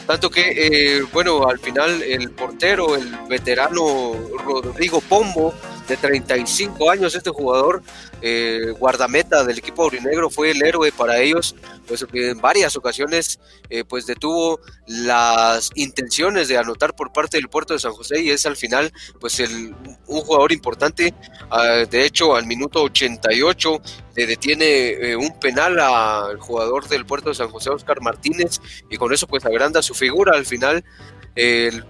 Tanto 0.08 0.32
que, 0.32 0.54
eh, 0.98 1.04
bueno, 1.14 1.48
al 1.48 1.60
final 1.60 2.02
el 2.02 2.32
portero, 2.32 2.96
el 2.96 3.16
veterano 3.30 4.16
Rodrigo 4.44 5.02
Pombo, 5.02 5.54
de 5.90 5.98
35 5.98 6.92
años, 6.92 7.16
este 7.16 7.32
jugador 7.32 7.82
eh, 8.22 8.74
guardameta 8.78 9.44
del 9.44 9.58
equipo 9.58 9.84
aurinegro 9.84 10.30
fue 10.30 10.52
el 10.52 10.64
héroe 10.64 10.92
para 10.92 11.20
ellos, 11.20 11.56
pues 11.88 12.06
en 12.14 12.40
varias 12.40 12.76
ocasiones 12.76 13.40
eh, 13.70 13.84
pues 13.84 14.06
detuvo 14.06 14.60
las 14.88 15.72
intenciones 15.74 16.48
de 16.48 16.58
anotar 16.58 16.96
por 16.96 17.12
parte 17.12 17.38
del 17.38 17.50
puerto 17.50 17.74
de 17.74 17.80
San 17.80 17.94
José 17.94 18.22
y 18.22 18.30
es 18.30 18.46
al 18.46 18.56
final 18.56 18.94
pues 19.20 19.40
el, 19.40 19.76
un 20.06 20.22
jugador 20.22 20.52
importante, 20.52 21.14
ah, 21.50 21.86
de 21.90 22.06
hecho 22.06 22.36
al 22.36 22.46
minuto 22.46 22.84
88 22.84 23.82
le 24.16 24.28
detiene 24.28 24.90
eh, 24.90 25.16
un 25.16 25.40
penal 25.40 25.80
al 25.80 26.38
jugador 26.38 26.88
del 26.88 27.06
puerto 27.06 27.30
de 27.30 27.36
San 27.36 27.50
José, 27.50 27.72
Oscar 27.72 28.02
Martínez, 28.02 28.62
y 28.90 28.98
con 28.98 29.12
eso 29.12 29.26
pues 29.26 29.46
agranda 29.46 29.82
su 29.82 29.96
figura 29.96 30.36
al 30.36 30.46
final. 30.46 30.84
El 31.36 31.86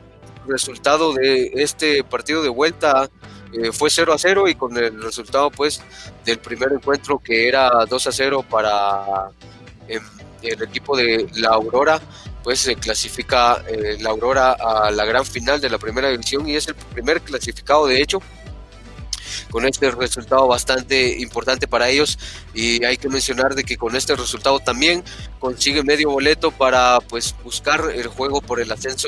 resultado 0.47 1.13
de 1.13 1.51
este 1.55 2.03
partido 2.03 2.43
de 2.43 2.49
vuelta 2.49 3.09
eh, 3.53 3.71
fue 3.71 3.89
0 3.89 4.13
a 4.13 4.17
0 4.17 4.47
y 4.47 4.55
con 4.55 4.77
el 4.77 5.01
resultado 5.01 5.49
pues 5.49 5.81
del 6.25 6.39
primer 6.39 6.71
encuentro 6.71 7.19
que 7.19 7.47
era 7.47 7.69
2 7.89 8.07
a 8.07 8.11
0 8.11 8.45
para 8.49 9.31
em, 9.87 10.03
el 10.43 10.61
equipo 10.61 10.95
de 10.95 11.27
la 11.35 11.49
Aurora 11.49 11.99
pues 12.43 12.59
se 12.59 12.75
clasifica 12.75 13.63
eh, 13.67 13.97
la 13.99 14.11
Aurora 14.11 14.51
a 14.53 14.91
la 14.91 15.05
gran 15.05 15.25
final 15.25 15.59
de 15.59 15.69
la 15.69 15.77
primera 15.77 16.09
división 16.09 16.47
y 16.47 16.55
es 16.55 16.67
el 16.67 16.75
primer 16.75 17.21
clasificado 17.21 17.87
de 17.87 18.01
hecho 18.01 18.21
con 19.49 19.65
este 19.65 19.89
resultado 19.91 20.47
bastante 20.47 21.19
importante 21.19 21.67
para 21.67 21.89
ellos 21.89 22.19
y 22.53 22.83
hay 22.85 22.97
que 22.97 23.09
mencionar 23.09 23.55
de 23.55 23.63
que 23.63 23.77
con 23.77 23.95
este 23.95 24.15
resultado 24.15 24.59
también 24.59 25.03
consigue 25.39 25.83
medio 25.83 26.11
boleto 26.11 26.51
para 26.51 26.99
pues 27.01 27.35
buscar 27.43 27.91
el 27.93 28.07
juego 28.07 28.41
por 28.41 28.59
el 28.59 28.71
ascenso 28.71 29.07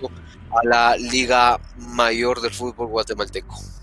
a 0.52 0.68
la 0.68 0.98
Liga 0.98 1.60
Mayor 1.78 2.42
del 2.42 2.54
Fútbol 2.54 2.88
Guatemalteco. 2.88 3.81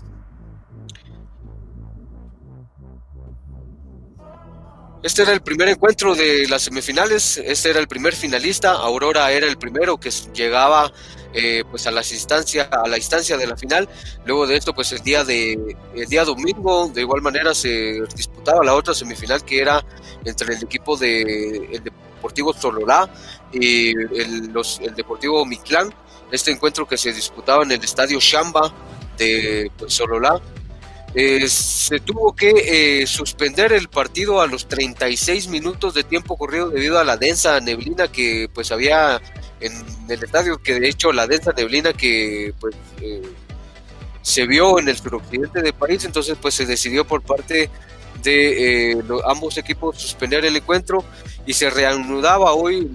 Este 5.01 5.21
era 5.21 5.31
el 5.31 5.39
primer 5.39 5.69
encuentro 5.69 6.13
de 6.13 6.45
las 6.49 6.63
semifinales, 6.63 7.37
este 7.37 7.69
era 7.69 7.79
el 7.79 7.87
primer 7.87 8.13
finalista, 8.13 8.73
Aurora 8.73 9.31
era 9.31 9.47
el 9.47 9.57
primero 9.57 9.97
que 9.97 10.11
llegaba 10.33 10.91
eh, 11.33 11.63
pues 11.71 11.87
a 11.87 11.91
las 11.91 12.11
instancias, 12.11 12.67
a 12.69 12.85
la 12.85 12.97
instancia 12.97 13.37
de 13.37 13.47
la 13.47 13.55
final. 13.55 13.87
Luego 14.25 14.45
de 14.45 14.57
esto, 14.57 14.73
pues 14.73 14.91
el 14.91 14.99
día 14.99 15.23
de 15.23 15.77
el 15.95 16.05
día 16.09 16.25
domingo, 16.25 16.91
de 16.93 16.99
igual 16.99 17.21
manera 17.21 17.53
se 17.53 18.01
disputaba 18.13 18.61
la 18.65 18.75
otra 18.75 18.93
semifinal 18.93 19.45
que 19.45 19.61
era 19.61 19.85
entre 20.25 20.53
el 20.53 20.63
equipo 20.63 20.97
de 20.97 21.69
el 21.71 21.81
Deportivo 21.81 22.51
Sololá 22.51 23.09
y 23.53 23.91
el, 23.91 24.47
los, 24.51 24.81
el 24.81 24.95
Deportivo 24.95 25.45
Miclán. 25.45 25.93
Este 26.29 26.51
encuentro 26.51 26.85
que 26.85 26.97
se 26.97 27.13
disputaba 27.13 27.63
en 27.63 27.71
el 27.71 27.81
Estadio 27.81 28.19
Shamba 28.19 28.73
de 29.17 29.71
pues, 29.77 29.93
Sololá 29.93 30.41
eh, 31.15 31.47
se 31.49 31.99
tuvo 31.99 32.35
que 32.35 33.01
eh, 33.01 33.07
suspender 33.07 33.73
el 33.73 33.89
partido 33.89 34.41
a 34.41 34.47
los 34.47 34.67
36 34.67 35.47
minutos 35.47 35.95
de 35.95 36.03
tiempo 36.03 36.37
corrido 36.37 36.69
debido 36.69 36.99
a 36.99 37.03
la 37.03 37.17
densa 37.17 37.59
neblina 37.59 38.07
que 38.09 38.47
pues 38.53 38.71
había 38.71 39.19
en 39.59 39.73
el 40.07 40.23
estadio, 40.23 40.61
que 40.61 40.79
de 40.79 40.87
hecho 40.87 41.11
la 41.11 41.25
densa 41.25 41.51
neblina 41.57 41.93
que 41.93 42.53
pues 42.59 42.75
eh, 43.01 43.23
se 44.21 44.45
vio 44.45 44.77
en 44.77 44.87
el 44.87 44.97
suroccidente 44.97 45.63
del 45.63 45.73
país, 45.73 46.05
entonces 46.05 46.37
pues 46.39 46.53
se 46.53 46.67
decidió 46.67 47.05
por 47.05 47.23
parte 47.23 47.71
de 48.21 48.91
eh, 48.91 49.01
ambos 49.25 49.57
equipos 49.57 49.99
suspender 49.99 50.45
el 50.45 50.55
encuentro 50.55 51.03
y 51.45 51.53
se 51.53 51.71
reanudaba 51.71 52.53
hoy, 52.53 52.87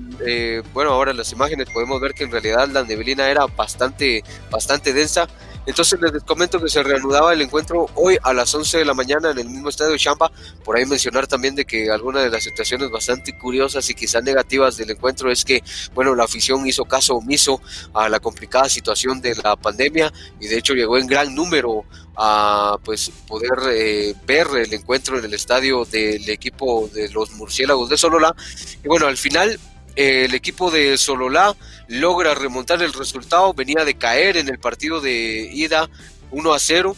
bueno, 0.73 0.93
ahora 0.93 1.11
en 1.11 1.17
las 1.17 1.33
imágenes 1.33 1.67
podemos 1.73 2.01
ver 2.01 2.13
que 2.13 2.25
en 2.25 2.31
realidad 2.31 2.69
la 2.69 2.85
neblina 2.85 3.29
era 3.29 3.47
bastante, 3.47 4.23
bastante 4.51 4.93
densa. 4.93 5.27
Entonces 5.67 5.99
les 6.01 6.23
comento 6.25 6.61
que 6.61 6.69
se 6.69 6.83
reanudaba 6.83 7.33
el 7.33 7.41
encuentro 7.41 7.87
hoy 7.95 8.19
a 8.23 8.33
las 8.33 8.55
11 8.55 8.79
de 8.79 8.85
la 8.85 8.95
mañana 8.95 9.31
en 9.31 9.39
el 9.39 9.49
mismo 9.49 9.71
estadio 9.71 9.97
Champa. 9.97 10.31
Por 10.65 10.77
ahí 10.77 10.85
mencionar 10.85 11.27
también 11.27 11.55
de 11.55 11.65
que 11.65 11.91
alguna 11.91 12.21
de 12.21 12.31
las 12.31 12.45
situaciones 12.45 12.91
bastante 12.91 13.37
curiosas 13.39 13.89
y 13.89 13.95
quizás 13.95 14.23
negativas 14.23 14.77
del 14.77 14.91
encuentro 14.91 15.31
es 15.31 15.45
que, 15.45 15.63
bueno, 15.95 16.15
la 16.15 16.25
afición 16.25 16.67
hizo 16.67 16.85
caso 16.85 17.15
omiso 17.15 17.61
a 17.95 18.09
la 18.09 18.21
complicada 18.21 18.69
situación 18.69 19.21
de 19.21 19.35
la 19.37 19.57
pandemia 19.57 20.13
y 20.39 20.49
de 20.49 20.59
hecho 20.59 20.75
llegó 20.75 20.99
en 20.99 21.07
gran 21.07 21.35
número 21.35 21.85
a 22.17 22.79
pues 22.85 23.11
poder 23.27 23.51
eh, 23.73 24.15
ver 24.27 24.47
el 24.57 24.73
encuentro 24.73 25.19
en 25.19 25.25
el 25.25 25.35
estadio 25.35 25.85
del 25.85 26.29
equipo 26.29 26.89
de 26.93 27.09
los 27.11 27.33
murciélagos 27.33 27.89
de 27.89 27.97
Sololá. 27.97 28.35
Y 28.85 28.89
bueno, 28.89 29.07
al 29.07 29.17
final 29.17 29.59
el 29.97 30.35
equipo 30.35 30.71
de 30.71 30.97
Sololá 30.99 31.57
logra 31.89 32.35
remontar 32.35 32.83
el 32.83 32.93
resultado, 32.93 33.55
venía 33.55 33.85
de 33.85 33.95
caer 33.95 34.37
en 34.37 34.49
el 34.49 34.59
partido 34.59 35.01
de 35.01 35.51
ida 35.53 35.89
1 36.31 36.53
a 36.53 36.59
0 36.59 36.97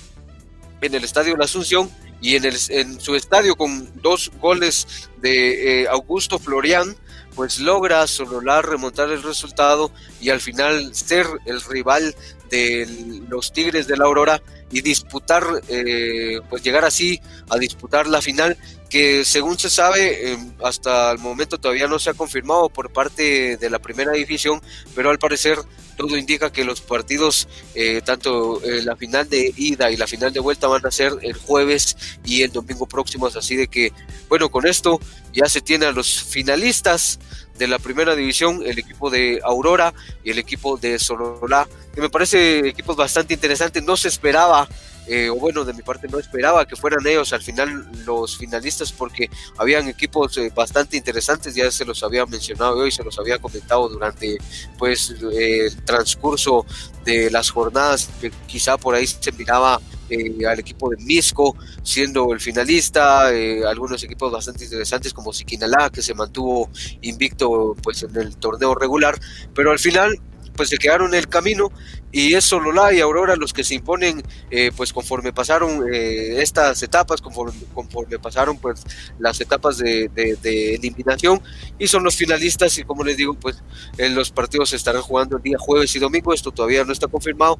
en 0.81 0.95
el 0.95 1.05
estadio 1.05 1.37
La 1.37 1.45
Asunción 1.45 1.91
y 2.21 2.37
en, 2.37 2.45
el, 2.45 2.57
en 2.71 3.01
su 3.01 3.15
estadio 3.15 3.57
con 3.57 3.91
dos 4.01 4.31
goles 4.41 5.09
de 5.19 5.83
eh, 5.83 5.89
Augusto 5.89 6.39
Florian, 6.39 6.97
pues 7.35 7.59
logra 7.61 8.07
Sololá 8.07 8.63
remontar 8.63 9.11
el 9.11 9.23
resultado 9.23 9.93
y 10.21 10.31
al 10.31 10.41
final 10.41 10.95
ser 10.95 11.27
el 11.45 11.61
rival 11.61 12.15
de 12.51 13.21
los 13.29 13.53
Tigres 13.53 13.87
de 13.87 13.97
la 13.97 14.07
Aurora 14.07 14.43
y 14.71 14.81
disputar, 14.81 15.45
eh, 15.69 16.41
pues 16.49 16.63
llegar 16.63 16.85
así 16.85 17.21
a 17.51 17.59
disputar 17.59 18.07
la 18.07 18.23
final, 18.23 18.57
que 18.89 19.25
según 19.25 19.59
se 19.59 19.69
sabe, 19.69 20.33
em, 20.33 20.53
hasta 20.63 21.11
el 21.11 21.19
momento 21.19 21.59
todavía 21.59 21.89
no 21.89 21.99
se 21.99 22.11
ha 22.11 22.15
confirmado 22.15 22.69
por 22.69 22.93
parte 22.93 23.57
de 23.57 23.71
la 23.71 23.79
primera 23.79 24.13
división, 24.13 24.61
pero 24.95 25.11
al 25.11 25.19
parecer 25.19 25.59
todo 25.97 26.17
indica 26.17 26.53
que 26.53 26.65
los 26.65 26.81
partidos, 26.81 27.49
eh, 27.75 28.03
tanto 28.05 28.63
eh, 28.63 28.83
la 28.83 28.97
final 28.97 29.29
de 29.29 29.53
ida 29.57 29.91
y 29.91 29.97
la 29.97 30.07
final 30.07 30.33
de 30.33 30.41
vuelta 30.41 30.69
van 30.69 30.85
a 30.87 30.91
ser 30.91 31.13
el 31.23 31.35
jueves 31.35 31.97
y 32.25 32.43
el 32.43 32.53
domingo 32.53 32.87
próximos, 32.87 33.35
así 33.35 33.57
de 33.57 33.67
que, 33.67 33.93
bueno, 34.29 34.51
con 34.51 34.67
esto 34.67 35.01
ya 35.33 35.47
se 35.47 35.61
tiene 35.61 35.87
a 35.87 35.93
los 35.93 36.23
finalistas 36.23 37.19
de 37.59 37.67
la 37.67 37.79
primera 37.79 38.15
división, 38.15 38.63
el 38.65 38.79
equipo 38.79 39.11
de 39.11 39.41
Aurora 39.43 39.95
y 40.23 40.31
el 40.31 40.39
equipo 40.39 40.77
de 40.77 40.99
Sololá, 40.99 41.67
que 41.95 42.01
me 42.01 42.11
parece 42.11 42.69
equipos 42.69 42.97
bastante 42.97 43.35
interesantes. 43.35 43.83
No 43.83 43.97
se 43.97 44.09
esperaba, 44.09 44.69
eh, 45.09 45.31
o 45.31 45.37
bueno, 45.37 45.65
de 45.65 45.73
mi 45.73 45.83
parte 45.83 46.09
no 46.09 46.19
esperaba 46.19 46.67
que 46.67 46.75
fueran 46.75 47.07
ellos 47.07 47.33
al 47.33 47.43
final 47.43 47.87
los 48.05 48.37
finalistas, 48.37 48.93
porque 48.93 49.31
habían 49.57 49.89
equipos 49.89 50.37
eh, 50.39 50.51
bastante 50.55 50.97
interesantes, 50.97 51.55
ya 51.55 51.71
se 51.71 51.85
los 51.85 52.03
había 52.03 52.27
mencionado 52.27 52.79
hoy, 52.79 52.91
se 52.91 53.05
los 53.05 53.19
había 53.19 53.39
comentado 53.39 53.89
durante 53.89 54.37
pues 54.79 55.15
el 55.33 55.77
transcurso 55.85 56.67
de 57.05 57.31
las 57.31 57.51
jornadas, 57.51 58.09
que 58.21 58.31
quizá 58.47 58.77
por 58.77 58.95
ahí 58.95 59.07
se 59.07 59.31
miraba 59.33 59.81
eh, 60.11 60.47
al 60.47 60.59
equipo 60.59 60.91
de 60.91 60.97
Misco 60.99 61.57
siendo 61.83 62.33
el 62.33 62.41
finalista, 62.41 63.29
algunos 63.69 64.03
equipos 64.03 64.33
bastante 64.33 64.65
interesantes 64.65 65.13
como 65.13 65.33
Siquinalá 65.33 65.91
que 65.91 66.03
se 66.03 66.15
mantuvo 66.15 66.69
invicto 67.03 67.77
pues 67.83 68.03
en 68.03 68.17
el 68.17 68.37
torneo 68.37 68.75
regular, 68.75 69.19
pero 69.55 69.71
al 69.71 69.79
final 69.79 70.21
pues 70.57 70.71
se 70.71 70.79
quedaron 70.79 71.09
en 71.09 71.21
el 71.21 71.29
camino 71.29 71.71
y 72.13 72.35
es 72.35 72.45
Sololá 72.45 72.93
y 72.93 73.01
Aurora 73.01 73.37
los 73.37 73.53
que 73.53 73.65
se 73.65 73.75
imponen 73.75 74.23
eh, 74.51 74.71
pues 74.77 74.93
conforme 74.93 75.33
pasaron 75.33 75.85
estas 75.93 76.83
etapas, 76.83 77.21
conforme, 77.21 77.53
conforme, 77.75 78.19
pasaron 78.19 78.59
pues 78.59 78.83
las 79.19 79.41
etapas 79.41 79.79
de, 79.79 80.09
de, 80.09 80.75
eliminación 80.75 81.43
y 81.79 81.89
son 81.89 82.05
los 82.05 82.17
finalistas 82.17 82.79
y 82.79 82.85
como 82.85 83.05
les 83.05 83.17
digo 83.17 83.35
pues 83.35 83.63
en 83.99 84.15
los 84.15 84.31
partidos 84.31 84.71
se 84.71 84.77
estarán 84.77 85.03
jugando 85.03 85.37
el 85.37 85.43
día 85.43 85.57
jueves 85.59 85.95
y 85.97 85.99
domingo, 85.99 86.33
esto 86.33 86.53
todavía 86.53 86.85
no 86.85 86.93
está 86.93 87.09
confirmado, 87.09 87.59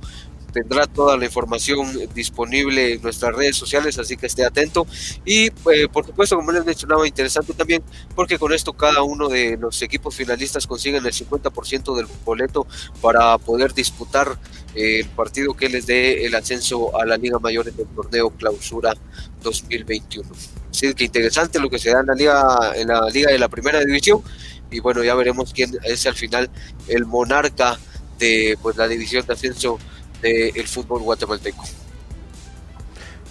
tendrá 0.57 0.87
toda 0.87 1.19
la 1.19 1.27
información 1.27 1.87
disponible 2.15 2.95
en 2.95 3.03
nuestras 3.03 3.35
redes 3.35 3.57
sociales, 3.57 3.99
así 3.99 4.17
que 4.17 4.25
esté 4.25 4.43
atento. 4.43 4.87
Y 5.27 5.49
eh, 5.49 5.87
por 5.93 6.07
supuesto, 6.07 6.37
como 6.37 6.51
les 6.51 6.65
mencionaba, 6.65 7.07
interesante 7.07 7.53
también, 7.53 7.83
porque 8.15 8.39
con 8.39 8.55
esto 8.55 8.73
cada 8.73 9.03
uno 9.03 9.29
de 9.29 9.59
los 9.59 9.83
equipos 9.83 10.17
finalistas 10.17 10.67
consiguen 10.67 11.05
el 11.05 11.13
50% 11.13 11.95
del 11.95 12.07
boleto 12.25 12.67
para 13.03 13.37
poder 13.37 13.75
disputar 13.75 14.39
eh, 14.75 15.01
el 15.01 15.09
partido 15.11 15.53
que 15.53 15.69
les 15.69 15.85
dé 15.85 16.25
el 16.25 16.35
ascenso 16.35 16.99
a 16.99 17.05
la 17.05 17.19
Liga 17.19 17.39
Mayor 17.39 17.69
en 17.69 17.75
el 17.79 17.87
torneo 17.95 18.31
Clausura 18.31 18.95
2021. 19.43 20.27
Así 20.71 20.95
que 20.95 21.05
interesante 21.05 21.59
lo 21.59 21.69
que 21.69 21.79
se 21.79 21.91
da 21.91 22.01
en 22.01 22.07
la 22.07 22.15
Liga, 22.15 22.73
en 22.77 22.89
la 22.89 23.11
Liga 23.11 23.31
de 23.31 23.39
la 23.39 23.51
Primera 23.51 23.81
División. 23.81 24.23
Y 24.71 24.81
bueno, 24.81 25.05
ya 25.05 25.15
veremos 25.15 25.53
quién 25.53 25.77
es 25.85 26.07
al 26.07 26.15
final 26.15 26.49
el 26.89 27.05
monarca 27.05 27.79
de 28.19 28.59
pues 28.63 28.77
la 28.77 28.89
división 28.89 29.27
de 29.27 29.35
ascenso 29.35 29.79
del 30.23 30.67
fútbol 30.67 31.03
guatemalteco. 31.03 31.65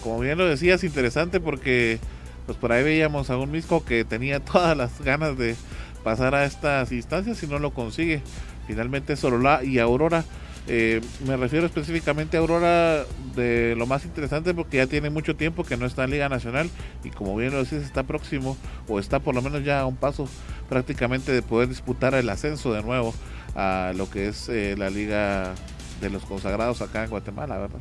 Como 0.03 0.19
bien 0.19 0.37
lo 0.37 0.45
decías, 0.45 0.83
interesante 0.83 1.39
porque 1.39 1.99
pues 2.45 2.57
por 2.57 2.71
ahí 2.71 2.83
veíamos 2.83 3.29
a 3.29 3.37
un 3.37 3.51
Misco 3.51 3.83
que 3.83 4.05
tenía 4.05 4.39
todas 4.39 4.77
las 4.77 5.01
ganas 5.01 5.37
de 5.37 5.55
pasar 6.03 6.35
a 6.35 6.45
estas 6.45 6.91
instancias 6.91 7.41
y 7.41 7.47
no 7.47 7.59
lo 7.59 7.73
consigue. 7.73 8.21
Finalmente 8.67 9.15
Solola 9.15 9.63
y 9.63 9.79
Aurora. 9.79 10.23
Eh, 10.67 11.01
me 11.27 11.37
refiero 11.37 11.67
específicamente 11.67 12.37
a 12.37 12.39
Aurora 12.39 13.05
de 13.35 13.75
lo 13.77 13.85
más 13.85 14.03
interesante 14.03 14.53
porque 14.55 14.77
ya 14.77 14.87
tiene 14.87 15.11
mucho 15.11 15.35
tiempo 15.35 15.63
que 15.63 15.77
no 15.77 15.85
está 15.85 16.05
en 16.05 16.11
Liga 16.11 16.27
Nacional 16.27 16.71
y 17.03 17.11
como 17.11 17.35
bien 17.35 17.51
lo 17.51 17.63
decís 17.63 17.83
está 17.83 18.01
próximo 18.01 18.57
o 18.87 18.97
está 18.97 19.19
por 19.19 19.35
lo 19.35 19.43
menos 19.43 19.63
ya 19.63 19.81
a 19.81 19.85
un 19.85 19.95
paso 19.95 20.27
prácticamente 20.67 21.31
de 21.31 21.43
poder 21.43 21.69
disputar 21.69 22.15
el 22.15 22.27
ascenso 22.29 22.73
de 22.73 22.81
nuevo 22.81 23.13
a 23.55 23.93
lo 23.95 24.09
que 24.09 24.27
es 24.27 24.49
eh, 24.49 24.73
la 24.75 24.89
Liga 24.89 25.53
de 26.01 26.09
los 26.09 26.23
consagrados 26.23 26.81
acá 26.81 27.03
en 27.03 27.09
Guatemala, 27.09 27.57
¿verdad? 27.57 27.79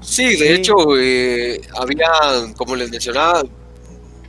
Sí, 0.00 0.36
de 0.36 0.54
hecho, 0.54 0.74
eh, 0.98 1.60
había, 1.76 2.08
como 2.56 2.76
les 2.76 2.90
mencionaba, 2.90 3.42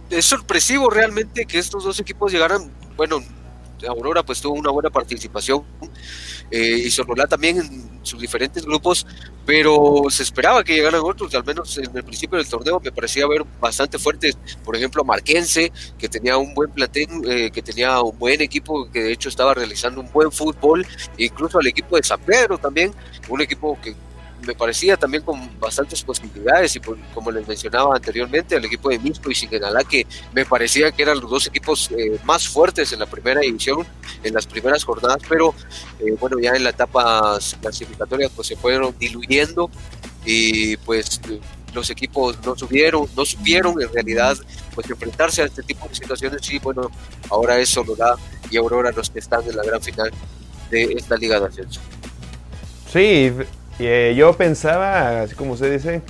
es 0.09 0.25
sorpresivo 0.25 0.89
realmente 0.89 1.45
que 1.45 1.59
estos 1.59 1.83
dos 1.83 1.99
equipos 1.99 2.31
llegaran, 2.31 2.71
bueno, 2.97 3.19
Aurora 3.87 4.23
pues 4.23 4.41
tuvo 4.41 4.55
una 4.55 4.71
buena 4.71 4.89
participación 4.89 5.63
eh, 6.51 6.81
y 6.85 6.89
Sonolá 6.89 7.27
también 7.27 7.57
en 7.57 7.99
sus 8.03 8.19
diferentes 8.19 8.65
grupos, 8.65 9.05
pero 9.45 10.03
se 10.09 10.23
esperaba 10.23 10.63
que 10.63 10.73
llegaran 10.73 11.01
otros, 11.03 11.33
al 11.35 11.43
menos 11.43 11.77
en 11.77 11.95
el 11.95 12.03
principio 12.03 12.37
del 12.37 12.47
torneo 12.47 12.79
me 12.83 12.91
parecía 12.91 13.27
ver 13.27 13.43
bastante 13.59 13.99
fuertes, 13.99 14.37
por 14.63 14.75
ejemplo 14.75 15.03
Marquense, 15.03 15.71
que 15.97 16.09
tenía 16.09 16.37
un 16.37 16.53
buen 16.53 16.71
plantel, 16.71 17.07
eh, 17.27 17.51
que 17.51 17.61
tenía 17.61 18.01
un 18.01 18.17
buen 18.17 18.41
equipo, 18.41 18.89
que 18.91 19.03
de 19.03 19.11
hecho 19.11 19.29
estaba 19.29 19.53
realizando 19.53 20.01
un 20.01 20.11
buen 20.11 20.31
fútbol, 20.31 20.85
incluso 21.17 21.59
al 21.59 21.67
equipo 21.67 21.95
de 21.97 22.03
San 22.03 22.19
Pedro 22.21 22.57
también, 22.57 22.93
un 23.27 23.41
equipo 23.41 23.77
que 23.81 23.95
me 24.45 24.55
parecía 24.55 24.97
también 24.97 25.23
con 25.23 25.59
bastantes 25.59 26.03
posibilidades 26.03 26.75
y 26.75 26.79
como 27.13 27.31
les 27.31 27.47
mencionaba 27.47 27.95
anteriormente 27.95 28.55
el 28.55 28.65
equipo 28.65 28.89
de 28.89 28.99
Misco 28.99 29.29
y 29.29 29.35
Sigenalá 29.35 29.83
que 29.83 30.05
me 30.33 30.45
parecía 30.45 30.91
que 30.91 31.03
eran 31.03 31.19
los 31.19 31.29
dos 31.29 31.47
equipos 31.47 31.89
eh, 31.91 32.19
más 32.23 32.47
fuertes 32.47 32.91
en 32.93 32.99
la 32.99 33.05
primera 33.05 33.41
división 33.41 33.85
en 34.23 34.33
las 34.33 34.45
primeras 34.47 34.83
jornadas 34.83 35.21
pero 35.27 35.53
eh, 35.99 36.15
bueno 36.19 36.39
ya 36.39 36.51
en 36.51 36.63
la 36.63 36.71
etapa 36.71 37.37
clasificatoria 37.61 38.29
pues 38.29 38.47
se 38.47 38.55
fueron 38.55 38.95
diluyendo 38.97 39.69
y 40.25 40.77
pues 40.77 41.21
los 41.73 41.89
equipos 41.89 42.37
no 42.45 42.55
subieron, 42.55 43.07
no 43.15 43.25
subieron 43.25 43.81
en 43.81 43.91
realidad 43.93 44.37
pues 44.73 44.89
enfrentarse 44.89 45.43
a 45.43 45.45
este 45.45 45.63
tipo 45.63 45.87
de 45.87 45.95
situaciones 45.95 46.49
y 46.51 46.59
bueno 46.59 46.89
ahora 47.29 47.59
es 47.59 47.69
Sololá 47.69 48.15
y 48.49 48.57
Aurora 48.57 48.91
los 48.91 49.09
que 49.09 49.19
están 49.19 49.47
en 49.47 49.55
la 49.55 49.63
gran 49.63 49.81
final 49.81 50.11
de 50.71 50.83
esta 50.83 51.15
liga 51.17 51.39
de 51.39 51.47
ascenso. 51.47 51.81
Sí, 52.91 53.31
y, 53.79 53.87
eh, 53.87 54.13
yo 54.15 54.33
pensaba, 54.33 55.21
así 55.21 55.35
como 55.35 55.53
usted 55.53 55.71
dice, 55.71 56.01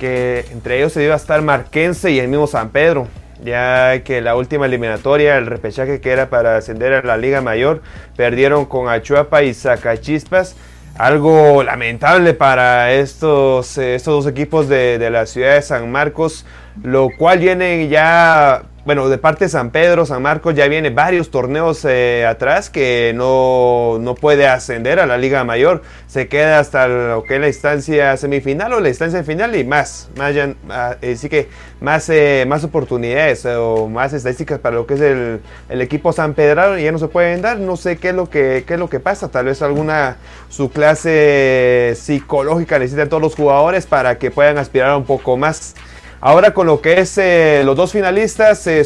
que 0.00 0.46
entre 0.50 0.78
ellos 0.78 0.92
se 0.92 1.04
iba 1.04 1.14
a 1.14 1.16
estar 1.16 1.40
Marquense 1.42 2.10
y 2.10 2.18
el 2.18 2.28
mismo 2.28 2.46
San 2.46 2.70
Pedro, 2.70 3.06
ya 3.44 4.02
que 4.02 4.20
la 4.20 4.34
última 4.34 4.66
eliminatoria, 4.66 5.36
el 5.36 5.46
repechaje 5.46 6.00
que 6.00 6.10
era 6.10 6.30
para 6.30 6.56
ascender 6.56 6.92
a 6.92 7.02
la 7.02 7.16
Liga 7.16 7.40
Mayor, 7.40 7.82
perdieron 8.16 8.64
con 8.64 8.88
Achuapa 8.88 9.42
y 9.42 9.54
Zacachispas. 9.54 10.56
Algo 10.96 11.62
lamentable 11.62 12.34
para 12.34 12.92
estos, 12.92 13.78
eh, 13.78 13.94
estos 13.94 14.24
dos 14.24 14.32
equipos 14.32 14.68
de, 14.68 14.98
de, 14.98 15.10
la 15.10 15.26
ciudad 15.26 15.54
de 15.54 15.62
San 15.62 15.90
Marcos, 15.90 16.44
lo 16.82 17.08
cual 17.16 17.38
viene 17.38 17.88
ya 17.88 18.64
bueno, 18.84 19.08
de 19.08 19.16
parte 19.16 19.44
de 19.44 19.48
San 19.48 19.70
Pedro, 19.70 20.06
San 20.06 20.22
Marcos, 20.22 20.56
ya 20.56 20.66
viene 20.66 20.90
varios 20.90 21.30
torneos 21.30 21.84
eh, 21.84 22.26
atrás 22.26 22.68
que 22.68 23.12
no, 23.14 23.98
no, 24.00 24.16
puede 24.16 24.48
ascender 24.48 24.98
a 24.98 25.06
la 25.06 25.18
Liga 25.18 25.44
Mayor. 25.44 25.82
Se 26.08 26.26
queda 26.26 26.58
hasta 26.58 26.88
lo 26.88 27.22
que 27.22 27.36
es 27.36 27.40
la 27.40 27.46
instancia 27.46 28.16
semifinal 28.16 28.72
o 28.72 28.80
la 28.80 28.88
instancia 28.88 29.22
final 29.22 29.54
y 29.54 29.62
más. 29.62 30.08
más 30.16 30.34
ya, 30.34 30.54
así 30.68 31.28
que 31.28 31.48
más, 31.80 32.08
eh, 32.08 32.44
más 32.48 32.64
oportunidades 32.64 33.46
o 33.46 33.88
más 33.88 34.12
estadísticas 34.14 34.58
para 34.58 34.74
lo 34.74 34.86
que 34.86 34.94
es 34.94 35.00
el, 35.00 35.40
el, 35.68 35.80
equipo 35.80 36.12
San 36.12 36.34
Pedro 36.34 36.76
ya 36.76 36.90
no 36.90 36.98
se 36.98 37.06
pueden 37.06 37.40
dar. 37.40 37.58
No 37.58 37.76
sé 37.76 37.98
qué 37.98 38.08
es 38.08 38.14
lo 38.16 38.28
que, 38.28 38.64
qué 38.66 38.74
es 38.74 38.80
lo 38.80 38.90
que 38.90 38.98
pasa. 38.98 39.28
Tal 39.28 39.44
vez 39.44 39.62
alguna 39.62 40.16
su 40.48 40.72
clase 40.72 41.94
psicológica 41.96 42.80
necesita 42.80 43.08
todos 43.08 43.22
los 43.22 43.36
jugadores 43.36 43.86
para 43.86 44.18
que 44.18 44.32
puedan 44.32 44.58
aspirar 44.58 44.96
un 44.96 45.04
poco 45.04 45.36
más. 45.36 45.76
Ahora 46.24 46.54
con 46.54 46.68
lo 46.68 46.80
que 46.80 47.00
es 47.00 47.18
eh, 47.18 47.62
los 47.64 47.74
dos 47.74 47.90
finalistas, 47.90 48.64
eh, 48.68 48.84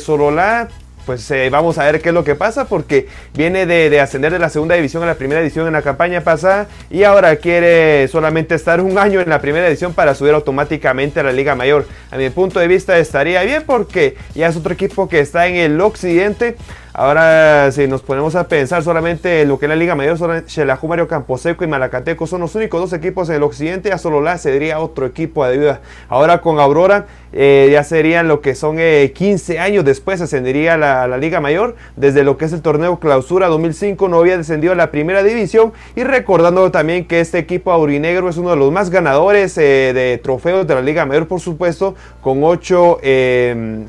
pues 1.05 1.30
eh, 1.30 1.51
vamos 1.51 1.76
a 1.76 1.84
ver 1.84 2.01
qué 2.01 2.09
es 2.09 2.14
lo 2.14 2.24
que 2.24 2.34
pasa 2.34 2.64
porque 2.64 3.09
viene 3.34 3.66
de, 3.66 4.01
ascender 4.01 4.32
de 4.32 4.39
la 4.39 4.49
segunda 4.49 4.74
división 4.74 5.03
a 5.03 5.07
la 5.07 5.16
primera 5.16 5.43
división 5.43 5.66
en 5.66 5.74
la 5.74 5.82
campaña 5.82 6.22
pasada 6.22 6.66
y 6.89 7.03
ahora 7.03 7.37
quiere 7.37 8.09
solamente 8.09 8.55
estar 8.55 8.80
un 8.80 8.97
año 8.97 9.20
en 9.20 9.28
la 9.28 9.43
primera 9.43 9.66
división 9.66 9.93
para 9.93 10.14
subir 10.14 10.32
automáticamente 10.32 11.20
a 11.20 11.24
la 11.24 11.32
Liga 11.32 11.55
Mayor. 11.55 11.87
A 12.11 12.16
mi 12.16 12.30
punto 12.30 12.59
de 12.59 12.68
vista 12.68 12.99
estaría 12.99 13.43
bien 13.43 13.64
porque 13.66 14.16
ya 14.34 14.47
es 14.49 14.57
otro 14.57 14.72
equipo 14.72 15.07
que 15.07 15.20
está 15.20 15.47
en 15.47 15.57
el 15.57 15.78
occidente 15.82 16.57
Ahora, 16.99 17.70
si 17.72 17.86
nos 17.86 18.01
ponemos 18.01 18.36
a 18.36 18.49
pensar 18.49 18.82
solamente 18.82 19.42
en 19.42 19.49
lo 19.49 19.59
que 19.59 19.66
es 19.66 19.68
la 19.68 19.76
Liga 19.76 19.94
Mayor, 19.94 20.44
Xelajú, 20.47 20.88
Mario 20.88 21.07
Camposeco 21.07 21.62
y 21.62 21.66
Malacateco 21.66 22.26
son 22.26 22.40
los 22.40 22.55
únicos 22.55 22.80
dos 22.80 22.94
equipos 22.94 23.28
en 23.28 23.34
el 23.34 23.42
occidente. 23.42 23.90
Ya 23.90 23.99
solo 23.99 24.22
la 24.22 24.38
sería 24.38 24.78
otro 24.78 25.05
equipo 25.05 25.44
de 25.44 25.53
ayuda. 25.53 25.80
Ahora 26.09 26.40
con 26.40 26.59
Aurora, 26.59 27.05
eh, 27.34 27.68
ya 27.70 27.84
serían 27.84 28.28
lo 28.28 28.40
que 28.40 28.55
son 28.55 28.78
15 28.78 29.53
eh, 29.53 29.59
años 29.59 29.84
después, 29.84 30.22
ascendería 30.22 30.78
la, 30.78 31.07
la 31.07 31.18
Liga 31.18 31.38
Mayor. 31.42 31.76
Desde 31.97 32.24
lo 32.24 32.38
que 32.38 32.47
es 32.47 32.55
el 32.55 32.62
torneo 32.62 32.99
Clausura 32.99 33.49
2005, 33.49 34.09
no 34.09 34.20
había 34.20 34.38
descendido 34.38 34.72
a 34.72 34.76
la 34.76 34.90
primera 34.90 35.22
división. 35.22 35.74
Y 35.97 36.03
recordando 36.03 36.70
también 36.70 37.07
que 37.07 37.20
este 37.20 37.36
equipo 37.36 37.72
aurinegro 37.72 38.30
es 38.30 38.38
uno 38.38 38.53
de 38.53 38.57
los 38.57 38.72
más 38.72 38.88
ganadores 38.88 39.59
eh, 39.59 39.92
de 39.92 40.16
trofeos 40.16 40.66
de 40.66 40.74
la 40.74 40.80
Liga 40.80 41.05
Mayor, 41.05 41.28
por 41.28 41.40
supuesto, 41.40 41.94
con 42.22 42.42
8 42.42 43.01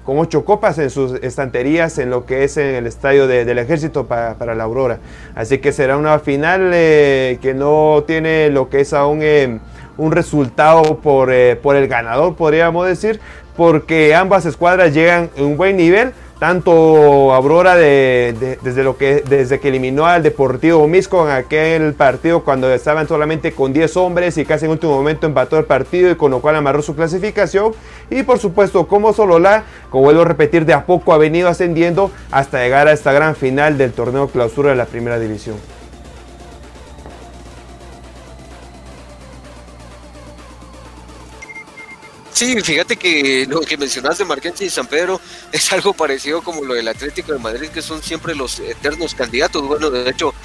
con 0.04 0.20
ocho 0.20 0.44
copas 0.44 0.78
en 0.78 0.90
sus 0.90 1.14
estanterías 1.24 1.98
en 2.00 2.10
lo 2.10 2.26
que 2.26 2.44
es 2.44 2.58
en 2.58 2.76
el 2.76 2.97
estadio 2.98 3.28
del 3.28 3.58
ejército 3.60 4.08
para, 4.08 4.56
la 4.56 4.64
Aurora. 4.64 5.00
Así 5.36 5.60
que 5.60 5.72
será 5.72 5.98
una 5.98 6.20
final 6.20 6.72
eh, 6.74 7.38
que 7.42 7.54
no 7.54 8.04
tiene 8.06 8.50
lo 8.50 8.70
que 8.70 8.82
es 8.82 8.94
aún 8.94 9.20
eh, 9.22 9.60
un 9.98 10.12
resultado 10.12 10.98
por, 10.98 11.32
eh, 11.32 11.56
por 11.56 11.76
el 11.76 11.88
ganador, 11.88 12.36
podríamos 12.36 12.88
decir, 12.88 13.20
porque 13.56 14.16
ambas 14.16 14.46
escuadras 14.46 14.94
llegan 14.94 15.30
en 15.36 15.46
un 15.46 15.58
buen 15.58 15.78
nivel 15.78 16.12
tanto 16.40 17.34
Aurora 17.34 17.76
de, 17.76 18.58
desde, 18.62 18.84
lo 18.84 18.98
que, 18.98 19.24
desde 19.28 19.60
que 19.60 19.70
eliminó 19.70 20.06
al 20.06 20.24
Deportivo 20.24 20.88
Misco 20.88 21.28
en 21.28 21.34
aquel 21.34 21.94
partido 21.94 22.44
cuando 22.44 22.72
estaban 22.72 23.08
solamente 23.08 23.52
con 23.52 23.74
10 23.74 23.98
hombres 23.98 24.38
y 24.38 24.46
casi 24.46 24.66
en 24.66 24.72
último 24.72 24.96
momento 24.96 25.26
empató 25.26 25.58
el 25.58 25.66
partido 25.66 26.12
y 26.12 26.16
con 26.16 26.32
lo 26.32 26.40
cual 26.40 26.56
amarró 26.56 26.82
su 26.82 26.96
clasificación. 26.96 27.74
Y 28.10 28.24
por 28.24 28.40
supuesto 28.40 28.88
como 28.88 29.14
Solola, 29.14 29.64
como 29.90 30.04
vuelvo 30.04 30.22
a 30.22 30.26
repetir, 30.26 30.66
de 30.66 30.74
a 30.74 30.86
poco 30.86 31.14
ha 31.14 31.18
venido 31.18 31.50
ascendiendo 31.50 32.12
hasta 32.32 32.60
llegar 32.60 32.88
a 32.88 32.92
esta 32.92 33.12
gran 33.12 33.36
final 33.36 33.78
del 33.78 33.94
torneo 33.94 34.28
clausura 34.28 34.70
de 34.70 34.76
la 34.76 34.86
primera 34.86 35.20
división. 35.20 35.56
Sí, 42.38 42.56
fíjate 42.62 42.98
que 42.98 43.48
lo 43.50 43.62
que 43.62 43.78
mencionaste 43.78 44.24
Marquense 44.24 44.64
y 44.64 44.70
San 44.70 44.86
Pedro 44.86 45.20
es 45.52 45.74
algo 45.74 45.92
parecido 45.96 46.44
como 46.44 46.64
lo 46.64 46.76
del 46.76 46.88
Atlético 46.88 47.34
de 47.34 47.40
Madrid, 47.40 47.70
que 47.70 47.82
son 47.82 48.04
siempre 48.04 48.36
los 48.36 48.60
eternos 48.60 49.16
candidatos. 49.16 49.68
Bueno, 49.68 49.90
de 49.90 50.08
hecho, 50.08 50.36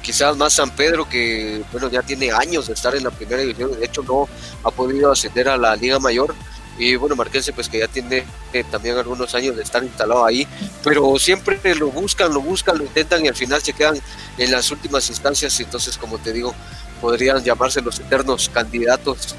quizás 0.00 0.34
más 0.34 0.54
San 0.54 0.70
Pedro, 0.70 1.06
que 1.06 1.62
bueno, 1.70 1.90
ya 1.90 2.00
tiene 2.00 2.32
años 2.32 2.68
de 2.68 2.72
estar 2.72 2.96
en 2.96 3.04
la 3.04 3.10
primera 3.10 3.42
división, 3.42 3.78
de 3.78 3.84
hecho 3.84 4.02
no 4.02 4.30
ha 4.64 4.70
podido 4.70 5.12
ascender 5.12 5.46
a 5.50 5.58
la 5.58 5.76
Liga 5.76 5.98
Mayor. 5.98 6.34
Y 6.78 6.96
bueno, 6.96 7.16
Marquense 7.16 7.52
pues 7.52 7.68
que 7.68 7.80
ya 7.80 7.88
tiene 7.88 8.24
eh, 8.54 8.64
también 8.70 8.96
algunos 8.96 9.34
años 9.34 9.54
de 9.54 9.62
estar 9.62 9.84
instalado 9.84 10.24
ahí, 10.24 10.48
pero 10.82 11.18
siempre 11.18 11.60
lo 11.74 11.90
buscan, 11.90 12.32
lo 12.32 12.40
buscan, 12.40 12.78
lo 12.78 12.84
intentan 12.84 13.26
y 13.26 13.28
al 13.28 13.36
final 13.36 13.60
se 13.60 13.74
quedan 13.74 14.00
en 14.38 14.50
las 14.50 14.70
últimas 14.70 15.06
instancias. 15.10 15.60
Entonces, 15.60 15.98
como 15.98 16.16
te 16.16 16.32
digo, 16.32 16.54
podrían 17.02 17.44
llamarse 17.44 17.82
los 17.82 18.00
eternos 18.00 18.48
candidatos 18.48 19.36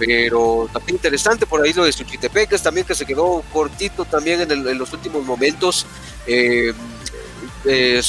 pero 0.00 0.66
también 0.72 0.96
interesante 0.96 1.44
por 1.44 1.62
ahí 1.62 1.74
lo 1.74 1.84
de 1.84 1.92
Suchitepeques 1.92 2.62
también 2.62 2.86
que 2.86 2.94
se 2.94 3.04
quedó 3.04 3.44
cortito 3.52 4.06
también 4.06 4.50
en, 4.50 4.78
los 4.78 4.94
últimos 4.94 5.22
momentos. 5.26 5.86
Eh, 6.26 6.72
eh, 7.66 8.00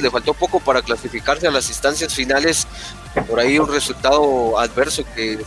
le 0.00 0.10
faltó 0.10 0.32
poco 0.32 0.60
para 0.60 0.80
clasificarse 0.80 1.46
a 1.46 1.50
las 1.50 1.68
instancias 1.68 2.14
finales. 2.14 2.66
Por 3.28 3.38
ahí 3.38 3.58
un 3.58 3.70
resultado 3.70 4.58
adverso 4.58 5.04
que, 5.14 5.38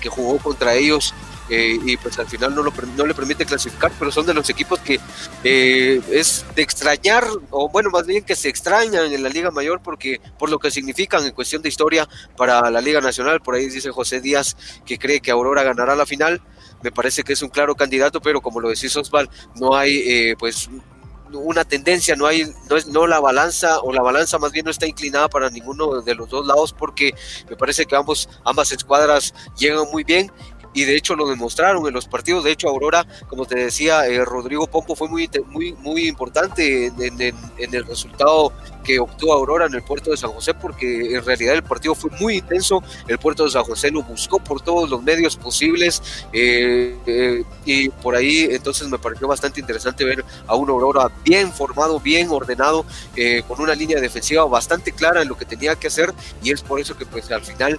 que 0.00 0.08
jugó 0.08 0.38
contra 0.38 0.74
ellos 0.74 1.12
eh, 1.54 1.78
y 1.84 1.98
pues 1.98 2.18
al 2.18 2.26
final 2.26 2.54
no, 2.54 2.62
lo, 2.62 2.72
le 3.06 3.14
permite 3.14 3.44
clasificar, 3.44 3.92
pero 3.98 4.10
son 4.10 4.24
de 4.24 4.32
los 4.32 4.48
equipos 4.48 4.78
que 4.80 4.98
eh, 5.44 6.00
es 6.10 6.46
de 6.56 6.62
extrañar, 6.62 7.26
o 7.50 7.68
bueno, 7.68 7.90
más 7.90 8.06
bien 8.06 8.24
que 8.24 8.34
se 8.34 8.48
extrañan 8.48 9.12
en 9.12 9.22
la 9.22 9.28
Liga 9.28 9.50
Mayor 9.50 9.82
porque 9.82 10.18
por 10.38 10.48
lo 10.48 10.58
que 10.58 10.70
significan 10.70 11.26
en 11.26 11.32
cuestión 11.32 11.60
de 11.60 11.68
historia 11.68 12.08
para 12.38 12.70
la 12.70 12.80
Liga 12.80 13.02
Nacional, 13.02 13.42
por 13.42 13.54
ahí 13.54 13.68
dice 13.68 13.90
José 13.90 14.22
Díaz 14.22 14.56
que 14.86 14.98
cree 14.98 15.20
que 15.20 15.30
Aurora 15.30 15.62
ganará 15.62 15.94
la 15.94 16.06
final, 16.06 16.40
me 16.82 16.90
parece 16.90 17.22
que 17.22 17.34
es 17.34 17.42
un 17.42 17.50
claro 17.50 17.74
candidato, 17.74 18.22
pero 18.22 18.40
como 18.40 18.58
lo 18.58 18.70
decís 18.70 18.96
Osval, 18.96 19.28
no 19.56 19.76
hay 19.76 19.98
eh, 20.06 20.36
pues 20.38 20.70
una 21.34 21.64
tendencia, 21.64 22.16
no 22.16 22.26
hay, 22.26 22.44
no 22.68 22.76
es, 22.76 22.86
no 22.86 23.06
la 23.06 23.20
balanza, 23.20 23.80
o 23.80 23.92
la 23.92 24.02
balanza 24.02 24.38
más 24.38 24.52
bien 24.52 24.64
no 24.64 24.70
está 24.70 24.86
inclinada 24.86 25.28
para 25.28 25.50
ninguno 25.50 26.02
de 26.02 26.14
los 26.14 26.28
dos 26.28 26.46
lados, 26.46 26.72
porque 26.72 27.14
me 27.48 27.56
parece 27.56 27.86
que 27.86 27.96
ambos, 27.96 28.28
ambas 28.44 28.72
escuadras 28.72 29.34
llegan 29.56 29.86
muy 29.90 30.04
bien 30.04 30.30
y 30.74 30.84
de 30.84 30.96
hecho 30.96 31.14
lo 31.14 31.28
demostraron 31.28 31.86
en 31.86 31.94
los 31.94 32.06
partidos. 32.06 32.44
De 32.44 32.52
hecho, 32.52 32.68
Aurora, 32.68 33.06
como 33.28 33.46
te 33.46 33.56
decía, 33.56 34.06
eh, 34.06 34.24
Rodrigo 34.24 34.66
Pompo 34.66 34.94
fue 34.94 35.08
muy, 35.08 35.28
muy, 35.46 35.72
muy 35.74 36.08
importante 36.08 36.86
en, 36.86 37.20
en, 37.20 37.34
el 37.58 37.84
resultado 37.84 38.52
que 38.84 38.98
obtuvo 38.98 39.32
Aurora 39.32 39.66
en 39.66 39.74
el 39.74 39.82
puerto 39.82 40.10
de 40.10 40.16
San 40.16 40.30
José, 40.30 40.54
porque 40.54 41.14
en 41.14 41.24
realidad 41.24 41.54
el 41.54 41.62
partido 41.62 41.94
fue 41.94 42.10
muy 42.18 42.38
intenso. 42.38 42.82
El 43.06 43.18
puerto 43.18 43.44
de 43.44 43.50
San 43.50 43.64
José 43.64 43.90
lo 43.90 44.02
buscó 44.02 44.38
por 44.38 44.60
todos 44.60 44.90
los 44.90 45.02
medios 45.02 45.36
posibles 45.36 46.02
eh, 46.32 46.96
eh, 47.06 47.44
y 47.64 47.88
por 47.88 48.16
ahí 48.16 48.48
entonces 48.50 48.88
me 48.88 48.98
pareció 48.98 49.28
bastante 49.28 49.60
interesante 49.60 50.04
ver 50.04 50.24
a 50.46 50.56
un 50.56 50.68
Aurora 50.68 51.10
bien 51.24 51.52
formado, 51.52 52.00
bien 52.00 52.28
ordenado, 52.30 52.84
con 53.46 53.60
una 53.60 53.74
línea 53.74 54.00
defensiva 54.00 54.44
bastante 54.44 54.92
clara 54.92 55.22
en 55.22 55.28
lo 55.28 55.36
que 55.36 55.44
tenía 55.44 55.76
que 55.76 55.86
hacer 55.86 56.12
y 56.42 56.50
es 56.50 56.62
por 56.62 56.80
eso 56.80 56.96
que 56.96 57.06
pues 57.06 57.30
al 57.30 57.42
final 57.42 57.78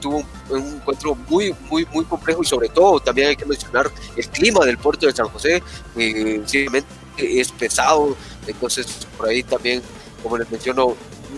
tuvo 0.00 0.18
un, 0.18 0.26
un 0.50 0.74
encuentro 0.76 1.14
muy, 1.28 1.54
muy, 1.68 1.86
muy 1.92 2.04
complejo 2.20 2.42
y 2.42 2.46
sobre 2.46 2.68
todo 2.68 3.00
también 3.00 3.28
hay 3.28 3.36
que 3.36 3.46
mencionar 3.46 3.90
el 4.16 4.28
clima 4.28 4.64
del 4.64 4.76
puerto 4.76 5.06
de 5.06 5.12
San 5.12 5.28
José, 5.28 5.62
eh, 5.96 6.42
es 7.16 7.52
pesado, 7.52 8.16
entonces 8.46 8.86
por 9.16 9.28
ahí 9.28 9.42
también, 9.42 9.82
como 10.22 10.36
les 10.38 10.50
menciono, 10.50 10.94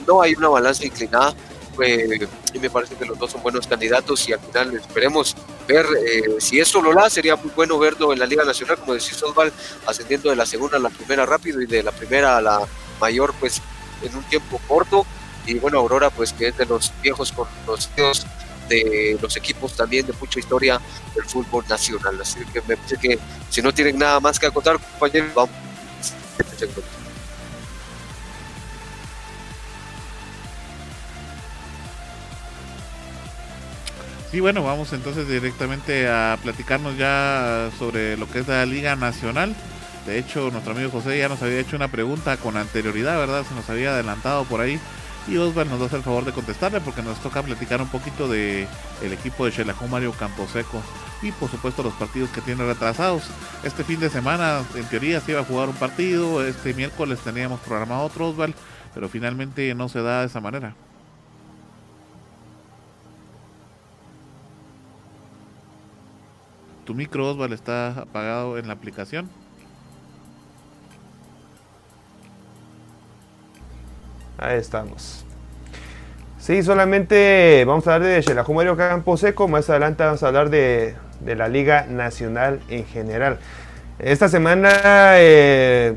no 0.06 0.22
hay 0.22 0.34
una 0.34 0.48
balanza 0.48 0.84
inclinada. 0.84 1.34
Eh, 1.82 2.28
y 2.52 2.58
me 2.58 2.68
parece 2.68 2.94
que 2.96 3.06
los 3.06 3.18
dos 3.18 3.30
son 3.30 3.42
buenos 3.42 3.66
candidatos 3.66 4.28
y 4.28 4.34
al 4.34 4.40
final 4.40 4.76
esperemos 4.76 5.34
ver 5.66 5.86
eh, 6.06 6.36
si 6.38 6.60
eso 6.60 6.82
lo 6.82 6.92
da, 6.92 7.08
sería 7.08 7.34
muy 7.34 7.50
bueno 7.56 7.78
verlo 7.78 8.12
en 8.12 8.18
la 8.18 8.26
Liga 8.26 8.44
Nacional, 8.44 8.76
como 8.76 8.92
decía 8.92 9.16
Osval, 9.26 9.50
ascendiendo 9.86 10.28
de 10.28 10.36
la 10.36 10.44
segunda 10.44 10.76
a 10.76 10.80
la 10.80 10.90
primera 10.90 11.24
rápido 11.24 11.62
y 11.62 11.66
de 11.66 11.82
la 11.82 11.90
primera 11.90 12.36
a 12.36 12.42
la 12.42 12.60
mayor 13.00 13.32
pues 13.40 13.62
en 14.02 14.14
un 14.14 14.22
tiempo 14.24 14.60
corto 14.68 15.06
y 15.46 15.54
bueno 15.54 15.78
Aurora 15.78 16.10
pues 16.10 16.34
que 16.34 16.48
es 16.48 16.58
de 16.58 16.66
los 16.66 16.92
viejos 17.02 17.32
conocidos 17.32 18.26
de 18.68 19.18
los 19.20 19.36
equipos 19.36 19.76
también 19.76 20.06
de 20.06 20.12
mucha 20.14 20.38
historia 20.38 20.80
del 21.14 21.24
fútbol 21.24 21.64
nacional. 21.68 22.18
Así 22.20 22.40
que 22.52 22.60
me 22.62 22.76
parece 22.76 22.96
que 22.96 23.18
si 23.50 23.62
no 23.62 23.72
tienen 23.72 23.98
nada 23.98 24.20
más 24.20 24.38
que 24.38 24.46
acotar, 24.46 24.78
compañeros, 24.78 25.34
vamos. 25.34 25.54
Sí, 34.30 34.40
bueno, 34.40 34.62
vamos 34.62 34.90
entonces 34.94 35.28
directamente 35.28 36.08
a 36.08 36.38
platicarnos 36.42 36.96
ya 36.96 37.70
sobre 37.78 38.16
lo 38.16 38.30
que 38.30 38.38
es 38.38 38.48
la 38.48 38.64
Liga 38.64 38.96
Nacional. 38.96 39.54
De 40.06 40.18
hecho, 40.18 40.50
nuestro 40.50 40.72
amigo 40.72 40.90
José 40.90 41.18
ya 41.18 41.28
nos 41.28 41.42
había 41.42 41.60
hecho 41.60 41.76
una 41.76 41.88
pregunta 41.88 42.38
con 42.38 42.56
anterioridad, 42.56 43.18
¿verdad? 43.18 43.44
Se 43.46 43.54
nos 43.54 43.68
había 43.68 43.90
adelantado 43.90 44.44
por 44.44 44.62
ahí 44.62 44.80
y 45.28 45.36
Osval 45.36 45.68
nos 45.68 45.80
hace 45.80 45.96
el 45.96 46.02
favor 46.02 46.24
de 46.24 46.32
contestarle 46.32 46.80
porque 46.80 47.02
nos 47.02 47.18
toca 47.20 47.42
platicar 47.42 47.80
un 47.80 47.88
poquito 47.88 48.28
de 48.28 48.66
el 49.02 49.12
equipo 49.12 49.44
de 49.44 49.52
Xelajú 49.52 49.86
Mario 49.86 50.12
Camposeco 50.12 50.82
y 51.22 51.30
por 51.32 51.48
supuesto 51.48 51.82
los 51.82 51.94
partidos 51.94 52.30
que 52.30 52.40
tiene 52.40 52.64
retrasados. 52.64 53.24
Este 53.62 53.84
fin 53.84 54.00
de 54.00 54.10
semana 54.10 54.64
en 54.74 54.84
teoría 54.86 55.20
se 55.20 55.32
iba 55.32 55.40
a 55.40 55.44
jugar 55.44 55.68
un 55.68 55.76
partido, 55.76 56.44
este 56.44 56.74
miércoles 56.74 57.20
teníamos 57.20 57.60
programado 57.60 58.04
otro 58.04 58.30
Osval, 58.30 58.54
pero 58.94 59.08
finalmente 59.08 59.74
no 59.74 59.88
se 59.88 60.02
da 60.02 60.20
de 60.20 60.26
esa 60.26 60.40
manera. 60.40 60.74
Tu 66.84 66.94
micro 66.94 67.30
Osval 67.30 67.52
está 67.52 68.00
apagado 68.00 68.58
en 68.58 68.66
la 68.66 68.74
aplicación. 68.74 69.41
Ahí 74.42 74.58
estamos. 74.58 75.24
Sí, 76.40 76.64
solamente 76.64 77.62
vamos 77.64 77.86
a 77.86 77.94
hablar 77.94 78.08
de 78.08 78.22
Xelajú 78.22 78.52
Mario 78.52 78.76
Campo 78.76 79.16
Seco. 79.16 79.46
Más 79.46 79.70
adelante 79.70 80.02
vamos 80.02 80.20
a 80.24 80.26
hablar 80.26 80.50
de, 80.50 80.96
de 81.20 81.36
la 81.36 81.46
Liga 81.46 81.86
Nacional 81.88 82.58
en 82.68 82.84
general. 82.84 83.38
Esta 84.00 84.28
semana 84.28 85.12
eh, 85.14 85.96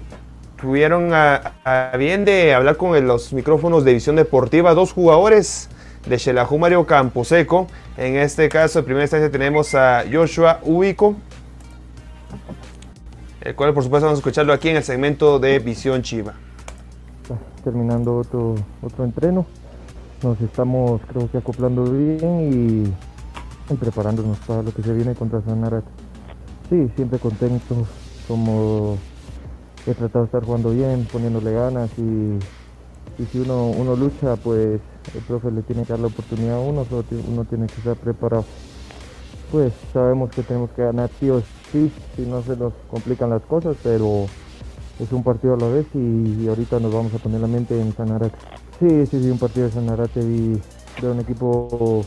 tuvieron 0.61 1.09
a, 1.11 1.91
bien 1.97 2.23
de 2.23 2.53
hablar 2.53 2.77
con 2.77 3.07
los 3.07 3.33
micrófonos 3.33 3.83
de 3.83 3.93
Visión 3.93 4.15
Deportiva 4.15 4.75
dos 4.75 4.93
jugadores 4.93 5.69
de 6.05 6.19
Xelajú 6.19 6.59
Mario 6.59 6.85
Camposeco. 6.85 7.65
En 7.97 8.15
este 8.15 8.47
caso, 8.47 8.77
en 8.77 8.85
primera 8.85 9.05
instancia 9.05 9.31
tenemos 9.31 9.73
a 9.73 10.03
Joshua 10.11 10.59
Ubico, 10.61 11.15
el 13.41 13.55
cual 13.55 13.73
por 13.73 13.83
supuesto 13.83 14.05
vamos 14.05 14.19
a 14.19 14.21
escucharlo 14.21 14.53
aquí 14.53 14.69
en 14.69 14.75
el 14.75 14.83
segmento 14.83 15.39
de 15.39 15.57
Visión 15.57 16.03
Chiva. 16.03 16.44
Terminando 17.63 18.17
otro, 18.17 18.55
otro 18.83 19.03
entreno, 19.03 19.45
nos 20.21 20.39
estamos 20.41 21.01
creo 21.07 21.29
que 21.31 21.39
acoplando 21.39 21.83
bien 21.85 22.53
y, 22.53 23.73
y 23.73 23.77
preparándonos 23.77 24.37
para 24.39 24.61
lo 24.61 24.71
que 24.71 24.83
se 24.83 24.93
viene 24.93 25.15
contra 25.15 25.41
Sanarate. 25.41 25.87
Sí, 26.69 26.87
siempre 26.95 27.17
contento, 27.17 27.75
como 28.27 28.97
he 29.87 29.93
tratado 29.95 30.25
de 30.25 30.27
estar 30.27 30.43
jugando 30.43 30.69
bien, 30.69 31.07
poniéndole 31.11 31.53
ganas 31.53 31.89
y, 31.97 32.37
y 33.21 33.25
si 33.31 33.39
uno, 33.39 33.67
uno 33.69 33.95
lucha, 33.95 34.35
pues 34.35 34.79
el 35.15 35.21
profe 35.27 35.49
le 35.49 35.63
tiene 35.63 35.83
que 35.83 35.93
dar 35.93 35.99
la 35.99 36.07
oportunidad 36.07 36.57
a 36.57 36.59
uno, 36.59 36.85
solo 36.85 37.03
uno 37.27 37.43
tiene 37.45 37.65
que 37.65 37.75
estar 37.75 37.95
preparado. 37.95 38.45
Pues 39.51 39.73
sabemos 39.93 40.29
que 40.31 40.43
tenemos 40.43 40.69
que 40.71 40.83
ganar 40.83 41.09
sí 41.19 41.29
o 41.29 41.41
sí, 41.71 41.91
si 42.15 42.21
no 42.23 42.43
se 42.43 42.55
nos 42.55 42.73
complican 42.89 43.31
las 43.31 43.41
cosas, 43.43 43.77
pero 43.81 44.25
es 44.99 45.11
un 45.11 45.23
partido 45.23 45.55
a 45.55 45.57
la 45.57 45.67
vez 45.67 45.85
y, 45.93 46.43
y 46.43 46.47
ahorita 46.47 46.79
nos 46.79 46.93
vamos 46.93 47.13
a 47.13 47.17
poner 47.17 47.41
la 47.41 47.47
mente 47.47 47.79
en 47.79 47.93
Sanarate. 47.93 48.37
Sí, 48.79 49.05
sí, 49.07 49.21
sí, 49.21 49.29
un 49.29 49.39
partido 49.39 49.65
de 49.65 49.71
Sanarate 49.71 50.21
vi 50.21 50.61
de 51.01 51.11
un 51.11 51.19
equipo 51.19 52.05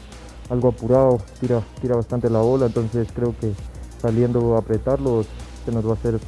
algo 0.51 0.69
apurado, 0.69 1.19
tira, 1.41 1.63
tira 1.81 1.95
bastante 1.95 2.31
la 2.31 2.41
bola, 2.41 2.67
entonces 2.67 3.09
creo 3.15 3.35
que 3.39 3.53
saliendo 4.01 4.57
a 4.57 4.61
apretarlos 4.61 5.27
se 5.65 5.73
nos 5.73 5.87
va 5.87 5.91
a 5.91 5.95
hacer 5.95 6.19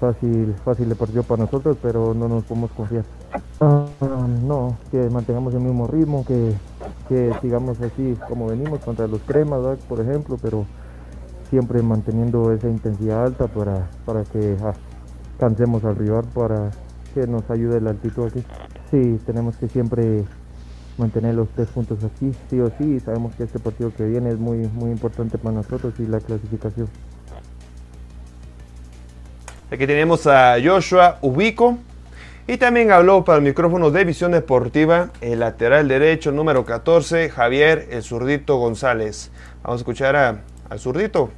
fácil, 0.00 0.54
fácil 0.64 0.88
de 0.88 0.94
partido 0.94 1.22
para 1.22 1.44
nosotros, 1.44 1.76
pero 1.82 2.14
no 2.14 2.28
nos 2.28 2.44
podemos 2.44 2.70
confiar. 2.72 3.04
Ah, 3.60 3.86
no, 4.42 4.76
que 4.90 5.10
mantengamos 5.10 5.52
el 5.54 5.60
mismo 5.60 5.86
ritmo, 5.86 6.24
que, 6.24 6.54
que 7.08 7.32
sigamos 7.42 7.80
así 7.80 8.16
como 8.28 8.46
venimos 8.46 8.80
contra 8.80 9.06
los 9.06 9.20
cremas, 9.22 9.60
por 9.88 10.00
ejemplo, 10.00 10.38
pero 10.40 10.64
siempre 11.50 11.82
manteniendo 11.82 12.52
esa 12.52 12.68
intensidad 12.68 13.24
alta 13.24 13.46
para, 13.48 13.88
para 14.04 14.24
que 14.24 14.56
ah, 14.62 14.74
cansemos 15.38 15.84
al 15.84 15.96
rival, 15.96 16.24
para 16.34 16.70
que 17.14 17.26
nos 17.26 17.48
ayude 17.50 17.80
la 17.80 17.90
altitud 17.90 18.26
aquí. 18.26 18.44
Sí, 18.90 19.18
tenemos 19.26 19.56
que 19.56 19.68
siempre 19.68 20.24
mantener 20.96 21.34
los 21.34 21.48
tres 21.50 21.68
puntos 21.68 22.02
aquí, 22.04 22.32
sí 22.50 22.58
o 22.60 22.70
sí, 22.76 22.98
sabemos 23.00 23.34
que 23.36 23.44
este 23.44 23.58
partido 23.58 23.92
que 23.94 24.04
viene 24.04 24.30
es 24.30 24.38
muy, 24.38 24.58
muy 24.68 24.90
importante 24.90 25.38
para 25.38 25.54
nosotros 25.54 25.94
y 25.98 26.06
la 26.06 26.20
clasificación. 26.20 26.88
Aquí 29.70 29.86
tenemos 29.86 30.26
a 30.26 30.56
Joshua 30.62 31.18
Ubico. 31.22 31.78
Y 32.50 32.56
también 32.56 32.90
habló 32.90 33.24
para 33.24 33.36
el 33.36 33.44
micrófono 33.44 33.90
de 33.90 34.06
Visión 34.06 34.32
Deportiva 34.32 35.10
el 35.20 35.40
lateral 35.40 35.86
derecho 35.86 36.32
número 36.32 36.64
14, 36.64 37.28
Javier 37.28 37.88
El 37.90 38.02
Zurdito 38.02 38.56
González. 38.56 39.30
Vamos 39.62 39.80
a 39.80 39.82
escuchar 39.82 40.16
a- 40.16 40.40
al 40.70 40.78
Zurdito. 40.78 41.28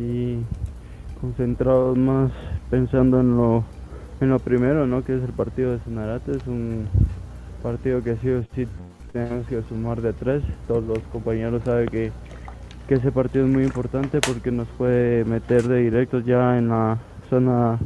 y 0.00 0.38
concentrados 1.22 1.96
más 1.96 2.32
pensando 2.68 3.20
en 3.20 3.36
lo, 3.36 3.64
en 4.20 4.28
lo 4.28 4.40
primero, 4.40 4.86
¿no? 4.86 5.04
que 5.04 5.16
es 5.16 5.22
el 5.22 5.32
partido 5.32 5.70
de 5.72 5.78
Sanarate. 5.84 6.36
Es 6.36 6.46
un 6.48 6.88
partido 7.62 8.02
que 8.02 8.16
sí 8.16 8.28
o 8.28 8.42
sí 8.54 8.66
tenemos 9.12 9.46
que 9.46 9.62
sumar 9.68 10.02
de 10.02 10.12
tres. 10.12 10.42
Todos 10.66 10.84
los 10.84 10.98
compañeros 11.12 11.62
saben 11.64 11.88
que, 11.88 12.10
que 12.88 12.96
ese 12.96 13.12
partido 13.12 13.46
es 13.46 13.50
muy 13.50 13.62
importante 13.62 14.20
porque 14.20 14.50
nos 14.50 14.66
puede 14.76 15.24
meter 15.24 15.62
de 15.68 15.84
directo 15.84 16.18
ya 16.20 16.58
en 16.58 16.68
la 16.68 16.98
zona 17.30 17.78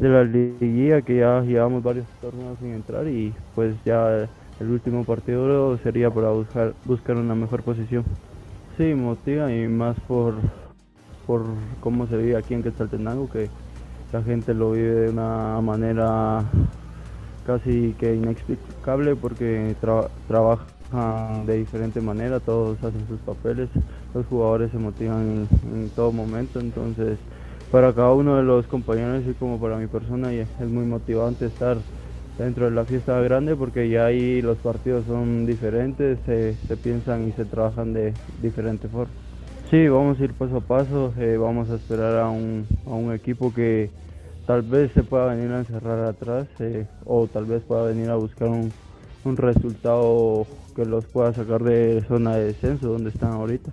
de 0.00 0.08
la 0.08 0.24
liguilla 0.24 1.00
que 1.02 1.18
ya 1.18 1.42
llevamos 1.42 1.82
varios 1.84 2.06
torneos 2.20 2.58
sin 2.58 2.74
entrar 2.74 3.06
y 3.06 3.32
pues 3.54 3.76
ya 3.84 4.28
el 4.58 4.70
último 4.70 5.04
partido 5.04 5.78
sería 5.78 6.10
para 6.10 6.30
buscar, 6.30 6.74
buscar 6.84 7.16
una 7.16 7.34
mejor 7.36 7.62
posición. 7.62 8.04
Sí, 8.78 8.94
motiva 8.94 9.52
y 9.52 9.68
más 9.68 9.98
por, 10.08 10.34
por 11.30 11.44
cómo 11.78 12.08
se 12.08 12.16
vive 12.16 12.36
aquí 12.36 12.54
en 12.54 12.62
Quetzaltenango, 12.64 13.28
que 13.28 13.48
la 14.12 14.20
gente 14.24 14.52
lo 14.52 14.72
vive 14.72 14.92
de 15.02 15.08
una 15.10 15.60
manera 15.60 16.44
casi 17.46 17.94
que 18.00 18.16
inexplicable 18.16 19.14
porque 19.14 19.76
tra- 19.80 20.10
trabajan 20.26 21.46
de 21.46 21.54
diferente 21.58 22.00
manera, 22.00 22.40
todos 22.40 22.82
hacen 22.82 23.06
sus 23.06 23.20
papeles, 23.20 23.70
los 24.12 24.26
jugadores 24.26 24.72
se 24.72 24.78
motivan 24.78 25.48
en, 25.62 25.90
todo 25.94 26.10
momento, 26.10 26.58
entonces 26.58 27.16
para 27.70 27.94
cada 27.94 28.12
uno 28.12 28.36
de 28.36 28.42
los 28.42 28.66
compañeros 28.66 29.22
y 29.24 29.32
como 29.34 29.60
para 29.60 29.76
mi 29.76 29.86
persona 29.86 30.32
es 30.34 30.48
muy 30.68 30.84
motivante 30.84 31.46
estar 31.46 31.78
dentro 32.38 32.64
de 32.64 32.72
la 32.72 32.84
fiesta 32.86 33.20
grande 33.20 33.54
porque 33.54 33.88
ya 33.88 34.06
ahí 34.06 34.42
los 34.42 34.58
partidos 34.58 35.06
son 35.06 35.46
diferentes, 35.46 36.18
se 36.26 36.76
piensan 36.82 37.28
y 37.28 37.32
se 37.34 37.44
trabajan 37.44 37.92
de 37.92 38.14
diferente 38.42 38.88
forma. 38.88 39.29
Sí, 39.70 39.86
vamos 39.88 40.18
a 40.20 40.24
ir 40.24 40.34
paso 40.34 40.56
a 40.56 40.60
paso, 40.60 41.14
eh, 41.16 41.36
vamos 41.36 41.70
a 41.70 41.76
esperar 41.76 42.16
a 42.18 42.28
un, 42.28 42.66
a 42.86 42.90
un 42.90 43.12
equipo 43.14 43.52
que 43.52 43.90
tal 44.44 44.62
vez 44.62 44.90
se 44.94 45.04
pueda 45.04 45.26
venir 45.26 45.52
a 45.52 45.60
encerrar 45.60 46.00
atrás 46.06 46.48
eh, 46.58 46.86
o 47.04 47.28
tal 47.28 47.46
vez 47.46 47.62
pueda 47.64 47.84
venir 47.84 48.10
a 48.10 48.16
buscar 48.16 48.48
un, 48.48 48.72
un 49.24 49.36
resultado 49.36 50.46
que 50.74 50.84
los 50.84 51.06
pueda 51.06 51.32
sacar 51.34 51.62
de 51.62 52.04
zona 52.08 52.34
de 52.36 52.46
descenso 52.46 52.88
donde 52.88 53.10
están 53.10 53.30
ahorita. 53.32 53.70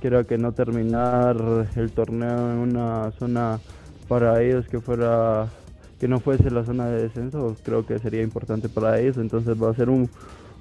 Quiero 0.00 0.26
que 0.26 0.36
no 0.36 0.52
terminar 0.52 1.36
el 1.76 1.92
torneo 1.92 2.50
en 2.52 2.58
una 2.58 3.12
zona 3.12 3.60
para 4.08 4.42
ellos 4.42 4.68
que 4.68 4.80
fuera 4.80 5.52
que 6.00 6.08
no 6.08 6.20
fuese 6.20 6.50
la 6.50 6.64
zona 6.64 6.88
de 6.88 7.02
descenso, 7.04 7.56
creo 7.62 7.86
que 7.86 7.98
sería 8.00 8.22
importante 8.22 8.68
para 8.68 8.98
ellos, 9.00 9.16
entonces 9.16 9.54
va 9.60 9.70
a 9.70 9.74
ser 9.74 9.88
un, 9.90 10.10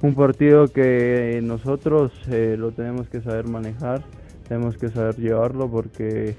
un 0.01 0.15
partido 0.15 0.71
que 0.71 1.41
nosotros 1.43 2.13
eh, 2.27 2.55
lo 2.57 2.71
tenemos 2.71 3.09
que 3.09 3.21
saber 3.21 3.45
manejar, 3.47 4.05
tenemos 4.47 4.77
que 4.77 4.89
saber 4.89 5.15
llevarlo 5.17 5.69
porque 5.69 6.35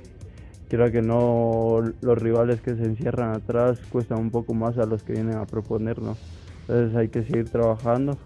quiero 0.69 0.91
que 0.91 1.03
no 1.03 1.83
los 2.01 2.19
rivales 2.19 2.61
que 2.61 2.75
se 2.75 2.85
encierran 2.85 3.35
atrás 3.35 3.79
cuestan 3.91 4.19
un 4.19 4.31
poco 4.31 4.55
más 4.55 4.79
a 4.79 4.87
los 4.87 5.03
que 5.03 5.13
vienen 5.13 5.37
a 5.37 5.47
proponernos. 5.47 6.19
Entonces 6.63 6.97
hay 6.97 7.09
que 7.09 7.23
seguir 7.23 7.49
trabajando, 7.49 8.19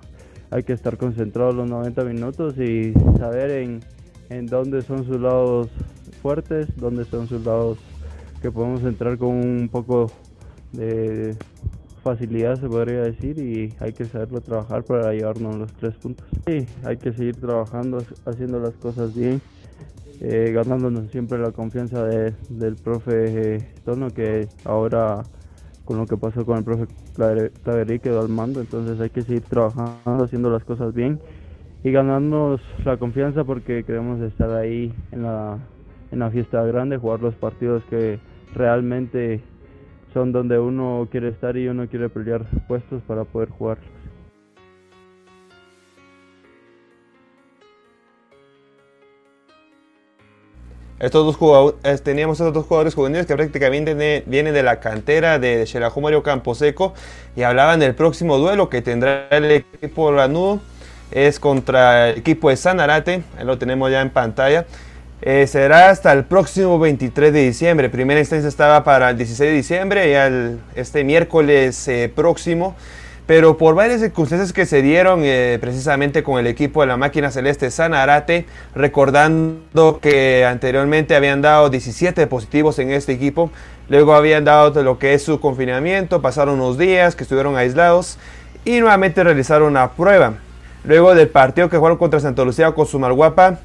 hay 0.50 0.62
que 0.62 0.72
estar 0.72 0.96
concentrados 0.96 1.54
los 1.54 1.68
90 1.68 2.04
minutos 2.04 2.58
y 2.58 2.94
saber 3.18 3.50
en, 3.50 3.80
en 4.30 4.46
dónde 4.46 4.82
son 4.82 5.04
sus 5.04 5.20
lados 5.20 5.68
fuertes, 6.22 6.68
dónde 6.76 7.04
son 7.04 7.28
sus 7.28 7.44
lados 7.44 7.78
que 8.40 8.50
podemos 8.50 8.82
entrar 8.84 9.18
con 9.18 9.28
un 9.28 9.68
poco 9.70 10.10
de 10.72 11.36
facilidad 12.02 12.58
se 12.58 12.66
podría 12.66 13.02
decir 13.02 13.38
y 13.38 13.74
hay 13.78 13.92
que 13.92 14.04
saberlo 14.06 14.40
trabajar 14.40 14.82
para 14.84 15.12
llevarnos 15.12 15.56
los 15.56 15.72
tres 15.74 15.94
puntos. 15.96 16.26
Sí, 16.46 16.66
hay 16.84 16.96
que 16.96 17.12
seguir 17.12 17.36
trabajando, 17.36 18.02
haciendo 18.24 18.58
las 18.58 18.74
cosas 18.74 19.14
bien, 19.14 19.40
eh, 20.20 20.52
ganándonos 20.54 21.10
siempre 21.10 21.38
la 21.38 21.52
confianza 21.52 22.04
de- 22.04 22.34
del 22.48 22.76
profe 22.76 23.56
eh, 23.56 23.68
Tono 23.84 24.12
que 24.14 24.48
ahora 24.64 25.26
con 25.84 25.98
lo 25.98 26.06
que 26.08 26.16
pasó 26.18 26.44
con 26.46 26.58
el 26.58 26.64
profe 26.64 26.86
Claver- 27.16 27.52
Claverí 27.64 28.00
quedó 28.00 28.20
al 28.20 28.28
mando, 28.28 28.60
entonces 28.60 29.00
hay 29.00 29.10
que 29.10 29.24
seguir 29.24 29.42
trabajando, 29.48 30.24
haciendo 30.24 30.50
las 30.50 30.64
cosas 30.64 30.94
bien 30.94 31.20
y 31.82 31.92
ganarnos 31.92 32.60
la 32.84 32.98
confianza 32.98 33.44
porque 33.44 33.84
queremos 33.84 34.20
estar 34.22 34.50
ahí 34.52 34.94
en 35.12 35.22
la, 35.24 35.58
en 36.10 36.18
la 36.20 36.30
fiesta 36.30 36.62
grande, 36.64 36.98
jugar 36.98 37.20
los 37.20 37.36
partidos 37.36 37.84
que 37.86 38.20
realmente 38.52 39.42
son 40.12 40.32
donde 40.32 40.58
uno 40.58 41.08
quiere 41.10 41.28
estar 41.28 41.56
y 41.56 41.68
uno 41.68 41.88
quiere 41.88 42.10
pelear 42.10 42.46
puestos 42.68 43.02
para 43.04 43.24
poder 43.24 43.50
jugarlos. 43.50 43.99
Estos 51.00 51.24
dos 51.24 51.36
jugadores, 51.36 52.02
teníamos 52.02 52.38
estos 52.38 52.52
dos 52.52 52.66
jugadores 52.66 52.94
juveniles 52.94 53.26
que 53.26 53.34
prácticamente 53.34 53.94
vienen, 54.26 54.52
de 54.54 54.62
la 54.62 54.80
cantera 54.80 55.38
de 55.38 55.66
Xelajú 55.66 56.00
Mario 56.02 56.22
Camposeco 56.22 56.92
y 57.34 57.42
hablaban 57.42 57.80
del 57.80 57.94
próximo 57.94 58.36
duelo 58.36 58.68
que 58.68 58.82
tendrá 58.82 59.26
el 59.30 59.50
equipo 59.50 60.12
lanudo. 60.12 60.60
Es 61.10 61.40
contra 61.40 62.10
el 62.10 62.18
equipo 62.18 62.50
de 62.50 62.56
Sanarate, 62.56 63.22
ahí 63.38 63.44
lo 63.44 63.58
tenemos 63.58 63.90
ya 63.90 64.00
en 64.02 64.10
pantalla. 64.10 64.66
Eh, 65.22 65.46
será 65.46 65.90
hasta 65.90 66.12
el 66.12 66.24
próximo 66.24 66.78
23 66.78 67.32
de 67.32 67.42
diciembre. 67.46 67.88
Primera 67.90 68.20
instancia 68.20 68.48
estaba 68.48 68.84
para 68.84 69.10
el 69.10 69.16
16 69.16 69.50
de 69.50 69.56
diciembre, 69.56 70.14
el- 70.26 70.60
este 70.74 71.02
miércoles 71.02 71.88
eh, 71.88 72.12
próximo 72.14 72.76
pero 73.30 73.56
por 73.56 73.76
varias 73.76 74.00
circunstancias 74.00 74.52
que 74.52 74.66
se 74.66 74.82
dieron 74.82 75.20
eh, 75.22 75.58
precisamente 75.60 76.24
con 76.24 76.40
el 76.40 76.48
equipo 76.48 76.80
de 76.80 76.88
la 76.88 76.96
máquina 76.96 77.30
celeste 77.30 77.70
Sanarate, 77.70 78.44
recordando 78.74 80.00
que 80.02 80.44
anteriormente 80.44 81.14
habían 81.14 81.40
dado 81.40 81.70
17 81.70 82.26
positivos 82.26 82.80
en 82.80 82.90
este 82.90 83.12
equipo, 83.12 83.52
luego 83.88 84.14
habían 84.14 84.44
dado 84.44 84.82
lo 84.82 84.98
que 84.98 85.14
es 85.14 85.22
su 85.22 85.38
confinamiento, 85.38 86.20
pasaron 86.20 86.56
unos 86.56 86.76
días 86.76 87.14
que 87.14 87.22
estuvieron 87.22 87.56
aislados 87.56 88.18
y 88.64 88.80
nuevamente 88.80 89.22
realizaron 89.22 89.68
una 89.68 89.92
prueba. 89.92 90.34
Luego 90.82 91.14
del 91.14 91.28
partido 91.28 91.70
que 91.70 91.76
jugaron 91.76 91.98
contra 91.98 92.18
Santa 92.18 92.44
Lucía 92.44 92.72
con 92.72 92.84
Sumalguapa, 92.84 93.60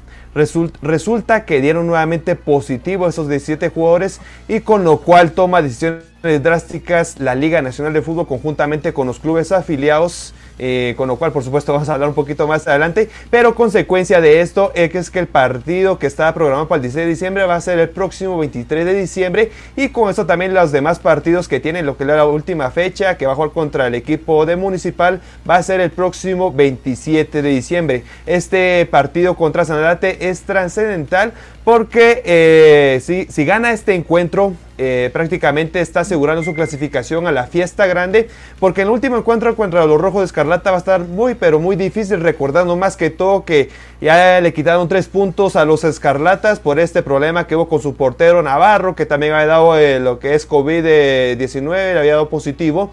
resulta 0.82 1.44
que 1.46 1.60
dieron 1.62 1.86
nuevamente 1.86 2.36
positivo 2.36 3.06
a 3.06 3.08
esos 3.08 3.28
17 3.28 3.70
jugadores 3.70 4.20
y 4.48 4.60
con 4.60 4.84
lo 4.84 4.98
cual 4.98 5.32
toma 5.32 5.62
decisiones 5.62 6.04
drásticas 6.42 7.18
la 7.18 7.34
Liga 7.34 7.62
Nacional 7.62 7.94
de 7.94 8.02
Fútbol 8.02 8.26
conjuntamente 8.26 8.92
con 8.92 9.06
los 9.06 9.18
clubes 9.18 9.50
afiliados 9.50 10.34
eh, 10.58 10.94
con 10.96 11.08
lo 11.08 11.16
cual 11.16 11.32
por 11.32 11.44
supuesto 11.44 11.72
vamos 11.74 11.88
a 11.88 11.94
hablar 11.94 12.08
un 12.08 12.14
poquito 12.14 12.46
más 12.46 12.66
adelante, 12.66 13.08
pero 13.30 13.54
consecuencia 13.54 14.20
de 14.20 14.40
esto 14.40 14.72
es 14.74 15.10
que 15.10 15.18
el 15.18 15.26
partido 15.26 15.98
que 15.98 16.06
estaba 16.06 16.32
programado 16.34 16.68
para 16.68 16.76
el 16.76 16.82
16 16.82 17.04
de 17.04 17.10
diciembre 17.10 17.44
va 17.44 17.56
a 17.56 17.60
ser 17.60 17.78
el 17.78 17.88
próximo 17.88 18.38
23 18.38 18.84
de 18.84 18.94
diciembre 18.94 19.50
y 19.76 19.88
con 19.88 20.10
eso 20.10 20.26
también 20.26 20.54
los 20.54 20.72
demás 20.72 20.98
partidos 20.98 21.48
que 21.48 21.60
tienen 21.60 21.86
lo 21.86 21.96
que 21.96 22.04
es 22.04 22.08
la 22.08 22.24
última 22.24 22.70
fecha 22.70 23.16
que 23.16 23.26
va 23.26 23.32
a 23.32 23.34
jugar 23.34 23.50
contra 23.50 23.86
el 23.86 23.94
equipo 23.94 24.46
de 24.46 24.56
Municipal 24.56 25.20
va 25.48 25.56
a 25.56 25.62
ser 25.62 25.80
el 25.80 25.90
próximo 25.90 26.52
27 26.52 27.42
de 27.42 27.48
diciembre. 27.48 28.04
Este 28.26 28.86
partido 28.86 29.34
contra 29.36 29.64
Sanarate 29.64 30.28
es 30.28 30.42
trascendental 30.42 31.32
porque 31.66 32.22
eh, 32.24 33.00
si, 33.02 33.26
si, 33.28 33.44
gana 33.44 33.72
este 33.72 33.92
encuentro, 33.92 34.52
eh, 34.78 35.10
prácticamente 35.12 35.80
está 35.80 35.98
asegurando 35.98 36.44
su 36.44 36.54
clasificación 36.54 37.26
a 37.26 37.32
la 37.32 37.48
fiesta 37.48 37.86
grande, 37.86 38.28
porque 38.60 38.82
el 38.82 38.88
último 38.88 39.16
encuentro 39.16 39.56
contra 39.56 39.84
los 39.84 40.00
Rojos 40.00 40.20
de 40.20 40.26
Escarlata 40.26 40.70
va 40.70 40.76
a 40.76 40.78
estar 40.78 41.00
muy, 41.00 41.34
pero 41.34 41.58
muy 41.58 41.74
difícil, 41.74 42.20
recordando 42.20 42.76
más 42.76 42.96
que 42.96 43.10
todo 43.10 43.44
que 43.44 43.70
ya 44.00 44.40
le 44.40 44.54
quitaron 44.54 44.86
tres 44.86 45.08
puntos 45.08 45.56
a 45.56 45.64
los 45.64 45.82
Escarlatas 45.82 46.60
por 46.60 46.78
este 46.78 47.02
problema 47.02 47.48
que 47.48 47.56
hubo 47.56 47.68
con 47.68 47.82
su 47.82 47.96
portero 47.96 48.44
Navarro, 48.44 48.94
que 48.94 49.04
también 49.04 49.32
había 49.32 49.48
dado 49.48 49.76
eh, 49.76 49.98
lo 49.98 50.20
que 50.20 50.36
es 50.36 50.48
COVID-19, 50.48 51.94
le 51.94 51.98
había 51.98 52.12
dado 52.12 52.28
positivo. 52.28 52.92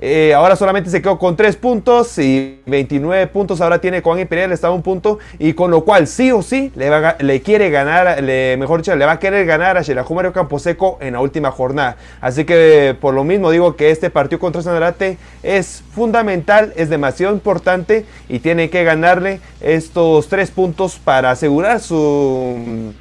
Eh, 0.00 0.32
ahora 0.32 0.54
solamente 0.54 0.90
se 0.90 1.02
quedó 1.02 1.18
con 1.18 1.34
3 1.34 1.56
puntos 1.56 2.16
y 2.18 2.60
29 2.66 3.26
puntos 3.26 3.60
ahora 3.60 3.80
tiene 3.80 4.00
Juan 4.00 4.20
Imperial, 4.20 4.52
está 4.52 4.68
a 4.68 4.70
un 4.70 4.82
punto 4.82 5.18
y 5.40 5.54
con 5.54 5.72
lo 5.72 5.84
cual 5.84 6.06
sí 6.06 6.30
o 6.30 6.40
sí 6.40 6.70
le, 6.76 6.88
va, 6.88 7.16
quiere 7.44 7.70
ganar, 7.70 8.22
mejor 8.22 8.80
dicho, 8.80 8.94
le 8.94 9.04
va 9.04 9.12
a 9.12 9.18
querer 9.18 9.44
ganar 9.44 9.76
a 9.76 9.82
Xelajú 9.82 10.14
Mario 10.14 10.32
Camposeco 10.32 10.98
en 11.00 11.14
la 11.14 11.20
última 11.20 11.50
jornada. 11.50 11.96
Así 12.20 12.44
que 12.44 12.96
por 13.00 13.12
lo 13.12 13.24
mismo 13.24 13.50
digo 13.50 13.74
que 13.74 13.90
este 13.90 14.08
partido 14.08 14.38
contra 14.38 14.62
Sanarate 14.62 15.18
es 15.42 15.82
fundamental, 15.92 16.72
es 16.76 16.90
demasiado 16.90 17.34
importante 17.34 18.06
y 18.28 18.38
tiene 18.38 18.70
que 18.70 18.84
ganarle 18.84 19.40
estos 19.60 20.28
3 20.28 20.50
puntos 20.52 21.00
para 21.02 21.32
asegurar 21.32 21.80
su 21.80 22.94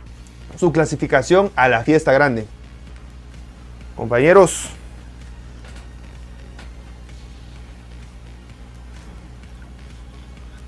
clasificación 0.73 1.51
a 1.55 1.67
la 1.67 1.83
fiesta 1.83 2.11
grande. 2.11 2.47
Compañeros, 3.95 4.71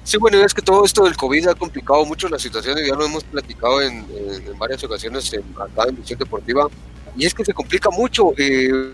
Sí, 0.10 0.18
bueno, 0.18 0.43
es 0.43 0.55
que 0.55 0.64
todo 0.64 0.84
esto 0.86 1.03
del 1.03 1.16
COVID 1.16 1.49
ha 1.49 1.53
complicado 1.53 2.03
mucho 2.03 2.28
la 2.30 2.39
situación 2.39 2.80
y 2.80 2.88
ya 2.88 2.95
lo 2.95 3.05
hemos 3.05 3.24
platicado 3.24 3.80
en, 3.80 4.07
varias 4.57 4.84
ocasiones 4.84 5.32
en, 5.34 5.43
acá 5.62 5.88
en 5.88 6.18
Deportiva. 6.18 6.68
Y 7.16 7.28
es 7.28 7.34
que 7.36 7.45
se 7.45 7.53
complica 7.53 7.91
mucho. 7.91 8.34
Eh, 8.36 8.91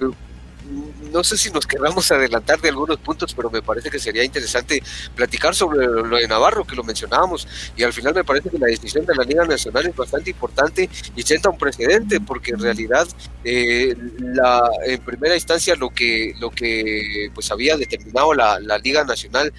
no 1.15 1.23
sé 1.23 1.37
si 1.37 1.49
nos 1.49 1.65
queramos 1.65 2.11
adelantar 2.11 2.59
de 2.59 2.69
algunos 2.69 2.97
puntos, 2.99 3.33
pero 3.33 3.49
me 3.49 3.61
parece 3.61 3.89
que 3.89 3.99
sería 3.99 4.23
interesante 4.23 4.83
platicar 5.15 5.55
sobre 5.55 5.85
lo 5.87 6.17
de 6.17 6.27
Navarro, 6.27 6.65
que 6.65 6.75
lo 6.75 6.83
mencionábamos, 6.83 7.47
y 7.77 7.83
al 7.83 7.93
final 7.93 8.13
me 8.13 8.25
parece 8.25 8.49
que 8.49 8.59
la 8.59 8.67
decisión 8.67 9.05
de 9.05 9.15
la 9.15 9.23
Liga 9.23 9.45
Nacional 9.45 9.87
es 9.87 9.95
bastante 9.95 10.29
importante 10.31 10.89
y 11.15 11.21
sienta 11.23 11.49
un 11.49 11.57
precedente, 11.57 12.19
porque 12.19 12.51
en 12.51 12.59
realidad 12.59 13.07
eh, 13.45 13.95
la, 14.19 14.69
en 14.85 15.01
primera 15.01 15.35
instancia 15.35 15.75
lo 15.75 15.89
que, 15.89 16.35
lo 16.39 16.49
que 16.51 17.31
pues 17.33 17.49
había 17.49 17.77
determinado 17.77 18.33
la, 18.33 18.59
la 18.59 18.77
Liga 18.77 19.05
Nacional 19.05 19.53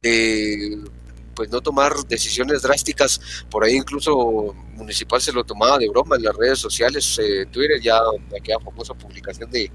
de 0.00 0.78
pues 1.36 1.50
no 1.50 1.60
tomar 1.60 1.94
decisiones 2.08 2.62
drásticas, 2.62 3.20
por 3.50 3.62
ahí 3.62 3.76
incluso 3.76 4.54
Municipal 4.74 5.20
se 5.20 5.32
lo 5.32 5.44
tomaba 5.44 5.78
de 5.78 5.88
broma 5.88 6.16
en 6.16 6.24
las 6.24 6.36
redes 6.36 6.58
sociales, 6.58 7.18
eh, 7.22 7.46
Twitter, 7.50 7.80
ya 7.80 7.98
aquella 8.36 8.58
famosa 8.58 8.94
publicación 8.94 9.50
de, 9.50 9.70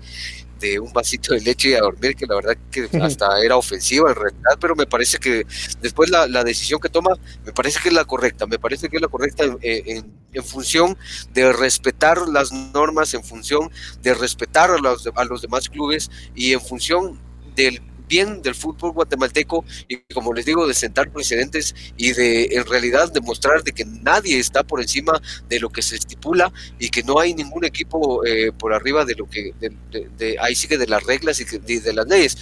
de 0.60 0.80
un 0.80 0.92
vasito 0.92 1.34
de 1.34 1.42
leche 1.42 1.78
a 1.78 1.82
dormir, 1.82 2.16
que 2.16 2.26
la 2.26 2.36
verdad 2.36 2.58
que 2.72 2.90
hasta 3.02 3.44
era 3.44 3.58
ofensiva 3.58 4.10
en 4.10 4.16
realidad, 4.16 4.58
pero 4.60 4.76
me 4.76 4.86
parece 4.86 5.18
que 5.18 5.46
después 5.82 6.10
la, 6.10 6.28
la, 6.28 6.44
decisión 6.44 6.80
que 6.80 6.90
toma, 6.90 7.12
me 7.46 7.54
parece 7.54 7.80
que 7.82 7.90
es 7.90 7.96
la 7.96 8.06
correcta, 8.06 8.46
me 8.46 8.60
parece 8.60 8.90
que 8.90 8.98
es 8.98 9.02
la 9.02 9.08
correcta 9.08 9.44
en, 9.44 9.58
en, 9.62 10.12
en 10.34 10.44
función 10.44 10.98
de 11.34 11.52
respetar 11.54 12.28
las 12.28 12.52
normas, 12.52 13.14
en 13.14 13.24
función 13.24 13.72
de 14.02 14.14
respetar 14.14 14.72
a 14.72 14.78
los, 14.78 15.08
a 15.14 15.24
los 15.26 15.42
demás 15.42 15.70
clubes 15.70 16.10
y 16.36 16.54
en 16.54 16.62
función 16.62 17.20
del 17.56 17.82
bien 18.12 18.42
del 18.42 18.56
fútbol 18.56 18.92
guatemalteco 18.92 19.64
y 19.88 20.00
como 20.14 20.34
les 20.34 20.46
digo 20.46 20.68
de 20.68 20.74
sentar 20.74 21.10
precedentes 21.12 21.74
y 21.96 22.12
de 22.12 22.44
en 22.52 22.66
realidad 22.66 23.10
demostrar 23.14 23.64
de 23.64 23.72
que 23.72 23.86
nadie 23.86 24.38
está 24.38 24.64
por 24.64 24.82
encima 24.82 25.14
de 25.48 25.62
lo 25.62 25.70
que 25.70 25.82
se 25.82 25.96
estipula 25.96 26.52
y 26.78 26.90
que 26.90 27.04
no 27.04 27.20
hay 27.20 27.34
ningún 27.34 27.64
equipo 27.64 28.26
eh, 28.26 28.52
por 28.52 28.74
arriba 28.74 29.06
de 29.06 29.16
lo 29.16 29.30
que 29.30 29.54
de, 29.62 30.38
ahí 30.42 30.56
sigue 30.56 30.78
de 30.78 30.88
las 30.88 31.04
reglas 31.04 31.40
y 31.40 31.46
de, 31.46 31.94
las 31.94 32.06
leyes. 32.06 32.38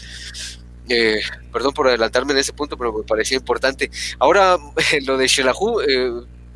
Eh, 0.90 1.22
perdón 1.54 1.74
por 1.74 1.88
adelantarme 1.88 2.34
en 2.34 2.40
ese 2.40 2.54
punto 2.54 2.76
pero 2.76 2.92
me 2.92 3.04
parecía 3.04 3.38
importante. 3.38 3.92
Ahora 4.18 4.58
lo 5.06 5.18
de 5.18 5.28
Shelahu 5.28 5.82
eh, 5.82 6.12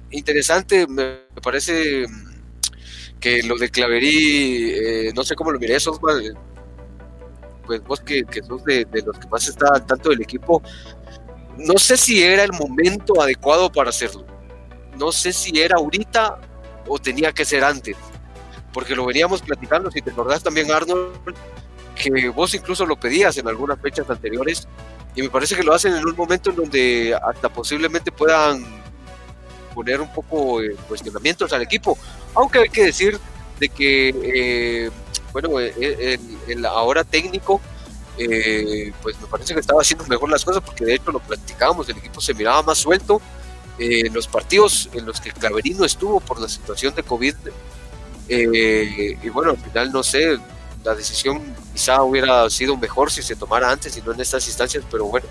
interesante 0.09 0.87
me 0.87 1.19
parece 1.43 2.07
que 3.19 3.43
lo 3.43 3.57
de 3.57 3.69
Claverí 3.69 4.71
eh, 4.73 5.11
no 5.15 5.23
sé 5.23 5.35
cómo 5.35 5.51
lo 5.51 5.59
miré 5.59 5.75
eso 5.75 5.99
pues 7.65 7.83
vos 7.83 8.01
que, 8.01 8.23
que 8.25 8.43
sos 8.43 8.63
de, 8.63 8.85
los 9.05 9.17
que 9.17 9.27
más 9.27 9.47
está 9.47 9.67
al 9.73 9.85
tanto 9.85 10.09
del 10.09 10.21
equipo, 10.21 10.61
no 11.57 11.77
sé 11.77 11.97
si 11.97 12.23
era 12.23 12.43
el 12.43 12.51
momento 12.53 13.21
adecuado 13.21 13.71
para 13.71 13.89
hacerlo. 13.89 14.25
No 14.97 15.11
sé 15.11 15.33
si 15.33 15.59
era 15.59 15.77
ahorita 15.77 16.39
o 16.87 16.99
tenía 16.99 17.31
que 17.31 17.45
ser 17.45 17.63
antes. 17.63 17.95
Porque 18.71 18.95
lo 18.95 19.05
veníamos 19.05 19.41
platicando, 19.41 19.91
si 19.91 20.01
te 20.01 20.11
acordás 20.11 20.41
también, 20.41 20.71
Arnold, 20.71 21.15
que 21.95 22.29
vos 22.29 22.53
incluso 22.53 22.85
lo 22.85 22.99
pedías 22.99 23.37
en 23.37 23.47
algunas 23.47 23.79
fechas 23.79 24.09
anteriores. 24.09 24.67
Y 25.15 25.21
me 25.21 25.29
parece 25.29 25.55
que 25.55 25.63
lo 25.63 25.73
hacen 25.73 25.95
en 25.95 26.05
un 26.05 26.15
momento 26.15 26.49
en 26.49 26.55
donde 26.55 27.15
hasta 27.15 27.49
posiblemente 27.49 28.11
puedan 28.11 28.63
poner 29.73 30.01
un 30.01 30.11
poco 30.11 30.61
eh, 30.61 30.75
cuestionamientos 30.87 31.53
al 31.53 31.61
equipo. 31.61 31.97
Aunque 32.33 32.59
hay 32.59 32.69
que 32.69 32.85
decir 32.85 33.19
de 33.59 33.69
que 33.69 34.09
eh, 34.09 34.91
bueno, 35.33 35.59
el, 35.59 35.73
el, 35.77 36.19
el 36.47 36.65
ahora 36.65 37.03
técnico, 37.03 37.59
eh, 38.17 38.93
pues 39.01 39.19
me 39.19 39.27
parece 39.27 39.53
que 39.53 39.59
estaba 39.59 39.81
haciendo 39.81 40.05
mejor 40.05 40.29
las 40.29 40.45
cosas 40.45 40.61
porque 40.63 40.85
de 40.85 40.95
hecho 40.95 41.11
lo 41.11 41.19
platicábamos, 41.19 41.89
el 41.89 41.97
equipo 41.97 42.21
se 42.21 42.33
miraba 42.33 42.61
más 42.61 42.77
suelto. 42.77 43.21
Eh, 43.79 44.07
los 44.11 44.27
partidos 44.27 44.87
en 44.93 45.05
los 45.07 45.19
que 45.19 45.31
Claverino 45.31 45.83
estuvo 45.83 46.19
por 46.19 46.39
la 46.39 46.47
situación 46.47 46.93
de 46.93 47.01
COVID, 47.01 47.35
eh, 48.29 49.17
y 49.21 49.29
bueno, 49.29 49.51
al 49.51 49.57
final 49.57 49.91
no 49.91 50.03
sé, 50.03 50.37
la 50.83 50.93
decisión 50.93 51.41
quizá 51.73 52.03
hubiera 52.03 52.47
sido 52.51 52.77
mejor 52.77 53.11
si 53.11 53.23
se 53.23 53.35
tomara 53.35 53.71
antes 53.71 53.97
y 53.97 54.01
no 54.01 54.13
en 54.13 54.21
estas 54.21 54.47
instancias, 54.47 54.83
pero 54.91 55.05
bueno, 55.05 55.25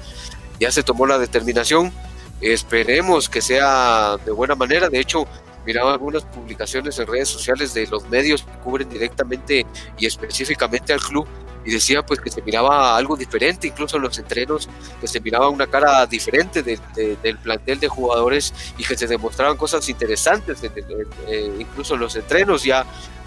ya 0.59 0.73
se 0.73 0.83
tomó 0.83 1.07
la 1.07 1.19
determinación. 1.19 1.93
Esperemos 2.41 3.29
que 3.29 3.41
sea 3.41 4.17
de 4.25 4.33
buena 4.33 4.57
manera. 4.57 4.89
De 4.89 4.99
hecho, 4.99 5.27
miraba 5.65 5.93
algunas 5.93 6.25
publicaciones 6.25 6.99
en 6.99 7.07
redes 7.07 7.29
sociales 7.29 7.75
de 7.75 7.87
los 7.87 8.09
medios 8.09 8.43
que 8.43 8.53
cubren 8.63 8.89
directamente 8.89 9.67
y 9.99 10.07
específicamente 10.07 10.93
al 10.93 11.01
club 11.01 11.27
y 11.65 11.71
decía 11.71 12.05
pues 12.05 12.21
que 12.21 12.31
se 12.31 12.43
miraba 12.43 12.97
algo 12.97 13.17
diferente, 13.17 13.69
incluso 13.69 13.97
en 13.97 14.03
los 14.03 14.19
entrenos, 14.19 14.69
que 15.01 15.07
se 15.07 15.21
miraba 15.21 15.49
una 15.49 15.67
cara 15.67 16.05
diferente 16.07 16.63
de, 16.63 16.79
de, 16.95 17.17
del 17.23 17.39
plantel 17.39 17.79
de 17.79 17.89
jugadores 17.89 18.53
y 18.79 18.85
que 18.85 18.97
se 18.97 19.07
demostraban 19.07 19.57
cosas 19.57 19.89
interesantes, 19.89 20.63
en, 20.65 21.61
incluso 21.61 21.95
en 21.95 22.01
los 22.01 22.17
entrenos 22.17 22.65
ya 22.65 22.85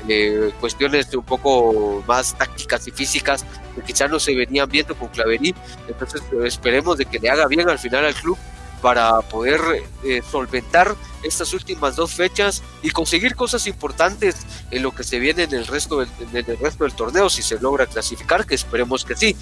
eh, 0.07 0.51
cuestiones 0.59 1.13
un 1.15 1.23
poco 1.23 2.03
más 2.07 2.35
tácticas 2.35 2.87
y 2.87 2.91
físicas 2.91 3.45
que 3.75 3.81
quizás 3.81 4.09
no 4.09 4.19
se 4.19 4.35
venían 4.35 4.69
viendo 4.69 4.95
con 4.95 5.07
Claverí, 5.09 5.55
entonces 5.87 6.21
esperemos 6.43 6.97
de 6.97 7.05
que 7.05 7.19
le 7.19 7.29
haga 7.29 7.47
bien 7.47 7.69
al 7.69 7.79
final 7.79 8.05
al 8.05 8.13
club 8.13 8.37
para 8.85 9.19
poder 9.21 9.59
eh, 10.03 10.21
solventar 10.29 10.95
estas 11.23 11.51
últimas 11.53 11.95
dos 11.95 12.13
fechas 12.13 12.61
y 12.83 12.91
conseguir 12.91 13.33
cosas 13.33 13.65
importantes 13.65 14.35
en 14.69 14.83
lo 14.83 14.93
que 14.93 15.03
se 15.03 15.17
viene 15.17 15.41
en 15.41 15.55
el 15.55 15.65
resto 15.65 16.01
del, 16.01 16.09
en 16.19 16.47
el 16.47 16.59
resto 16.59 16.83
del 16.83 16.93
torneo 16.93 17.27
si 17.27 17.41
se 17.41 17.59
logra 17.59 17.87
clasificar, 17.87 18.45
que 18.45 18.53
esperemos 18.53 19.03
que 19.03 19.15
sí. 19.15 19.35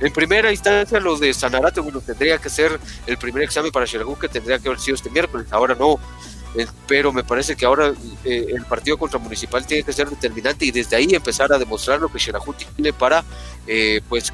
En 0.00 0.10
primera 0.14 0.50
instancia, 0.50 0.98
lo 0.98 1.18
de 1.18 1.34
Sanarate, 1.34 1.80
bueno, 1.80 2.00
tendría 2.00 2.38
que 2.38 2.48
ser 2.48 2.80
el 3.06 3.18
primer 3.18 3.42
examen 3.42 3.70
para 3.70 3.86
Xelajú, 3.86 4.18
que 4.18 4.30
tendría 4.30 4.58
que 4.58 4.68
haber 4.68 4.80
sido 4.80 4.94
este 4.94 5.10
miércoles, 5.10 5.46
ahora 5.50 5.74
no. 5.74 6.00
Eh, 6.56 6.66
pero 6.86 7.12
me 7.12 7.22
parece 7.22 7.54
que 7.54 7.66
ahora 7.66 7.92
eh, 8.24 8.46
el 8.48 8.64
partido 8.64 8.96
contra 8.96 9.18
Municipal 9.18 9.66
tiene 9.66 9.82
que 9.82 9.92
ser 9.92 10.08
determinante 10.08 10.64
y 10.64 10.70
desde 10.70 10.96
ahí 10.96 11.08
empezar 11.12 11.52
a 11.52 11.58
demostrar 11.58 12.00
lo 12.00 12.10
que 12.10 12.18
Xelajú 12.18 12.54
tiene 12.54 12.92
para, 12.92 13.24
eh, 13.66 14.00
pues, 14.08 14.32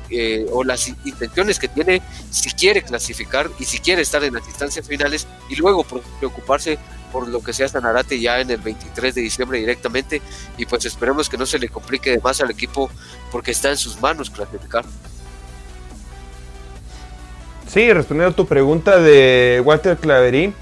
o 0.53 0.63
las 0.63 0.89
intenciones 0.89 1.59
que 1.59 1.69
tiene 1.69 2.01
si 2.31 2.51
quiere 2.51 2.83
clasificar 2.83 3.51
y 3.59 3.65
si 3.65 3.79
quiere 3.79 4.03
estar 4.03 4.23
en 4.23 4.35
las 4.35 4.47
instancias 4.47 4.87
finales 4.87 5.27
y 5.49 5.57
luego 5.57 5.85
preocuparse 6.21 6.79
por 7.11 7.29
lo 7.29 7.43
que 7.43 7.53
sea 7.53 7.69
Sanarate 7.69 8.19
ya 8.21 8.41
en 8.41 8.51
el 8.51 8.61
23 8.61 9.15
de 9.15 9.21
diciembre 9.21 9.59
directamente 9.59 10.23
y 10.57 10.65
pues 10.65 10.85
esperemos 10.85 11.29
que 11.29 11.37
no 11.37 11.45
se 11.45 11.59
le 11.59 11.69
complique 11.69 12.21
más 12.23 12.41
al 12.41 12.51
equipo 12.51 12.89
porque 13.33 13.51
está 13.51 13.71
en 13.71 13.77
sus 13.77 14.01
manos 14.01 14.31
clasificar. 14.31 14.85
Sí, 17.67 17.93
respondiendo 17.93 18.33
a 18.33 18.37
tu 18.37 18.47
pregunta 18.47 18.99
de 18.99 19.63
Walter 19.65 19.97
Claverín, 19.97 20.55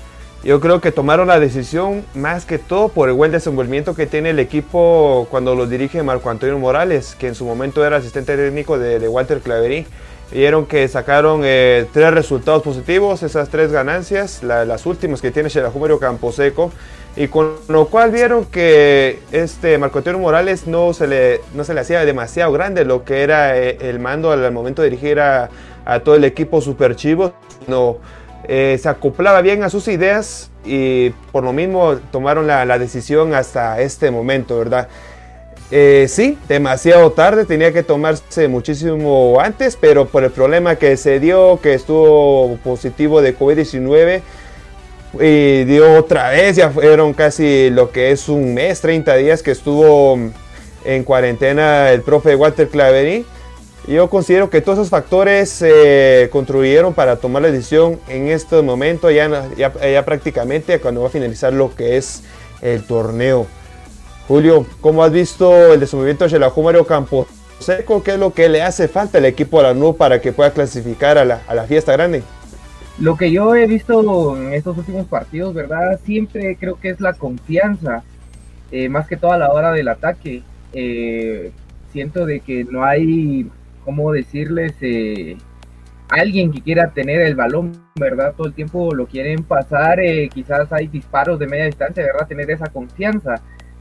yo 0.42 0.58
creo 0.58 0.80
que 0.80 0.90
tomaron 0.90 1.28
la 1.28 1.38
decisión 1.38 2.04
más 2.14 2.46
que 2.46 2.58
todo 2.58 2.88
por 2.88 3.10
el 3.10 3.14
buen 3.14 3.30
desenvolvimiento 3.30 3.94
que 3.94 4.06
tiene 4.06 4.30
el 4.30 4.38
equipo 4.38 5.26
cuando 5.30 5.54
lo 5.54 5.66
dirige 5.66 6.02
Marco 6.02 6.30
Antonio 6.30 6.58
Morales, 6.58 7.14
que 7.14 7.28
en 7.28 7.34
su 7.34 7.44
momento 7.44 7.84
era 7.84 7.98
asistente 7.98 8.36
técnico 8.36 8.78
de, 8.78 9.06
Walter 9.06 9.40
Claverín. 9.40 9.86
Vieron 10.32 10.64
que 10.64 10.86
sacaron 10.88 11.42
eh, 11.44 11.86
tres 11.92 12.14
resultados 12.14 12.62
positivos, 12.62 13.22
esas 13.22 13.48
tres 13.48 13.72
ganancias, 13.72 14.42
las 14.42 14.86
últimas 14.86 15.20
que 15.20 15.30
tiene 15.30 15.50
Campo 15.50 15.98
Camposeco, 15.98 16.72
y 17.16 17.26
con 17.26 17.56
lo 17.68 17.86
cual 17.88 18.12
vieron 18.12 18.44
que 18.46 19.18
este 19.32 19.76
Marco 19.76 19.98
Antonio 19.98 20.20
Morales 20.20 20.66
no 20.66 20.94
se 20.94 21.06
le, 21.06 21.40
no 21.52 21.64
se 21.64 21.74
le 21.74 21.80
hacía 21.80 22.04
demasiado 22.04 22.52
grande 22.52 22.84
lo 22.84 23.04
que 23.04 23.22
era 23.22 23.58
eh, 23.58 23.76
el 23.80 23.98
mando 23.98 24.30
al 24.30 24.52
momento 24.52 24.80
de 24.80 24.90
dirigir 24.90 25.18
a, 25.18 25.50
a 25.84 26.00
todo 26.00 26.14
el 26.14 26.24
equipo 26.24 26.60
Super 26.60 26.94
Chivo, 26.94 27.32
no, 27.66 27.98
eh, 28.52 28.80
se 28.82 28.88
acoplaba 28.88 29.42
bien 29.42 29.62
a 29.62 29.70
sus 29.70 29.86
ideas 29.86 30.50
y 30.64 31.10
por 31.30 31.44
lo 31.44 31.52
mismo 31.52 32.00
tomaron 32.10 32.48
la, 32.48 32.78
decisión 32.80 33.32
hasta 33.32 33.80
este 33.80 34.10
momento, 34.10 34.58
¿verdad? 34.58 34.88
Eh, 35.70 36.06
sí, 36.08 36.36
demasiado 36.48 37.12
tarde, 37.12 37.44
tenía 37.44 37.72
que 37.72 37.84
tomarse 37.84 38.48
muchísimo 38.48 39.38
antes, 39.40 39.76
pero 39.76 40.08
por 40.08 40.24
el 40.24 40.32
problema 40.32 40.74
que 40.74 40.96
se 40.96 41.20
dio, 41.20 41.60
que 41.62 41.74
estuvo 41.74 42.56
positivo 42.64 43.22
de 43.22 43.38
COVID-19, 43.38 44.20
y 45.20 45.62
dio 45.62 45.94
otra 45.96 46.30
vez, 46.30 46.56
ya 46.56 46.70
fueron 46.70 47.12
casi 47.12 47.70
lo 47.70 47.92
que 47.92 48.10
es 48.10 48.28
un 48.28 48.54
mes, 48.54 48.80
30 48.80 49.14
días 49.14 49.44
que 49.44 49.52
estuvo 49.52 50.18
en 50.84 51.04
cuarentena 51.04 51.92
el 51.92 52.02
profe 52.02 52.34
Walter 52.34 52.66
Clavery. 52.66 53.24
Yo 53.86 54.10
considero 54.10 54.50
que 54.50 54.60
todos 54.60 54.78
esos 54.78 54.90
factores 54.90 55.62
eh, 55.62 56.28
contribuyeron 56.30 56.92
para 56.92 57.16
tomar 57.16 57.42
la 57.42 57.50
decisión 57.50 57.98
en 58.08 58.28
este 58.28 58.60
momento, 58.62 59.10
ya, 59.10 59.48
ya, 59.56 60.04
prácticamente 60.04 60.78
cuando 60.80 61.00
va 61.00 61.08
a 61.08 61.10
finalizar 61.10 61.52
lo 61.52 61.74
que 61.74 61.96
es 61.96 62.22
el 62.60 62.84
torneo. 62.84 63.46
Julio, 64.28 64.66
¿cómo 64.80 65.02
has 65.02 65.10
visto 65.10 65.72
el 65.72 65.80
desenvolvimiento 65.80 66.24
de 66.24 66.30
Xelajú 66.30 66.62
Mario 66.62 66.86
Campo 66.86 67.26
Seco? 67.58 68.02
¿Qué 68.02 68.12
es 68.12 68.18
lo 68.18 68.32
que 68.32 68.48
le 68.48 68.62
hace 68.62 68.86
falta 68.86 69.18
al 69.18 69.24
equipo 69.24 69.56
de 69.58 69.68
la 69.68 69.74
NU 69.74 69.96
para 69.96 70.20
que 70.20 70.32
pueda 70.32 70.52
clasificar 70.52 71.18
a 71.18 71.24
la, 71.24 71.42
a 71.48 71.54
la 71.54 71.64
fiesta 71.64 71.92
grande? 71.92 72.22
Lo 72.98 73.16
que 73.16 73.32
yo 73.32 73.54
he 73.54 73.66
visto 73.66 74.36
en 74.36 74.52
estos 74.52 74.76
últimos 74.76 75.06
partidos, 75.06 75.54
¿verdad? 75.54 75.98
Siempre 76.04 76.54
creo 76.60 76.78
que 76.78 76.90
es 76.90 77.00
la 77.00 77.14
confianza, 77.14 78.04
eh, 78.70 78.90
más 78.90 79.08
que 79.08 79.16
todo 79.16 79.32
a 79.32 79.38
la 79.38 79.50
hora 79.50 79.72
del 79.72 79.88
ataque. 79.88 80.42
Eh, 80.74 81.50
siento 81.92 82.26
de 82.26 82.40
que 82.40 82.64
no 82.64 82.84
hay 82.84 83.48
¿cómo 83.90 84.12
decirles? 84.12 84.72
Eh, 84.82 85.36
alguien 86.10 86.52
que 86.52 86.62
quiera 86.62 86.92
tener 86.92 87.22
el 87.22 87.34
balón, 87.34 87.72
¿verdad? 87.98 88.34
Todo 88.36 88.46
el 88.46 88.54
tiempo 88.54 88.94
lo 88.94 89.08
quieren 89.08 89.42
pasar, 89.42 89.98
eh, 89.98 90.28
quizás 90.32 90.72
hay 90.72 90.86
disparos 90.86 91.40
de 91.40 91.48
media 91.48 91.64
distancia, 91.64 92.04
¿verdad? 92.04 92.28
Tener 92.28 92.48
esa 92.52 92.66
confianza, 92.66 93.34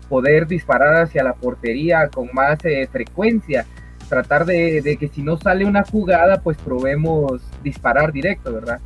poder 0.10 0.48
disparar 0.48 1.04
hacia 1.04 1.24
la 1.24 1.34
portería 1.34 2.08
con 2.10 2.28
más 2.34 2.58
eh, 2.66 2.88
frecuencia, 2.92 3.68
tratar 4.10 4.48
de, 4.48 4.98
que 5.00 5.10
si 5.10 5.22
no 5.22 5.38
sale 5.38 5.64
una 5.64 5.84
jugada, 5.84 6.42
pues 6.42 6.58
probemos 6.58 7.44
disparar 7.62 8.12
directo, 8.12 8.52
¿verdad? 8.52 8.80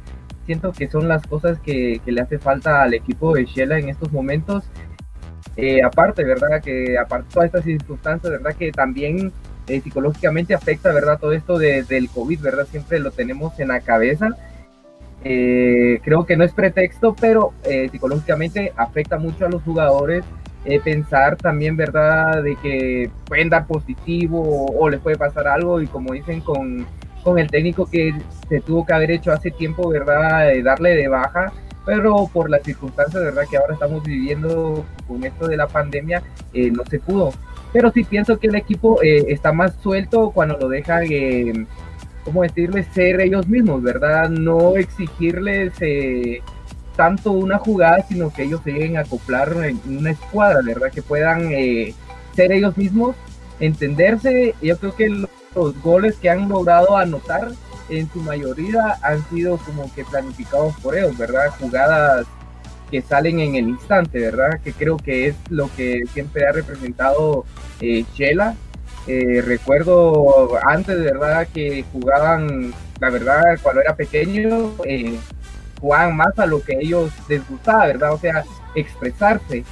Siento 0.45 0.73
que 0.73 0.89
son 0.89 1.07
las 1.07 1.25
cosas 1.25 1.57
que, 1.61 2.01
le 2.05 2.21
hace 2.21 2.37
falta 2.37 2.83
al 2.83 2.93
equipo 2.93 3.33
de 3.33 3.45
Shela 3.45 3.79
en 3.79 3.87
estos 3.87 4.11
momentos. 4.11 4.65
aparte, 5.85 6.25
¿verdad? 6.25 6.61
Que 6.61 6.97
aparte 6.97 7.27
de 7.27 7.33
todas 7.33 7.45
estas 7.45 7.63
circunstancias, 7.63 8.29
¿verdad? 8.29 8.53
Que 8.57 8.73
también 8.73 9.31
eh, 9.67 9.79
psicológicamente 9.81 10.53
afecta, 10.53 10.91
¿verdad? 10.91 11.19
Todo 11.19 11.31
esto 11.31 11.57
de, 11.57 11.83
del 11.83 12.09
COVID, 12.09 12.41
¿verdad? 12.41 12.67
Siempre 12.69 12.99
lo 12.99 13.11
tenemos 13.11 13.57
en 13.59 13.69
la 13.69 13.79
cabeza. 13.79 14.29
Eh, 15.23 16.01
creo 16.03 16.25
que 16.25 16.35
no 16.35 16.43
es 16.43 16.51
pretexto, 16.51 17.15
pero 17.19 17.53
eh, 17.63 17.87
psicológicamente 17.89 18.73
afecta 18.75 19.17
mucho 19.17 19.45
a 19.45 19.49
los 19.49 19.63
jugadores. 19.63 20.25
pensar 20.83 21.37
también, 21.37 21.77
¿verdad? 21.77 22.43
De 22.43 22.57
que 22.57 23.09
pueden 23.25 23.49
dar 23.49 23.67
positivo 23.67 24.65
o, 24.65 24.89
les 24.89 24.99
puede 24.99 25.17
pasar 25.17 25.47
algo 25.47 25.81
y 25.81 25.87
como 25.87 26.13
dicen 26.13 26.41
con, 26.41 26.85
con, 27.23 27.39
el 27.39 27.49
técnico 27.49 27.85
que 27.85 28.13
se 28.49 28.59
tuvo 28.61 28.85
que 28.85 28.93
haber 28.93 29.11
hecho 29.11 29.31
hace 29.31 29.51
tiempo, 29.51 29.89
¿verdad? 29.89 30.51
darle 30.63 30.95
de 30.95 31.07
baja, 31.09 31.51
pero 31.85 32.29
por 32.31 32.49
las 32.49 32.63
circunstancias, 32.63 33.23
¿verdad? 33.23 33.43
Que 33.49 33.57
ahora 33.57 33.73
estamos 33.73 34.03
viviendo 34.03 34.85
con 35.07 35.23
esto 35.23 35.47
de 35.47 35.57
la 35.57 35.67
pandemia, 35.67 36.23
no 36.53 36.83
se 36.85 36.99
pudo 36.99 37.33
pero 37.73 37.91
sí 37.91 38.03
pienso 38.03 38.37
que 38.37 38.47
el 38.47 38.55
equipo 38.55 39.01
eh, 39.01 39.25
está 39.29 39.51
más 39.51 39.73
suelto 39.81 40.29
cuando 40.29 40.57
lo 40.57 40.69
dejan, 40.69 41.05
eh, 41.09 41.65
¿cómo 42.23 42.43
decirles?, 42.43 42.85
ser 42.93 43.19
ellos 43.19 43.47
mismos, 43.47 43.81
¿verdad? 43.81 44.29
No 44.29 44.77
exigirles 44.77 45.73
eh, 45.81 46.41
tanto 46.95 47.31
una 47.31 47.57
jugada, 47.57 48.05
sino 48.07 48.31
que 48.31 48.43
ellos 48.43 48.61
lleguen 48.63 48.97
a 48.97 49.01
acoplar 49.01 49.51
en 49.63 49.81
una 49.97 50.11
escuadra, 50.11 50.61
¿verdad? 50.63 50.91
Que 50.91 51.01
puedan 51.01 51.51
eh, 51.51 51.95
ser 52.35 52.51
ellos 52.51 52.77
mismos, 52.77 53.15
entenderse. 53.59 54.53
Yo 54.61 54.77
creo 54.77 54.95
que 54.95 55.09
los 55.09 55.81
goles 55.81 56.15
que 56.17 56.29
han 56.29 56.47
logrado 56.47 56.95
anotar 56.95 57.49
en 57.89 58.07
su 58.11 58.21
mayoría 58.21 58.99
han 59.01 59.27
sido 59.29 59.57
como 59.57 59.91
que 59.93 60.05
planificados 60.05 60.75
por 60.77 60.95
ellos, 60.95 61.17
¿verdad? 61.17 61.49
Jugadas 61.59 62.27
que 62.89 63.01
salen 63.01 63.39
en 63.39 63.55
el 63.55 63.69
instante, 63.69 64.19
¿verdad? 64.19 64.59
Que 64.63 64.73
creo 64.73 64.97
que 64.97 65.27
es 65.27 65.35
lo 65.49 65.69
que 65.75 66.03
siempre 66.13 66.45
ha 66.45 66.51
representado 66.51 67.45
eh, 67.81 68.05
Chela. 68.13 68.55
Eh, 69.05 69.41
recuerdo 69.41 70.57
antes, 70.65 70.97
¿verdad? 70.97 71.47
Que 71.53 71.83
jugaban, 71.91 72.73
la 72.99 73.09
verdad, 73.09 73.59
cuando 73.61 73.81
era 73.81 73.95
pequeño, 73.95 74.71
eh, 74.85 75.17
jugaban 75.81 76.15
más 76.15 76.37
a 76.39 76.45
lo 76.45 76.63
que 76.63 76.77
ellos 76.79 77.11
les 77.27 77.47
gustaba, 77.49 77.87
¿verdad? 77.87 78.13
O 78.13 78.17
sea, 78.17 78.45
expresarse 78.75 79.65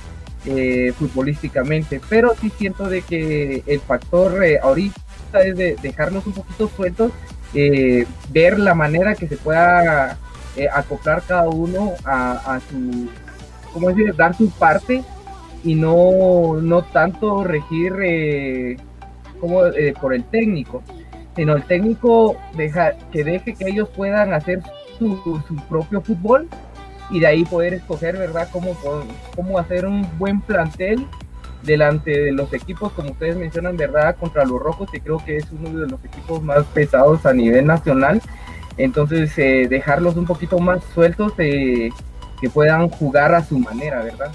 eh, 0.45 0.93
futbolísticamente. 0.97 2.01
Pero 2.09 2.33
sí 2.41 2.51
siento 2.57 2.89
de 2.89 3.01
que 3.03 3.63
el 3.65 3.79
factor 3.79 4.43
ahorita 4.61 4.99
es 5.43 5.55
de 5.55 5.77
dejarlos 5.81 6.25
un 6.27 6.33
poquito 6.33 6.69
sueltos, 6.75 7.11
ver 7.53 8.59
la 8.59 8.73
manera 8.75 9.15
que 9.15 9.27
se 9.27 9.37
pueda 9.37 10.17
eh, 10.55 10.67
acoplar 10.71 11.21
cada 11.23 11.49
uno 11.49 11.93
a, 12.05 12.59
su, 12.69 13.09
¿cómo 13.73 13.89
decir? 13.89 14.15
Dar 14.15 14.35
su 14.35 14.49
parte 14.51 15.03
y 15.63 15.75
no, 15.75 16.59
no 16.61 16.83
tanto 16.83 17.43
regir 17.43 17.93
eh, 18.03 18.77
como, 19.39 19.65
eh, 19.65 19.93
por 19.99 20.13
el 20.13 20.23
técnico, 20.25 20.83
sino 21.35 21.55
el 21.55 21.63
técnico 21.63 22.35
deja, 22.55 22.93
que 23.11 23.23
deje 23.23 23.55
que 23.55 23.69
ellos 23.69 23.89
puedan 23.95 24.33
hacer 24.33 24.61
su, 24.97 25.17
su 25.47 25.55
propio 25.69 26.01
fútbol 26.01 26.47
y 27.09 27.19
de 27.19 27.27
ahí 27.27 27.45
poder 27.45 27.73
escoger, 27.73 28.17
¿verdad?, 28.17 28.47
cómo, 28.51 28.75
cómo 29.35 29.59
hacer 29.59 29.85
un 29.85 30.07
buen 30.17 30.41
plantel 30.41 31.05
delante 31.63 32.11
de 32.11 32.31
los 32.31 32.51
equipos, 32.53 32.91
como 32.93 33.11
ustedes 33.11 33.35
mencionan, 33.35 33.77
¿verdad?, 33.77 34.15
contra 34.19 34.45
los 34.45 34.59
rojos, 34.59 34.89
que 34.89 35.01
creo 35.01 35.23
que 35.23 35.37
es 35.37 35.45
uno 35.51 35.77
de 35.77 35.87
los 35.87 36.03
equipos 36.03 36.41
más 36.41 36.63
pesados 36.73 37.25
a 37.25 37.33
nivel 37.33 37.65
nacional 37.67 38.21
entonces, 38.77 39.37
eh, 39.37 39.67
dejarlos 39.69 40.15
un 40.15 40.25
poquito 40.25 40.59
más 40.59 40.83
sueltos, 40.93 41.33
eh, 41.37 41.89
que 42.39 42.49
puedan 42.49 42.89
jugar 42.89 43.33
a 43.35 43.43
su 43.45 43.59
manera, 43.59 44.03
¿verdad? 44.03 44.31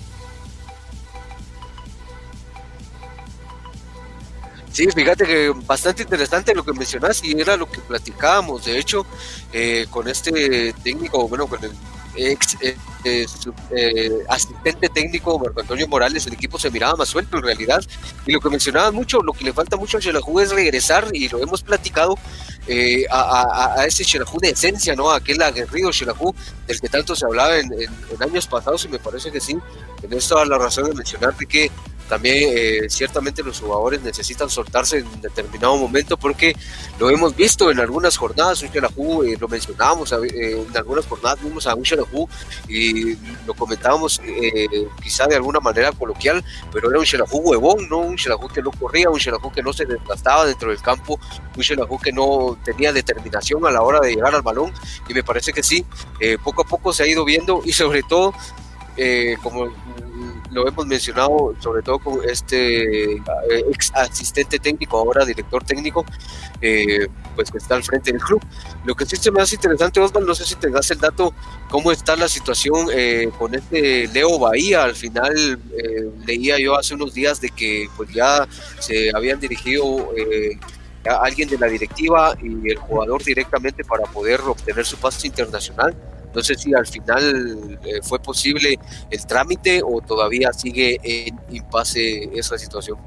Sí, 4.70 4.86
fíjate 4.94 5.24
que 5.24 5.54
bastante 5.64 6.02
interesante 6.02 6.54
lo 6.54 6.62
que 6.62 6.72
mencionas 6.74 7.24
y 7.24 7.40
era 7.40 7.56
lo 7.56 7.68
que 7.68 7.80
platicábamos, 7.80 8.66
de 8.66 8.78
hecho, 8.78 9.06
eh, 9.52 9.86
con 9.88 10.06
este 10.06 10.74
técnico, 10.84 11.26
bueno, 11.28 11.46
con 11.46 11.64
el 11.64 11.72
ex 12.16 12.56
eh, 12.62 12.76
eh, 13.04 14.10
asistente 14.28 14.88
técnico 14.88 15.38
Marco 15.38 15.60
Antonio 15.60 15.86
Morales, 15.86 16.26
el 16.26 16.32
equipo 16.32 16.58
se 16.58 16.70
miraba 16.70 16.96
más 16.96 17.08
suelto 17.08 17.36
en 17.36 17.44
realidad. 17.44 17.82
Y 18.26 18.32
lo 18.32 18.40
que 18.40 18.50
mencionaba 18.50 18.90
mucho, 18.90 19.20
lo 19.22 19.32
que 19.32 19.44
le 19.44 19.52
falta 19.52 19.76
mucho 19.76 19.98
a 19.98 20.00
Xelajú 20.00 20.40
es 20.40 20.50
regresar, 20.50 21.08
y 21.12 21.28
lo 21.28 21.40
hemos 21.40 21.62
platicado, 21.62 22.18
eh, 22.66 23.04
a, 23.10 23.84
ese 23.86 24.04
Xelajú 24.04 24.38
de 24.40 24.50
esencia, 24.50 24.94
¿no? 24.96 25.10
Aquel 25.10 25.40
aguerrido 25.42 25.92
Xelajú 25.92 26.34
del 26.66 26.80
que 26.80 26.88
tanto 26.88 27.14
se 27.14 27.24
hablaba 27.26 27.56
en, 27.58 27.70
años 28.20 28.46
pasados, 28.46 28.84
y 28.84 28.88
me 28.88 28.98
parece 28.98 29.30
que 29.30 29.40
sí, 29.40 29.56
tenés 30.00 30.26
toda 30.26 30.44
la 30.44 30.58
razón 30.58 30.88
de 30.88 30.94
mencionar 30.94 31.36
de 31.36 31.46
que 31.46 31.70
también 32.08 32.52
eh, 32.56 32.88
ciertamente 32.88 33.42
los 33.42 33.60
jugadores 33.60 34.00
necesitan 34.02 34.48
soltarse 34.48 34.98
en 34.98 35.20
determinado 35.20 35.76
momento 35.76 36.16
porque 36.16 36.56
lo 36.98 37.10
hemos 37.10 37.34
visto 37.34 37.70
en 37.70 37.80
algunas 37.80 38.16
jornadas, 38.16 38.62
un 38.62 38.68
eh, 39.24 39.36
lo 39.38 39.48
mencionábamos 39.48 40.12
eh, 40.12 40.64
en 40.68 40.76
algunas 40.76 41.06
jornadas, 41.06 41.42
vimos 41.42 41.66
a 41.66 41.74
un 41.74 41.84
y 42.68 43.16
lo 43.46 43.54
comentábamos 43.54 44.20
quizá 45.02 45.26
de 45.26 45.36
alguna 45.36 45.60
manera 45.60 45.92
coloquial, 45.92 46.44
pero 46.72 46.90
era 46.90 46.98
un 46.98 47.06
Xelajú 47.06 47.38
huevón, 47.38 47.88
¿no? 47.88 47.98
un 47.98 48.16
Xelajú 48.16 48.48
que 48.48 48.62
no 48.62 48.70
corría, 48.70 49.10
un 49.10 49.18
Xelajú 49.18 49.50
que 49.52 49.62
no 49.62 49.72
se 49.72 49.84
desgastaba 49.84 50.46
dentro 50.46 50.70
del 50.70 50.80
campo, 50.80 51.18
un 51.56 51.62
Xelajú 51.62 51.98
que 51.98 52.12
no 52.12 52.58
tenía 52.64 52.92
determinación 52.92 53.66
a 53.66 53.70
la 53.70 53.82
hora 53.82 54.00
de 54.00 54.14
llegar 54.14 54.34
al 54.34 54.42
balón 54.42 54.72
y 55.08 55.14
me 55.14 55.22
parece 55.22 55.52
que 55.52 55.62
sí, 55.62 55.84
poco 56.42 56.62
a 56.62 56.64
poco 56.64 56.92
se 56.92 57.02
ha 57.02 57.06
ido 57.06 57.24
viendo 57.24 57.62
y 57.64 57.72
sobre 57.72 58.02
todo 58.02 58.32
como 59.42 59.68
lo 60.50 60.68
hemos 60.68 60.86
mencionado 60.86 61.54
sobre 61.60 61.82
todo 61.82 61.98
con 61.98 62.20
este 62.28 63.14
eh, 63.14 63.22
ex 63.70 63.92
asistente 63.94 64.58
técnico, 64.58 64.98
ahora 64.98 65.24
director 65.24 65.64
técnico, 65.64 66.04
eh, 66.60 67.06
pues 67.34 67.50
que 67.50 67.58
está 67.58 67.76
al 67.76 67.84
frente 67.84 68.12
del 68.12 68.20
club. 68.20 68.42
Lo 68.84 68.94
que 68.94 69.06
sí 69.06 69.16
se 69.16 69.30
me 69.30 69.42
hace 69.42 69.56
interesante, 69.56 70.00
Osvaldo, 70.00 70.28
no 70.28 70.34
sé 70.34 70.44
si 70.44 70.54
tengas 70.56 70.90
el 70.90 70.98
dato, 70.98 71.34
cómo 71.70 71.92
está 71.92 72.16
la 72.16 72.28
situación 72.28 72.88
eh, 72.92 73.30
con 73.38 73.54
este 73.54 74.08
Leo 74.08 74.38
Bahía. 74.38 74.84
Al 74.84 74.94
final 74.94 75.60
leía 76.26 76.58
yo 76.58 76.76
hace 76.76 76.94
unos 76.94 77.14
días 77.14 77.40
de 77.40 77.50
que 77.50 77.88
pues 77.96 78.10
ya 78.12 78.46
se 78.78 79.10
habían 79.14 79.40
dirigido 79.40 80.10
a 81.08 81.24
alguien 81.24 81.48
de 81.48 81.58
la 81.58 81.66
directiva 81.66 82.36
y 82.42 82.70
el 82.70 82.78
jugador 82.78 83.22
directamente 83.22 83.84
para 83.84 84.04
poder 84.04 84.40
obtener 84.40 84.84
su 84.84 84.96
pase 84.96 85.26
internacional 85.26 85.94
no 86.36 86.42
sé 86.42 86.54
si 86.54 86.74
al 86.74 86.86
final 86.86 87.78
eh, 87.82 88.00
fue 88.02 88.18
posible 88.20 88.78
el 89.10 89.26
trámite 89.26 89.80
o 89.82 90.02
todavía 90.02 90.52
sigue 90.52 91.00
en 91.02 91.40
impasse 91.48 92.28
esa 92.34 92.58
situación. 92.58 92.98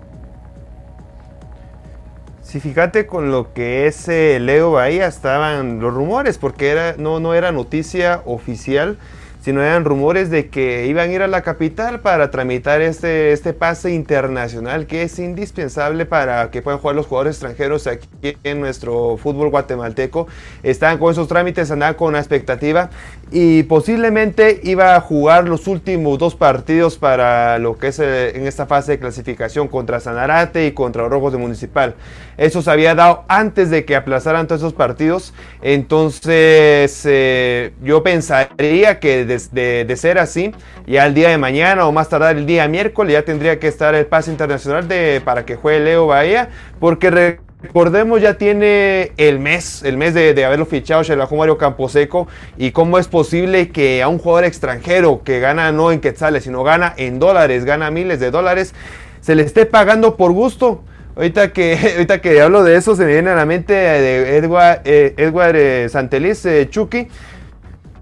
Sí, 2.42 2.60
fíjate 2.60 3.06
con 3.06 3.30
lo 3.30 3.54
que 3.54 3.86
es 3.86 4.08
eh, 4.08 4.40
Leo 4.40 4.72
Bahía 4.72 5.06
estaban 5.06 5.80
los 5.80 5.94
rumores, 5.94 6.40
porque 6.40 6.70
era, 6.70 6.96
no, 6.98 7.20
no 7.20 7.36
era 7.36 7.52
noticia 7.52 8.24
oficial, 8.26 8.98
sino 9.42 9.62
eran 9.62 9.86
rumores 9.86 10.30
de 10.30 10.50
que 10.50 10.88
iban 10.88 11.10
a 11.10 11.14
ir 11.14 11.22
a 11.22 11.28
la 11.28 11.42
capital 11.42 12.02
para 12.02 12.30
tramitar 12.30 12.82
este, 12.82 13.32
este 13.32 13.54
pase 13.54 13.92
internacional 13.94 14.86
que 14.86 15.04
es 15.04 15.18
indispensable 15.20 16.06
para 16.06 16.52
que 16.52 16.62
puedan 16.62 16.80
jugar 16.80 16.96
los 16.96 17.08
jugadores 17.08 17.36
extranjeros 17.36 17.88
aquí 17.88 18.08
en 18.44 18.60
nuestro 18.60 19.18
fútbol 19.18 19.50
guatemalteco. 19.50 20.28
Estaban 20.64 20.98
con 20.98 21.12
esos 21.12 21.28
trámites, 21.28 21.72
andaban 21.72 21.96
con 21.96 22.10
una 22.10 22.20
expectativa 22.20 22.90
y 23.32 23.64
posiblemente 23.64 24.60
iba 24.64 24.96
a 24.96 25.02
jugar 25.02 25.48
los 25.48 25.68
últimos 25.68 26.18
dos 26.18 26.36
partidos 26.36 26.98
para 26.98 27.60
lo 27.60 27.78
que 27.78 27.88
es 27.88 28.00
eh, 28.00 28.36
en 28.36 28.48
esta 28.48 28.66
fase 28.66 28.94
de 28.94 29.00
clasificación 29.00 29.68
contra 29.68 30.00
Sanarate 30.00 30.66
y 30.66 30.72
contra 30.72 31.08
Rojos 31.08 31.32
de 31.32 31.38
Municipal. 31.38 31.96
Eso 32.38 32.62
se 32.62 32.72
había 32.72 32.96
dado 32.96 33.24
antes 33.28 33.70
de 33.70 33.86
que 33.86 33.96
aplazaran 33.96 34.48
todos 34.48 34.62
esos 34.62 34.74
partidos. 34.74 35.34
Entonces 35.62 37.04
eh, 37.06 37.74
yo 37.82 38.04
pensaría 38.04 39.00
que 39.00 39.26
de, 39.30 39.96
ser 39.96 40.18
así, 40.18 40.52
ya 40.86 41.06
el 41.06 41.14
día 41.14 41.30
de 41.30 41.38
mañana 41.38 41.88
o 41.88 41.92
más 41.92 42.10
tardar 42.10 42.36
el 42.36 42.46
día 42.46 42.68
miércoles 42.68 43.14
ya 43.14 43.24
tendría 43.24 43.60
que 43.60 43.68
estar 43.68 43.96
el 43.96 44.06
pase 44.06 44.32
internacional 44.32 44.88
de, 44.88 45.22
para 45.24 45.46
que 45.46 45.56
juegue 45.56 45.80
Leo 45.80 46.08
Bahía. 46.08 46.50
Porque 46.80 47.40
Recordemos, 47.62 48.22
ya 48.22 48.36
tiene 48.36 49.12
el 49.18 49.40
mes, 49.40 49.84
el 49.84 49.98
mes 49.98 50.14
de, 50.14 50.46
haberlo 50.46 50.66
fichado 50.66 51.04
Shelajú 51.04 51.36
Mario 51.36 51.58
Camposeco. 51.58 52.30
Y 52.58 52.72
cómo 52.72 52.98
es 52.98 53.10
posible 53.10 53.70
que 53.70 54.02
a 54.02 54.08
un 54.08 54.18
jugador 54.18 54.46
extranjero 54.46 55.24
que 55.26 55.42
gana 55.42 55.74
no 55.74 55.92
en 55.92 56.00
quetzales, 56.00 56.46
sino 56.46 56.64
gana 56.64 56.94
en 56.96 57.20
dólares, 57.20 57.66
gana 57.66 57.92
miles 57.92 58.22
de 58.22 58.32
dólares, 58.32 58.74
se 59.20 59.36
le 59.36 59.44
esté 59.44 59.66
pagando 59.66 60.16
por 60.16 60.32
gusto. 60.32 60.84
Ahorita 61.18 61.52
que, 61.52 61.78
ahorita 61.96 62.22
que 62.22 62.40
hablo 62.40 62.64
de 62.64 62.78
eso, 62.78 62.96
se 62.96 63.04
me 63.04 63.12
viene 63.12 63.32
a 63.32 63.36
la 63.36 63.46
mente 63.46 63.74
de 63.74 64.38
Edward, 64.38 64.82
eh, 64.86 65.14
Edward 65.18 65.56
eh, 65.58 65.90
Santeliz, 65.90 66.46
eh, 66.46 66.70
Chucky. 66.70 67.10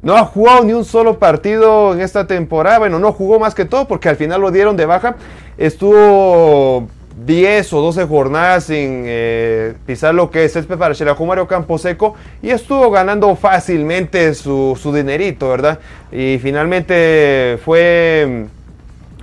No 0.08 0.16
ha 0.16 0.24
jugado 0.24 0.64
ni 0.64 0.72
un 0.72 0.86
solo 0.86 1.20
partido 1.20 1.92
en 1.92 2.00
esta 2.00 2.26
temporada. 2.26 2.80
Bueno, 2.80 2.98
no 2.98 3.12
jugó 3.12 3.42
más 3.42 3.54
que 3.54 3.66
todo 3.66 3.90
porque 3.90 4.08
al 4.08 4.16
final 4.16 4.40
lo 4.40 4.52
dieron 4.52 4.78
de 4.78 4.86
baja. 4.86 5.18
Estuvo 5.58 6.88
10 7.26 7.74
o 7.74 7.82
12 7.82 8.06
jornadas 8.06 8.64
sin 8.64 9.04
eh, 9.06 9.74
pisar 9.86 10.16
lo 10.16 10.32
que 10.32 10.46
es 10.46 10.56
el 10.56 10.64
para 10.64 10.96
Xelajú 10.96 11.26
Mario 11.26 11.46
Camposeco 11.46 12.16
y 12.42 12.52
estuvo 12.52 12.90
ganando 12.90 13.36
fácilmente 13.36 14.34
su, 14.34 14.80
su 14.82 14.94
dinerito, 14.94 15.50
¿verdad? 15.50 15.80
Y 16.10 16.40
finalmente 16.42 17.60
fue 17.66 18.48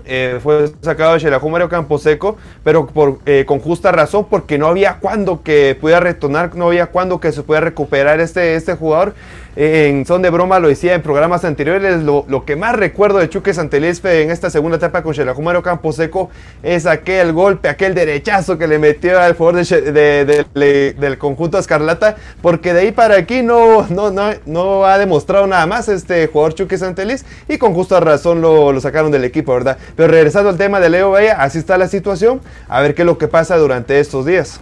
eh, 0.06 0.39
fue 0.43 0.70
sacado 0.82 1.15
de 1.15 1.20
Xelajú 1.20 1.48
Mario 1.48 1.70
Camposeco, 1.70 2.36
pero 2.62 2.86
por, 2.86 3.20
eh, 3.24 3.44
con 3.47 3.59
justa 3.59 3.90
razón, 3.90 4.27
porque 4.28 4.59
no 4.59 4.66
había 4.66 4.98
cuándo 4.98 5.43
que 5.43 5.78
pudiera 5.81 6.01
retornar, 6.01 6.55
no 6.55 6.66
había 6.66 6.89
cuándo 6.89 7.20
que 7.20 7.32
se 7.32 7.43
pudiera 7.43 7.65
recuperar 7.65 8.20
este, 8.20 8.55
este 8.55 8.74
jugador 8.74 9.15
en 9.56 10.05
son 10.05 10.22
de 10.22 10.31
broma 10.31 10.59
lo 10.59 10.68
decía 10.68 10.94
en 10.94 11.02
programas 11.02 11.44
anteriores, 11.44 12.02
lo, 12.02 12.44
que 12.44 12.56
más 12.56 12.74
recuerdo 12.74 13.18
de 13.18 13.28
Chuque 13.28 13.55
Santelespe 13.55 14.22
en 14.22 14.31
esta 14.31 14.51
segunda 14.51 14.78
etapa 14.78 15.02
con 15.02 15.14
Xelajumaro 15.14 15.62
Camposeco 15.62 16.31
es 16.62 16.86
aquel 16.86 17.32
golpe, 17.32 17.68
aquel 17.68 17.94
derechazo 17.94 18.59
que 18.59 18.66
le 18.66 18.78
metió 18.78 19.20
al 19.20 19.36
favor 19.36 19.64
del 19.64 21.18
conjunto 21.18 21.59
Escarlata, 21.59 22.16
porque 22.43 22.72
de 22.74 22.81
ahí 22.81 22.93
para 22.93 23.16
aquí 23.16 23.43
no, 23.43 23.86
no, 23.89 24.10
no, 24.44 24.85
ha 24.85 24.98
demostrado 24.98 25.47
nada 25.47 25.66
más 25.66 25.89
este 25.89 26.26
jugador 26.26 26.55
Chuque 26.55 26.76
Santelis 26.76 27.24
y 27.48 27.59
con 27.59 27.74
justa 27.74 28.01
razón 28.01 28.40
lo, 28.40 28.72
lo, 28.72 28.81
sacaron 28.81 29.12
del 29.12 29.24
equipo, 29.24 29.55
¿verdad? 29.55 29.78
Pero 29.97 30.09
regresando 30.09 30.51
al 30.51 30.56
tema 30.56 30.81
de 30.81 30.90
Leo 30.90 31.12
Bahía, 31.12 31.40
así 31.40 31.59
está 31.59 31.78
la 31.78 31.89
situación, 31.89 32.40
a 32.68 32.81
ver 32.81 32.94
qué 32.94 33.02
es 33.02 33.06
lo 33.06 33.18
que 33.18 33.28
pasa 33.28 33.56
durante 33.56 34.01
estos 34.01 34.26
días. 34.26 34.60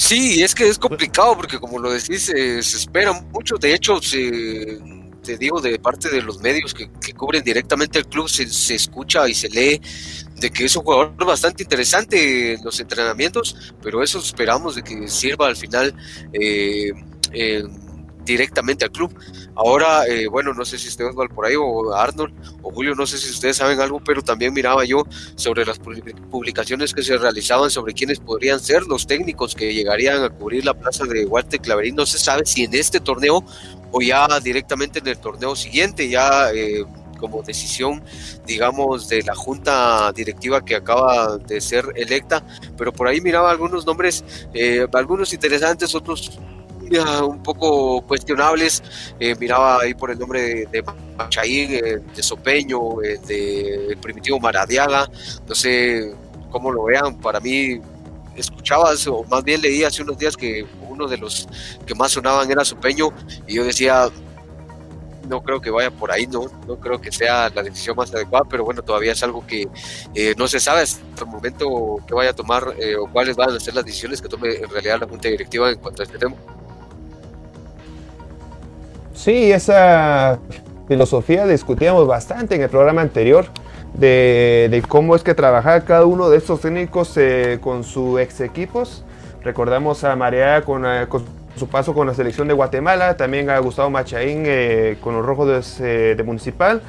Sí, 0.00 0.42
es 0.42 0.54
que 0.54 0.66
es 0.66 0.78
complicado 0.78 1.36
porque 1.36 1.58
como 1.58 1.78
lo 1.78 1.90
decís, 1.92 2.30
eh, 2.30 2.62
se 2.62 2.78
espera 2.78 3.12
mucho. 3.12 3.56
De 3.56 3.74
hecho, 3.74 4.00
te 4.00 5.36
digo, 5.36 5.60
de 5.60 5.78
parte 5.78 6.08
de 6.08 6.22
los 6.22 6.40
medios 6.40 6.72
que, 6.72 6.88
cubren 7.12 7.44
directamente 7.44 7.98
el 7.98 8.06
club, 8.06 8.26
se, 8.26 8.74
escucha 8.74 9.28
y 9.28 9.34
se 9.34 9.50
lee 9.50 9.78
de 10.36 10.50
que 10.50 10.64
es 10.64 10.74
un 10.74 10.84
jugador 10.84 11.14
bastante 11.26 11.64
interesante 11.64 12.54
en 12.54 12.64
los 12.64 12.80
entrenamientos, 12.80 13.74
pero 13.82 14.02
eso 14.02 14.20
esperamos 14.20 14.74
de 14.74 14.82
que 14.82 15.06
sirva 15.06 15.48
al 15.48 15.56
final 15.56 15.94
eh, 16.32 16.92
directamente 18.24 18.84
al 18.84 18.90
club. 18.90 19.14
Ahora, 19.54 20.06
eh, 20.06 20.26
bueno, 20.28 20.54
no 20.54 20.64
sé 20.64 20.78
si 20.78 20.88
ustedes 20.88 21.14
van 21.14 21.28
por 21.28 21.46
ahí 21.46 21.54
o 21.56 21.92
Arnold 21.92 22.32
o 22.62 22.70
Julio, 22.70 22.94
no 22.94 23.06
sé 23.06 23.18
si 23.18 23.30
ustedes 23.30 23.56
saben 23.56 23.80
algo, 23.80 24.00
pero 24.00 24.22
también 24.22 24.52
miraba 24.52 24.84
yo 24.84 25.04
sobre 25.34 25.64
las 25.64 25.78
publicaciones 25.78 26.94
que 26.94 27.02
se 27.02 27.16
realizaban 27.16 27.70
sobre 27.70 27.94
quiénes 27.94 28.20
podrían 28.20 28.60
ser 28.60 28.82
los 28.84 29.06
técnicos 29.06 29.54
que 29.54 29.72
llegarían 29.74 30.22
a 30.22 30.30
cubrir 30.30 30.64
la 30.64 30.74
plaza 30.74 31.04
de 31.04 31.24
Walter 31.26 31.60
Claverín. 31.60 31.94
No 31.96 32.06
se 32.06 32.18
sabe 32.18 32.46
si 32.46 32.64
en 32.64 32.74
este 32.74 33.00
torneo 33.00 33.44
o 33.92 34.00
ya 34.00 34.28
directamente 34.40 35.00
en 35.00 35.08
el 35.08 35.18
torneo 35.18 35.56
siguiente, 35.56 36.08
ya 36.08 36.52
eh, 36.52 36.84
como 37.18 37.42
decisión, 37.42 38.02
digamos, 38.46 39.08
de 39.08 39.22
la 39.22 39.34
junta 39.34 40.10
directiva 40.12 40.64
que 40.64 40.74
acaba 40.74 41.36
de 41.36 41.60
ser 41.60 41.92
electa, 41.96 42.44
pero 42.76 42.92
por 42.92 43.06
ahí 43.06 43.20
miraba 43.20 43.50
algunos 43.50 43.84
nombres, 43.84 44.24
eh, 44.54 44.86
algunos 44.94 45.32
interesantes, 45.32 45.94
otros 45.94 46.38
un 46.98 47.42
poco 47.42 48.02
cuestionables. 48.02 48.82
Eh, 49.18 49.34
miraba 49.38 49.80
ahí 49.80 49.94
por 49.94 50.10
el 50.10 50.18
nombre 50.18 50.66
de, 50.70 50.84
Machaín, 51.16 51.72
eh, 51.72 51.98
de 52.14 52.22
Sopeño, 52.22 53.02
eh, 53.02 53.18
de 53.26 53.96
Primitivo 54.00 54.40
Maradiaga. 54.40 55.08
No 55.46 55.54
sé 55.54 56.12
cómo 56.50 56.72
lo 56.72 56.84
vean. 56.84 57.18
Para 57.20 57.40
mí, 57.40 57.80
escuchabas, 58.36 59.06
o 59.06 59.24
más 59.24 59.44
bien 59.44 59.60
leí 59.60 59.84
hace 59.84 60.02
unos 60.02 60.18
días 60.18 60.36
que 60.36 60.66
uno 60.88 61.06
de 61.06 61.18
los 61.18 61.48
que 61.86 61.94
más 61.94 62.12
sonaban 62.12 62.50
era 62.50 62.64
Sopeño, 62.64 63.10
y 63.46 63.54
yo 63.54 63.64
decía, 63.64 64.08
no 65.28 65.42
creo 65.42 65.60
que 65.60 65.70
vaya 65.70 65.90
por 65.90 66.10
ahí, 66.10 66.26
no, 66.26 66.46
no 66.66 66.78
creo 66.80 67.00
que 67.00 67.12
sea 67.12 67.48
la 67.50 67.62
decisión 67.62 67.96
más 67.96 68.12
adecuada, 68.12 68.44
pero 68.50 68.64
bueno, 68.64 68.82
todavía 68.82 69.12
es 69.12 69.22
algo 69.22 69.46
que 69.46 69.68
no 70.36 70.48
se 70.48 70.58
sabe 70.58 70.82
hasta 70.82 71.24
el 71.24 71.26
momento 71.26 71.98
que 72.06 72.14
vaya 72.14 72.30
a 72.30 72.34
tomar 72.34 72.74
o 72.98 73.06
cuáles 73.12 73.36
van 73.36 73.50
a 73.50 73.60
ser 73.60 73.74
las 73.74 73.84
decisiones 73.84 74.20
que 74.20 74.28
tome 74.28 74.56
en 74.56 74.68
realidad 74.68 75.00
la 75.00 75.06
Junta 75.06 75.28
Directiva 75.28 75.70
en 75.70 75.78
cuanto 75.78 76.02
a 76.02 76.04
este 76.04 76.18
tema. 76.18 76.34
Sí, 79.20 79.52
esa 79.52 80.38
filosofía 80.88 81.46
discutíamos 81.46 82.06
bastante 82.06 82.54
en 82.54 82.62
el 82.62 82.70
programa 82.70 83.02
anterior 83.02 83.44
de, 83.92 84.82
cómo 84.88 85.14
es 85.14 85.22
que 85.22 85.34
trabajaba 85.34 85.82
cada 85.82 86.06
uno 86.06 86.30
de 86.30 86.38
estos 86.38 86.62
técnicos 86.62 87.14
eh, 87.18 87.58
con 87.60 87.84
sus 87.84 88.18
ex 88.18 88.40
equipos. 88.40 89.04
Recordamos 89.42 90.04
a 90.04 90.16
Marea 90.16 90.62
con, 90.62 90.86
eh, 90.86 91.06
su 91.54 91.68
paso 91.68 91.92
con 91.92 92.06
la 92.06 92.14
selección 92.14 92.48
de 92.48 92.54
Guatemala, 92.54 93.18
también 93.18 93.50
a 93.50 93.58
Gustavo 93.58 93.90
Machaín 93.90 94.44
eh, 94.46 94.96
con 95.02 95.14
los 95.14 95.26
Rojos 95.26 95.76
de, 95.78 96.14
de 96.14 96.22
Municipal 96.22 96.80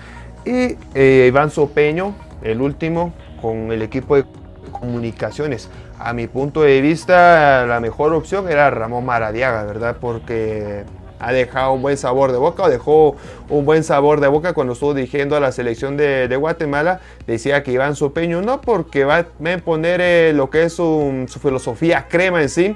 y 0.46 0.78
Iván 0.98 1.52
Sopeño, 1.52 2.16
el 2.44 2.62
último, 2.62 3.12
con 3.42 3.74
el 3.74 3.82
equipo 3.82 4.16
de 4.16 4.24
comunicaciones. 4.72 5.70
A 6.00 6.14
mi 6.14 6.28
punto 6.28 6.62
de 6.62 6.80
vista, 6.80 7.66
la 7.66 7.82
mejor 7.82 8.14
opción 8.14 8.50
era 8.50 8.70
Ramón 8.70 9.04
Maradiaga, 9.06 9.66
¿verdad? 9.66 9.98
Porque 10.00 10.86
ha 11.22 11.32
dejado 11.32 11.74
un 11.74 11.82
buen 11.82 11.98
sabor 11.98 12.32
de 12.32 12.38
boca 12.40 12.64
o 12.64 12.70
dejó 12.70 13.16
un 13.48 13.64
buen 13.64 13.84
sabor 13.84 14.20
de 14.20 14.28
boca 14.28 14.54
cuando 14.54 14.74
estuvo 14.74 14.94
dirigiendo 14.94 15.36
a 15.36 15.40
la 15.40 15.52
selección 15.52 15.96
de, 15.96 16.36
Guatemala. 16.36 17.00
Decía 17.28 17.62
que 17.62 17.72
Iván 17.72 17.96
Supeño 17.96 18.42
no 18.42 18.62
porque 18.62 19.06
va 19.06 19.18
a 19.18 19.58
poner 19.64 20.02
eh, 20.02 20.34
lo 20.34 20.50
que 20.50 20.64
es 20.64 20.74
su, 20.74 21.28
filosofía 21.42 22.08
crema 22.10 22.42
en 22.42 22.50
sí. 22.50 22.76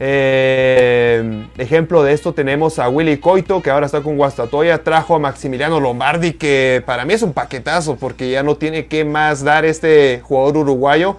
Eh, 0.00 1.46
ejemplo 1.56 2.02
de 2.02 2.12
esto 2.12 2.34
tenemos 2.34 2.80
a 2.80 2.88
Willy 2.88 3.18
Coito, 3.18 3.62
que 3.62 3.70
ahora 3.70 3.86
está 3.86 4.00
con 4.00 4.16
Guastatoya. 4.16 4.82
Trajo 4.82 5.14
a 5.14 5.20
Maximiliano 5.20 5.78
Lombardi, 5.78 6.32
que 6.32 6.82
para 6.84 7.04
mí 7.04 7.14
es 7.14 7.22
un 7.22 7.32
paquetazo, 7.32 7.94
porque 7.94 8.28
ya 8.28 8.42
no 8.42 8.56
tiene 8.56 8.86
que 8.86 9.04
más 9.04 9.44
dar 9.44 9.64
este 9.64 10.20
jugador 10.24 10.56
uruguayo. 10.56 11.16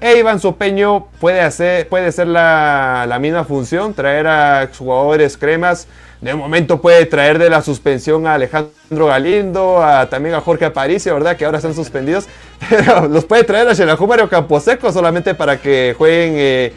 E 0.00 0.16
Iván 0.18 0.38
Sopeño 0.38 1.08
puede, 1.20 1.40
hacer, 1.40 1.88
puede 1.88 2.12
ser 2.12 2.28
la, 2.28 3.18
misma 3.20 3.44
función, 3.44 3.94
traer 3.94 4.28
a 4.28 4.68
jugadores 4.76 5.36
cremas. 5.36 5.88
De 6.20 6.34
momento 6.34 6.80
puede 6.80 7.06
traer 7.06 7.38
de 7.38 7.48
la 7.48 7.62
suspensión 7.62 8.26
a 8.26 8.34
Alejandro 8.34 9.06
Galindo, 9.06 9.82
a, 9.82 10.08
también 10.08 10.34
a 10.34 10.40
Jorge 10.40 10.64
Aparicio, 10.64 11.14
¿verdad? 11.14 11.36
Que 11.36 11.44
ahora 11.44 11.58
están 11.58 11.74
suspendidos. 11.74 12.26
Pero 12.68 13.06
los 13.06 13.24
puede 13.24 13.44
traer 13.44 13.68
a 13.68 13.74
Xelajú 13.74 14.06
Mario 14.06 14.28
Camposeco 14.28 14.92
solamente 14.92 15.34
para 15.34 15.60
que 15.60 15.94
jueguen 15.96 16.34
eh, 16.36 16.72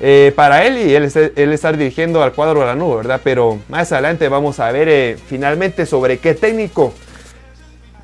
eh, 0.00 0.32
para 0.36 0.64
él 0.64 0.78
y 0.78 0.94
él, 0.94 1.10
él, 1.34 1.52
estar 1.52 1.76
dirigiendo 1.76 2.22
al 2.22 2.32
cuadro 2.32 2.60
de 2.60 2.66
la 2.66 2.74
nube, 2.76 2.98
¿verdad? 2.98 3.20
Pero 3.24 3.58
más 3.68 3.90
adelante 3.90 4.28
vamos 4.28 4.60
a 4.60 4.70
ver 4.70 4.88
eh, 4.88 5.16
finalmente 5.26 5.86
sobre 5.86 6.18
qué 6.18 6.34
técnico 6.34 6.94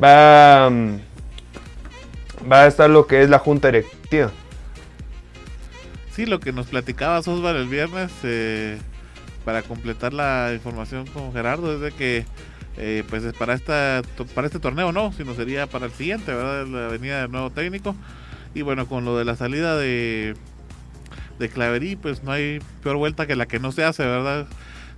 va, 0.02 0.70
va 2.50 2.62
a 2.62 2.66
estar 2.66 2.90
lo 2.90 3.06
que 3.06 3.22
es 3.22 3.30
la 3.30 3.38
junta 3.38 3.68
directiva 3.68 4.32
sí, 6.20 6.26
lo 6.26 6.40
que 6.40 6.52
nos 6.52 6.66
platicaba 6.66 7.18
Osval 7.20 7.56
el 7.56 7.68
viernes, 7.68 8.10
para 9.44 9.62
completar 9.62 10.12
la 10.12 10.52
información 10.54 11.06
con 11.06 11.32
Gerardo, 11.32 11.74
es 11.74 11.80
de 11.80 11.92
que 11.92 12.24
eh, 12.76 13.04
pues 13.08 13.24
para 13.34 13.54
esta 13.54 14.02
para 14.34 14.46
este 14.46 14.58
torneo 14.58 14.92
no, 14.92 15.12
sino 15.12 15.34
sería 15.34 15.66
para 15.66 15.86
el 15.86 15.92
siguiente, 15.92 16.32
¿verdad? 16.32 16.66
La 16.66 16.88
venida 16.88 17.22
del 17.22 17.30
nuevo 17.30 17.50
técnico. 17.50 17.94
Y 18.54 18.62
bueno, 18.62 18.86
con 18.86 19.04
lo 19.04 19.16
de 19.16 19.24
la 19.24 19.36
salida 19.36 19.76
de, 19.76 20.34
de 21.38 21.48
Claverí, 21.48 21.96
pues 21.96 22.22
no 22.22 22.32
hay 22.32 22.60
peor 22.82 22.96
vuelta 22.96 23.26
que 23.26 23.36
la 23.36 23.46
que 23.46 23.60
no 23.60 23.70
se 23.72 23.84
hace, 23.84 24.04
¿verdad? 24.04 24.46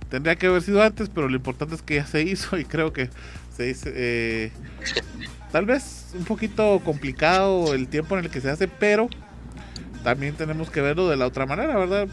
Tendría 0.09 0.35
que 0.35 0.47
haber 0.47 0.61
sido 0.61 0.81
antes, 0.81 1.09
pero 1.09 1.27
lo 1.29 1.35
importante 1.35 1.75
es 1.75 1.81
que 1.81 1.95
ya 1.95 2.05
se 2.05 2.21
hizo 2.21 2.57
y 2.57 2.65
creo 2.65 2.93
que 2.93 3.09
se 3.55 3.63
dice 3.63 3.91
eh, 3.95 4.51
tal 5.51 5.65
vez 5.65 6.11
un 6.17 6.25
poquito 6.25 6.81
complicado 6.83 7.73
el 7.73 7.87
tiempo 7.87 8.17
en 8.17 8.25
el 8.25 8.31
que 8.31 8.41
se 8.41 8.49
hace, 8.49 8.67
pero 8.67 9.07
también 10.03 10.35
tenemos 10.35 10.69
que 10.69 10.81
verlo 10.81 11.07
de 11.09 11.17
la 11.17 11.27
otra 11.27 11.45
manera, 11.45 11.77
¿verdad? 11.77 12.07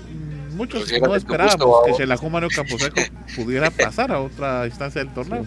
Muchos 0.53 0.89
pues 0.89 1.03
no 1.03 1.15
esperábamos 1.15 1.87
que 1.87 1.95
Xelajú 1.95 2.31
Mario 2.31 2.49
Camposeco 2.55 3.01
pudiera 3.37 3.71
pasar 3.71 4.13
a 4.13 4.21
otra 4.21 4.67
instancia 4.67 5.03
del 5.03 5.13
torneo. 5.13 5.45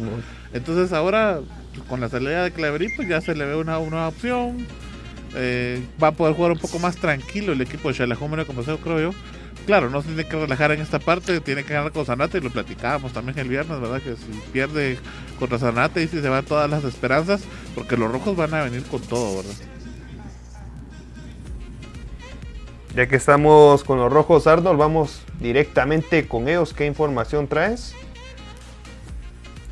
Entonces 0.53 0.93
ahora, 0.93 1.39
pues, 1.73 1.87
con 1.87 2.01
la 2.01 2.09
salida 2.09 2.43
de 2.43 2.51
Claverí, 2.51 2.89
pues 2.95 3.07
ya 3.07 3.21
se 3.21 3.35
le 3.35 3.45
ve 3.45 3.55
una 3.55 3.79
nueva 3.79 4.07
opción. 4.07 4.65
Eh, 5.35 5.81
va 6.01 6.09
a 6.09 6.11
poder 6.11 6.35
jugar 6.35 6.51
un 6.51 6.59
poco 6.59 6.77
más 6.77 6.95
tranquilo 6.97 7.53
el 7.53 7.61
equipo 7.61 7.89
de 7.89 7.95
Xelajú 7.95 8.27
Mario 8.27 8.47
Camposeco, 8.47 8.77
creo 8.77 9.11
yo. 9.11 9.17
Claro, 9.65 9.89
no 9.89 10.01
se 10.01 10.07
tiene 10.07 10.25
que 10.25 10.35
relajar 10.35 10.71
en 10.71 10.81
esta 10.81 10.99
parte, 10.99 11.39
tiene 11.39 11.63
que 11.63 11.73
ganar 11.73 11.93
con 11.93 12.05
Zanate 12.05 12.39
y 12.39 12.41
lo 12.41 12.49
platicábamos 12.49 13.13
también 13.13 13.39
el 13.39 13.47
viernes, 13.47 13.79
¿verdad? 13.79 14.01
Que 14.01 14.15
si 14.15 14.39
pierde 14.51 14.97
contra 15.39 15.57
Zanate 15.57 16.03
y 16.03 16.07
si 16.07 16.21
se 16.21 16.27
van 16.27 16.43
todas 16.43 16.69
las 16.69 16.83
esperanzas, 16.83 17.41
porque 17.73 17.95
los 17.95 18.11
rojos 18.11 18.35
van 18.35 18.53
a 18.53 18.63
venir 18.63 18.83
con 18.83 19.01
todo, 19.01 19.37
¿verdad? 19.37 19.55
Ya 22.95 23.07
que 23.07 23.15
estamos 23.15 23.83
con 23.83 23.97
los 23.97 24.11
rojos, 24.13 24.45
Arnold, 24.45 24.77
vamos 24.77 25.23
directamente 25.39 26.27
con 26.27 26.47
ellos. 26.47 26.73
¿Qué 26.73 26.85
información 26.85 27.47
traes? 27.47 27.95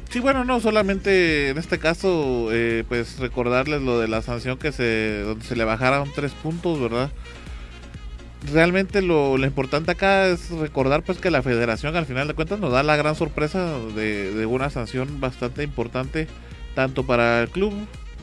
Sí, 0.09 0.19
bueno, 0.19 0.43
no, 0.43 0.59
solamente 0.59 1.49
en 1.49 1.57
este 1.59 1.77
caso, 1.77 2.49
eh, 2.51 2.83
pues 2.87 3.19
recordarles 3.19 3.81
lo 3.83 3.99
de 3.99 4.07
la 4.07 4.23
sanción 4.23 4.57
que 4.57 4.71
se, 4.71 5.21
donde 5.21 5.45
se 5.45 5.55
le 5.55 5.63
bajaron 5.65 6.09
tres 6.15 6.31
puntos, 6.31 6.81
¿verdad? 6.81 7.11
Realmente 8.51 9.03
lo, 9.03 9.37
importante 9.37 9.91
acá 9.91 10.25
es 10.25 10.49
recordar 10.49 11.03
pues 11.03 11.19
que 11.19 11.29
la 11.29 11.43
federación 11.43 11.95
al 11.95 12.07
final 12.07 12.27
de 12.27 12.33
cuentas 12.33 12.59
nos 12.59 12.71
da 12.71 12.81
la 12.81 12.95
gran 12.95 13.13
sorpresa 13.13 13.77
de 13.95 14.47
una 14.47 14.71
sanción 14.71 15.19
bastante 15.21 15.61
importante 15.61 16.27
tanto 16.73 17.05
para 17.05 17.43
el 17.43 17.49
club 17.49 17.73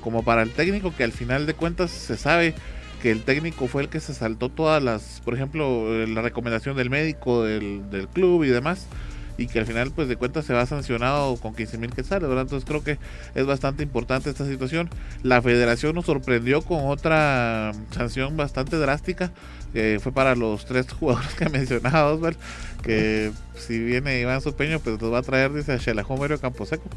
como 0.00 0.24
para 0.24 0.42
el 0.42 0.50
técnico 0.50 0.92
que 0.96 1.04
al 1.04 1.12
final 1.12 1.46
de 1.46 1.54
cuentas 1.54 1.90
se 1.90 2.16
sabe 2.16 2.54
que 3.02 3.10
el 3.10 3.22
técnico 3.22 3.66
fue 3.68 3.82
el 3.82 3.88
que 3.88 4.00
se 4.00 4.14
saltó 4.14 4.48
todas 4.48 4.82
las, 4.82 5.20
por 5.24 5.34
ejemplo, 5.34 5.94
eh, 5.94 6.06
la 6.06 6.22
recomendación 6.22 6.76
del 6.76 6.90
médico 6.90 7.44
del, 7.44 8.08
club 8.12 8.44
y 8.44 8.48
demás, 8.48 8.86
y 9.36 9.46
que 9.46 9.60
al 9.60 9.66
final, 9.66 9.92
pues 9.92 10.08
de 10.08 10.16
cuentas, 10.16 10.44
se 10.46 10.52
va 10.52 10.66
sancionado 10.66 11.36
con 11.36 11.54
15 11.54 11.78
mil 11.78 11.92
quetzales, 11.92 12.28
¿verdad? 12.28 12.42
Entonces 12.42 12.68
creo 12.68 12.82
que 12.82 12.98
es 13.36 13.46
bastante 13.46 13.84
importante 13.84 14.30
esta 14.30 14.44
situación. 14.44 14.90
La 15.22 15.40
federación 15.40 15.94
nos 15.94 16.06
sorprendió 16.06 16.62
con 16.62 16.86
otra 16.86 17.72
sanción 17.92 18.36
bastante 18.36 18.76
drástica, 18.76 19.30
que 19.72 20.00
fue 20.02 20.10
para 20.10 20.34
los 20.34 20.66
tres 20.66 20.90
jugadores 20.98 21.34
que 21.34 21.48
mencionaba 21.48 22.12
Osvaldo, 22.12 22.38
que 22.82 23.32
si 23.56 23.78
viene 23.78 24.20
Iván 24.20 24.40
Supeño, 24.40 24.80
pues 24.80 25.00
nos 25.00 25.12
va 25.12 25.18
a 25.18 25.22
traer, 25.22 25.52
dice, 25.52 25.72
a 25.72 25.76
Shela 25.76 26.04
Campo 26.04 26.26
Camposeco 26.40 26.88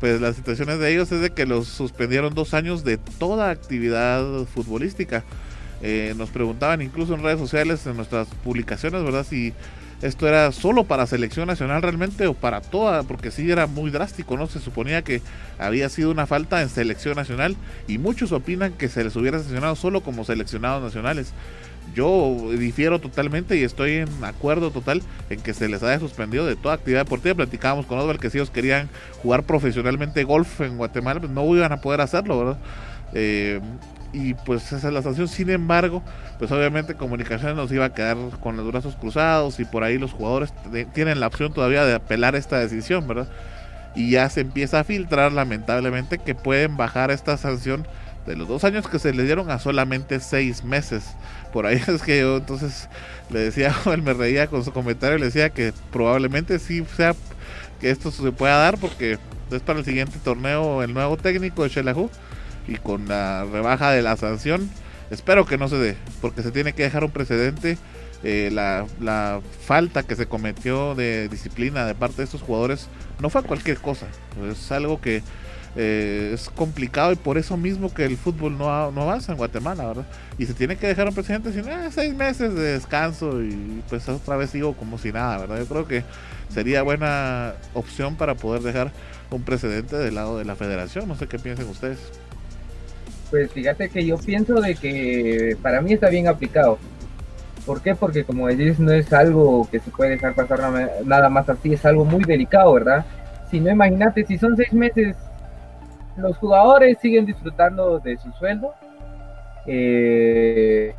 pues 0.00 0.20
las 0.20 0.36
situaciones 0.36 0.78
de 0.78 0.92
ellos 0.92 1.10
es 1.12 1.20
de 1.20 1.30
que 1.30 1.46
los 1.46 1.66
suspendieron 1.66 2.34
dos 2.34 2.54
años 2.54 2.84
de 2.84 2.98
toda 2.98 3.50
actividad 3.50 4.44
futbolística. 4.44 5.24
Eh, 5.82 6.14
nos 6.16 6.30
preguntaban 6.30 6.82
incluso 6.82 7.14
en 7.14 7.22
redes 7.22 7.38
sociales, 7.38 7.86
en 7.86 7.96
nuestras 7.96 8.28
publicaciones, 8.44 9.02
¿verdad? 9.02 9.26
Si 9.28 9.52
esto 10.02 10.28
era 10.28 10.52
solo 10.52 10.84
para 10.84 11.06
selección 11.06 11.48
nacional 11.48 11.82
realmente 11.82 12.26
o 12.28 12.34
para 12.34 12.60
toda, 12.60 13.02
porque 13.02 13.32
sí 13.32 13.50
era 13.50 13.66
muy 13.66 13.90
drástico, 13.90 14.36
¿no? 14.36 14.46
Se 14.46 14.60
suponía 14.60 15.02
que 15.02 15.20
había 15.58 15.88
sido 15.88 16.12
una 16.12 16.26
falta 16.26 16.62
en 16.62 16.68
selección 16.68 17.16
nacional 17.16 17.56
y 17.88 17.98
muchos 17.98 18.30
opinan 18.30 18.72
que 18.72 18.88
se 18.88 19.02
les 19.02 19.16
hubiera 19.16 19.40
sancionado 19.40 19.74
solo 19.74 20.02
como 20.02 20.24
seleccionados 20.24 20.82
nacionales 20.82 21.32
yo 21.94 22.36
difiero 22.58 23.00
totalmente 23.00 23.56
y 23.56 23.62
estoy 23.62 23.96
en 23.96 24.08
acuerdo 24.24 24.70
total 24.70 25.02
en 25.30 25.40
que 25.40 25.54
se 25.54 25.68
les 25.68 25.82
haya 25.82 25.98
suspendido 25.98 26.46
de 26.46 26.56
toda 26.56 26.74
actividad 26.74 27.00
deportiva. 27.00 27.34
Platicábamos 27.34 27.86
con 27.86 27.98
Osvaldo 27.98 28.20
que 28.20 28.30
si 28.30 28.38
ellos 28.38 28.50
querían 28.50 28.88
jugar 29.22 29.44
profesionalmente 29.44 30.24
golf 30.24 30.60
en 30.60 30.76
Guatemala, 30.76 31.20
pues 31.20 31.32
no 31.32 31.44
iban 31.54 31.72
a 31.72 31.80
poder 31.80 32.00
hacerlo, 32.00 32.38
¿verdad? 32.38 32.58
Eh, 33.14 33.60
y 34.12 34.34
pues 34.34 34.72
esa 34.72 34.88
es 34.88 34.94
la 34.94 35.02
sanción. 35.02 35.28
Sin 35.28 35.50
embargo, 35.50 36.02
pues 36.38 36.50
obviamente 36.50 36.94
Comunicaciones 36.94 37.56
nos 37.56 37.70
iba 37.72 37.84
a 37.84 37.94
quedar 37.94 38.16
con 38.40 38.56
los 38.56 38.66
brazos 38.66 38.96
cruzados 38.96 39.60
y 39.60 39.64
por 39.64 39.84
ahí 39.84 39.98
los 39.98 40.12
jugadores 40.12 40.52
tienen 40.94 41.20
la 41.20 41.26
opción 41.26 41.52
todavía 41.52 41.84
de 41.84 41.94
apelar 41.94 42.34
esta 42.34 42.58
decisión, 42.58 43.06
¿verdad? 43.06 43.28
Y 43.94 44.10
ya 44.10 44.28
se 44.30 44.40
empieza 44.40 44.80
a 44.80 44.84
filtrar 44.84 45.32
lamentablemente 45.32 46.18
que 46.18 46.34
pueden 46.34 46.76
bajar 46.76 47.10
esta 47.10 47.36
sanción 47.36 47.86
de 48.28 48.36
los 48.36 48.46
dos 48.46 48.62
años 48.64 48.86
que 48.86 48.98
se 48.98 49.12
le 49.12 49.24
dieron 49.24 49.50
a 49.50 49.58
solamente 49.58 50.20
seis 50.20 50.62
meses. 50.62 51.16
Por 51.52 51.66
ahí 51.66 51.82
es 51.88 52.02
que 52.02 52.20
yo 52.20 52.36
entonces 52.36 52.88
le 53.30 53.40
decía, 53.40 53.74
él 53.86 54.02
me 54.02 54.12
reía 54.12 54.46
con 54.46 54.64
su 54.64 54.72
comentario, 54.72 55.18
le 55.18 55.26
decía 55.26 55.50
que 55.50 55.72
probablemente 55.90 56.58
sí 56.58 56.84
sea 56.96 57.14
que 57.80 57.90
esto 57.90 58.10
se 58.10 58.30
pueda 58.32 58.58
dar 58.58 58.78
porque 58.78 59.18
es 59.50 59.62
para 59.62 59.78
el 59.78 59.84
siguiente 59.84 60.18
torneo 60.22 60.82
el 60.82 60.92
nuevo 60.92 61.16
técnico 61.16 61.62
de 61.62 61.70
Shelahu 61.70 62.10
y 62.66 62.76
con 62.76 63.08
la 63.08 63.44
rebaja 63.50 63.90
de 63.90 64.02
la 64.02 64.16
sanción. 64.16 64.68
Espero 65.10 65.46
que 65.46 65.56
no 65.56 65.68
se 65.68 65.76
dé, 65.76 65.96
porque 66.20 66.42
se 66.42 66.50
tiene 66.50 66.74
que 66.74 66.82
dejar 66.82 67.02
un 67.02 67.10
precedente. 67.10 67.78
Eh, 68.24 68.50
la, 68.52 68.84
la, 69.00 69.40
falta 69.64 70.02
que 70.02 70.16
se 70.16 70.26
cometió 70.26 70.96
de 70.96 71.28
disciplina 71.28 71.86
de 71.86 71.94
parte 71.94 72.16
de 72.16 72.24
estos 72.24 72.42
jugadores 72.42 72.88
no 73.20 73.30
fue 73.30 73.44
cualquier 73.44 73.78
cosa. 73.78 74.06
Es 74.50 74.72
algo 74.72 75.00
que 75.00 75.22
eh, 75.76 76.32
es 76.34 76.48
complicado 76.50 77.12
y 77.12 77.16
por 77.16 77.38
eso 77.38 77.56
mismo 77.56 77.92
que 77.92 78.04
el 78.04 78.16
fútbol 78.16 78.56
no, 78.56 78.90
no 78.90 79.02
avanza 79.02 79.32
en 79.32 79.38
Guatemala, 79.38 79.86
¿verdad? 79.86 80.06
Y 80.38 80.46
se 80.46 80.54
tiene 80.54 80.76
que 80.76 80.86
dejar 80.86 81.08
un 81.08 81.14
presidente 81.14 81.52
sin 81.52 81.68
ah, 81.68 81.88
seis 81.90 82.14
meses 82.14 82.54
de 82.54 82.72
descanso 82.72 83.42
y 83.42 83.82
pues 83.88 84.08
otra 84.08 84.36
vez 84.36 84.50
sigo 84.50 84.74
como 84.74 84.98
si 84.98 85.12
nada, 85.12 85.38
¿verdad? 85.38 85.58
Yo 85.58 85.66
creo 85.66 85.86
que 85.86 86.04
sería 86.48 86.82
buena 86.82 87.54
opción 87.74 88.16
para 88.16 88.34
poder 88.34 88.62
dejar 88.62 88.92
un 89.30 89.42
precedente 89.42 89.96
del 89.96 90.14
lado 90.14 90.38
de 90.38 90.44
la 90.44 90.56
federación. 90.56 91.06
No 91.06 91.16
sé 91.16 91.26
qué 91.26 91.38
piensan 91.38 91.66
ustedes. 91.68 91.98
Pues 93.30 93.52
fíjate 93.52 93.90
que 93.90 94.04
yo 94.06 94.16
pienso 94.16 94.60
de 94.60 94.74
que 94.74 95.56
para 95.62 95.82
mí 95.82 95.92
está 95.92 96.08
bien 96.08 96.28
aplicado. 96.28 96.78
¿Por 97.66 97.82
qué? 97.82 97.94
Porque 97.94 98.24
como 98.24 98.48
decís, 98.48 98.78
no 98.78 98.90
es 98.92 99.12
algo 99.12 99.68
que 99.70 99.80
se 99.80 99.90
puede 99.90 100.12
dejar 100.12 100.34
pasar 100.34 100.60
nada 101.04 101.28
más 101.28 101.48
así, 101.50 101.74
es 101.74 101.84
algo 101.84 102.06
muy 102.06 102.24
delicado, 102.24 102.72
¿verdad? 102.72 103.04
Si 103.50 103.60
no, 103.60 103.70
imagínate, 103.70 104.24
si 104.24 104.38
son 104.38 104.56
seis 104.56 104.72
meses 104.72 105.14
los 106.18 106.36
jugadores 106.38 106.98
siguen 107.00 107.26
disfrutando 107.26 107.98
de 108.00 108.16
su 108.18 108.30
sueldo. 108.32 108.74
Eh, 109.66 110.94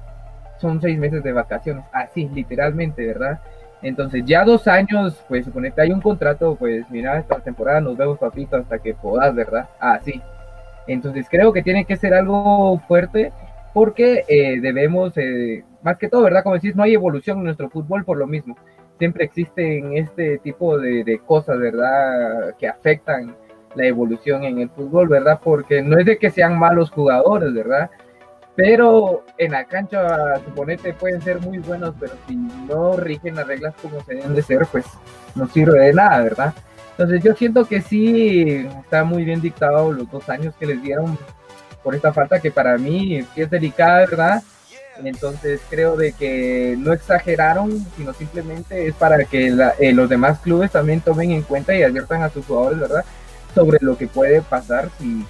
son 0.60 0.82
seis 0.82 0.98
meses 0.98 1.24
de 1.24 1.32
vacaciones, 1.32 1.86
así, 1.92 2.30
literalmente, 2.30 3.06
¿verdad? 3.06 3.40
Entonces, 3.82 4.24
ya 4.26 4.44
dos 4.44 4.68
años, 4.68 5.24
pues 5.28 5.46
suponete 5.46 5.82
hay 5.82 5.92
un 5.92 6.02
contrato, 6.02 6.56
pues 6.56 6.90
mira, 6.90 7.18
esta 7.18 7.40
temporada 7.40 7.80
nos 7.80 7.96
vemos, 7.96 8.20
papito, 8.20 8.58
hasta 8.58 8.80
que 8.80 8.94
puedas, 8.94 9.34
¿verdad? 9.34 9.70
Así. 9.80 10.22
Entonces, 10.88 11.28
creo 11.30 11.54
que 11.54 11.64
tiene 11.64 11.86
que 11.86 11.96
ser 11.96 12.14
algo 12.14 12.80
fuerte 12.88 13.32
porque 13.74 14.26
eh, 14.28 14.60
debemos, 14.60 15.14
eh, 15.18 15.64
más 15.82 15.98
que 15.98 16.10
todo, 16.10 16.24
¿verdad? 16.24 16.44
Como 16.44 16.56
decís, 16.56 16.76
no 16.76 16.84
hay 16.84 16.94
evolución 16.94 17.38
en 17.38 17.46
nuestro 17.46 17.70
fútbol 17.70 18.04
por 18.04 18.18
lo 18.18 18.28
mismo. 18.28 18.58
siempre 18.98 19.24
existen 19.24 19.96
este 19.96 20.40
tipo 20.40 20.78
de 20.78 21.22
cosas, 21.26 21.58
¿verdad? 21.58 22.54
Que 22.60 22.68
afectan 22.68 23.34
la 23.80 23.88
evolución 23.88 24.44
en 24.44 24.60
el 24.60 24.70
fútbol, 24.70 25.08
¿verdad? 25.08 25.40
Porque 25.44 25.82
no 25.82 25.98
es 25.98 26.06
de 26.06 26.18
que 26.18 26.30
sean 26.30 26.60
malos 26.60 26.92
jugadores, 26.92 27.54
¿verdad? 27.54 27.90
Pero 28.56 29.24
en 29.38 29.54
la 29.54 29.64
cancha, 29.64 30.36
suponete, 30.44 30.94
pueden 30.94 31.22
ser 31.22 31.40
muy 31.40 31.60
buenos, 31.60 31.96
pero 31.98 32.14
si 32.28 32.36
no 32.36 32.98
rigen 32.98 33.36
las 33.36 33.48
reglas 33.48 33.74
como 33.82 34.04
se 34.04 34.16
deben 34.16 34.36
de 34.36 34.42
ser, 34.42 34.68
pues 34.70 34.86
no 35.34 35.48
sirve 35.48 35.80
de 35.80 35.94
nada, 35.94 36.22
¿verdad? 36.22 36.54
Entonces 36.92 37.24
yo 37.24 37.34
siento 37.34 37.64
que 37.64 37.82
sí 37.82 38.68
está 38.82 39.06
muy 39.06 39.24
bien 39.24 39.40
dictado 39.40 39.94
los 39.94 40.12
dos 40.12 40.28
años 40.28 40.54
que 40.60 40.66
les 40.66 40.84
dieron 40.84 41.18
por 41.82 41.96
esta 41.96 42.12
falta 42.12 42.42
que 42.42 42.52
para 42.52 42.78
mí 42.78 43.26
es 43.38 43.50
delicada, 43.50 44.00
¿verdad? 44.00 44.44
Entonces 45.06 45.62
creo 45.70 45.96
de 45.96 46.12
que 46.12 46.76
no 46.78 46.92
exageraron, 46.92 47.72
sino 47.96 48.14
simplemente 48.14 48.88
es 48.88 48.96
para 48.96 49.24
que 49.24 49.54
eh, 49.80 49.94
los 49.94 50.10
demás 50.10 50.40
clubes 50.40 50.72
también 50.72 51.00
tomen 51.00 51.32
en 51.32 51.44
cuenta 51.44 51.74
y 51.74 51.84
adviertan 51.84 52.24
a 52.24 52.30
sus 52.30 52.46
jugadores, 52.46 52.80
¿verdad? 52.80 53.06
Sobre 53.56 53.80
lo 53.82 53.98
que 53.98 54.08
puede 54.08 54.42
pasar 54.42 54.90
si, 55.00 55.26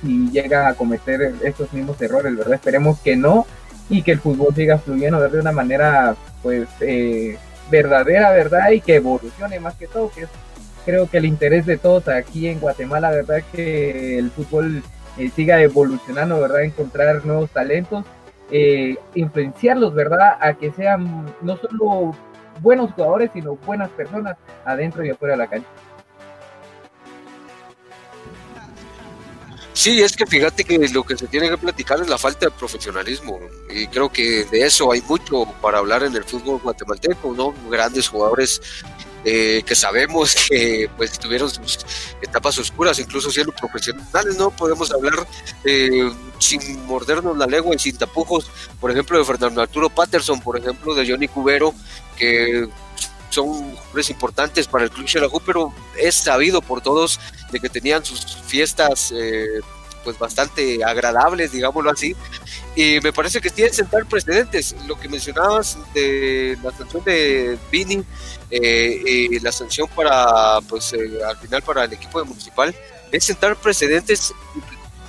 si, 0.00 0.30
llegan 0.30 0.66
a 0.66 0.74
cometer 0.74 1.34
estos 1.42 1.72
mismos 1.72 2.00
errores, 2.00 2.36
¿verdad? 2.36 2.54
Esperemos 2.54 3.00
que 3.00 3.16
no 3.16 3.46
y 3.88 4.02
que 4.02 4.12
el 4.12 4.20
fútbol 4.20 4.54
siga 4.54 4.78
fluyendo 4.78 5.26
de 5.26 5.40
una 5.40 5.52
manera, 5.52 6.14
pues, 6.42 6.68
eh, 6.80 7.38
verdadera, 7.70 8.30
¿verdad? 8.32 8.70
Y 8.70 8.80
que 8.80 8.96
evolucione 8.96 9.58
más 9.60 9.74
que 9.74 9.86
todo, 9.86 10.10
que 10.10 10.22
es 10.22 10.28
creo 10.88 11.06
que 11.06 11.18
el 11.18 11.26
interés 11.26 11.66
de 11.66 11.76
todos 11.76 12.08
aquí 12.08 12.48
en 12.48 12.60
Guatemala, 12.60 13.10
¿verdad? 13.10 13.42
Que 13.52 14.18
el 14.18 14.30
fútbol 14.30 14.82
eh, 15.18 15.30
siga 15.36 15.60
evolucionando, 15.60 16.40
¿verdad? 16.40 16.62
Encontrar 16.62 17.26
nuevos 17.26 17.50
talentos, 17.50 18.06
eh, 18.50 18.96
influenciarlos, 19.14 19.92
¿verdad? 19.92 20.38
A 20.40 20.54
que 20.54 20.72
sean 20.72 21.26
no 21.42 21.58
solo 21.58 22.16
buenos 22.62 22.92
jugadores, 22.92 23.30
sino 23.34 23.56
buenas 23.56 23.90
personas 23.90 24.38
adentro 24.64 25.04
y 25.04 25.10
afuera 25.10 25.34
de 25.34 25.38
la 25.38 25.46
cancha. 25.48 25.68
Sí, 29.78 30.02
es 30.02 30.16
que 30.16 30.26
fíjate 30.26 30.64
que 30.64 30.76
lo 30.88 31.04
que 31.04 31.16
se 31.16 31.28
tiene 31.28 31.48
que 31.48 31.56
platicar 31.56 32.00
es 32.00 32.08
la 32.08 32.18
falta 32.18 32.46
de 32.46 32.50
profesionalismo 32.50 33.38
y 33.70 33.86
creo 33.86 34.10
que 34.10 34.44
de 34.46 34.66
eso 34.66 34.90
hay 34.90 35.00
mucho 35.02 35.44
para 35.62 35.78
hablar 35.78 36.02
en 36.02 36.16
el 36.16 36.24
fútbol 36.24 36.58
guatemalteco, 36.58 37.32
¿no? 37.32 37.54
Grandes 37.70 38.08
jugadores 38.08 38.60
eh, 39.24 39.62
que 39.64 39.76
sabemos 39.76 40.34
que 40.48 40.90
pues 40.96 41.16
tuvieron 41.20 41.48
sus 41.48 41.78
etapas 42.20 42.58
oscuras, 42.58 42.98
incluso 42.98 43.30
siendo 43.30 43.52
profesionales, 43.52 44.36
no 44.36 44.50
podemos 44.50 44.90
hablar 44.90 45.14
eh, 45.64 46.10
sin 46.40 46.84
mordernos 46.86 47.38
la 47.38 47.46
lengua 47.46 47.72
y 47.76 47.78
sin 47.78 47.96
tapujos, 47.96 48.50
por 48.80 48.90
ejemplo, 48.90 49.16
de 49.16 49.24
Fernando 49.24 49.62
Arturo 49.62 49.90
Patterson, 49.90 50.40
por 50.40 50.58
ejemplo, 50.58 50.92
de 50.92 51.08
Johnny 51.08 51.28
Cubero, 51.28 51.72
que 52.16 52.68
son 53.30 53.48
hombres 53.48 54.10
importantes 54.10 54.66
para 54.66 54.84
el 54.84 54.90
club 54.90 55.06
Xelajú, 55.06 55.40
pero 55.44 55.72
es 55.96 56.14
sabido 56.14 56.62
por 56.62 56.80
todos 56.80 57.20
de 57.50 57.60
que 57.60 57.68
tenían 57.68 58.04
sus 58.04 58.36
fiestas 58.46 59.12
eh, 59.16 59.60
pues 60.04 60.18
bastante 60.18 60.82
agradables, 60.84 61.52
digámoslo 61.52 61.90
así, 61.90 62.16
y 62.74 63.00
me 63.00 63.12
parece 63.12 63.40
que 63.40 63.50
tiene 63.50 63.70
que 63.70 63.76
sentar 63.76 64.06
precedentes. 64.06 64.74
Lo 64.86 64.98
que 64.98 65.08
mencionabas 65.08 65.76
de 65.92 66.56
la 66.62 66.70
sanción 66.72 67.04
de 67.04 67.58
Vini 67.70 68.02
eh, 68.50 69.02
y 69.04 69.38
la 69.40 69.52
sanción 69.52 69.88
para, 69.94 70.60
pues 70.68 70.92
eh, 70.92 71.18
al 71.28 71.36
final 71.36 71.62
para 71.62 71.84
el 71.84 71.92
equipo 71.92 72.20
de 72.20 72.24
municipal, 72.24 72.74
es 73.12 73.24
sentar 73.24 73.56
precedentes 73.56 74.32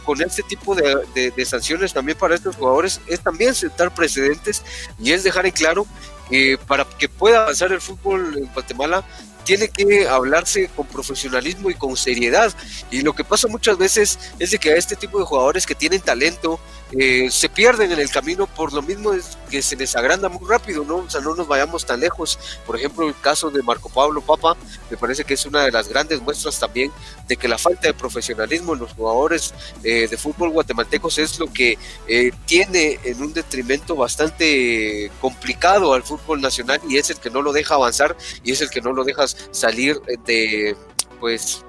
con 0.03 0.21
este 0.21 0.41
tipo 0.43 0.73
de, 0.73 1.31
de, 1.35 1.45
sanciones 1.45 1.93
también 1.93 2.17
para 2.17 2.33
estos 2.33 2.55
jugadores, 2.55 2.99
es 3.05 3.21
también 3.21 3.53
sentar 3.53 3.93
precedentes 3.93 4.63
y 4.97 5.11
es 5.11 5.23
dejar 5.23 5.45
en 5.45 5.51
claro 5.51 5.85
que 6.29 6.57
para 6.67 6.85
que 6.85 7.09
pueda 7.09 7.43
avanzar 7.43 7.71
el 7.71 7.81
fútbol 7.81 8.37
en 8.37 8.45
Guatemala 8.53 9.03
tiene 9.43 9.69
que 9.69 10.07
hablarse 10.07 10.69
con 10.75 10.85
profesionalismo 10.85 11.71
y 11.71 11.73
con 11.73 11.97
seriedad. 11.97 12.53
Y 12.91 13.01
lo 13.01 13.13
que 13.13 13.23
pasa 13.23 13.47
muchas 13.47 13.77
veces 13.77 14.19
es 14.37 14.51
de 14.51 14.59
que 14.59 14.71
a 14.71 14.75
este 14.75 14.95
tipo 14.95 15.17
de 15.17 15.25
jugadores 15.25 15.65
que 15.65 15.73
tienen 15.73 16.01
talento, 16.01 16.59
eh, 16.91 17.29
se 17.29 17.49
pierden 17.49 17.91
en 17.91 17.99
el 17.99 18.09
camino 18.09 18.47
por 18.47 18.73
lo 18.73 18.81
mismo 18.81 19.13
es 19.13 19.37
que 19.49 19.61
se 19.61 19.75
les 19.75 19.95
agranda 19.95 20.27
muy 20.27 20.47
rápido, 20.47 20.83
¿no? 20.83 20.97
O 20.97 21.09
sea, 21.09 21.21
no 21.21 21.35
nos 21.35 21.47
vayamos 21.47 21.85
tan 21.85 21.99
lejos. 21.99 22.39
Por 22.65 22.75
ejemplo, 22.75 23.07
el 23.07 23.19
caso 23.19 23.51
de 23.51 23.61
Marco 23.61 23.89
Pablo 23.89 24.21
Papa, 24.21 24.57
me 24.89 24.97
parece 24.97 25.23
que 25.23 25.35
es 25.35 25.45
una 25.45 25.63
de 25.63 25.71
las 25.71 25.87
grandes 25.87 26.21
muestras 26.21 26.59
también 26.59 26.91
de 27.27 27.37
que 27.37 27.47
la 27.47 27.57
falta 27.57 27.87
de 27.87 27.93
profesionalismo 27.93 28.73
en 28.73 28.79
los 28.79 28.93
jugadores 28.93 29.53
eh, 29.83 30.07
de 30.07 30.17
fútbol 30.17 30.49
guatemaltecos 30.49 31.17
es 31.19 31.39
lo 31.39 31.51
que 31.51 31.77
eh, 32.07 32.31
tiene 32.45 32.99
en 33.03 33.21
un 33.21 33.33
detrimento 33.33 33.95
bastante 33.95 35.11
complicado 35.21 35.93
al 35.93 36.03
fútbol 36.03 36.41
nacional 36.41 36.81
y 36.89 36.97
es 36.97 37.09
el 37.09 37.19
que 37.19 37.29
no 37.29 37.41
lo 37.41 37.53
deja 37.53 37.75
avanzar 37.75 38.17
y 38.43 38.51
es 38.51 38.61
el 38.61 38.69
que 38.69 38.81
no 38.81 38.93
lo 38.93 39.03
deja 39.03 39.27
salir 39.51 39.99
de, 40.25 40.75
pues, 41.19 41.63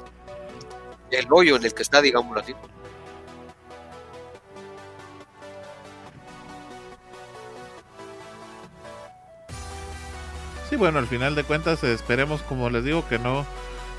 el 1.11 1.27
hoyo 1.31 1.57
en 1.57 1.65
el 1.65 1.75
que 1.75 1.83
está, 1.83 2.01
digámoslo 2.01 2.41
así. 2.41 2.55
Sí, 10.71 10.77
bueno, 10.77 11.01
al 11.01 11.09
final 11.09 11.35
de 11.35 11.43
cuentas 11.43 11.83
esperemos, 11.83 12.43
como 12.43 12.71
les 12.71 12.85
digo, 12.85 13.07
que 13.09 13.19
no 13.19 13.45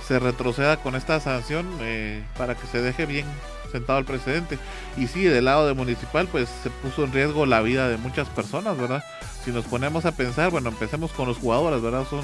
se 0.07 0.19
retroceda 0.19 0.77
con 0.77 0.95
esta 0.95 1.19
sanción 1.19 1.67
eh, 1.81 2.23
para 2.37 2.55
que 2.55 2.65
se 2.67 2.81
deje 2.81 3.05
bien 3.05 3.25
sentado 3.73 3.99
el 3.99 4.05
precedente. 4.05 4.57
Y 4.95 5.07
sí, 5.07 5.25
del 5.25 5.45
lado 5.45 5.67
de 5.67 5.73
municipal, 5.73 6.27
pues 6.27 6.47
se 6.63 6.69
puso 6.69 7.03
en 7.03 7.11
riesgo 7.11 7.45
la 7.45 7.61
vida 7.61 7.89
de 7.89 7.97
muchas 7.97 8.29
personas, 8.29 8.77
¿verdad? 8.77 9.03
Si 9.43 9.51
nos 9.51 9.65
ponemos 9.65 10.05
a 10.05 10.13
pensar, 10.13 10.49
bueno, 10.49 10.69
empecemos 10.69 11.11
con 11.11 11.27
los 11.27 11.37
jugadores, 11.37 11.81
¿verdad? 11.81 12.05
Son 12.09 12.23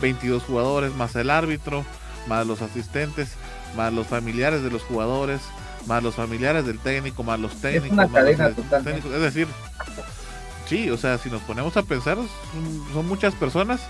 22 0.00 0.42
jugadores 0.42 0.92
más 0.94 1.14
el 1.14 1.30
árbitro, 1.30 1.84
más 2.26 2.44
los 2.44 2.62
asistentes, 2.62 3.34
más 3.76 3.92
los 3.92 4.08
familiares 4.08 4.64
de 4.64 4.70
los 4.70 4.82
jugadores, 4.82 5.40
más 5.86 6.02
los 6.02 6.16
familiares 6.16 6.66
del 6.66 6.80
técnico, 6.80 7.22
más 7.22 7.38
los 7.38 7.54
técnicos. 7.60 7.90
Es, 7.90 8.38
más 8.38 8.82
técnicos. 8.84 9.12
es 9.12 9.20
decir, 9.20 9.46
Sí, 10.66 10.90
o 10.90 10.96
sea, 10.96 11.18
si 11.18 11.30
nos 11.30 11.42
ponemos 11.42 11.76
a 11.76 11.82
pensar, 11.82 12.18
son, 12.92 13.06
muchas 13.06 13.34
personas 13.34 13.80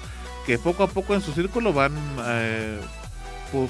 que 0.45 0.59
poco 0.59 0.83
a 0.83 0.87
poco 0.87 1.15
en 1.15 1.23
su 1.23 1.33
círculo 1.33 1.73
van 1.73 1.93
eh, 2.25 2.81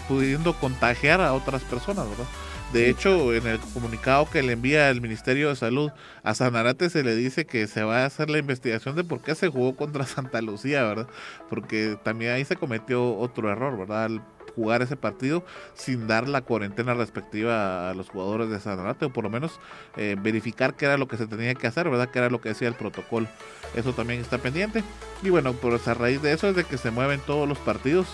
pudiendo 0.09 0.55
contagiar 0.55 1.21
a 1.21 1.33
otras 1.33 1.63
personas, 1.63 2.09
¿verdad? 2.09 2.27
De 2.73 2.91
hecho, 2.91 3.33
en 3.33 3.47
el 3.47 3.61
comunicado 3.61 4.29
que 4.29 4.43
le 4.43 4.53
envía 4.53 4.91
el 4.91 5.01
Ministerio 5.01 5.51
de 5.51 5.57
Salud 5.57 5.93
a 6.25 6.35
Sanarate 6.35 6.91
se 6.91 7.05
le 7.05 7.15
dice 7.15 7.47
que 7.47 7.69
se 7.69 7.85
va 7.85 7.99
a 8.03 8.07
hacer 8.07 8.29
la 8.29 8.39
investigación 8.39 8.97
de 8.97 9.05
por 9.05 9.21
qué 9.21 9.37
se 9.37 9.49
jugó 9.49 9.77
contra 9.77 10.05
Santa 10.07 10.43
Lucía, 10.43 10.83
¿verdad? 10.83 11.07
Porque 11.49 11.97
también 12.03 12.33
ahí 12.33 12.45
se 12.45 12.57
cometió 12.57 13.17
otro 13.17 13.51
error, 13.53 13.79
¿verdad? 13.79 14.11
Jugar 14.57 14.83
ese 14.83 14.97
partido 14.97 15.45
sin 15.75 16.09
dar 16.09 16.29
la 16.29 16.41
cuarentena 16.41 16.95
respectiva 16.95 17.91
a 17.91 17.95
los 17.95 18.09
jugadores 18.09 18.49
de 18.49 18.59
Sanarate 18.59 19.05
o 19.05 19.13
por 19.13 19.23
lo 19.23 19.31
menos 19.31 19.61
eh, 19.97 20.17
verificar 20.19 20.75
qué 20.75 20.87
era 20.87 20.97
lo 20.97 21.07
que 21.07 21.19
se 21.19 21.27
tenía 21.27 21.55
que 21.55 21.67
hacer, 21.67 21.89
¿verdad? 21.89 22.09
Que 22.09 22.19
era 22.19 22.31
lo 22.31 22.41
que 22.41 22.49
decía 22.49 22.67
el 22.67 22.75
protocolo. 22.75 23.29
Eso 23.75 23.93
también 23.93 24.21
está 24.21 24.39
pendiente. 24.39 24.83
Y 25.23 25.31
bueno, 25.31 25.53
pues 25.53 25.87
a 25.87 25.95
raíz 25.95 26.23
de 26.23 26.33
eso 26.33 26.49
es 26.49 26.57
de 26.57 26.65
que 26.65 26.79
se 26.79 26.91
mueven 26.91 27.21
todos 27.21 27.49
los 27.49 27.59
partidos 27.59 28.09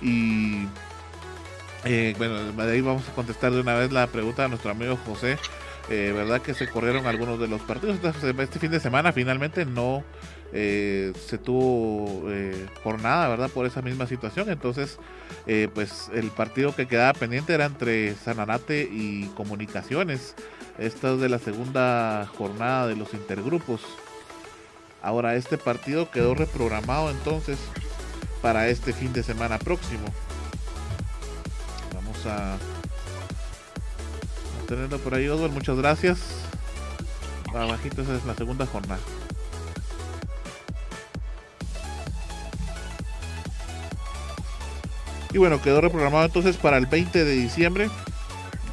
y 0.00 0.66
eh, 1.84 2.14
bueno, 2.16 2.52
de 2.52 2.72
ahí 2.72 2.80
vamos 2.80 3.08
a 3.08 3.12
contestar 3.12 3.52
de 3.52 3.60
una 3.60 3.74
vez 3.74 3.92
la 3.92 4.06
pregunta 4.06 4.42
de 4.42 4.48
nuestro 4.48 4.70
amigo 4.70 4.98
José. 5.06 5.38
Eh, 5.90 6.12
¿Verdad 6.14 6.40
que 6.40 6.54
se 6.54 6.68
corrieron 6.68 7.06
algunos 7.06 7.40
de 7.40 7.48
los 7.48 7.60
partidos? 7.62 7.98
Este 8.02 8.58
fin 8.58 8.70
de 8.70 8.80
semana 8.80 9.12
finalmente 9.12 9.64
no 9.64 10.04
eh, 10.54 11.12
se 11.26 11.38
tuvo 11.38 12.30
eh, 12.30 12.66
jornada, 12.82 13.28
¿verdad? 13.28 13.50
Por 13.50 13.66
esa 13.66 13.80
misma 13.80 14.06
situación. 14.06 14.50
Entonces, 14.50 14.98
eh, 15.46 15.68
pues 15.72 16.10
el 16.12 16.30
partido 16.30 16.74
que 16.74 16.86
quedaba 16.86 17.14
pendiente 17.14 17.54
era 17.54 17.64
entre 17.64 18.14
Sanarate 18.14 18.88
y 18.90 19.26
Comunicaciones. 19.34 20.34
Esta 20.78 21.14
es 21.14 21.20
de 21.20 21.28
la 21.28 21.38
segunda 21.38 22.28
jornada 22.36 22.86
de 22.86 22.96
los 22.96 23.14
intergrupos. 23.14 23.80
Ahora, 25.02 25.36
este 25.36 25.58
partido 25.58 26.10
quedó 26.10 26.34
reprogramado 26.34 27.10
entonces 27.10 27.58
para 28.40 28.68
este 28.68 28.92
fin 28.92 29.12
de 29.12 29.22
semana 29.22 29.58
próximo. 29.58 30.04
Vamos 31.94 32.26
a, 32.26 32.56
tenerlo 34.68 34.98
por 34.98 35.14
ahí, 35.14 35.28
Oswald. 35.28 35.54
Muchas 35.54 35.76
gracias. 35.76 36.20
Abajito, 37.54 38.02
esa 38.02 38.16
es 38.16 38.24
la 38.24 38.34
segunda 38.34 38.66
jornada. 38.66 39.00
Y 45.32 45.38
bueno, 45.38 45.62
quedó 45.62 45.80
reprogramado 45.80 46.26
entonces 46.26 46.56
para 46.56 46.76
el 46.76 46.86
20 46.86 47.24
de 47.24 47.32
diciembre 47.32 47.88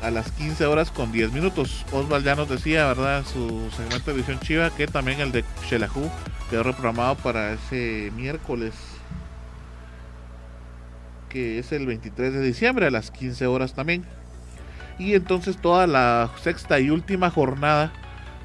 a 0.01 0.11
las 0.11 0.31
15 0.31 0.65
horas 0.65 0.91
con 0.91 1.11
10 1.11 1.31
minutos. 1.31 1.85
Osval 1.91 2.23
ya 2.23 2.35
nos 2.35 2.49
decía, 2.49 2.87
¿verdad? 2.87 3.23
su 3.25 3.69
segmento 3.75 4.11
de 4.11 4.17
visión 4.17 4.39
chiva 4.39 4.69
que 4.69 4.87
también 4.87 5.21
el 5.21 5.31
de 5.31 5.43
Shelahu 5.69 6.09
quedó 6.49 6.63
reprogramado 6.63 7.15
para 7.15 7.53
ese 7.53 8.11
miércoles 8.15 8.73
que 11.29 11.59
es 11.59 11.71
el 11.71 11.85
23 11.85 12.33
de 12.33 12.41
diciembre 12.41 12.87
a 12.87 12.91
las 12.91 13.11
15 13.11 13.45
horas 13.47 13.73
también. 13.73 14.03
Y 14.97 15.13
entonces 15.13 15.57
toda 15.57 15.87
la 15.87 16.29
sexta 16.41 16.79
y 16.79 16.89
última 16.89 17.29
jornada 17.29 17.93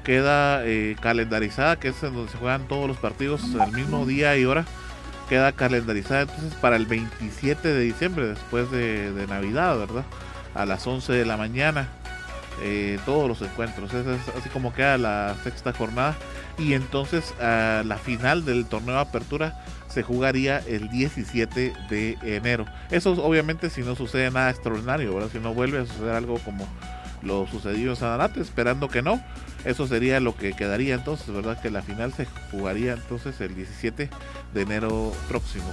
queda 0.05 0.65
eh, 0.65 0.95
calendarizada, 1.01 1.79
que 1.79 1.89
es 1.89 2.03
en 2.03 2.13
donde 2.13 2.31
se 2.31 2.37
juegan 2.37 2.67
todos 2.67 2.87
los 2.87 2.97
partidos 2.97 3.43
al 3.59 3.71
mismo 3.73 4.05
día 4.05 4.37
y 4.37 4.45
hora 4.45 4.65
queda 5.27 5.51
calendarizada 5.51 6.21
entonces 6.21 6.53
para 6.55 6.75
el 6.75 6.85
27 6.85 7.67
de 7.67 7.79
diciembre, 7.81 8.27
después 8.27 8.69
de, 8.71 9.11
de 9.11 9.27
Navidad, 9.27 9.77
¿verdad? 9.77 10.05
A 10.53 10.65
las 10.65 10.85
11 10.85 11.13
de 11.13 11.25
la 11.25 11.37
mañana. 11.37 11.89
Eh, 12.61 12.99
todos 13.05 13.27
los 13.27 13.41
encuentros. 13.41 13.93
Es 13.93 14.05
así 14.29 14.49
como 14.49 14.73
queda 14.73 14.97
la 14.97 15.35
sexta 15.43 15.73
jornada. 15.73 16.15
Y 16.57 16.73
entonces 16.73 17.33
ah, 17.41 17.83
la 17.85 17.97
final 17.97 18.45
del 18.45 18.65
torneo 18.65 18.95
de 18.95 19.01
apertura 19.01 19.61
se 19.89 20.03
jugaría 20.03 20.59
el 20.59 20.89
17 20.89 21.73
de 21.89 22.17
enero. 22.23 22.65
Eso 22.91 23.11
obviamente 23.23 23.69
si 23.69 23.81
no 23.81 23.95
sucede 23.95 24.31
nada 24.31 24.49
extraordinario, 24.49 25.13
¿verdad? 25.13 25.29
Si 25.31 25.39
no 25.39 25.53
vuelve 25.53 25.79
a 25.79 25.85
suceder 25.85 26.15
algo 26.15 26.39
como 26.39 26.67
lo 27.21 27.47
sucedió 27.47 27.91
en 27.91 27.95
Sanarate, 27.95 28.41
esperando 28.41 28.87
que 28.87 29.01
no. 29.01 29.21
Eso 29.65 29.87
sería 29.87 30.19
lo 30.19 30.35
que 30.35 30.53
quedaría 30.53 30.93
entonces, 30.93 31.33
¿verdad? 31.33 31.59
Que 31.59 31.71
la 31.71 31.81
final 31.81 32.13
se 32.13 32.27
jugaría 32.51 32.93
entonces 32.93 33.41
el 33.41 33.55
17 33.55 34.09
de 34.53 34.61
enero 34.61 35.11
próximo. 35.27 35.65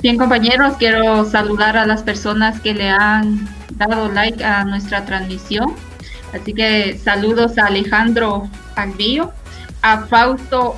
Bien 0.00 0.16
compañeros, 0.16 0.76
quiero 0.78 1.24
saludar 1.24 1.76
a 1.76 1.84
las 1.84 2.04
personas 2.04 2.60
que 2.60 2.72
le 2.72 2.88
han 2.88 3.48
dado 3.70 4.08
like 4.12 4.44
a 4.44 4.64
nuestra 4.64 5.04
transmisión. 5.04 5.74
Así 6.32 6.54
que 6.54 6.96
saludos 6.96 7.58
a 7.58 7.66
Alejandro 7.66 8.48
Alvío, 8.76 9.32
a 9.82 10.06
Fausto, 10.06 10.76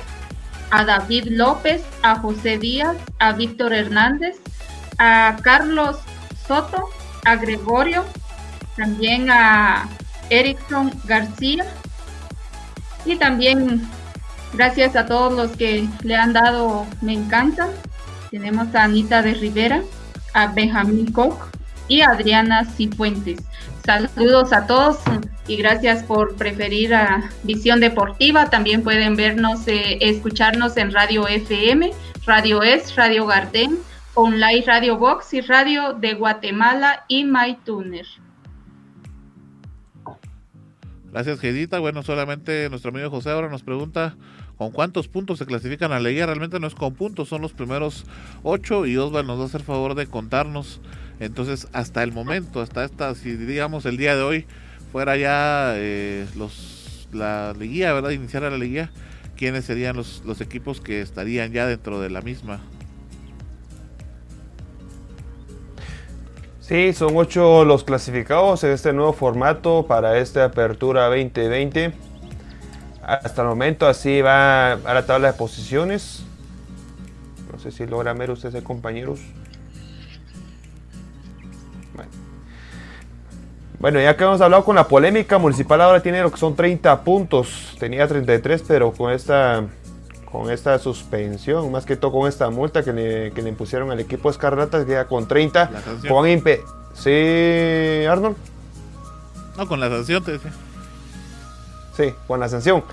a 0.71 0.85
David 0.85 1.27
López, 1.29 1.83
a 2.03 2.15
José 2.15 2.57
Díaz, 2.57 2.95
a 3.19 3.33
Víctor 3.33 3.73
Hernández, 3.73 4.37
a 4.97 5.37
Carlos 5.41 5.97
Soto, 6.47 6.89
a 7.25 7.35
Gregorio, 7.35 8.05
también 8.75 9.29
a 9.29 9.87
Erickson 10.29 10.91
García. 11.05 11.65
Y 13.05 13.15
también 13.15 13.89
gracias 14.53 14.95
a 14.95 15.05
todos 15.05 15.33
los 15.33 15.57
que 15.57 15.87
le 16.03 16.15
han 16.15 16.33
dado 16.33 16.85
me 17.01 17.13
encanta. 17.13 17.67
Tenemos 18.29 18.73
a 18.75 18.83
Anita 18.83 19.21
de 19.21 19.33
Rivera, 19.33 19.81
a 20.33 20.47
Benjamín 20.47 21.11
Koch 21.11 21.37
y 21.87 22.01
a 22.01 22.11
Adriana 22.11 22.63
Cifuentes. 22.63 23.39
Saludos 23.85 24.53
a 24.53 24.67
todos 24.67 24.99
y 25.51 25.57
gracias 25.57 26.01
por 26.03 26.35
preferir 26.37 26.93
a 26.93 27.29
Visión 27.43 27.81
Deportiva. 27.81 28.49
También 28.49 28.83
pueden 28.83 29.17
vernos, 29.17 29.67
eh, 29.67 29.97
escucharnos 29.99 30.77
en 30.77 30.93
Radio 30.93 31.27
FM, 31.27 31.91
Radio 32.25 32.63
Es, 32.63 32.95
Radio 32.95 33.25
Gardén, 33.25 33.77
Online 34.13 34.63
Radio 34.65 34.97
Box 34.97 35.33
y 35.33 35.41
Radio 35.41 35.91
de 35.91 36.13
Guatemala 36.13 37.03
y 37.09 37.25
MyTuner. 37.25 38.05
Gracias, 41.11 41.41
Gedita. 41.41 41.79
Bueno, 41.79 42.01
solamente 42.01 42.69
nuestro 42.69 42.91
amigo 42.91 43.09
José 43.09 43.31
ahora 43.31 43.49
nos 43.49 43.63
pregunta 43.63 44.15
con 44.55 44.71
cuántos 44.71 45.09
puntos 45.09 45.37
se 45.37 45.45
clasifican 45.45 45.91
a 45.91 45.99
la 45.99 46.09
liga. 46.09 46.27
Realmente 46.27 46.61
no 46.61 46.67
es 46.67 46.75
con 46.75 46.93
puntos, 46.93 47.27
son 47.27 47.41
los 47.41 47.51
primeros 47.51 48.05
ocho 48.43 48.85
y 48.85 48.95
Osval 48.95 49.27
nos 49.27 49.37
va 49.37 49.43
a 49.43 49.47
hacer 49.47 49.63
favor 49.63 49.95
de 49.95 50.07
contarnos. 50.07 50.79
Entonces, 51.19 51.67
hasta 51.73 52.03
el 52.03 52.13
momento, 52.13 52.61
hasta 52.61 52.85
esta, 52.85 53.13
si 53.15 53.35
digamos 53.35 53.85
el 53.85 53.97
día 53.97 54.15
de 54.15 54.21
hoy 54.21 54.45
fuera 54.91 55.17
ya 55.17 55.73
eh, 55.75 56.27
los 56.35 57.07
la 57.13 57.53
liguilla, 57.57 57.93
¿verdad? 57.93 58.11
Iniciar 58.11 58.43
la 58.43 58.57
liguilla, 58.57 58.89
¿quiénes 59.35 59.65
serían 59.65 59.95
los, 59.95 60.23
los 60.25 60.41
equipos 60.41 60.81
que 60.81 61.01
estarían 61.01 61.51
ya 61.51 61.65
dentro 61.65 61.99
de 61.99 62.09
la 62.09 62.21
misma? 62.21 62.59
Sí, 66.59 66.93
son 66.93 67.17
ocho 67.17 67.65
los 67.65 67.83
clasificados 67.83 68.63
en 68.63 68.71
este 68.71 68.93
nuevo 68.93 69.11
formato 69.11 69.85
para 69.87 70.17
esta 70.19 70.45
apertura 70.45 71.07
2020. 71.07 71.93
Hasta 73.03 73.41
el 73.41 73.47
momento 73.49 73.87
así 73.87 74.21
va 74.21 74.73
a 74.73 74.93
la 74.93 75.05
tabla 75.05 75.33
de 75.33 75.37
posiciones. 75.37 76.23
No 77.51 77.59
sé 77.59 77.71
si 77.71 77.85
logran 77.85 78.17
ver 78.17 78.31
ustedes, 78.31 78.63
compañeros. 78.63 79.19
Bueno. 83.81 83.99
ya 83.99 84.15
que 84.15 84.23
hemos 84.23 84.39
hablado 84.41 84.63
con 84.63 84.75
la 84.75 84.87
polémica, 84.87 85.39
Municipal 85.39 85.81
ahora 85.81 86.01
tiene 86.01 86.21
lo 86.21 86.31
que 86.31 86.37
son 86.37 86.55
30 86.55 87.03
puntos. 87.03 87.75
Tenía 87.79 88.07
33, 88.07 88.63
pero 88.67 88.91
con 88.91 89.11
esta 89.11 89.65
con 90.31 90.49
esta 90.49 90.79
suspensión, 90.79 91.69
más 91.71 91.85
que 91.85 91.97
todo 91.97 92.13
con 92.13 92.29
esta 92.29 92.49
multa 92.49 92.83
que 92.83 92.93
le, 92.93 93.31
que 93.31 93.41
le 93.41 93.49
impusieron 93.49 93.91
al 93.91 93.99
equipo 93.99 94.29
Escarlatas, 94.29 94.85
queda 94.85 95.05
con 95.05 95.27
30. 95.27 95.69
Con 96.07 96.27
impe 96.29 96.61
sí, 96.93 98.05
Arnold. 98.05 98.37
No, 99.57 99.67
con 99.67 99.79
la 99.79 99.89
sanción 99.89 100.23
te 100.23 100.33
decía. 100.33 100.51
Sí, 101.97 102.13
con 102.27 102.39
la 102.39 102.47
sanción. 102.47 102.83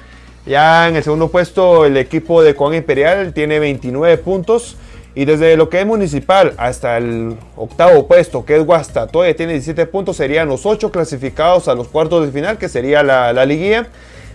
Ya 0.46 0.88
en 0.88 0.96
el 0.96 1.04
segundo 1.04 1.28
puesto 1.28 1.84
el 1.84 1.96
equipo 1.96 2.42
de 2.42 2.54
Juan 2.54 2.74
Imperial 2.74 3.32
tiene 3.34 3.58
29 3.58 4.18
puntos. 4.18 4.76
Y 5.14 5.24
desde 5.24 5.56
lo 5.56 5.68
que 5.68 5.80
es 5.80 5.86
municipal 5.86 6.54
hasta 6.58 6.96
el 6.96 7.36
octavo 7.56 8.06
puesto, 8.06 8.44
que 8.44 8.56
es 8.56 8.64
Guastatoya, 8.64 9.34
tiene 9.34 9.54
17 9.54 9.86
puntos, 9.86 10.16
serían 10.16 10.48
los 10.48 10.64
8 10.64 10.90
clasificados 10.90 11.66
a 11.68 11.74
los 11.74 11.88
cuartos 11.88 12.24
de 12.24 12.32
final, 12.32 12.58
que 12.58 12.68
sería 12.68 13.02
la, 13.02 13.32
la 13.32 13.44
liguilla. 13.44 13.88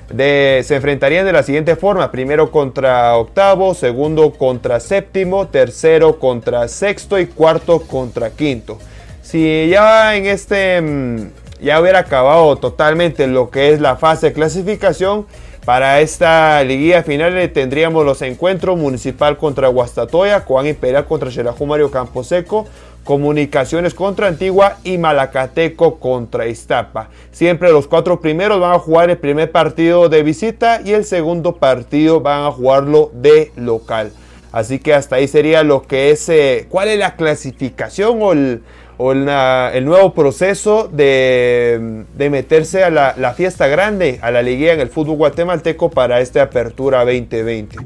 Se 0.09 0.75
enfrentarían 0.75 1.25
de 1.25 1.31
la 1.31 1.43
siguiente 1.43 1.75
forma: 1.75 2.11
primero 2.11 2.51
contra 2.51 3.15
octavo, 3.15 3.73
segundo 3.73 4.31
contra 4.33 4.79
séptimo, 4.79 5.47
tercero 5.47 6.19
contra 6.19 6.67
sexto 6.67 7.17
y 7.17 7.27
cuarto 7.27 7.79
contra 7.81 8.29
quinto. 8.29 8.77
Si 9.21 9.69
ya 9.69 10.15
en 10.15 10.25
este 10.25 10.81
mm, 10.81 11.27
ya 11.63 11.79
hubiera 11.79 11.99
acabado 11.99 12.57
totalmente 12.57 13.25
lo 13.27 13.49
que 13.49 13.71
es 13.71 13.79
la 13.79 13.95
fase 13.95 14.27
de 14.27 14.33
clasificación. 14.33 15.25
Para 15.65 16.01
esta 16.01 16.61
liguilla 16.63 17.03
final 17.03 17.49
tendríamos 17.53 18.05
los 18.05 18.21
encuentros 18.21 18.77
Municipal 18.77 19.37
contra 19.37 19.69
Guastatoya, 19.69 20.41
Juan 20.41 20.67
Imperial 20.67 21.05
contra 21.05 21.31
Xerajú 21.31 21.65
Mario 21.65 21.89
Camposeco, 21.89 22.67
Comunicaciones 23.05 23.93
contra 23.93 24.27
Antigua 24.27 24.77
y 24.83 24.97
Malacateco 24.97 25.99
contra 25.99 26.47
Iztapa. 26.47 27.09
Siempre 27.31 27.71
los 27.71 27.87
cuatro 27.87 28.19
primeros 28.19 28.59
van 28.59 28.73
a 28.73 28.79
jugar 28.79 29.09
el 29.09 29.17
primer 29.17 29.51
partido 29.51 30.09
de 30.09 30.23
visita 30.23 30.81
y 30.83 30.91
el 30.91 31.05
segundo 31.05 31.55
partido 31.55 32.19
van 32.19 32.45
a 32.45 32.51
jugarlo 32.51 33.11
de 33.13 33.53
local. 33.55 34.11
Así 34.51 34.79
que 34.79 34.93
hasta 34.93 35.15
ahí 35.15 35.29
sería 35.29 35.63
lo 35.63 35.83
que 35.83 36.11
es, 36.11 36.27
eh, 36.27 36.67
cuál 36.69 36.89
es 36.89 36.99
la 36.99 37.15
clasificación 37.15 38.19
o 38.21 38.33
el, 38.33 38.61
o 38.97 39.11
el 39.11 39.85
nuevo 39.85 40.13
proceso 40.13 40.89
de, 40.91 42.05
meterse 42.17 42.83
a 42.83 42.89
la, 42.89 43.33
fiesta 43.33 43.67
grande, 43.67 44.19
a 44.21 44.31
la 44.31 44.41
liguilla 44.41 44.73
en 44.73 44.79
el 44.79 44.89
fútbol 44.89 45.17
guatemalteco 45.17 45.89
para 45.89 46.21
esta 46.21 46.43
apertura 46.43 46.99
2020. 46.99 47.77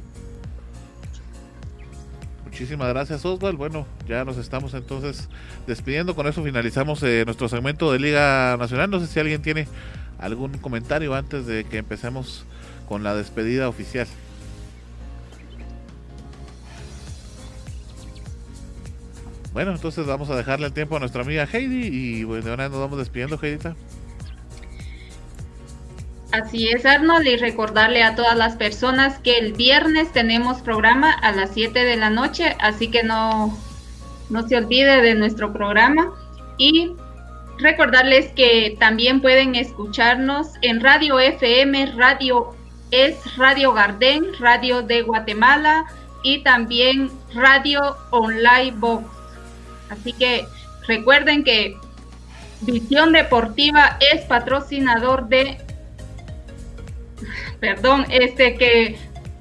Muchísimas 2.46 2.90
gracias 2.90 3.24
Oswald. 3.24 3.58
Bueno, 3.58 3.86
ya 4.08 4.26
nos 4.26 4.38
estamos 4.38 4.74
entonces 4.74 5.30
despidiendo. 5.68 6.16
Con 6.16 6.26
eso 6.26 6.44
finalizamos 6.44 7.04
eh, 7.04 7.24
nuestro 7.26 7.48
segmento 7.50 7.92
de 7.92 8.00
Liga 8.00 8.58
Nacional. 8.58 8.90
No 8.90 9.00
sé 9.00 9.06
si 9.06 9.20
alguien 9.20 9.44
tiene 9.44 9.68
algún 10.18 10.58
comentario 10.58 11.14
antes 11.14 11.46
de 11.46 11.66
que 11.66 11.78
empecemos 11.78 12.46
con 12.88 13.04
la 13.04 13.14
despedida 13.14 13.70
oficial. 13.70 14.08
Bueno, 19.58 19.72
entonces 19.72 20.06
vamos 20.06 20.30
a 20.30 20.36
dejarle 20.36 20.68
el 20.68 20.74
tiempo 20.74 20.98
a 20.98 21.00
nuestra 21.00 21.24
amiga 21.24 21.48
Heidi 21.52 21.88
y 21.88 22.24
bueno, 22.26 22.52
ahora 22.52 22.70
nos 22.70 22.80
vamos 22.80 23.00
despidiendo, 23.00 23.40
Heidita. 23.42 23.76
Así 26.32 26.68
es, 26.68 26.86
Arnold, 26.86 27.26
y 27.26 27.38
recordarle 27.38 28.04
a 28.04 28.14
todas 28.14 28.38
las 28.38 28.56
personas 28.56 29.18
que 29.18 29.40
el 29.40 29.54
viernes 29.54 30.12
tenemos 30.12 30.62
programa 30.62 31.12
a 31.12 31.32
las 31.32 31.56
7 31.56 31.86
de 31.86 31.96
la 31.96 32.12
noche, 32.12 32.56
así 32.60 32.92
que 32.92 33.02
no, 33.02 33.58
no 34.30 34.48
se 34.48 34.58
olvide 34.58 35.02
de 35.02 35.16
nuestro 35.16 35.52
programa. 35.52 36.14
Y 36.60 36.92
recordarles 37.58 38.28
que 38.34 38.78
también 38.80 39.22
pueden 39.22 39.56
escucharnos 39.56 40.50
en 40.62 40.82
Radio 40.82 41.20
FM, 41.20 41.94
Radio 41.96 42.54
es 42.92 43.36
Radio 43.38 43.74
Gardén, 43.74 44.24
Radio 44.40 44.84
de 44.84 45.02
Guatemala 45.02 45.86
y 46.22 46.44
también 46.44 47.10
Radio 47.34 47.98
Online 48.12 48.76
Box. 48.78 49.17
Así 49.90 50.14
que 50.14 50.46
recuerden 50.88 51.44
que 51.44 51.76
Visión 52.62 53.14
Deportiva 53.14 53.98
es 54.12 54.26
patrocinador 54.26 55.28
de, 55.28 55.58
perdón, 57.60 58.06
este 58.10 58.56
que 58.56 58.98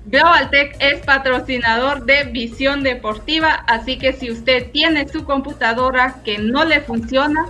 Global 0.07 0.51
Tech 0.51 0.77
es 0.79 1.05
patrocinador 1.05 2.05
de 2.05 2.25
Visión 2.25 2.83
Deportiva, 2.83 3.65
así 3.67 3.99
que 3.99 4.13
si 4.13 4.31
usted 4.31 4.71
tiene 4.71 5.09
su 5.09 5.25
computadora 5.25 6.21
que 6.25 6.39
no 6.39 6.65
le 6.65 6.81
funciona, 6.81 7.47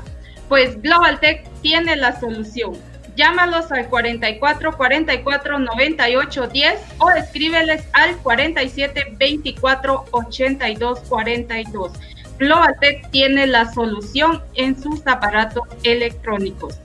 pues 0.49 0.81
Global 0.81 1.21
Tech 1.21 1.47
tiene 1.61 1.97
la 1.97 2.19
solución. 2.19 2.73
Llámalos 3.15 3.71
al 3.73 3.89
44 3.89 4.77
44 4.77 5.59
98 5.59 6.47
10 6.49 6.81
o 6.99 7.11
escríbeles 7.11 7.85
al 7.93 8.17
47 8.19 9.17
24 9.19 10.05
82 10.11 11.01
42. 11.01 11.93
Globaltech 12.39 13.11
tiene 13.11 13.47
la 13.47 13.73
solución 13.73 14.43
en 14.55 14.81
sus 14.81 15.07
aparatos 15.07 15.65
electrónicos. 15.83 16.79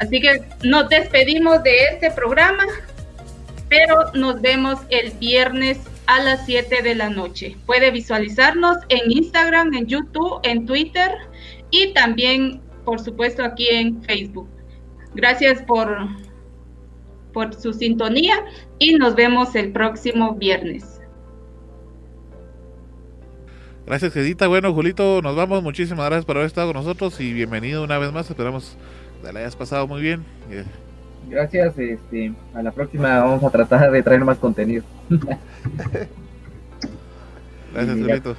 Así 0.00 0.20
que 0.20 0.42
nos 0.62 0.88
despedimos 0.88 1.62
de 1.62 1.76
este 1.92 2.10
programa, 2.10 2.64
pero 3.68 4.12
nos 4.14 4.40
vemos 4.40 4.78
el 4.90 5.10
viernes 5.12 5.78
a 6.06 6.22
las 6.22 6.46
7 6.46 6.82
de 6.82 6.94
la 6.94 7.10
noche. 7.10 7.56
Puede 7.66 7.90
visualizarnos 7.90 8.78
en 8.88 9.10
Instagram, 9.10 9.74
en 9.74 9.86
YouTube, 9.86 10.40
en 10.42 10.66
Twitter 10.66 11.10
y 11.70 11.92
también, 11.92 12.62
por 12.84 13.00
supuesto, 13.00 13.44
aquí 13.44 13.68
en 13.68 14.02
Facebook. 14.02 14.48
Gracias 15.14 15.62
por, 15.62 16.08
por 17.32 17.54
su 17.54 17.72
sintonía 17.72 18.36
y 18.78 18.94
nos 18.94 19.14
vemos 19.16 19.54
el 19.54 19.72
próximo 19.72 20.34
viernes. 20.34 20.97
Gracias, 23.88 24.14
Edita. 24.16 24.48
Bueno, 24.48 24.74
Julito, 24.74 25.22
nos 25.22 25.34
vamos. 25.34 25.62
Muchísimas 25.62 26.04
gracias 26.04 26.26
por 26.26 26.36
haber 26.36 26.46
estado 26.46 26.74
con 26.74 26.84
nosotros 26.84 27.18
y 27.20 27.32
bienvenido 27.32 27.82
una 27.82 27.96
vez 27.96 28.12
más. 28.12 28.28
Esperamos 28.28 28.76
que 29.24 29.32
la 29.32 29.40
hayas 29.40 29.56
pasado 29.56 29.86
muy 29.86 30.02
bien. 30.02 30.26
Eh, 30.50 30.62
Gracias, 31.26 31.78
este, 31.78 32.34
a 32.52 32.62
la 32.62 32.70
próxima 32.70 33.18
vamos 33.20 33.42
a 33.42 33.48
tratar 33.48 33.90
de 33.90 34.02
traer 34.02 34.22
más 34.26 34.36
contenido. 34.36 34.84
Gracias. 37.72 37.98
Julito. 37.98 38.36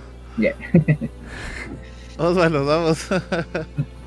Osvaldo, 2.19 2.59
nos 2.59 2.67
vamos. 2.67 3.07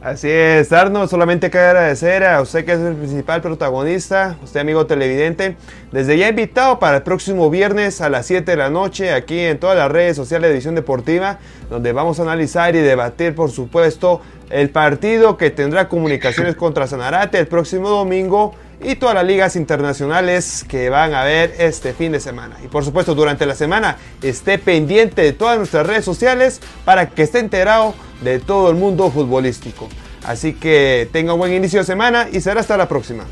Así 0.00 0.30
es, 0.30 0.72
Arnold, 0.72 1.10
solamente 1.10 1.50
que 1.50 1.58
agradecer 1.58 2.22
a 2.22 2.40
usted 2.40 2.64
que 2.64 2.72
es 2.72 2.78
el 2.78 2.94
principal 2.94 3.42
protagonista, 3.42 4.36
usted 4.44 4.60
amigo 4.60 4.86
televidente, 4.86 5.56
desde 5.90 6.16
ya 6.16 6.28
invitado 6.28 6.78
para 6.78 6.98
el 6.98 7.02
próximo 7.02 7.50
viernes 7.50 8.00
a 8.00 8.08
las 8.08 8.26
7 8.26 8.48
de 8.48 8.56
la 8.56 8.70
noche 8.70 9.12
aquí 9.12 9.40
en 9.40 9.58
todas 9.58 9.76
las 9.76 9.90
redes 9.90 10.14
sociales 10.14 10.50
de 10.50 10.52
División 10.52 10.76
Deportiva, 10.76 11.40
donde 11.68 11.90
vamos 11.90 12.20
a 12.20 12.22
analizar 12.22 12.76
y 12.76 12.78
debatir, 12.78 13.34
por 13.34 13.50
supuesto, 13.50 14.20
el 14.50 14.70
partido 14.70 15.36
que 15.36 15.50
tendrá 15.50 15.88
comunicaciones 15.88 16.54
contra 16.54 16.86
Sanarate 16.86 17.40
el 17.40 17.48
próximo 17.48 17.88
domingo 17.88 18.54
y 18.80 18.94
todas 18.96 19.14
las 19.14 19.24
ligas 19.24 19.56
internacionales 19.56 20.64
que 20.68 20.88
van 20.90 21.14
a 21.14 21.24
ver 21.24 21.54
este 21.58 21.92
fin 21.92 22.12
de 22.12 22.20
semana. 22.20 22.56
Y 22.64 22.68
por 22.68 22.84
supuesto, 22.84 23.14
durante 23.14 23.46
la 23.46 23.54
semana 23.54 23.96
esté 24.22 24.58
pendiente 24.58 25.22
de 25.22 25.32
todas 25.32 25.58
nuestras 25.58 25.86
redes 25.86 26.04
sociales 26.04 26.60
para 26.84 27.10
que 27.10 27.22
esté 27.22 27.40
enterado 27.40 27.94
de 28.22 28.38
todo 28.38 28.70
el 28.70 28.76
mundo 28.76 29.10
futbolístico. 29.10 29.88
Así 30.24 30.54
que 30.54 31.08
tenga 31.12 31.32
un 31.32 31.38
buen 31.38 31.52
inicio 31.52 31.80
de 31.80 31.86
semana 31.86 32.28
y 32.30 32.40
será 32.40 32.60
hasta 32.60 32.76
la 32.76 32.88
próxima. 32.88 33.24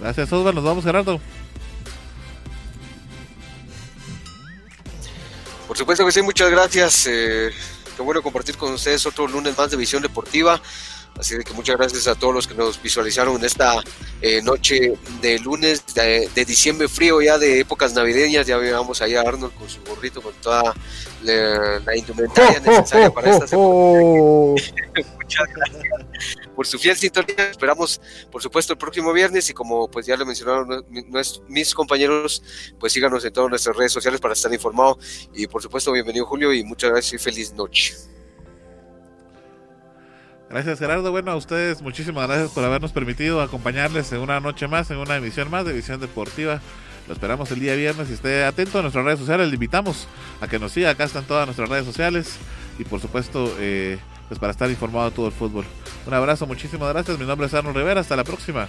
Gracias, 0.00 0.32
Osvaldo. 0.32 0.52
Nos 0.52 0.64
vamos, 0.64 0.84
Gerardo. 0.84 1.20
Por 5.68 5.78
supuesto 5.78 6.04
que 6.04 6.12
sí, 6.12 6.22
muchas 6.22 6.50
gracias. 6.50 7.06
eh, 7.06 7.50
qué 7.96 8.02
bueno 8.02 8.20
compartir 8.22 8.56
con 8.56 8.72
ustedes 8.72 9.06
otro 9.06 9.26
lunes 9.28 9.56
más 9.56 9.70
de 9.70 9.76
Visión 9.76 10.02
Deportiva. 10.02 10.60
Así 11.18 11.36
que 11.44 11.52
muchas 11.52 11.76
gracias 11.76 12.06
a 12.08 12.14
todos 12.14 12.34
los 12.34 12.46
que 12.46 12.54
nos 12.54 12.82
visualizaron 12.82 13.36
en 13.36 13.44
esta 13.44 13.82
eh, 14.20 14.40
noche 14.42 14.94
de 15.20 15.38
lunes 15.38 15.84
de, 15.94 16.28
de 16.34 16.44
diciembre 16.44 16.88
frío, 16.88 17.20
ya 17.20 17.38
de 17.38 17.60
épocas 17.60 17.92
navideñas. 17.94 18.46
Ya 18.46 18.56
veíamos 18.56 19.02
ahí 19.02 19.14
a 19.14 19.20
Arnold 19.20 19.54
con 19.54 19.68
su 19.68 19.82
gorrito, 19.82 20.22
con 20.22 20.32
toda 20.34 20.74
la, 21.22 21.80
la 21.84 21.96
indumentaria 21.96 22.60
necesaria 22.60 23.10
para 23.10 23.30
estas 23.30 23.52
épocas. 23.52 24.72
Muchas 25.16 25.48
gracias 25.54 26.42
por 26.54 26.66
su 26.66 26.78
fiel 26.78 26.96
sintonía. 26.96 27.50
Esperamos, 27.50 28.00
por 28.30 28.42
supuesto, 28.42 28.72
el 28.72 28.78
próximo 28.78 29.12
viernes 29.12 29.48
y 29.50 29.52
como 29.52 29.90
pues 29.90 30.06
ya 30.06 30.16
lo 30.16 30.26
mencionaron 30.26 30.84
mis 31.48 31.74
compañeros, 31.74 32.42
pues 32.78 32.92
síganos 32.92 33.24
en 33.24 33.32
todas 33.32 33.50
nuestras 33.50 33.76
redes 33.76 33.92
sociales 33.92 34.20
para 34.20 34.34
estar 34.34 34.52
informado. 34.52 34.98
Y 35.34 35.46
por 35.46 35.62
supuesto, 35.62 35.92
bienvenido 35.92 36.26
Julio 36.26 36.52
y 36.52 36.64
muchas 36.64 36.90
gracias 36.90 37.20
y 37.20 37.24
feliz 37.24 37.52
noche. 37.52 37.94
Gracias, 40.52 40.80
Gerardo. 40.80 41.10
Bueno, 41.10 41.30
a 41.30 41.36
ustedes 41.36 41.80
muchísimas 41.80 42.28
gracias 42.28 42.50
por 42.50 42.62
habernos 42.62 42.92
permitido 42.92 43.40
acompañarles 43.40 44.12
en 44.12 44.20
una 44.20 44.38
noche 44.38 44.68
más, 44.68 44.90
en 44.90 44.98
una 44.98 45.16
emisión 45.16 45.50
más 45.50 45.64
de 45.64 45.72
Visión 45.72 45.98
Deportiva. 45.98 46.60
Lo 47.08 47.14
esperamos 47.14 47.50
el 47.52 47.58
día 47.58 47.74
viernes 47.74 48.10
y 48.10 48.12
esté 48.12 48.44
atento 48.44 48.78
a 48.78 48.82
nuestras 48.82 49.02
redes 49.02 49.18
sociales. 49.18 49.48
Le 49.48 49.54
invitamos 49.54 50.08
a 50.42 50.48
que 50.48 50.58
nos 50.58 50.72
siga. 50.72 50.90
Acá 50.90 51.04
están 51.04 51.24
todas 51.24 51.46
nuestras 51.46 51.70
redes 51.70 51.86
sociales 51.86 52.36
y 52.78 52.84
por 52.84 53.00
supuesto, 53.00 53.50
eh, 53.60 53.98
pues 54.28 54.38
para 54.38 54.50
estar 54.50 54.68
informado 54.68 55.08
de 55.08 55.16
todo 55.16 55.26
el 55.26 55.32
fútbol. 55.32 55.64
Un 56.06 56.12
abrazo, 56.12 56.46
muchísimas 56.46 56.92
gracias. 56.92 57.18
Mi 57.18 57.24
nombre 57.24 57.46
es 57.46 57.54
Arnold 57.54 57.78
Rivera. 57.78 58.02
Hasta 58.02 58.14
la 58.14 58.24
próxima. 58.24 58.68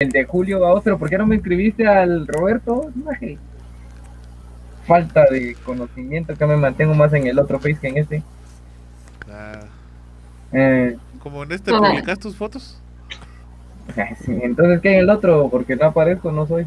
El 0.00 0.10
de 0.10 0.24
Julio 0.26 0.60
Baustro, 0.60 0.96
¿por 0.96 1.10
qué 1.10 1.18
no 1.18 1.26
me 1.26 1.34
inscribiste 1.34 1.84
al 1.84 2.24
Roberto? 2.28 2.92
Falta 4.86 5.24
de 5.28 5.56
conocimiento, 5.64 6.36
que 6.36 6.46
me 6.46 6.56
mantengo 6.56 6.94
más 6.94 7.12
en 7.14 7.26
el 7.26 7.36
otro 7.36 7.58
face 7.58 7.78
que 7.80 7.88
en 7.88 7.96
este. 7.98 8.22
Ah, 9.28 9.58
Eh, 10.52 10.96
como 11.18 11.42
en 11.42 11.50
este 11.50 11.72
Ah. 11.74 11.80
publicas 11.80 12.20
tus 12.20 12.36
fotos. 12.36 12.80
sí, 14.24 14.38
entonces, 14.40 14.80
¿qué 14.82 14.92
en 14.92 15.00
el 15.00 15.10
otro? 15.10 15.48
Porque 15.50 15.74
no 15.74 15.86
aparezco, 15.86 16.30
no 16.30 16.46
soy. 16.46 16.64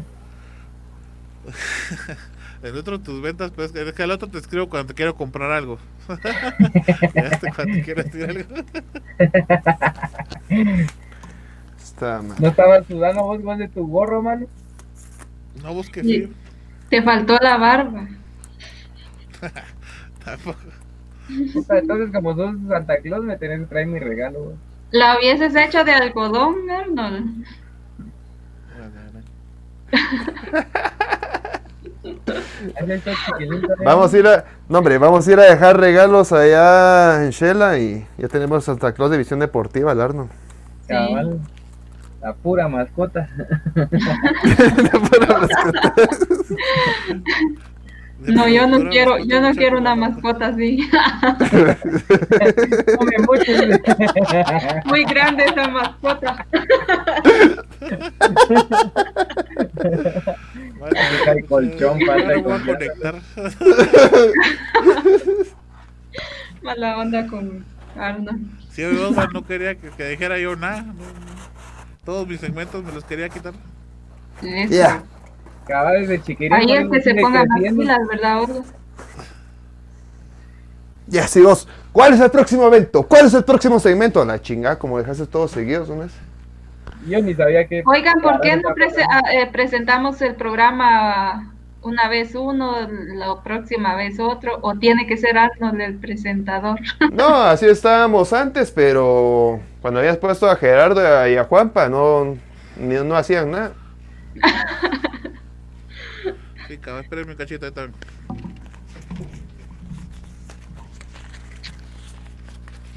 En 2.62 2.76
otro 2.76 3.00
tus 3.00 3.20
ventas, 3.20 3.50
pues 3.50 3.74
es 3.74 3.92
que 3.92 4.02
al 4.04 4.12
otro 4.12 4.28
te 4.28 4.38
escribo 4.38 4.68
cuando 4.68 4.86
te 4.88 4.94
quiero 4.94 5.16
comprar 5.16 5.50
algo. 5.52 5.78
Este 7.14 7.50
cuando 7.50 7.82
quiero 7.82 8.02
decir 8.04 8.24
algo. 8.28 8.54
Está. 12.02 12.22
¿No 12.40 12.48
estabas 12.48 12.86
sudando 12.86 13.22
vos 13.22 13.42
más 13.42 13.58
de 13.58 13.68
tu 13.68 13.86
gorro, 13.86 14.22
mano? 14.22 14.46
No 15.62 15.74
busques 15.74 16.04
Sí. 16.04 16.14
ir. 16.14 16.32
Te 16.90 17.02
faltó 17.02 17.36
la 17.40 17.56
barba. 17.58 18.06
Tampoco. 20.24 20.58
Entonces, 21.70 22.10
como 22.12 22.34
sos 22.34 22.56
Santa 22.68 22.96
Claus, 22.98 23.24
me 23.24 23.36
tenés 23.38 23.60
que 23.60 23.66
traer 23.66 23.86
mi 23.86 23.98
regalo. 23.98 24.40
güey. 24.44 24.56
La 24.90 25.16
hubieses 25.16 25.54
hecho 25.56 25.84
de 25.84 25.92
algodón, 25.92 26.70
Arnold. 26.70 27.44
Vamos 33.84 34.12
a 34.14 34.18
ir 34.18 34.26
a, 34.26 34.44
no 34.68 34.78
hombre, 34.78 34.98
vamos 34.98 35.26
a 35.26 35.32
ir 35.32 35.38
a 35.38 35.44
dejar 35.44 35.78
regalos 35.78 36.32
allá 36.32 37.24
en 37.24 37.30
Shela 37.30 37.78
y 37.78 38.06
ya 38.18 38.28
tenemos 38.28 38.64
Santa 38.64 38.92
Claus 38.92 39.10
de 39.10 39.18
Visión 39.18 39.40
Deportiva, 39.40 39.92
el 39.92 40.00
Arnold. 40.00 40.30
Cabal. 40.88 41.40
La 42.22 42.32
pura 42.34 42.68
mascota. 42.68 43.28
No, 48.20 48.46
yo 48.46 48.68
no 48.68 48.76
Pura 48.78 48.90
quiero, 48.90 49.10
mascota, 49.10 49.34
yo 49.34 49.40
no 49.40 49.50
quiero 49.52 49.78
una 49.78 49.94
pura 49.96 50.08
mascota 50.08 50.46
así. 50.46 50.88
Muy 54.84 55.04
grande 55.04 55.44
esa 55.46 55.68
mascota. 55.68 56.46
Deja 60.90 61.32
el 61.32 61.44
colchón, 61.46 62.00
falta 62.06 62.42
conectar. 62.64 63.14
Mala 66.62 66.98
onda 66.98 67.26
con 67.26 67.64
Arnold. 67.96 68.60
Si 68.70 68.84
hoy 68.84 68.96
Osvaldo 68.96 69.32
no 69.32 69.44
quería 69.44 69.74
que, 69.74 69.90
que 69.90 70.10
dijera 70.10 70.38
yo 70.38 70.54
nada. 70.54 70.82
no, 70.82 70.92
no. 70.92 71.51
Todos 72.04 72.26
mis 72.26 72.40
segmentos 72.40 72.82
me 72.82 72.92
los 72.92 73.04
quería 73.04 73.28
quitar. 73.28 73.52
Ya. 74.68 75.02
Cabal 75.66 76.00
desde 76.00 76.20
chiquilín. 76.22 76.52
Ahí 76.52 76.66
por 76.66 76.96
es 76.98 77.04
que 77.04 77.10
se 77.10 77.20
pongan 77.20 77.46
las 77.48 77.72
pilas, 77.72 77.98
¿verdad, 78.08 78.42
Orlo? 78.42 78.64
Ya, 81.06 81.28
sigamos. 81.28 81.68
¿Cuál 81.92 82.14
es 82.14 82.20
el 82.20 82.30
próximo 82.30 82.66
evento? 82.66 83.02
¿Cuál 83.04 83.26
es 83.26 83.34
el 83.34 83.44
próximo 83.44 83.78
segmento? 83.78 84.24
La 84.24 84.40
chingada, 84.40 84.78
como 84.78 84.98
dejaste 84.98 85.26
todos 85.26 85.50
seguidos, 85.52 85.88
¿no 85.88 86.02
es? 86.02 86.12
Yo 87.06 87.20
ni 87.20 87.34
sabía 87.34 87.66
que. 87.68 87.82
Oigan, 87.86 88.20
¿por 88.20 88.40
qué 88.40 88.56
no 88.56 88.70
prese- 88.70 89.06
ah, 89.08 89.22
eh, 89.32 89.48
presentamos 89.52 90.20
el 90.22 90.34
programa 90.34 91.51
una 91.82 92.08
vez 92.08 92.34
uno, 92.34 92.88
la 92.88 93.42
próxima 93.42 93.94
vez 93.96 94.20
otro? 94.20 94.58
¿O 94.62 94.74
tiene 94.76 95.06
que 95.06 95.16
ser 95.16 95.36
Arnold 95.38 95.80
el 95.80 95.98
presentador? 95.98 96.78
No, 97.12 97.42
así 97.42 97.66
estábamos 97.66 98.32
antes, 98.32 98.70
pero 98.70 99.60
cuando 99.80 100.00
habías 100.00 100.16
puesto 100.16 100.48
a 100.48 100.56
Gerardo 100.56 101.00
y 101.28 101.36
a 101.36 101.44
Juanpa, 101.44 101.88
no, 101.88 102.36
ni- 102.76 102.94
no 103.04 103.16
hacían 103.16 103.50
nada. 103.50 103.72
cabrón, 106.80 107.02
espérenme 107.04 107.32
un 107.32 107.38
cachito 107.38 107.66
ahí 107.66 107.72
también. 107.72 107.94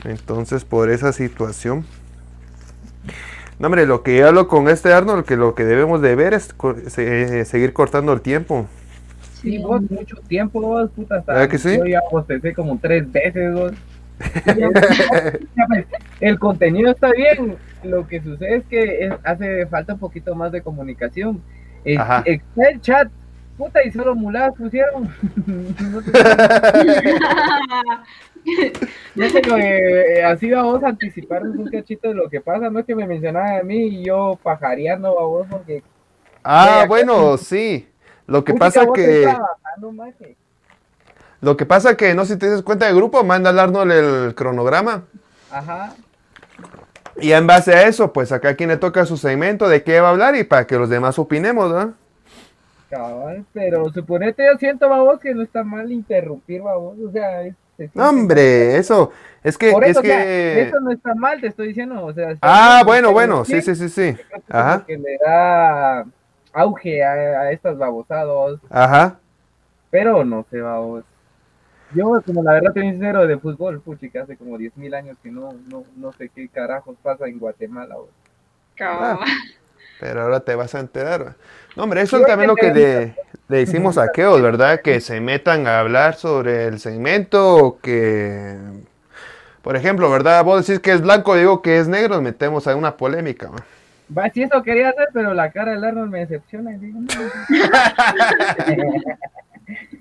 Entonces, 0.04 0.64
por 0.64 0.90
esa 0.90 1.12
situación. 1.14 1.86
No, 3.60 3.68
hombre, 3.68 3.86
lo 3.86 4.04
que 4.04 4.18
yo 4.18 4.28
hablo 4.28 4.48
con 4.48 4.68
este 4.68 4.92
Arnold, 4.94 5.26
que 5.26 5.38
lo 5.38 5.56
que 5.56 5.64
debemos 5.64 6.02
de 6.02 6.16
ver 6.16 6.34
es 6.34 6.54
co- 6.54 6.76
se- 6.88 7.46
seguir 7.46 7.72
cortando 7.74 8.12
el 8.14 8.22
tiempo. 8.22 8.68
Sí, 9.42 9.58
vos, 9.60 9.82
mucho 9.90 10.18
tiempo, 10.28 10.60
vos, 10.60 10.90
puta. 10.92 11.18
Hasta 11.18 11.34
¿Verdad 11.34 11.50
que 11.50 11.58
sí? 11.58 11.78
Yo 11.78 11.86
ya 11.86 12.02
bostecé 12.12 12.54
como 12.54 12.78
tres 12.82 13.10
veces, 13.12 13.54
vos. 13.54 13.72
El 16.22 16.40
contenido 16.40 16.92
está 16.92 17.12
bien, 17.12 17.56
lo 17.84 18.08
que 18.08 18.22
sucede 18.22 18.58
es 18.58 18.64
que 18.66 19.06
es- 19.08 19.14
hace 19.24 19.66
falta 19.68 19.94
un 19.94 20.00
poquito 20.00 20.36
más 20.36 20.52
de 20.52 20.62
comunicación. 20.62 21.42
Eh, 21.86 21.98
está 22.26 22.70
el 22.72 22.82
chat, 22.82 23.08
puta, 23.58 23.84
y 23.86 23.92
solo 23.92 24.16
muladas 24.16 24.54
pusieron. 24.58 25.08
no 29.16 29.30
sé, 29.30 29.42
lo, 29.44 29.58
eh, 29.58 30.24
así 30.24 30.50
vamos 30.50 30.84
a 30.84 30.90
anticiparnos 30.90 31.56
un 31.56 31.70
cachito 31.70 32.10
de 32.10 32.14
lo 32.14 32.30
que 32.30 32.42
pasa, 32.42 32.70
no 32.70 32.80
es 32.80 32.86
que 32.86 32.96
me 32.96 33.08
mencionaban 33.08 33.60
a 33.60 33.64
mí 33.64 33.88
y 33.88 34.06
yo 34.06 34.40
pajareando 34.44 35.20
a 35.20 35.24
vos 35.24 35.48
porque 35.50 35.84
Ah, 36.48 36.86
bueno, 36.88 37.38
sí. 37.38 37.90
Lo 38.28 38.44
que 38.44 38.54
pasa 38.54 38.86
que... 38.94 39.36
Lo 41.42 41.58
que 41.58 41.66
pasa 41.66 41.98
que, 41.98 42.14
no 42.14 42.24
sé 42.26 42.34
si 42.34 42.40
te 42.40 42.50
das 42.50 42.62
cuenta 42.62 42.86
del 42.86 42.96
grupo, 42.96 43.24
manda 43.24 43.50
al 43.50 43.60
Arnold 43.60 43.92
el 43.92 44.36
cronograma. 44.36 45.06
Ajá. 45.52 45.94
Y 47.18 47.32
en 47.32 47.48
base 47.48 47.74
a 47.74 47.88
eso, 47.88 48.14
pues 48.14 48.32
acá 48.32 48.56
quien 48.56 48.70
le 48.70 48.78
toca 48.78 49.06
su 49.06 49.18
segmento 49.18 49.68
de 49.68 49.84
qué 49.84 50.00
va 50.00 50.10
a 50.10 50.12
hablar 50.12 50.36
y 50.36 50.44
para 50.44 50.68
que 50.68 50.78
los 50.78 50.90
demás 50.90 51.18
opinemos, 51.18 51.72
¿no? 51.72 51.94
Cabal, 52.90 53.46
pero 53.54 53.92
suponete 53.92 54.46
yo 54.46 54.58
siento, 54.58 54.88
babos, 54.90 55.20
que 55.20 55.34
no 55.34 55.42
está 55.42 55.64
mal 55.64 55.92
interrumpir, 55.92 56.62
babos, 56.62 56.98
o 57.00 57.12
sea, 57.12 57.42
es, 57.42 57.56
No, 57.94 58.10
hombre, 58.10 58.78
eso, 58.78 59.12
es 59.44 59.58
que, 59.58 59.72
Por 59.72 59.84
es 59.84 59.92
eso, 59.92 60.00
o 60.00 60.04
sea, 60.04 60.24
que... 60.24 60.62
eso 60.62 60.80
no 60.80 60.92
está 60.92 61.14
mal, 61.16 61.42
te 61.42 61.48
estoy 61.48 61.70
diciendo, 61.70 62.06
o 62.06 62.14
sea, 62.14 62.36
Ah, 62.42 62.84
bueno, 62.86 63.12
bueno, 63.12 63.44
sí, 63.46 63.62
sí, 63.62 63.76
sí, 63.76 63.90
sí. 63.90 64.16
Ajá, 64.50 64.86
Que 64.86 64.98
le 64.98 65.18
da 65.26 66.06
auge 66.54 67.04
a, 67.04 67.12
a 67.42 67.52
estas 67.52 67.78
babosadas, 67.78 68.60
ajá. 68.70 69.20
pero 69.90 70.24
no 70.24 70.46
sé, 70.50 70.62
babos. 70.62 71.04
Yo, 71.92 72.22
como 72.26 72.44
la 72.44 72.54
verdad, 72.54 72.74
soy 72.74 72.84
sincero 72.84 73.28
de 73.28 73.38
fútbol, 73.38 73.82
puchica, 73.82 74.24
hace 74.24 74.38
como 74.38 74.58
10.000 74.58 74.96
años 74.96 75.18
que 75.22 75.32
no, 75.32 75.54
no, 75.70 75.86
no 75.96 76.12
sé 76.14 76.30
qué 76.30 76.50
carajos 76.50 76.98
pasa 77.02 77.28
en 77.28 77.40
Guatemala. 77.40 77.96
Cabal. 78.76 79.20
Pero 80.00 80.22
ahora 80.24 80.40
te 80.42 80.56
vas 80.56 80.76
a 80.76 80.80
enterar. 80.80 81.36
No, 81.76 81.84
hombre, 81.84 82.02
eso 82.02 82.18
es 82.18 82.26
también 82.26 82.50
lo 82.50 82.56
que 82.56 82.74
le, 82.74 83.16
le 83.48 83.62
hicimos 83.62 83.98
a 83.98 84.12
Keos, 84.12 84.42
¿verdad? 84.42 84.82
Que 84.82 85.02
se 85.02 85.20
metan 85.20 85.68
a 85.68 85.80
hablar 85.80 86.16
sobre 86.16 86.66
el 86.66 86.80
segmento, 86.80 87.56
o 87.56 87.80
que... 87.80 88.56
Por 89.62 89.76
ejemplo, 89.76 90.10
¿verdad? 90.12 90.44
Vos 90.44 90.66
decís 90.66 90.80
que 90.80 90.92
es 90.92 91.02
blanco, 91.02 91.36
digo 91.36 91.62
que 91.62 91.80
es 91.80 91.88
negro, 91.88 92.22
metemos 92.22 92.68
a 92.68 92.76
una 92.76 92.98
polémica. 92.98 93.50
¿va? 93.50 93.58
Va, 94.16 94.30
sí, 94.30 94.44
eso 94.44 94.62
quería 94.62 94.90
hacer, 94.90 95.08
pero 95.12 95.34
la 95.34 95.52
cara 95.52 95.72
del 95.72 95.84
Arnold 95.84 96.12
me 96.12 96.20
decepciona. 96.20 96.76
y 96.76 96.78
digo, 96.78 97.00
no. 97.00 97.08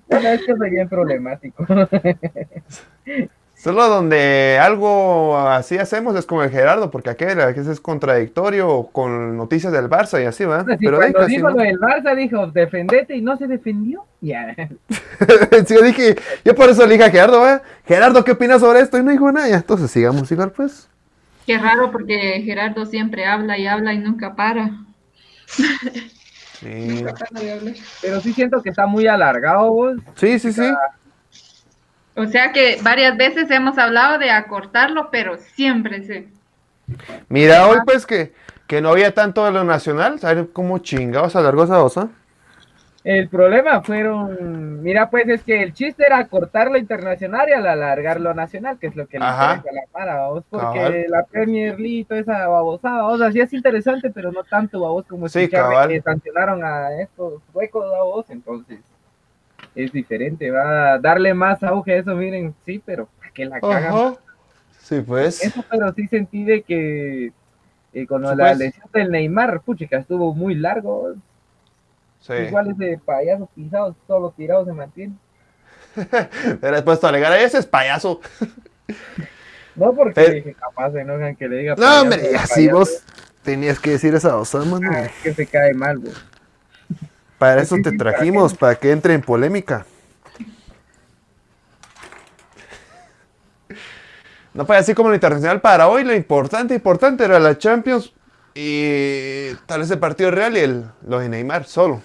bueno, 0.09 0.28
es 0.28 0.44
que 0.44 0.55
soy 0.55 0.70
bien 0.70 0.88
problemático. 0.88 1.66
Solo 3.65 3.89
donde 3.89 4.59
algo 4.61 5.39
así 5.39 5.78
hacemos 5.78 6.15
es 6.16 6.27
con 6.27 6.45
el 6.45 6.51
Gerardo, 6.51 6.91
porque 6.91 7.09
aquel 7.09 7.41
a 7.41 7.47
veces 7.47 7.66
es 7.66 7.81
contradictorio 7.81 8.91
con 8.93 9.39
noticias 9.39 9.73
del 9.73 9.89
Barça 9.89 10.23
y 10.23 10.27
así, 10.27 10.45
¿va? 10.45 10.66
Si 10.66 10.77
Pero 10.77 10.99
cuando 10.99 11.24
dijo 11.24 11.49
no. 11.49 11.57
lo 11.57 11.62
del 11.62 11.81
Barça, 11.81 12.15
dijo, 12.15 12.47
defendete 12.49 13.16
y 13.16 13.23
no 13.23 13.39
se 13.39 13.47
defendió. 13.47 14.05
Ya. 14.24 14.55
Sí, 15.66 15.74
yo 15.74 15.82
dije, 15.82 16.16
yo 16.45 16.55
por 16.55 16.69
eso 16.70 16.86
le 16.86 16.95
dije 16.95 17.05
a 17.05 17.11
Gerardo, 17.11 17.41
¿va? 17.41 17.62
Gerardo, 17.86 18.24
¿qué 18.24 18.32
opinas 18.32 18.61
sobre 18.61 18.81
esto? 18.81 18.99
Y 18.99 19.03
no 19.03 19.11
dijo 19.11 19.31
nada, 19.32 19.49
ya, 19.49 19.57
entonces 19.57 19.91
sigamos 19.91 20.31
igual, 20.31 20.51
pues. 20.51 20.89
Qué 21.47 21.59
raro 21.59 21.91
porque 21.91 22.43
Gerardo 22.43 22.85
siempre 22.85 23.27
habla 23.27 23.59
y 23.59 23.66
habla 23.66 23.95
y 23.95 23.99
nunca 23.99 24.35
para. 24.35 24.73
Sí, 25.47 26.69
Nunca 27.01 27.15
para 27.15 27.41
de 27.41 27.53
hablar. 27.53 27.74
Pero 28.01 28.20
sí 28.20 28.32
siento 28.35 28.62
que 28.62 28.70
está 28.70 28.86
muy 28.86 29.07
alargado, 29.07 29.70
vos. 29.70 29.97
sí, 30.16 30.39
sí. 30.39 30.53
sí. 30.53 30.70
O 32.16 32.27
sea 32.27 32.53
que 32.53 32.78
varias 32.82 33.16
veces 33.16 33.51
hemos 33.51 33.77
hablado 33.78 34.19
de 34.19 34.31
acortarlo, 34.31 35.11
pero 35.11 35.36
siempre 35.36 36.03
se. 36.05 36.28
Mira, 37.28 37.66
hoy 37.69 37.78
pues 37.85 38.07
que, 38.07 38.32
que 38.66 38.81
no 38.81 38.91
había 38.91 39.15
tanto 39.15 39.45
de 39.45 39.53
lo 39.53 39.65
nacional, 39.65 40.20
¿sabes 40.20 40.47
cómo 40.53 40.78
chingados 40.78 41.35
alargó 41.36 41.65
esa 41.65 41.77
cosa? 41.78 42.11
El 43.05 43.28
problema 43.28 43.82
fueron, 43.82 44.82
mira, 44.82 45.11
pues 45.11 45.28
es 45.28 45.43
que 45.45 45.62
el 45.62 45.74
chiste 45.74 46.05
era 46.07 46.27
cortar 46.27 46.70
lo 46.70 46.78
internacional 46.78 47.47
y 47.51 47.53
al 47.53 47.66
alargar 47.66 48.19
lo 48.19 48.32
nacional, 48.32 48.78
que 48.78 48.86
es 48.86 48.97
lo 48.97 49.07
que 49.07 49.19
le 49.19 49.27
interesa 49.27 49.69
a 49.69 49.73
la 49.74 49.82
para, 49.93 50.27
vos, 50.28 50.43
porque 50.49 50.78
Cabal. 50.78 51.07
la 51.09 51.24
Premier 51.27 51.78
League, 51.78 51.99
y 51.99 52.05
toda 52.05 52.20
esa 52.20 52.49
babosada, 52.49 53.03
vos, 53.03 53.20
así 53.20 53.41
es 53.41 53.53
interesante, 53.53 54.11
pero 54.11 54.32
no 54.32 54.43
tanto, 54.45 54.78
vos, 54.78 55.05
como 55.07 55.28
Sí, 55.28 55.49
que 55.49 56.01
sancionaron 56.03 56.65
a 56.65 56.99
estos 56.99 57.43
huecos, 57.53 57.85
vos, 57.86 58.31
entonces 58.31 58.81
es 59.74 59.92
diferente, 59.92 60.51
va 60.51 60.92
a 60.94 60.98
darle 60.98 61.34
más 61.34 61.62
auge 61.62 61.92
a 61.92 61.96
eso, 61.96 62.14
miren, 62.14 62.55
sí, 62.64 62.80
pero 62.84 63.09
¿para 63.18 63.30
qué 63.32 63.44
la 63.46 63.60
cagan? 63.60 64.16
Sí, 64.80 65.01
pues. 65.01 65.42
Eso, 65.42 65.64
pero 65.70 65.92
sí 65.94 66.06
sentí 66.09 66.44
de 66.44 66.62
que 66.62 67.32
eh, 67.92 68.06
con 68.06 68.22
Sí, 68.22 68.34
la 68.36 68.44
pues. 68.48 68.59
lesión 68.59 68.88
del 68.92 69.10
Neymar, 69.10 69.60
puchica, 69.62 69.98
estuvo 69.98 70.34
muy 70.34 70.55
largo, 70.55 71.14
Sí. 72.20 72.32
igual 72.48 72.70
ese 72.70 72.98
payaso 73.05 73.48
pisado, 73.55 73.94
solo 74.06 74.30
tirado 74.36 74.64
se 74.64 74.72
mantiene. 74.72 75.14
Pero 76.60 76.72
después 76.76 76.98
te 77.01 77.06
alegar, 77.06 77.32
ese 77.38 77.59
es 77.59 77.66
payaso. 77.66 78.20
No, 79.76 79.92
porque 79.92 80.12
Pero- 80.14 80.34
dije, 80.34 80.55
capaz 80.55 80.92
se 80.92 81.01
enojan 81.01 81.34
que 81.34 81.48
le 81.48 81.56
diga. 81.56 81.74
No, 81.74 81.78
payaso, 81.82 82.02
hombre, 82.02 82.36
así 82.36 82.55
payaso, 82.68 82.78
vos 82.78 83.02
tenías 83.42 83.80
que 83.80 83.90
decir 83.90 84.14
esa 84.14 84.30
cosa, 84.30 84.59
mano. 84.64 84.88
ah, 84.92 85.09
que 85.22 85.34
se 85.34 85.46
cae 85.46 85.74
mal, 85.74 85.98
güey. 85.98 86.12
Para 87.39 87.62
eso 87.62 87.77
sí, 87.77 87.82
te 87.82 87.93
trajimos, 87.93 88.55
para 88.55 88.74
que 88.77 88.90
entre 88.90 89.15
en 89.15 89.20
polémica. 89.20 89.86
No, 94.52 94.65
pues 94.65 94.78
así 94.78 94.94
como 94.94 95.09
lo 95.09 95.16
internacional 95.16 95.61
para 95.61 95.89
hoy, 95.89 96.05
lo 96.05 96.15
importante, 96.15 96.74
importante 96.74 97.24
era 97.24 97.40
la 97.40 97.59
Champions 97.59 98.12
y 98.55 99.52
tal 99.66 99.81
vez 99.81 99.90
el 99.90 99.98
partido 99.98 100.31
real 100.31 100.56
y 100.56 100.61
el, 100.61 100.85
lo 101.06 101.19
de 101.19 101.28
Neymar 101.28 101.65
solo. 101.65 102.01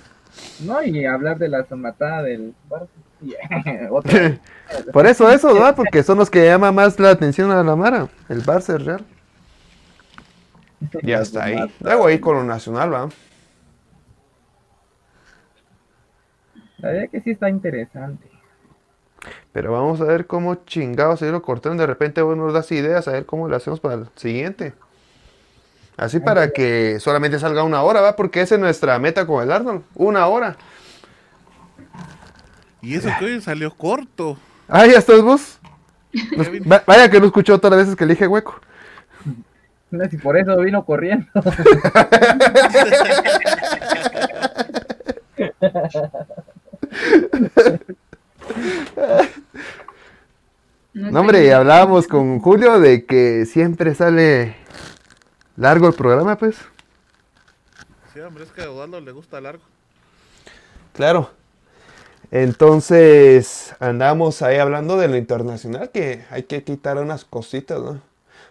No, 0.61 0.81
y 0.81 1.05
hablar 1.05 1.37
de 1.37 1.47
la 1.47 1.65
somatada 1.65 2.23
del 2.23 2.55
Barça. 2.67 2.87
Por 4.93 5.05
eso, 5.05 5.29
eso, 5.29 5.53
¿verdad? 5.53 5.75
Porque 5.75 6.01
son 6.01 6.17
los 6.17 6.29
que 6.29 6.45
llaman 6.45 6.73
más 6.73 6.99
la 6.99 7.11
atención 7.11 7.51
a 7.51 7.63
la 7.63 7.75
Mara. 7.75 8.07
El 8.27 8.43
Barça 8.43 8.77
real. 8.77 9.05
Y 11.01 11.11
hasta 11.11 11.43
ahí. 11.43 11.73
Luego 11.81 12.07
ahí 12.07 12.19
con 12.19 12.37
lo 12.37 12.43
nacional, 12.43 12.93
¿va? 12.93 13.09
La 16.81 16.89
verdad 16.91 17.09
que 17.11 17.21
sí 17.21 17.31
está 17.31 17.49
interesante. 17.49 18.27
Pero 19.51 19.73
vamos 19.73 19.99
a 20.01 20.05
ver 20.05 20.27
cómo 20.27 20.55
chingados 20.65 21.19
se 21.19 21.31
lo 21.31 21.41
cortaron. 21.41 21.77
De 21.77 21.85
repente 21.85 22.21
vos 22.21 22.37
nos 22.37 22.53
das 22.53 22.71
ideas, 22.71 23.07
a 23.07 23.11
ver 23.11 23.25
cómo 23.25 23.47
lo 23.47 23.55
hacemos 23.55 23.79
para 23.79 23.95
el 23.95 24.07
siguiente. 24.15 24.73
Así 25.97 26.21
para 26.21 26.51
que 26.51 26.97
solamente 27.01 27.39
salga 27.39 27.63
una 27.63 27.81
hora, 27.83 27.99
¿va? 27.99 28.15
Porque 28.15 28.39
esa 28.39 28.55
es 28.55 28.61
nuestra 28.61 28.97
meta 28.99 29.27
con 29.27 29.43
el 29.43 29.51
Arnold. 29.51 29.83
Una 29.95 30.27
hora. 30.27 30.55
Y 32.81 32.95
eso 32.95 33.09
que 33.19 33.25
hoy 33.25 33.41
salió 33.41 33.75
corto. 33.75 34.37
Ah, 34.69 34.85
ya 34.85 34.97
estás 34.97 35.21
vos. 35.21 35.59
Nos- 36.37 36.85
vaya 36.85 37.09
que 37.09 37.19
no 37.19 37.25
escuchó 37.25 37.59
todas 37.59 37.77
las 37.77 37.85
veces 37.87 37.97
que 37.97 38.05
le 38.05 38.13
dije 38.13 38.27
hueco. 38.27 38.61
No 39.91 40.03
sé 40.05 40.11
si 40.11 40.17
por 40.17 40.37
eso 40.37 40.55
vino 40.57 40.85
corriendo. 40.85 41.27
No, 50.93 51.21
hombre, 51.21 51.45
y 51.45 51.49
hablábamos 51.49 52.07
con 52.07 52.39
Julio 52.39 52.79
de 52.79 53.05
que 53.05 53.45
siempre 53.45 53.95
sale 53.95 54.55
largo 55.55 55.87
el 55.87 55.93
programa, 55.93 56.37
pues. 56.37 56.57
Sí, 58.13 58.19
hombre, 58.19 58.43
es 58.43 58.51
que 58.51 58.63
a 58.63 58.71
Osvaldo 58.71 58.99
le 58.99 59.11
gusta 59.11 59.39
largo. 59.39 59.63
Claro. 60.93 61.31
Entonces, 62.31 63.75
andamos 63.79 64.41
ahí 64.41 64.57
hablando 64.57 64.97
de 64.97 65.07
lo 65.07 65.15
internacional, 65.15 65.89
que 65.91 66.25
hay 66.29 66.43
que 66.43 66.63
quitar 66.63 66.97
unas 66.97 67.23
cositas, 67.23 67.79
¿no? 67.79 68.01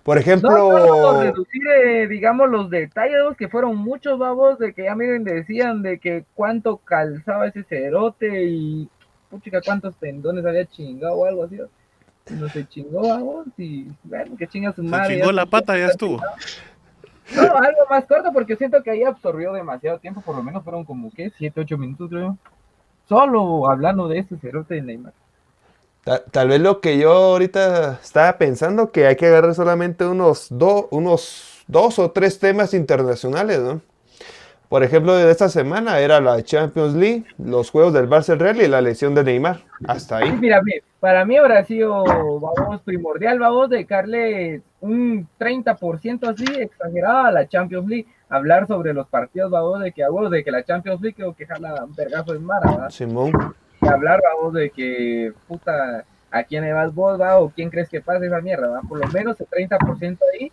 Por 0.09 0.16
ejemplo, 0.16 0.48
No, 0.51 0.70
no, 0.78 1.12
no, 1.12 1.20
reducir, 1.20 1.60
eh, 1.85 2.06
digamos, 2.09 2.48
los 2.48 2.70
detalles, 2.70 3.18
que 3.36 3.47
fueron 3.47 3.76
muchos 3.76 4.18
babos, 4.18 4.59
de 4.59 4.72
que 4.72 4.85
ya 4.85 4.94
miren, 4.94 5.22
decían 5.22 5.82
de 5.82 5.98
que 5.98 6.24
cuánto 6.32 6.78
calzaba 6.78 7.47
ese 7.47 7.62
cerote 7.64 8.44
y, 8.44 8.89
puchica, 9.28 9.60
cuántos 9.60 9.94
tendones 9.97 10.47
había 10.47 10.64
chingado 10.64 11.12
o 11.14 11.26
algo 11.26 11.44
así. 11.44 11.59
No 12.30 12.48
se 12.48 12.66
chingó, 12.66 13.02
babos, 13.06 13.48
y, 13.59 13.86
bueno, 14.02 14.35
que 14.39 14.47
chinga 14.47 14.72
su 14.72 14.80
Se 14.82 14.89
madre. 14.89 15.16
chingó 15.16 15.26
ya 15.26 15.32
la 15.35 15.43
se- 15.43 15.48
pata, 15.51 15.76
ya 15.76 15.89
estuvo. 15.89 16.16
No, 17.36 17.43
algo 17.43 17.80
más 17.90 18.06
corto, 18.06 18.32
porque 18.32 18.56
siento 18.56 18.82
que 18.82 18.90
ahí 18.93 19.02
absorbió 19.05 19.52
demasiado 19.52 19.98
tiempo, 19.98 20.22
por 20.22 20.35
lo 20.36 20.43
menos 20.43 20.64
fueron 20.64 20.86
como, 20.86 21.10
¿qué? 21.10 21.28
7, 21.36 21.60
8 21.60 21.76
minutos, 21.76 22.09
creo. 22.09 22.39
solo 23.06 23.70
hablando 23.70 24.09
de 24.09 24.20
este 24.20 24.39
cerote 24.39 24.76
de 24.76 24.80
Neymar. 24.80 25.12
Ta- 25.12 25.27
Tal, 26.30 26.48
vez 26.48 26.60
lo 26.60 26.80
que 26.80 26.98
yo 26.98 27.12
ahorita 27.12 27.98
estaba 28.02 28.39
pensando 28.39 28.90
que 28.93 29.06
hay 29.06 29.16
que 29.16 29.26
agarrar 29.26 29.55
solamente 29.55 30.06
unos, 30.06 30.47
do- 30.51 30.89
unos 30.90 31.64
dos 31.66 31.98
o 31.98 32.10
tres 32.10 32.39
temas 32.39 32.72
internacionales, 32.74 33.59
¿no? 33.60 33.80
Por 34.68 34.82
ejemplo, 34.82 35.14
de 35.14 35.30
esta 35.30 35.48
semana 35.48 35.98
era 36.01 36.20
la 36.20 36.43
Champions 36.43 36.94
League, 36.94 37.24
los 37.39 37.70
juegos 37.70 37.94
del 37.94 38.09
Barça 38.09 38.36
Real 38.36 38.60
y 38.60 38.68
la 38.68 38.80
lesión 38.82 39.14
de 39.14 39.24
Neymar. 39.24 39.60
Hasta 39.86 40.18
ahí. 40.18 40.32
mira, 40.32 40.60
mi- 40.62 40.74
para 41.01 41.24
mí 41.24 41.36
habrá 41.36 41.64
sido, 41.64 42.05
vamos, 42.05 42.82
primordial, 42.82 43.39
vamos, 43.39 43.70
dedicarle 43.70 44.62
un 44.80 45.26
30% 45.39 46.28
así, 46.28 46.44
exagerado 46.59 47.18
a 47.26 47.32
la 47.32 47.48
Champions 47.48 47.89
League. 47.89 48.06
Hablar 48.28 48.66
sobre 48.66 48.93
los 48.93 49.06
partidos, 49.09 49.51
vamos, 49.51 49.80
de 49.80 49.93
que, 49.93 50.02
vamos, 50.02 50.30
de 50.30 50.44
que 50.44 50.51
la 50.51 50.62
Champions 50.64 51.01
League 51.01 51.14
creo 51.16 51.35
que 51.35 51.47
jala 51.47 51.82
un 51.85 51.94
vergazo 51.94 52.35
en 52.35 52.44
Mara, 52.44 52.70
¿verdad? 52.70 52.90
Simón. 52.90 53.32
Hablar, 53.80 54.20
vamos, 54.22 54.55
de 54.55 54.70
que, 54.70 55.32
puta, 55.46 56.05
¿a 56.30 56.42
quién 56.44 56.64
le 56.64 56.72
vas 56.72 56.94
vos, 56.94 57.20
va? 57.20 57.38
¿O 57.38 57.50
quién 57.50 57.70
crees 57.70 57.88
que 57.88 58.00
pase 58.00 58.26
esa 58.26 58.40
mierda, 58.40 58.68
va? 58.68 58.80
Por 58.82 58.98
lo 58.98 59.09
menos 59.09 59.40
el 59.40 59.46
30% 59.48 60.18
ahí, 60.34 60.52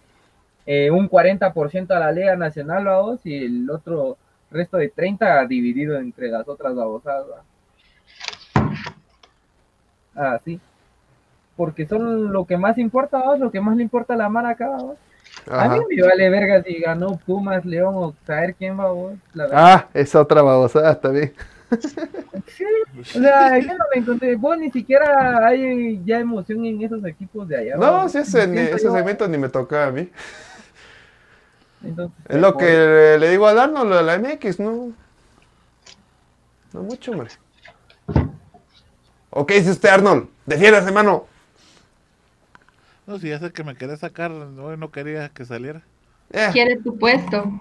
eh, 0.65 0.91
un 0.91 1.09
40% 1.09 1.91
a 1.91 1.99
la 1.99 2.11
Liga 2.11 2.35
Nacional, 2.35 2.85
vamos, 2.85 3.19
y 3.23 3.45
el 3.45 3.69
otro 3.69 4.17
resto 4.51 4.77
de 4.77 4.89
30 4.89 5.45
dividido 5.47 5.97
entre 5.97 6.29
las 6.29 6.47
otras 6.47 6.75
babosadas, 6.75 7.25
va. 7.29 7.43
Ah, 10.15 10.39
sí. 10.45 10.59
Porque 11.57 11.85
son 11.85 12.31
lo 12.31 12.45
que 12.45 12.57
más 12.57 12.77
importa, 12.77 13.19
vamos, 13.19 13.39
lo 13.39 13.51
que 13.51 13.61
más 13.61 13.75
le 13.75 13.83
importa 13.83 14.13
a 14.13 14.17
la 14.17 14.29
mara 14.29 14.49
acá, 14.49 14.69
vamos. 14.69 14.97
A 15.49 15.69
mí 15.69 15.79
me 15.89 16.01
vale 16.01 16.29
verga 16.29 16.63
si 16.63 16.79
ganó 16.79 17.17
Pumas, 17.25 17.65
León 17.65 17.93
o 17.95 18.15
saber 18.25 18.55
quién 18.55 18.79
va, 18.79 18.91
vos. 18.91 19.13
La 19.33 19.43
verdad. 19.45 19.59
Ah, 19.59 19.87
esa 19.93 20.21
otra 20.21 20.41
babosada 20.41 20.99
también. 20.99 21.33
O 21.71 23.03
sea, 23.03 23.57
yo 23.59 23.67
no 23.73 23.83
me 23.93 24.01
encontré. 24.01 24.35
Vos 24.35 24.57
ni 24.57 24.71
siquiera 24.71 25.45
hay 25.47 26.01
ya 26.05 26.19
emoción 26.19 26.65
en 26.65 26.81
esos 26.81 27.03
equipos 27.05 27.47
de 27.47 27.57
allá. 27.57 27.75
No, 27.77 28.07
si 28.09 28.19
ese, 28.19 28.43
Siento 28.43 28.75
ese 28.75 28.91
segmento 28.91 29.27
ni 29.27 29.37
me 29.37 29.49
tocaba 29.49 29.87
a 29.87 29.91
mí. 29.91 30.09
entonces, 31.83 32.17
Es 32.29 32.39
lo 32.39 32.55
que 32.57 33.17
le 33.19 33.29
digo 33.29 33.47
a 33.47 33.51
Arnold, 33.63 33.89
lo 33.89 33.97
de 33.97 34.03
la 34.03 34.17
MX, 34.19 34.59
no. 34.59 34.93
No 36.73 36.83
mucho, 36.83 37.11
hombre. 37.11 37.29
¿O 39.29 39.45
qué 39.45 39.55
dice 39.55 39.71
usted, 39.71 39.89
Arnold? 39.89 40.29
Defiéndase, 40.45 40.87
hermano. 40.87 41.25
No, 43.07 43.19
si 43.19 43.29
ya 43.29 43.39
sé 43.39 43.51
que 43.51 43.63
me 43.63 43.75
quería 43.75 43.97
sacar, 43.97 44.31
no, 44.31 44.75
no 44.77 44.91
quería 44.91 45.29
que 45.29 45.45
saliera. 45.45 45.81
Eh, 46.31 46.49
Quiere 46.53 46.77
tu 46.77 46.97
puesto. 46.97 47.51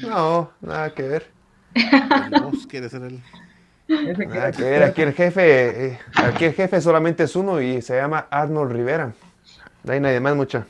no, 0.00 0.50
nada 0.60 0.92
que 0.94 1.02
ver. 1.02 1.30
Vos 2.42 2.66
quieres 2.66 2.90
ser 2.92 3.02
el. 3.02 3.20
que- 3.86 4.62
ver. 4.64 4.82
Aquí 4.84 5.02
el 5.02 5.12
jefe, 5.12 5.86
eh, 5.86 5.98
aquí 6.14 6.46
el 6.46 6.54
jefe 6.54 6.80
solamente 6.80 7.24
es 7.24 7.36
uno 7.36 7.60
y 7.60 7.82
se 7.82 7.96
llama 7.96 8.26
Arnold 8.30 8.72
Rivera. 8.72 9.12
No 9.82 9.92
hay 9.92 10.00
nadie 10.00 10.20
más, 10.20 10.34
mucha. 10.34 10.66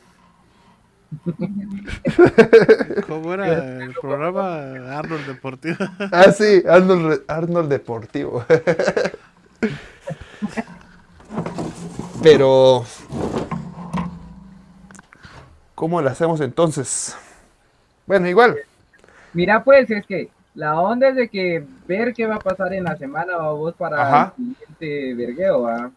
¿Cómo 3.06 3.34
era 3.34 3.82
el 3.84 3.92
programa 4.00 4.56
Arnold 4.98 5.26
Deportivo? 5.26 5.76
Ah, 6.12 6.32
sí, 6.32 6.62
Arnold, 6.68 7.22
Arnold 7.28 7.68
Deportivo. 7.68 8.44
Pero, 12.22 12.84
¿cómo 15.74 16.00
lo 16.00 16.08
hacemos 16.08 16.40
entonces? 16.40 17.16
Bueno, 18.06 18.28
igual. 18.28 18.56
Mira, 19.32 19.62
pues 19.62 19.90
es 19.90 20.06
que 20.06 20.30
la 20.54 20.80
onda 20.80 21.08
es 21.08 21.16
de 21.16 21.28
que 21.28 21.64
ver 21.86 22.14
qué 22.14 22.26
va 22.26 22.36
a 22.36 22.40
pasar 22.40 22.72
en 22.74 22.84
la 22.84 22.96
semana, 22.96 23.36
va 23.36 23.52
vos 23.52 23.74
para 23.74 24.02
Ajá. 24.02 24.34
el 24.36 24.44
siguiente 24.44 25.14
vergueo, 25.14 25.62
va. 25.62 25.90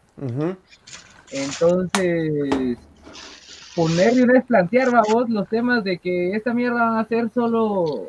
Entonces, 1.30 2.78
poner 3.74 4.16
y 4.16 4.22
una 4.22 4.32
vez 4.34 4.44
plantear, 4.44 4.92
va 4.92 5.02
vos, 5.08 5.28
los 5.28 5.48
temas 5.48 5.84
de 5.84 5.98
que 5.98 6.32
esta 6.34 6.52
mierda 6.52 6.84
van 6.84 6.98
a 6.98 7.04
ser 7.06 7.30
solo 7.30 8.08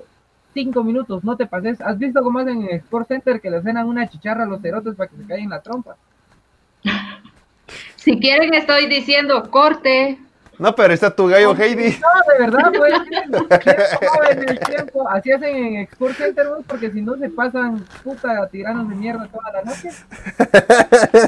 cinco 0.53 0.84
minutos, 0.84 1.23
no 1.23 1.38
te 1.38 1.45
pases. 1.45 1.80
¿Has 1.81 1.97
visto 1.99 2.23
cómo 2.23 2.39
hacen 2.39 2.63
en 2.63 2.77
Sport 2.77 3.07
Center 3.07 3.39
que 3.39 3.51
le 3.51 3.61
cenan 3.61 3.88
una 3.88 4.09
chicharra 4.09 4.43
a 4.43 4.47
los 4.47 4.61
cerotes 4.61 4.95
para 4.95 5.09
que 5.09 5.17
se 5.17 5.26
caigan 5.26 5.49
la 5.49 5.61
trompa? 5.61 5.95
Si 7.97 8.17
quieren, 8.17 8.53
estoy 8.53 8.88
diciendo 8.88 9.51
corte. 9.51 10.17
No, 10.60 10.76
pero 10.76 10.94
está 10.94 11.10
tu 11.10 11.27
gallo 11.27 11.56
Heidi. 11.56 11.98
No, 12.02 12.34
de 12.34 12.45
verdad, 12.45 12.72
pues. 12.77 12.94
tiempo, 13.10 13.48
en 14.30 14.49
el 14.49 14.60
tiempo. 14.60 15.10
Así 15.10 15.31
hacen 15.31 15.56
en 15.56 15.76
Export 15.77 16.15
Center, 16.15 16.48
güey, 16.49 16.64
porque 16.64 16.91
si 16.91 17.02
no 17.02 17.15
se 17.18 17.30
pasan 17.30 17.84
puta 18.03 18.48
tiranos 18.49 18.90
de 18.90 18.95
mierda 18.95 19.27
toda 19.27 19.52
la 19.53 19.61
noche. 19.64 19.90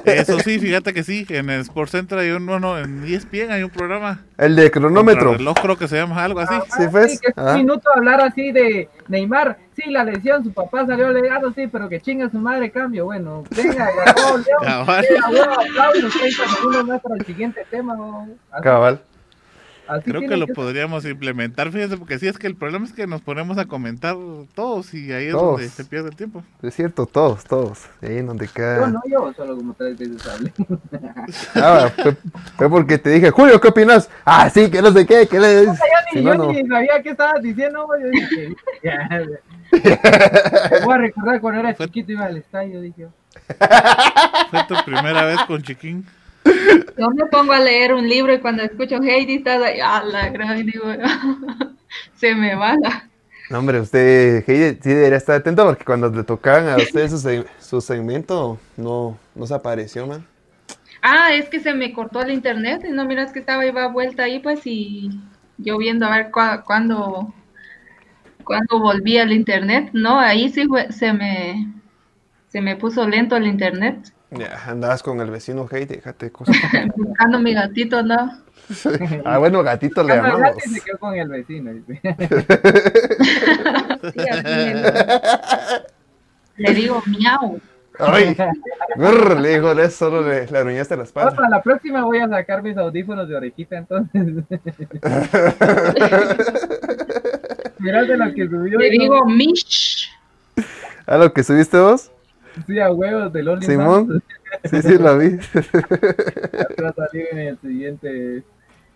Eso 0.05 0.39
sí, 0.39 0.59
fíjate 0.59 0.93
que 0.93 1.03
sí. 1.03 1.25
En 1.29 1.49
el 1.49 1.61
Sports 1.61 1.91
Center 1.91 2.19
hay 2.19 2.31
un, 2.31 2.45
no, 2.45 2.59
no, 2.59 2.77
en 2.77 3.05
E 3.05 3.15
ESPN 3.15 3.51
hay 3.51 3.63
un 3.63 3.69
programa. 3.69 4.19
El 4.37 4.55
de 4.55 4.69
cronómetro. 4.71 5.33
reloj 5.33 5.55
creo 5.61 5.77
que 5.77 5.87
se 5.87 5.95
llama 5.97 6.23
algo 6.23 6.39
así. 6.41 6.55
Sí, 6.77 6.83
pues. 6.91 7.11
Sí, 7.13 7.17
que 7.19 7.27
es 7.29 7.33
Ah. 7.37 7.51
un 7.51 7.57
minuto 7.57 7.89
hablar 7.95 8.21
así 8.21 8.51
de 8.51 8.89
Neymar. 9.07 9.57
Sí, 9.75 9.89
la 9.89 10.03
lesión, 10.03 10.43
su 10.43 10.51
papá 10.53 10.85
salió 10.85 11.09
legado, 11.11 11.51
sí, 11.53 11.67
pero 11.67 11.87
que 11.87 12.01
chinga 12.01 12.29
su 12.29 12.37
madre 12.37 12.69
cambio. 12.71 13.05
Bueno, 13.05 13.43
venga, 13.55 13.87
León. 14.15 14.45
Cabal. 14.63 15.05
Venga, 15.09 15.29
huevo, 15.29 15.53
aplausos, 15.53 16.13
30 16.19 16.47
segundos 16.55 16.85
más 16.87 17.01
para 17.01 17.15
el 17.15 17.25
siguiente 17.25 17.65
tema. 17.71 17.95
güey. 17.95 18.35
Cabal. 18.61 19.01
Así 19.95 20.09
Creo 20.09 20.21
que 20.27 20.37
lo 20.37 20.47
podríamos 20.47 21.05
implementar, 21.05 21.71
fíjense, 21.71 21.97
porque 21.97 22.19
sí 22.19 22.27
es 22.27 22.37
que 22.37 22.47
el 22.47 22.55
problema 22.55 22.85
es 22.85 22.93
que 22.93 23.07
nos 23.07 23.21
ponemos 23.21 23.57
a 23.57 23.65
comentar 23.65 24.15
todos 24.55 24.93
y 24.93 25.11
ahí 25.11 25.25
es 25.27 25.31
Todos. 25.33 25.51
donde 25.59 25.69
se 25.69 25.85
pierde 25.85 26.09
el 26.09 26.15
tiempo. 26.15 26.43
Es 26.61 26.75
cierto, 26.75 27.05
todos, 27.05 27.43
todos. 27.43 27.79
Ahí 28.01 28.17
en 28.17 28.27
donde 28.27 28.47
Yo 28.47 28.53
queda. 28.53 28.87
no, 28.87 29.01
yo 29.09 29.33
solo 29.33 29.55
como 29.55 29.73
tres 29.73 29.97
veces 29.97 30.25
hablé. 30.27 30.51
Ah, 31.55 31.91
fue, 32.01 32.15
fue 32.57 32.69
porque 32.69 32.97
te 32.97 33.09
dije, 33.11 33.29
Julio, 33.31 33.59
¿qué 33.61 33.67
opinas? 33.69 34.09
Ah, 34.25 34.49
sí, 34.49 34.69
que 34.69 34.81
no 34.81 34.91
sé 34.91 35.05
qué, 35.05 35.27
que 35.27 35.39
le 35.39 35.65
Yo 35.65 35.73
ni, 36.15 36.21
no, 36.21 36.31
yo 36.33 36.37
no. 36.37 36.51
ni 36.51 36.67
sabía 36.67 37.01
qué 37.01 37.09
estabas 37.11 37.41
diciendo, 37.41 37.85
güey. 37.85 38.01
Yo 38.03 38.09
dije, 38.09 38.55
ya, 38.83 39.09
ya. 39.09 39.39
Me 40.71 40.79
voy 40.85 40.93
a 40.93 40.97
recordar 40.97 41.39
cuando 41.41 41.59
era 41.61 41.73
chiquito 41.75 42.11
iba 42.11 42.25
al 42.25 42.37
estadio, 42.37 42.81
dije. 42.81 43.07
Fue 44.49 44.63
tu 44.67 44.75
primera 44.85 45.25
vez 45.25 45.39
con 45.47 45.61
Chiquín. 45.61 46.05
Yo 46.97 47.09
me 47.11 47.25
pongo 47.27 47.53
a 47.53 47.59
leer 47.59 47.93
un 47.93 48.07
libro 48.07 48.33
y 48.33 48.39
cuando 48.39 48.63
escucho 48.63 49.01
Heidi 49.01 49.35
está 49.35 49.53
ahí, 49.63 49.79
a 49.79 50.03
la 50.03 50.29
gran, 50.29 50.65
digo, 50.65 50.85
se 52.15 52.35
me 52.35 52.55
va 52.55 52.75
la... 52.81 53.09
No, 53.49 53.59
hombre, 53.59 53.79
usted 53.81 54.43
Heidi, 54.47 54.79
sí 54.81 54.89
debería 54.89 55.17
estar 55.17 55.35
atento 55.35 55.65
porque 55.65 55.83
cuando 55.83 56.09
le 56.09 56.23
tocaban 56.23 56.69
a 56.69 56.77
usted 56.77 57.09
su, 57.09 57.45
su 57.59 57.81
segmento, 57.81 58.57
no, 58.77 59.17
no 59.35 59.47
se 59.47 59.53
apareció, 59.53 60.07
man. 60.07 60.25
Ah, 61.01 61.33
es 61.33 61.49
que 61.49 61.59
se 61.59 61.73
me 61.73 61.93
cortó 61.93 62.21
el 62.21 62.31
internet 62.31 62.83
y 62.87 62.91
no 62.91 63.05
miras 63.05 63.31
que 63.33 63.39
estaba 63.39 63.65
iba 63.65 63.87
vuelta 63.87 64.23
ahí, 64.23 64.39
pues, 64.39 64.61
y 64.65 65.09
yo 65.57 65.77
viendo 65.77 66.05
a 66.05 66.15
ver 66.15 66.31
cua- 66.31 66.63
cuándo, 66.63 67.33
cuándo 68.43 68.79
volví 68.79 69.17
al 69.17 69.31
internet. 69.31 69.89
No, 69.93 70.19
ahí 70.19 70.49
sí 70.49 70.67
se 70.89 71.13
me, 71.13 71.67
se 72.49 72.61
me 72.61 72.75
puso 72.75 73.07
lento 73.07 73.35
el 73.35 73.47
internet. 73.47 74.13
Ya, 74.31 74.59
andabas 74.65 75.03
con 75.03 75.19
el 75.19 75.29
vecino 75.29 75.67
Heidi, 75.69 75.95
déjate 75.95 76.31
cosas. 76.31 76.55
Buscando 76.95 77.39
mi 77.39 77.53
gatito, 77.53 78.01
¿no? 78.01 78.31
ah, 79.25 79.37
bueno, 79.37 79.61
gatito 79.63 80.01
le 80.03 80.15
llamamos. 80.15 80.51
se 80.63 80.79
quedó 80.81 80.97
con 80.99 81.13
el 81.15 81.27
vecino. 81.27 81.71
Sí, 84.01 84.17
le, 84.17 84.83
le 86.57 86.73
digo 86.73 87.03
miau. 87.05 87.59
Ay, 87.99 88.35
brr, 88.95 89.39
le 89.39 89.49
dijo, 89.59 89.73
"Le- 89.75 89.89
solo 89.91 90.27
le, 90.27 90.47
le 90.47 90.57
aruñaste 90.57 90.95
la 90.95 90.99
No, 90.99 91.03
espalda. 91.03 91.35
para 91.35 91.49
la 91.49 91.61
próxima 91.61 92.03
voy 92.03 92.17
a 92.19 92.27
sacar 92.27 92.63
mis 92.63 92.75
audífonos 92.77 93.27
de 93.29 93.35
orejita, 93.35 93.77
entonces. 93.77 94.25
Mirad 97.79 98.07
de 98.07 98.17
lo 98.17 98.33
que 98.33 98.47
subió. 98.47 98.79
Le 98.79 98.89
digo 98.89 99.25
mish. 99.25 100.09
¿A 101.05 101.17
lo 101.17 101.31
que 101.33 101.43
subiste 101.43 101.77
vos? 101.79 102.09
Sí, 102.67 102.79
a 102.79 102.91
huevos 102.91 103.31
del 103.33 103.47
OnlyFans. 103.47 103.79
Simón. 103.79 104.23
Sí, 104.65 104.81
sí, 104.81 104.97
la 104.97 105.13
vi. 105.15 105.37
Va 106.81 106.89
a 106.89 106.93
salir 106.93 107.27
en 107.31 107.39
el 107.39 107.59
siguiente. 107.59 108.43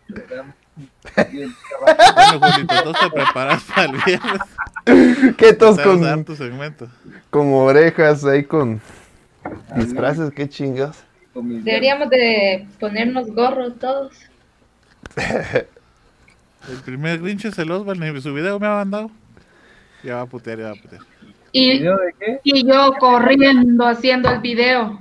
Bueno, 0.08 0.54
Julito, 2.40 2.84
tú 2.84 2.94
te 2.94 3.10
preparas 3.12 3.64
para 3.64 3.92
el 3.92 3.98
viernes. 4.06 5.36
¿Qué 5.38 5.54
tos 5.54 5.80
a 5.80 5.86
dar 5.86 6.16
con, 6.16 6.26
tu 6.26 6.36
segmento. 6.36 6.88
con 7.30 7.54
orejas 7.54 8.26
ahí 8.26 8.44
con 8.44 8.82
disfraces? 9.76 10.32
¿Qué 10.32 10.50
chingas? 10.50 11.04
Deberíamos 11.34 12.10
de 12.10 12.68
ponernos 12.80 13.32
gorros 13.32 13.78
todos. 13.80 14.14
El 16.68 16.82
primer 16.84 17.20
Grinch 17.20 17.46
es 17.46 17.58
el 17.60 17.72
Osvaldo, 17.72 18.22
su 18.22 18.34
video 18.34 18.60
me 18.60 18.68
ha 18.68 18.76
mandado. 18.76 19.12
Ya 20.04 20.16
va 20.16 20.22
a 20.22 20.26
putear, 20.26 20.58
ya 20.60 20.66
va 20.66 20.72
a 20.72 20.76
putear. 20.76 21.02
Y, 21.58 21.80
¿Video 21.80 21.96
de 21.96 22.14
qué? 22.20 22.40
y 22.44 22.68
yo 22.68 22.92
corriendo 23.00 23.88
haciendo 23.88 24.30
el 24.30 24.40
video. 24.42 25.00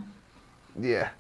Yeah. 0.81 1.13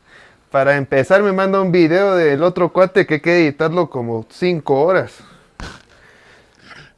Para 0.48 0.76
empezar, 0.76 1.24
me 1.24 1.32
manda 1.32 1.60
un 1.60 1.72
video 1.72 2.14
del 2.14 2.44
otro 2.44 2.72
cuate 2.72 3.04
que 3.04 3.14
hay 3.14 3.20
que 3.20 3.36
editarlo 3.40 3.90
como 3.90 4.24
5 4.30 4.80
horas. 4.80 5.18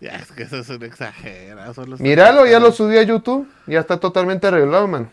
Ya, 0.02 0.16
es 0.16 0.30
que 0.32 0.42
eso 0.42 0.58
es 0.58 0.68
un 0.68 0.78
solo 1.72 1.94
está- 1.94 2.02
Míralo, 2.02 2.44
ya 2.44 2.60
lo 2.60 2.72
subí 2.72 2.98
a 2.98 3.02
YouTube. 3.04 3.48
Ya 3.66 3.80
está 3.80 3.98
totalmente 3.98 4.46
arreglado, 4.48 4.86
man. 4.86 5.10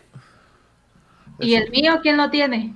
¿Y 1.38 1.54
el 1.54 1.70
mío 1.70 2.00
quién 2.02 2.18
lo 2.18 2.28
tiene? 2.28 2.74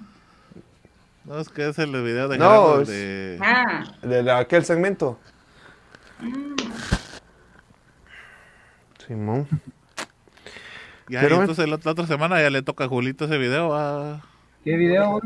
No, 1.25 1.39
es 1.41 1.51
que 1.51 1.69
es 1.69 1.79
el 1.79 1.91
video 1.91 2.27
de 2.29 2.39
No, 2.39 2.81
es- 2.81 2.89
de... 2.89 3.39
Ah, 3.43 3.85
De 4.01 4.23
la- 4.23 4.39
aquel 4.39 4.65
segmento. 4.65 5.19
mm, 6.21 6.55
Simón. 9.07 9.47
Ya, 11.09 11.21
Pero 11.23 11.37
y 11.37 11.39
entonces 11.41 11.69
la, 11.69 11.79
la 11.83 11.91
otra 11.93 12.07
semana 12.07 12.41
ya 12.41 12.51
le 12.51 12.63
toca 12.63 12.85
a 12.85 12.89
Julito 12.89 13.25
ese 13.25 13.39
video. 13.39 13.71
ah. 13.75 14.21
¿Qué 14.65 14.77
video? 14.77 15.21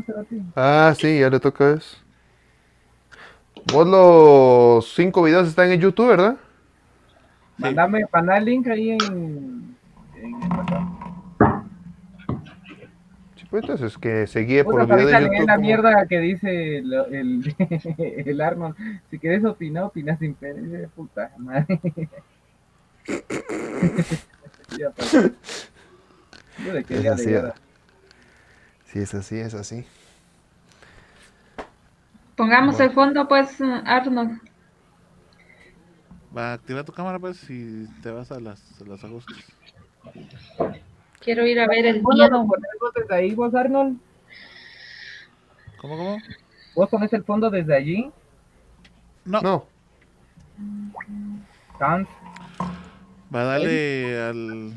Ah, 0.55 0.93
sí, 0.97 1.19
ya 1.19 1.29
le 1.29 1.39
toca 1.39 1.71
eso. 1.73 1.97
Vos 3.71 3.87
los 3.87 4.93
cinco 4.93 5.23
videos 5.23 5.47
están 5.47 5.71
en 5.71 5.79
YouTube, 5.81 6.07
¿verdad? 6.09 6.37
Mandame, 7.57 8.05
mandá 8.11 8.37
el 8.37 8.45
link 8.45 8.67
ahí 8.67 8.91
en, 8.91 9.75
en. 10.15 10.41
Sí, 13.35 13.45
pues 13.49 13.63
entonces 13.63 13.97
que 13.97 14.27
se 14.27 14.39
guíe 14.41 14.63
por 14.63 14.75
los 14.75 14.87
videos 14.87 15.11
de 15.11 15.21
YouTube. 15.21 15.47
la 15.47 15.53
como- 15.55 15.65
mierda 15.65 16.05
que 16.07 16.19
dice 16.19 16.77
el, 16.77 16.93
el, 16.93 17.55
el 18.27 18.41
Arnold. 18.41 18.75
Si 19.09 19.19
querés 19.19 19.43
opinar, 19.45 19.83
opina 19.85 20.17
sin 20.17 20.33
pena. 20.35 20.87
Puta 20.95 21.31
madre. 21.37 21.79
Ya 24.79 24.89
pasó. 24.89 25.19
Yo 26.65 26.73
le 26.73 26.83
quería 26.83 27.13
Es 27.13 27.19
así. 27.19 27.35
Sí, 28.85 28.99
es 28.99 29.13
así, 29.13 29.39
es 29.39 29.53
así. 29.53 29.85
pongamos 32.35 32.79
el 32.79 32.91
fondo, 32.91 33.27
pues, 33.27 33.59
Arnold. 33.61 34.39
Va 36.35 36.51
a 36.51 36.53
activar 36.53 36.83
tu 36.83 36.91
cámara, 36.91 37.19
pues, 37.19 37.49
y 37.49 37.85
te 38.01 38.11
vas 38.11 38.31
a 38.31 38.39
las, 38.39 38.81
a 38.81 38.85
los 38.85 39.03
ajustes. 39.03 39.37
Quiero 41.19 41.45
ir 41.45 41.59
a 41.59 41.67
ver 41.67 41.85
el 41.85 42.01
¿Vos 42.01 42.15
mío. 42.15 42.27
lo 42.29 42.45
pones 42.45 42.69
vos 42.79 42.91
desde 42.95 43.15
ahí, 43.15 43.33
vos, 43.33 43.53
Arnold? 43.55 43.97
¿Cómo, 45.77 45.97
cómo? 45.97 46.17
¿Vos 46.75 46.89
pones 46.89 47.13
el 47.13 47.23
fondo 47.23 47.49
desde 47.49 47.75
allí? 47.75 48.11
No. 49.25 49.41
No. 49.41 49.65
Sans. 51.79 52.07
Va 53.33 53.41
a 53.41 53.45
darle 53.45 54.21
al, 54.21 54.73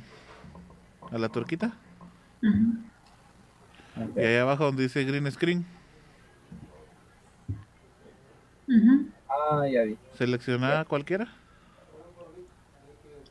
a 1.10 1.18
la 1.18 1.28
tuerquita. 1.28 1.72
Ujú, 2.42 2.76
Y 4.16 4.20
ahí 4.20 4.36
abajo 4.36 4.64
donde 4.64 4.84
dice 4.84 5.04
green 5.04 5.30
screen. 5.32 5.64
Ah, 9.28 9.66
ya 9.68 9.82
vi. 9.84 9.96
selecciona 10.16 10.84
cualquiera. 10.84 11.26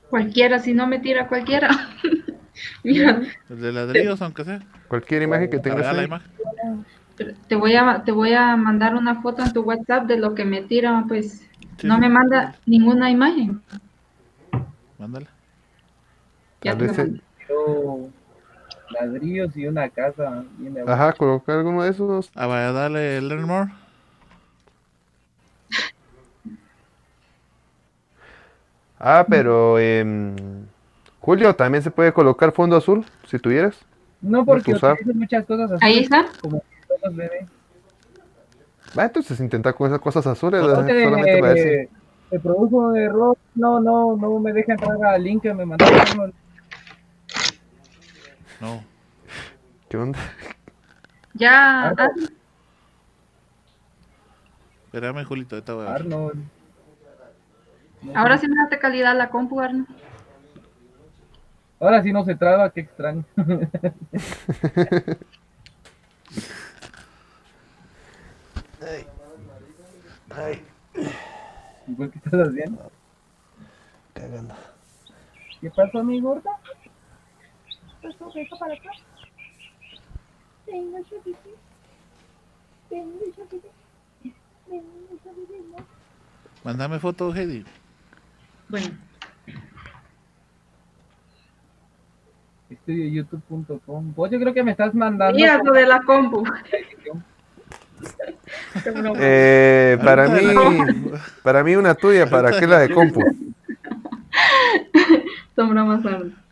Cualquiera, 0.10 0.60
si 0.60 0.74
no 0.74 0.88
me 0.88 1.00
tira 1.00 1.28
cualquiera. 1.28 1.70
Mira, 2.84 3.22
El 3.50 3.62
de 3.62 3.72
ladrillos, 3.74 4.22
aunque 4.22 4.44
sea. 4.46 4.62
Cualquier 4.88 5.24
imagen 5.24 5.50
que 5.50 5.60
tengas 5.60 5.96
la 5.96 6.04
imagen. 6.04 6.32
te 7.48 7.56
voy 7.56 7.76
a 7.76 8.04
te 8.04 8.12
voy 8.12 8.34
a 8.34 8.56
mandar 8.56 8.96
una 8.96 9.22
foto 9.22 9.44
en 9.44 9.52
tu 9.52 9.62
WhatsApp 9.62 10.06
de 10.08 10.18
lo 10.18 10.36
que 10.36 10.46
me 10.46 10.62
tira, 10.62 11.04
pues 11.08 11.46
no 11.84 11.98
me 11.98 12.08
manda 12.10 12.56
ninguna 12.66 13.10
imagen. 13.10 13.62
Mándala. 14.98 15.28
Ya 16.64 16.72
Tal 16.78 16.88
vez 16.88 17.25
se- 17.48 18.12
ladrillos 18.90 19.56
y 19.58 19.68
una 19.68 19.90
casa. 19.90 20.44
bien. 20.58 20.88
Ajá, 20.88 21.14
colocar 21.14 21.58
alguno 21.58 21.84
de 21.84 21.90
esos. 21.90 22.30
Ah, 22.36 22.48
vaya, 22.48 22.72
dale 22.72 23.22
learn 23.22 23.44
more. 23.48 23.72
Ah, 28.98 29.26
pero 29.30 29.78
em, 29.78 30.36
Julio, 31.20 31.54
también 31.56 31.84
se 31.84 31.92
puede 31.92 32.14
colocar 32.14 32.52
fondo 32.54 32.78
azul, 32.78 33.06
si 33.28 33.38
tuvieras. 33.40 33.78
No, 34.22 34.46
porque 34.46 34.72
usar. 34.72 34.94
utilizo 34.94 35.20
muchas 35.20 35.46
cosas 35.46 35.72
así. 35.72 35.86
Ahí 35.86 36.00
está. 36.00 36.26
Como 36.42 36.64
todos 36.88 37.16
bebé. 37.16 37.46
Va, 38.98 39.04
entonces 39.04 39.40
intenta 39.40 39.74
con 39.74 39.88
esas 39.88 40.00
cosas 40.00 40.26
azules, 40.28 40.62
No 40.62 40.68
¿verdad? 40.68 40.88
solamente 41.04 41.38
para 41.40 41.54
te, 41.54 41.90
te 42.30 42.40
produjo 42.40 42.78
un 42.78 42.98
error. 42.98 43.38
No, 43.54 43.80
no, 43.82 44.16
no 44.16 44.40
me 44.40 44.54
deja 44.54 44.74
entrar 44.74 44.98
al 45.04 45.24
link 45.24 45.44
que 45.44 45.54
me 45.54 45.66
mandaron. 45.66 46.34
No. 48.62 48.84
¿Qué 49.90 49.98
onda? 49.98 50.20
Ya, 51.34 51.90
Arnold. 51.90 52.32
Espérame, 54.86 55.26
Julito, 55.26 55.56
ahorita 55.56 55.74
voy 55.74 55.86
a 55.86 55.90
ver. 55.90 56.02
Arnold. 56.02 56.44
ahora 58.14 58.38
sí 58.38 58.48
me 58.48 58.56
da 58.56 58.80
calidad 58.80 59.16
la 59.16 59.30
compu, 59.30 59.60
Arnold. 59.60 59.88
Ahora 61.80 62.02
sí 62.02 62.14
no 62.14 62.24
se 62.24 62.36
traba, 62.36 62.70
qué 62.70 62.82
extraño. 62.82 63.26
¿Y 71.88 71.94
por 71.94 72.10
qué 72.10 72.18
estás 72.18 72.48
haciendo? 72.48 72.92
Cagando. 74.14 74.56
¿Qué 75.62 75.70
pasó, 75.70 76.04
mi 76.04 76.20
gorda? 76.20 76.52
¿Qué 78.06 78.12
pasó? 78.12 78.32
¿Venga 78.36 78.58
para 78.60 78.74
acá? 78.74 78.90
Venga, 80.68 81.00
chiquitín. 81.04 81.56
Venga. 82.90 83.08
¿no? 85.78 85.86
Mándame 86.64 87.00
foto, 87.00 87.34
Heidi. 87.34 87.66
Bueno, 88.70 88.90
Estudioyoutube.com. 92.70 94.14
Vos 94.16 94.32
yo 94.32 94.40
creo 94.40 94.54
que 94.54 94.64
me 94.64 94.72
estás 94.72 94.94
mandando. 94.94 95.38
mira 95.38 95.58
lo 95.64 95.72
de 95.72 95.86
la 95.88 96.02
compu. 96.02 96.44
Eh, 99.18 99.98
para 100.04 100.28
mí, 100.28 100.42
para 101.42 101.64
mí 101.64 101.76
una 101.76 101.96
tuya, 101.96 102.30
¿para 102.30 102.60
qué 102.60 102.68
la 102.68 102.80
de 102.80 102.94
compu? 102.94 103.22
Son 105.56 105.70
bromas, 105.70 106.06
Arnold. 106.06 106.45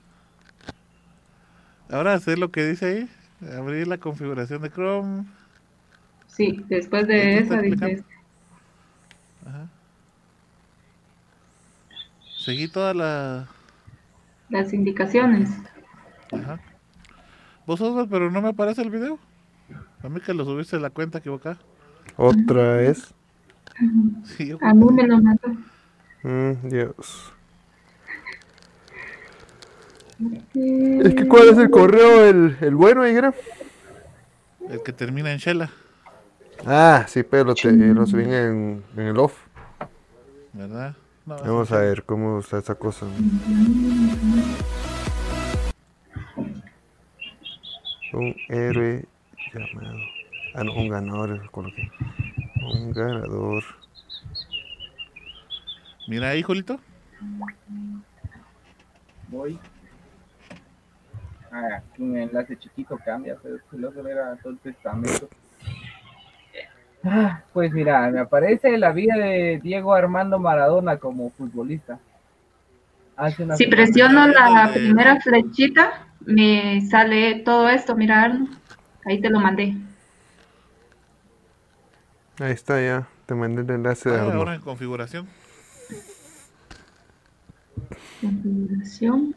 Ahora 1.94 2.14
hacer 2.16 2.40
lo 2.40 2.50
que 2.52 2.66
dice 2.66 2.86
ahí. 2.88 3.10
Abrir 3.56 3.88
la 3.88 4.00
configuración 4.00 4.62
de 4.64 4.72
Chrome. 4.72 5.26
Sí, 6.26 6.66
después 6.68 7.04
¿Qué 7.06 7.08
te 7.08 7.14
de 7.14 7.38
esa 7.40 7.54
explicando? 7.56 7.86
dices. 7.88 8.06
Ajá. 9.46 9.68
Seguí 12.40 12.68
toda 12.68 12.94
la. 12.96 13.48
Las 14.50 14.74
indicaciones. 14.74 15.50
Ajá. 16.32 16.60
Vos 17.68 17.78
sos, 17.80 18.08
pero 18.10 18.32
no 18.32 18.42
me 18.42 18.50
aparece 18.50 18.82
el 18.82 18.90
video. 18.90 19.20
A 20.02 20.10
mí 20.10 20.20
que 20.20 20.34
lo 20.34 20.46
subiste 20.46 20.76
a 20.78 20.80
la 20.80 20.90
cuenta 20.90 21.20
equivocada. 21.20 21.60
Otra 22.18 22.74
vez. 22.78 23.14
Sí, 24.26 24.48
yo- 24.48 24.58
A 24.62 24.74
mí 24.74 24.86
me 24.92 25.04
lo 25.08 25.22
mandó. 25.22 25.48
Mm, 26.24 26.70
Dios. 26.70 27.34
Es 30.20 31.16
que 31.16 31.28
¿cuál 31.28 31.50
es 31.50 31.58
el 31.58 31.70
correo? 31.70 32.26
¿El, 32.26 32.58
el 32.62 32.76
bueno, 32.76 33.08
Igra? 33.08 33.34
El 34.70 34.82
que 34.84 34.94
termina 34.94 35.32
en 35.32 35.40
Shella, 35.40 35.70
Ah, 36.66 37.06
sí, 37.10 37.24
pero 37.24 37.44
lo, 37.46 37.56
te, 37.56 37.72
lo 37.72 38.06
subí 38.06 38.24
en, 38.24 38.84
en 38.96 39.02
el 39.08 39.18
off. 39.18 39.38
¿verdad? 40.54 40.96
No, 41.26 41.36
Vamos 41.38 41.72
a 41.72 41.80
ver 41.80 42.04
cómo 42.04 42.40
está 42.40 42.60
esa 42.60 42.76
cosa. 42.76 43.06
Un 48.14 48.36
héroe 48.48 49.06
llamado. 49.54 49.98
Ah, 50.54 50.64
no, 50.64 50.74
un 50.74 50.90
ganador, 50.90 51.50
coloqué. 51.50 51.90
Un 52.62 52.92
ganador. 52.94 53.64
Mira 56.08 56.30
ahí, 56.30 56.44
Julito. 56.44 56.80
Voy. 59.30 59.58
Ah, 61.56 61.76
aquí 61.78 62.02
un 62.02 62.18
enlace 62.18 62.58
chiquito 62.58 62.98
cambia, 62.98 63.38
pero 63.42 63.58
si 63.70 63.78
lo 63.78 64.08
era 64.08 64.36
todo 64.38 64.54
el 64.54 64.58
testamento. 64.58 65.30
Ah, 67.04 67.44
pues 67.54 67.72
mira, 67.72 68.10
me 68.10 68.22
aparece 68.22 68.76
la 68.80 68.92
vida 68.92 69.16
de 69.16 69.60
Diego 69.62 69.94
Armando 69.94 70.40
Maradona 70.40 70.98
como 70.98 71.30
futbolista. 71.30 72.00
Hace 73.16 73.44
una 73.44 73.56
Si 73.56 73.68
presiono 73.68 74.26
la 74.28 74.72
primera 74.74 75.22
flechita, 75.22 76.08
me 76.22 76.82
sale 76.90 77.42
todo 77.46 77.70
esto. 77.70 77.96
Mira, 77.96 78.24
Arnold. 78.24 78.58
Ahí 79.06 79.22
te 79.22 79.30
lo 79.30 79.40
mandé. 79.40 79.76
Ahí 82.40 82.52
está 82.52 82.82
ya. 82.82 83.08
Te 83.28 83.36
mandé 83.36 83.62
el 83.62 83.70
enlace 83.70 84.10
de 84.10 84.18
Ah, 84.18 84.34
ahora 84.34 84.56
en 84.56 84.62
configuración. 84.62 85.28
Configuración. 88.22 89.36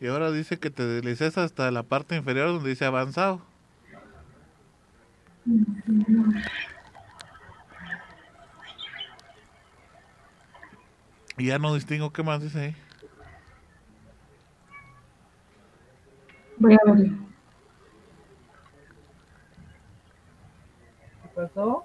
Y 0.00 0.06
ahora 0.06 0.30
dice 0.30 0.58
que 0.58 0.70
te 0.70 0.84
deslices 0.84 1.36
hasta 1.38 1.70
la 1.70 1.82
parte 1.82 2.14
inferior 2.14 2.48
donde 2.48 2.70
dice 2.70 2.84
avanzado. 2.84 3.40
Y 11.36 11.46
ya 11.46 11.58
no 11.58 11.74
distingo 11.74 12.12
qué 12.12 12.22
más 12.22 12.42
dice 12.42 12.60
ahí. 12.60 12.76
Voy 16.58 16.74
a 16.74 16.78
verlo. 16.84 17.16
¿Qué 21.22 21.28
pasó? 21.34 21.84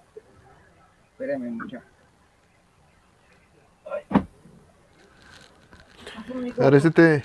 Espérame, 1.12 1.52
mucha. 1.52 1.82
Ahora 6.60 6.78
este 6.78 6.92
te... 6.92 7.24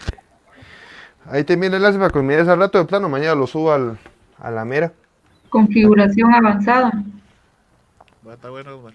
Ahí 1.31 1.45
te 1.45 1.57
viene 1.57 1.77
el 1.77 1.83
enlace 1.83 1.99
para 1.99 2.11
que 2.11 2.19
me 2.21 2.29
mires 2.29 2.49
al 2.49 2.59
rato 2.59 2.79
de 2.79 2.85
plano. 2.85 3.09
Mañana 3.09 3.35
lo 3.35 3.47
subo 3.47 3.73
al, 3.73 3.99
a 4.39 4.51
la 4.51 4.65
mera. 4.65 4.93
Configuración 5.51 6.33
avanzada. 6.35 6.93
Va, 8.27 8.35
está 8.35 8.51
bueno, 8.51 8.77
Osmar. 8.77 8.95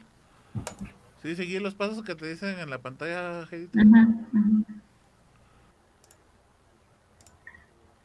Sí, 1.21 1.35
seguí 1.35 1.59
los 1.59 1.75
pasos 1.75 2.03
que 2.03 2.15
te 2.15 2.27
dicen 2.27 2.59
en 2.59 2.69
la 2.69 2.79
pantalla, 2.79 3.45
Gedito. 3.47 3.79
Ajá, 3.79 4.07
ajá. 4.29 4.81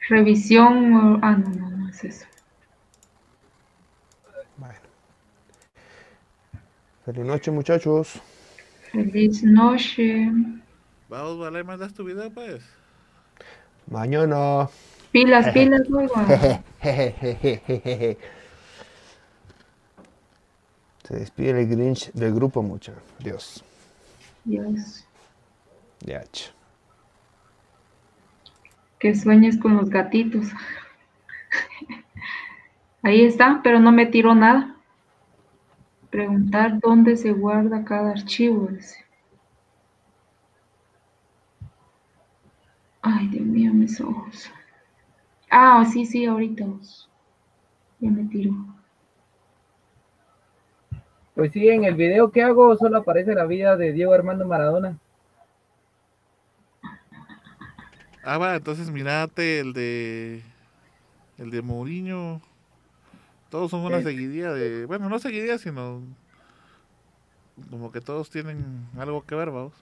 Revisión. 0.09 1.19
Ah, 1.23 1.33
no, 1.33 1.51
no, 1.51 1.71
no 1.71 1.89
es 1.89 2.05
eso. 2.05 2.27
Feliz 7.05 7.25
noche, 7.25 7.51
muchachos. 7.51 8.21
Feliz 8.93 9.43
noche. 9.43 10.31
Vamos, 11.09 11.39
vale, 11.39 11.65
mandas 11.65 11.95
tu 11.95 12.05
video, 12.05 12.31
pues. 12.31 12.63
Mañana. 13.91 14.69
Pilas, 15.13 15.53
pilas, 15.53 15.83
oiga. 15.91 16.63
Se 21.05 21.17
despide 21.17 21.63
el 21.63 21.69
Grinch 21.69 22.13
del 22.13 22.35
grupo, 22.35 22.63
mucha. 22.63 22.93
Dios. 23.19 23.65
Dios. 24.45 25.07
Ya. 26.01 26.23
Que 28.99 29.15
sueñes 29.15 29.59
con 29.59 29.77
los 29.77 29.89
gatitos. 29.89 30.47
Ahí 33.03 33.25
está, 33.25 33.61
pero 33.63 33.81
no 33.81 33.91
me 33.91 34.05
tiró 34.05 34.35
nada. 34.35 34.77
Preguntar 36.11 36.79
dónde 36.81 37.17
se 37.17 37.33
guarda 37.33 37.85
cada 37.85 38.11
archivo. 38.11 38.69
dice. 38.71 39.08
Ay, 43.03 43.27
Dios 43.27 43.45
mío, 43.45 43.75
mis 43.75 44.01
ojos. 44.01 44.51
Ah, 45.51 45.85
sí, 45.85 46.07
sí, 46.07 46.25
ahorita. 46.25 46.65
Ya 48.01 48.11
me 48.11 48.25
tiró. 48.25 48.53
Pues 51.35 51.53
sí, 51.53 51.67
en 51.69 51.85
el 51.85 51.95
video 51.95 52.31
que 52.31 52.43
hago 52.43 52.77
solo 52.77 52.99
aparece 52.99 53.35
la 53.35 53.47
vida 53.47 53.79
de 53.79 53.93
Diego 53.95 54.13
Armando 54.13 54.47
Maradona. 54.47 54.99
Ah, 58.23 58.39
va, 58.39 58.57
entonces 58.57 58.91
mirate 58.91 59.61
el 59.61 59.73
de. 59.73 60.43
El 61.39 61.51
de 61.51 61.63
Mourinho. 61.63 62.43
Todos 63.51 63.71
son 63.71 63.81
una 63.81 64.01
Sí. 64.01 64.03
seguidilla 64.03 64.53
de. 64.53 64.87
Bueno, 64.87 65.09
no 65.09 65.19
seguidilla, 65.19 65.59
sino. 65.59 66.03
Como 67.71 67.93
que 67.93 68.01
todos 68.01 68.31
tienen 68.31 68.89
algo 68.97 69.25
que 69.25 69.35
ver, 69.35 69.51
vamos. 69.51 69.75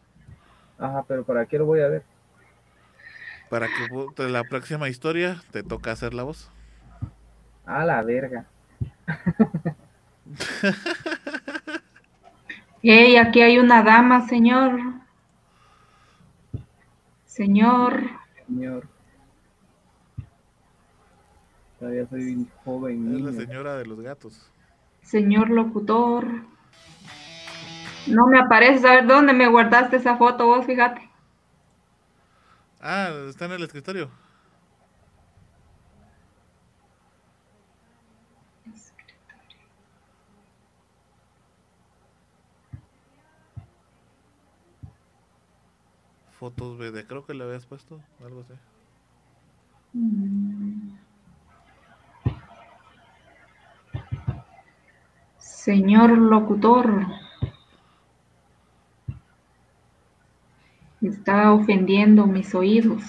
Ajá, 0.78 1.04
pero 1.06 1.24
¿para 1.24 1.44
qué 1.46 1.58
lo 1.58 1.66
voy 1.66 1.80
a 1.80 1.88
ver? 1.88 2.02
Para 3.48 3.68
que 3.68 4.28
la 4.28 4.44
próxima 4.44 4.88
historia 4.88 5.42
te 5.52 5.62
toca 5.62 5.92
hacer 5.92 6.14
la 6.14 6.24
voz. 6.24 6.50
A 7.64 7.84
la 7.84 8.02
verga. 8.02 8.46
Ey, 12.82 13.16
aquí 13.16 13.40
hay 13.40 13.58
una 13.58 13.82
dama, 13.82 14.26
señor. 14.28 14.78
Señor. 17.24 18.02
Señor. 18.46 18.88
Todavía 21.78 22.06
soy 22.08 22.32
un 22.32 22.48
joven 22.64 23.14
Es 23.14 23.20
la 23.20 23.32
señora 23.32 23.76
de 23.76 23.86
los 23.86 24.00
gatos. 24.00 24.50
Señor 25.02 25.50
locutor. 25.50 26.26
No 28.06 28.26
me 28.28 28.38
aparece. 28.38 28.88
A 28.88 28.92
ver 28.92 29.06
dónde 29.06 29.32
me 29.32 29.48
guardaste 29.48 29.96
esa 29.96 30.16
foto 30.16 30.46
vos, 30.46 30.64
fíjate. 30.64 31.02
Ah, 32.88 33.10
está 33.28 33.46
en 33.46 33.52
el 33.52 33.64
escritorio. 33.64 34.08
Fotos 46.38 46.78
BD, 46.78 47.08
creo 47.08 47.26
que 47.26 47.34
le 47.34 47.42
habías 47.42 47.66
puesto, 47.66 48.00
algo 48.22 48.42
así. 48.42 48.54
Señor 55.38 56.16
locutor. 56.16 57.25
Está 61.26 61.52
ofendiendo 61.52 62.24
mis 62.28 62.54
oídos. 62.54 63.02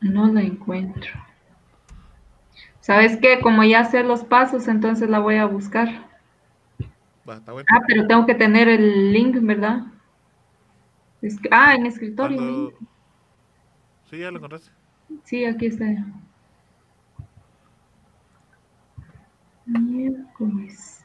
No 0.00 0.26
la 0.26 0.42
encuentro. 0.42 1.10
¿Sabes 2.80 3.16
qué? 3.18 3.40
Como 3.40 3.62
ya 3.62 3.84
sé 3.84 4.02
los 4.02 4.24
pasos, 4.24 4.66
entonces 4.66 5.08
la 5.08 5.20
voy 5.20 5.36
a 5.36 5.46
buscar. 5.46 5.88
Va, 7.28 7.36
está 7.36 7.52
bueno. 7.52 7.66
Ah, 7.72 7.80
pero 7.86 8.06
tengo 8.08 8.26
que 8.26 8.34
tener 8.34 8.68
el 8.68 9.12
link, 9.12 9.36
¿verdad? 9.40 9.82
Es 11.20 11.38
que- 11.38 11.48
ah, 11.52 11.74
en 11.76 11.86
escritorio. 11.86 12.36
Cuando- 12.36 12.72
Sí, 14.10 14.18
ya 14.18 14.30
lo 14.30 14.36
encontraste. 14.38 14.70
Sí, 15.24 15.44
aquí 15.44 15.66
está. 15.66 15.86
Miércoles. 19.80 21.02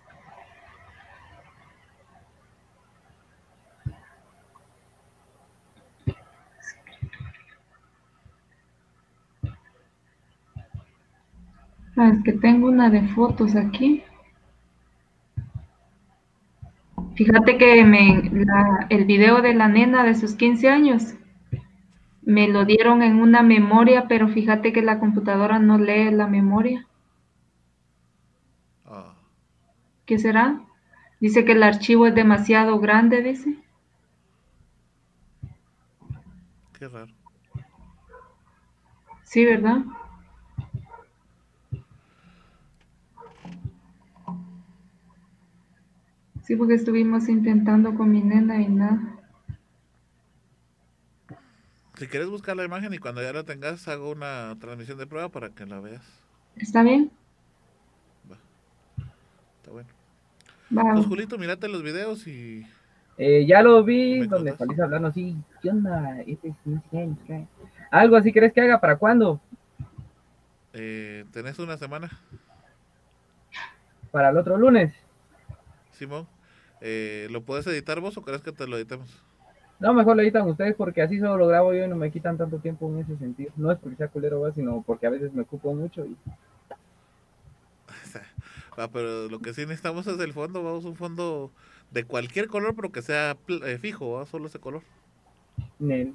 Ah, 11.98 12.12
es 12.14 12.24
que 12.24 12.32
tengo 12.32 12.70
una 12.70 12.90
de 12.90 13.02
fotos 13.10 13.58
aquí. 13.58 14.02
Fíjate 17.16 17.58
que 17.58 17.84
me, 17.84 18.30
la- 18.32 18.88
el 18.90 19.04
video 19.04 19.42
de 19.42 19.54
la 19.54 19.68
nena 19.68 20.06
de 20.06 20.16
sus 20.16 20.36
15 20.36 20.70
años 20.70 21.16
me 22.22 22.48
lo 22.48 22.64
dieron 22.64 23.02
en 23.02 23.20
una 23.20 23.42
memoria, 23.42 24.06
pero 24.08 24.28
fíjate 24.28 24.72
que 24.72 24.84
la 24.84 25.00
computadora 25.00 25.58
no 25.58 25.80
lee 25.80 26.12
la 26.12 26.28
memoria. 26.28 26.86
Ah, 28.86 29.14
¿Qué 30.08 30.18
será? 30.18 30.62
Dice 31.20 31.44
que 31.44 31.52
el 31.52 31.64
archivo 31.64 32.08
es 32.08 32.16
demasiado 32.16 32.80
grande, 32.80 33.22
dice. 33.22 33.58
qué 36.80 36.88
raro. 36.88 37.12
Sí, 39.24 39.44
¿verdad? 39.44 39.80
Sí, 46.44 46.56
porque 46.56 46.76
estuvimos 46.76 47.28
intentando 47.28 47.94
con 47.94 48.10
mi 48.10 48.22
nena 48.22 48.62
y 48.62 48.70
nada. 48.70 49.14
Si 51.98 52.08
quieres 52.08 52.30
buscar 52.30 52.56
la 52.56 52.64
imagen 52.64 52.94
y 52.94 53.00
cuando 53.00 53.22
ya 53.22 53.34
la 53.34 53.44
tengas, 53.44 53.86
hago 53.90 54.12
una 54.12 54.56
transmisión 54.58 55.00
de 55.00 55.08
prueba 55.08 55.28
para 55.28 55.50
que 55.50 55.66
la 55.66 55.82
veas. 55.82 56.06
¿Está 56.56 56.84
bien? 56.84 57.12
Está 59.68 59.74
bueno. 59.74 59.90
Va. 60.76 60.94
Pues, 60.94 61.06
Julito, 61.06 61.38
mirate 61.38 61.68
los 61.68 61.84
videos 61.84 62.28
y. 62.28 62.66
Eh, 63.18 63.46
ya 63.48 63.62
lo 63.62 63.84
vi, 63.84 64.22
¿Me 64.22 64.28
donde 64.28 64.56
salís 64.56 64.80
hablando 64.80 65.08
así. 65.08 65.36
¿Qué 65.62 65.70
onda? 65.70 66.22
Este 66.28 66.50
es. 66.50 66.56
Algo 67.90 68.16
así, 68.16 68.32
¿crees 68.32 68.54
que 68.54 68.62
haga? 68.62 68.80
¿Para 68.80 68.98
cuándo? 68.98 69.40
Eh, 70.74 71.26
¿Tenés 71.32 71.58
una 71.58 71.78
semana, 71.78 72.10
¿Para 74.12 74.30
el 74.30 74.38
otro 74.38 74.58
lunes? 74.58 74.94
Simón? 75.92 76.28
Eh, 76.82 77.28
¿Lo 77.32 77.42
puedes 77.42 77.66
editar 77.68 78.00
vos 78.00 78.16
o 78.18 78.22
crees 78.22 78.42
que 78.42 78.52
te 78.52 78.68
lo 78.68 78.78
editemos? 78.78 79.22
No, 79.80 79.94
mejor 79.94 80.16
lo 80.16 80.22
editan 80.22 80.48
ustedes 80.48 80.76
porque 80.76 81.02
así 81.02 81.20
solo 81.20 81.38
lo 81.38 81.48
grabo 81.48 81.74
yo 81.74 81.86
y 81.86 81.88
no 81.88 81.96
me 81.96 82.12
quitan 82.12 82.38
tanto 82.38 82.58
tiempo 82.60 82.88
en 82.90 83.00
ese 83.00 83.18
sentido. 83.18 83.52
No 83.56 83.72
es 83.72 83.80
porque 83.80 83.98
sea 83.98 84.08
culero, 84.08 84.52
sino 84.54 84.84
porque 84.86 85.08
a 85.08 85.12
veces 85.12 85.34
me 85.34 85.42
ocupo 85.42 85.74
mucho 85.74 86.06
y 86.06 86.16
Va, 88.78 88.90
pero 88.90 89.28
lo 89.28 89.40
que 89.40 89.54
sí 89.54 89.62
necesitamos 89.62 90.06
es 90.08 90.20
el 90.20 90.34
fondo, 90.34 90.64
vamos, 90.64 90.86
un 90.86 90.96
fondo 90.96 91.52
de 91.92 92.04
cualquier 92.04 92.48
color, 92.48 92.76
pero 92.76 92.92
que 92.92 93.02
sea 93.02 93.38
eh, 93.48 93.78
fijo, 93.80 94.14
¿va? 94.14 94.26
solo 94.26 94.48
ese 94.48 94.60
color. 94.60 94.82
Nel, 95.80 96.14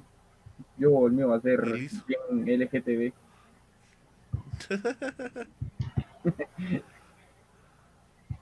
yo 0.77 1.07
el 1.07 1.13
mío 1.13 1.29
va 1.29 1.37
a 1.37 1.41
ser 1.41 1.63
bien 1.65 2.61
LGTB. 2.61 3.11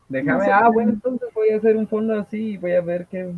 Déjame, 0.10 0.52
ah, 0.52 0.69
bueno, 0.72 0.91
entonces 0.91 1.30
voy 1.34 1.52
a 1.52 1.57
hacer 1.57 1.77
un 1.77 1.88
fondo 1.88 2.19
así 2.19 2.52
y 2.52 2.57
voy 2.57 2.73
a 2.73 2.81
ver 2.81 3.07
qué. 3.07 3.34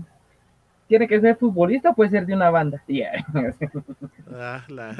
Tiene 0.87 1.07
que 1.07 1.21
ser 1.21 1.37
futbolista 1.37 1.91
o 1.91 1.93
puede 1.93 2.09
ser 2.09 2.25
de 2.25 2.33
una 2.33 2.49
banda. 2.49 2.81
Yeah. 2.87 3.23
Ah, 4.33 4.63
la 4.67 4.95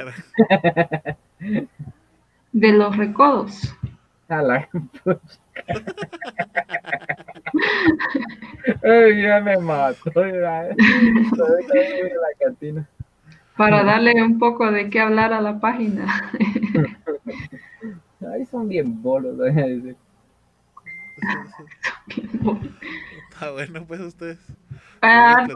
De 2.52 2.72
los 2.72 2.96
recodos. 2.96 3.74
A 4.34 4.42
la 4.42 4.68
Ay, 8.82 9.22
ya 9.22 9.40
me 9.40 9.56
mató. 9.58 10.10
ya. 10.14 10.74
Todavía 11.36 11.68
voy 11.68 12.10
a 12.10 12.14
la 12.14 12.32
cantina. 12.40 12.88
Para 13.56 13.84
darle 13.84 14.20
un 14.20 14.40
poco 14.40 14.72
de 14.72 14.90
qué 14.90 14.98
hablar 14.98 15.32
a 15.32 15.40
la 15.40 15.60
página. 15.60 16.32
Ay, 18.32 18.44
son 18.46 18.68
bien 18.68 19.00
bolos. 19.00 19.36
voy 19.36 19.50
a 19.50 19.52
decir. 19.52 19.96
Está 23.30 23.52
bueno, 23.52 23.84
pues 23.86 24.00
ustedes. 24.00 24.38
Ah. 25.00 25.46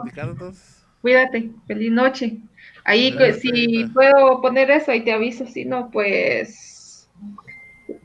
Cuídate, 1.01 1.51
feliz 1.67 1.91
noche. 1.91 2.37
Ahí, 2.85 3.13
si 3.41 3.85
puedo 3.93 4.41
poner 4.41 4.71
eso, 4.71 4.91
ahí 4.91 5.03
te 5.03 5.11
aviso. 5.11 5.45
Si 5.45 5.65
no, 5.65 5.89
pues. 5.91 7.09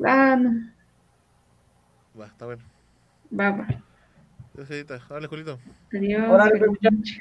Ah, 0.04 0.36
no. 0.36 0.50
Va, 2.18 2.26
está 2.26 2.46
bueno. 2.46 2.62
Va, 3.38 3.50
va. 3.50 3.66
Dios, 4.54 4.70
Edita. 4.70 5.00
Dale, 5.08 5.26
Julito. 5.26 5.58
Adiós. 5.92 6.28
Muchachos. 6.28 6.92
noche. 6.92 7.18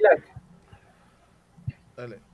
Dale. 1.98 2.33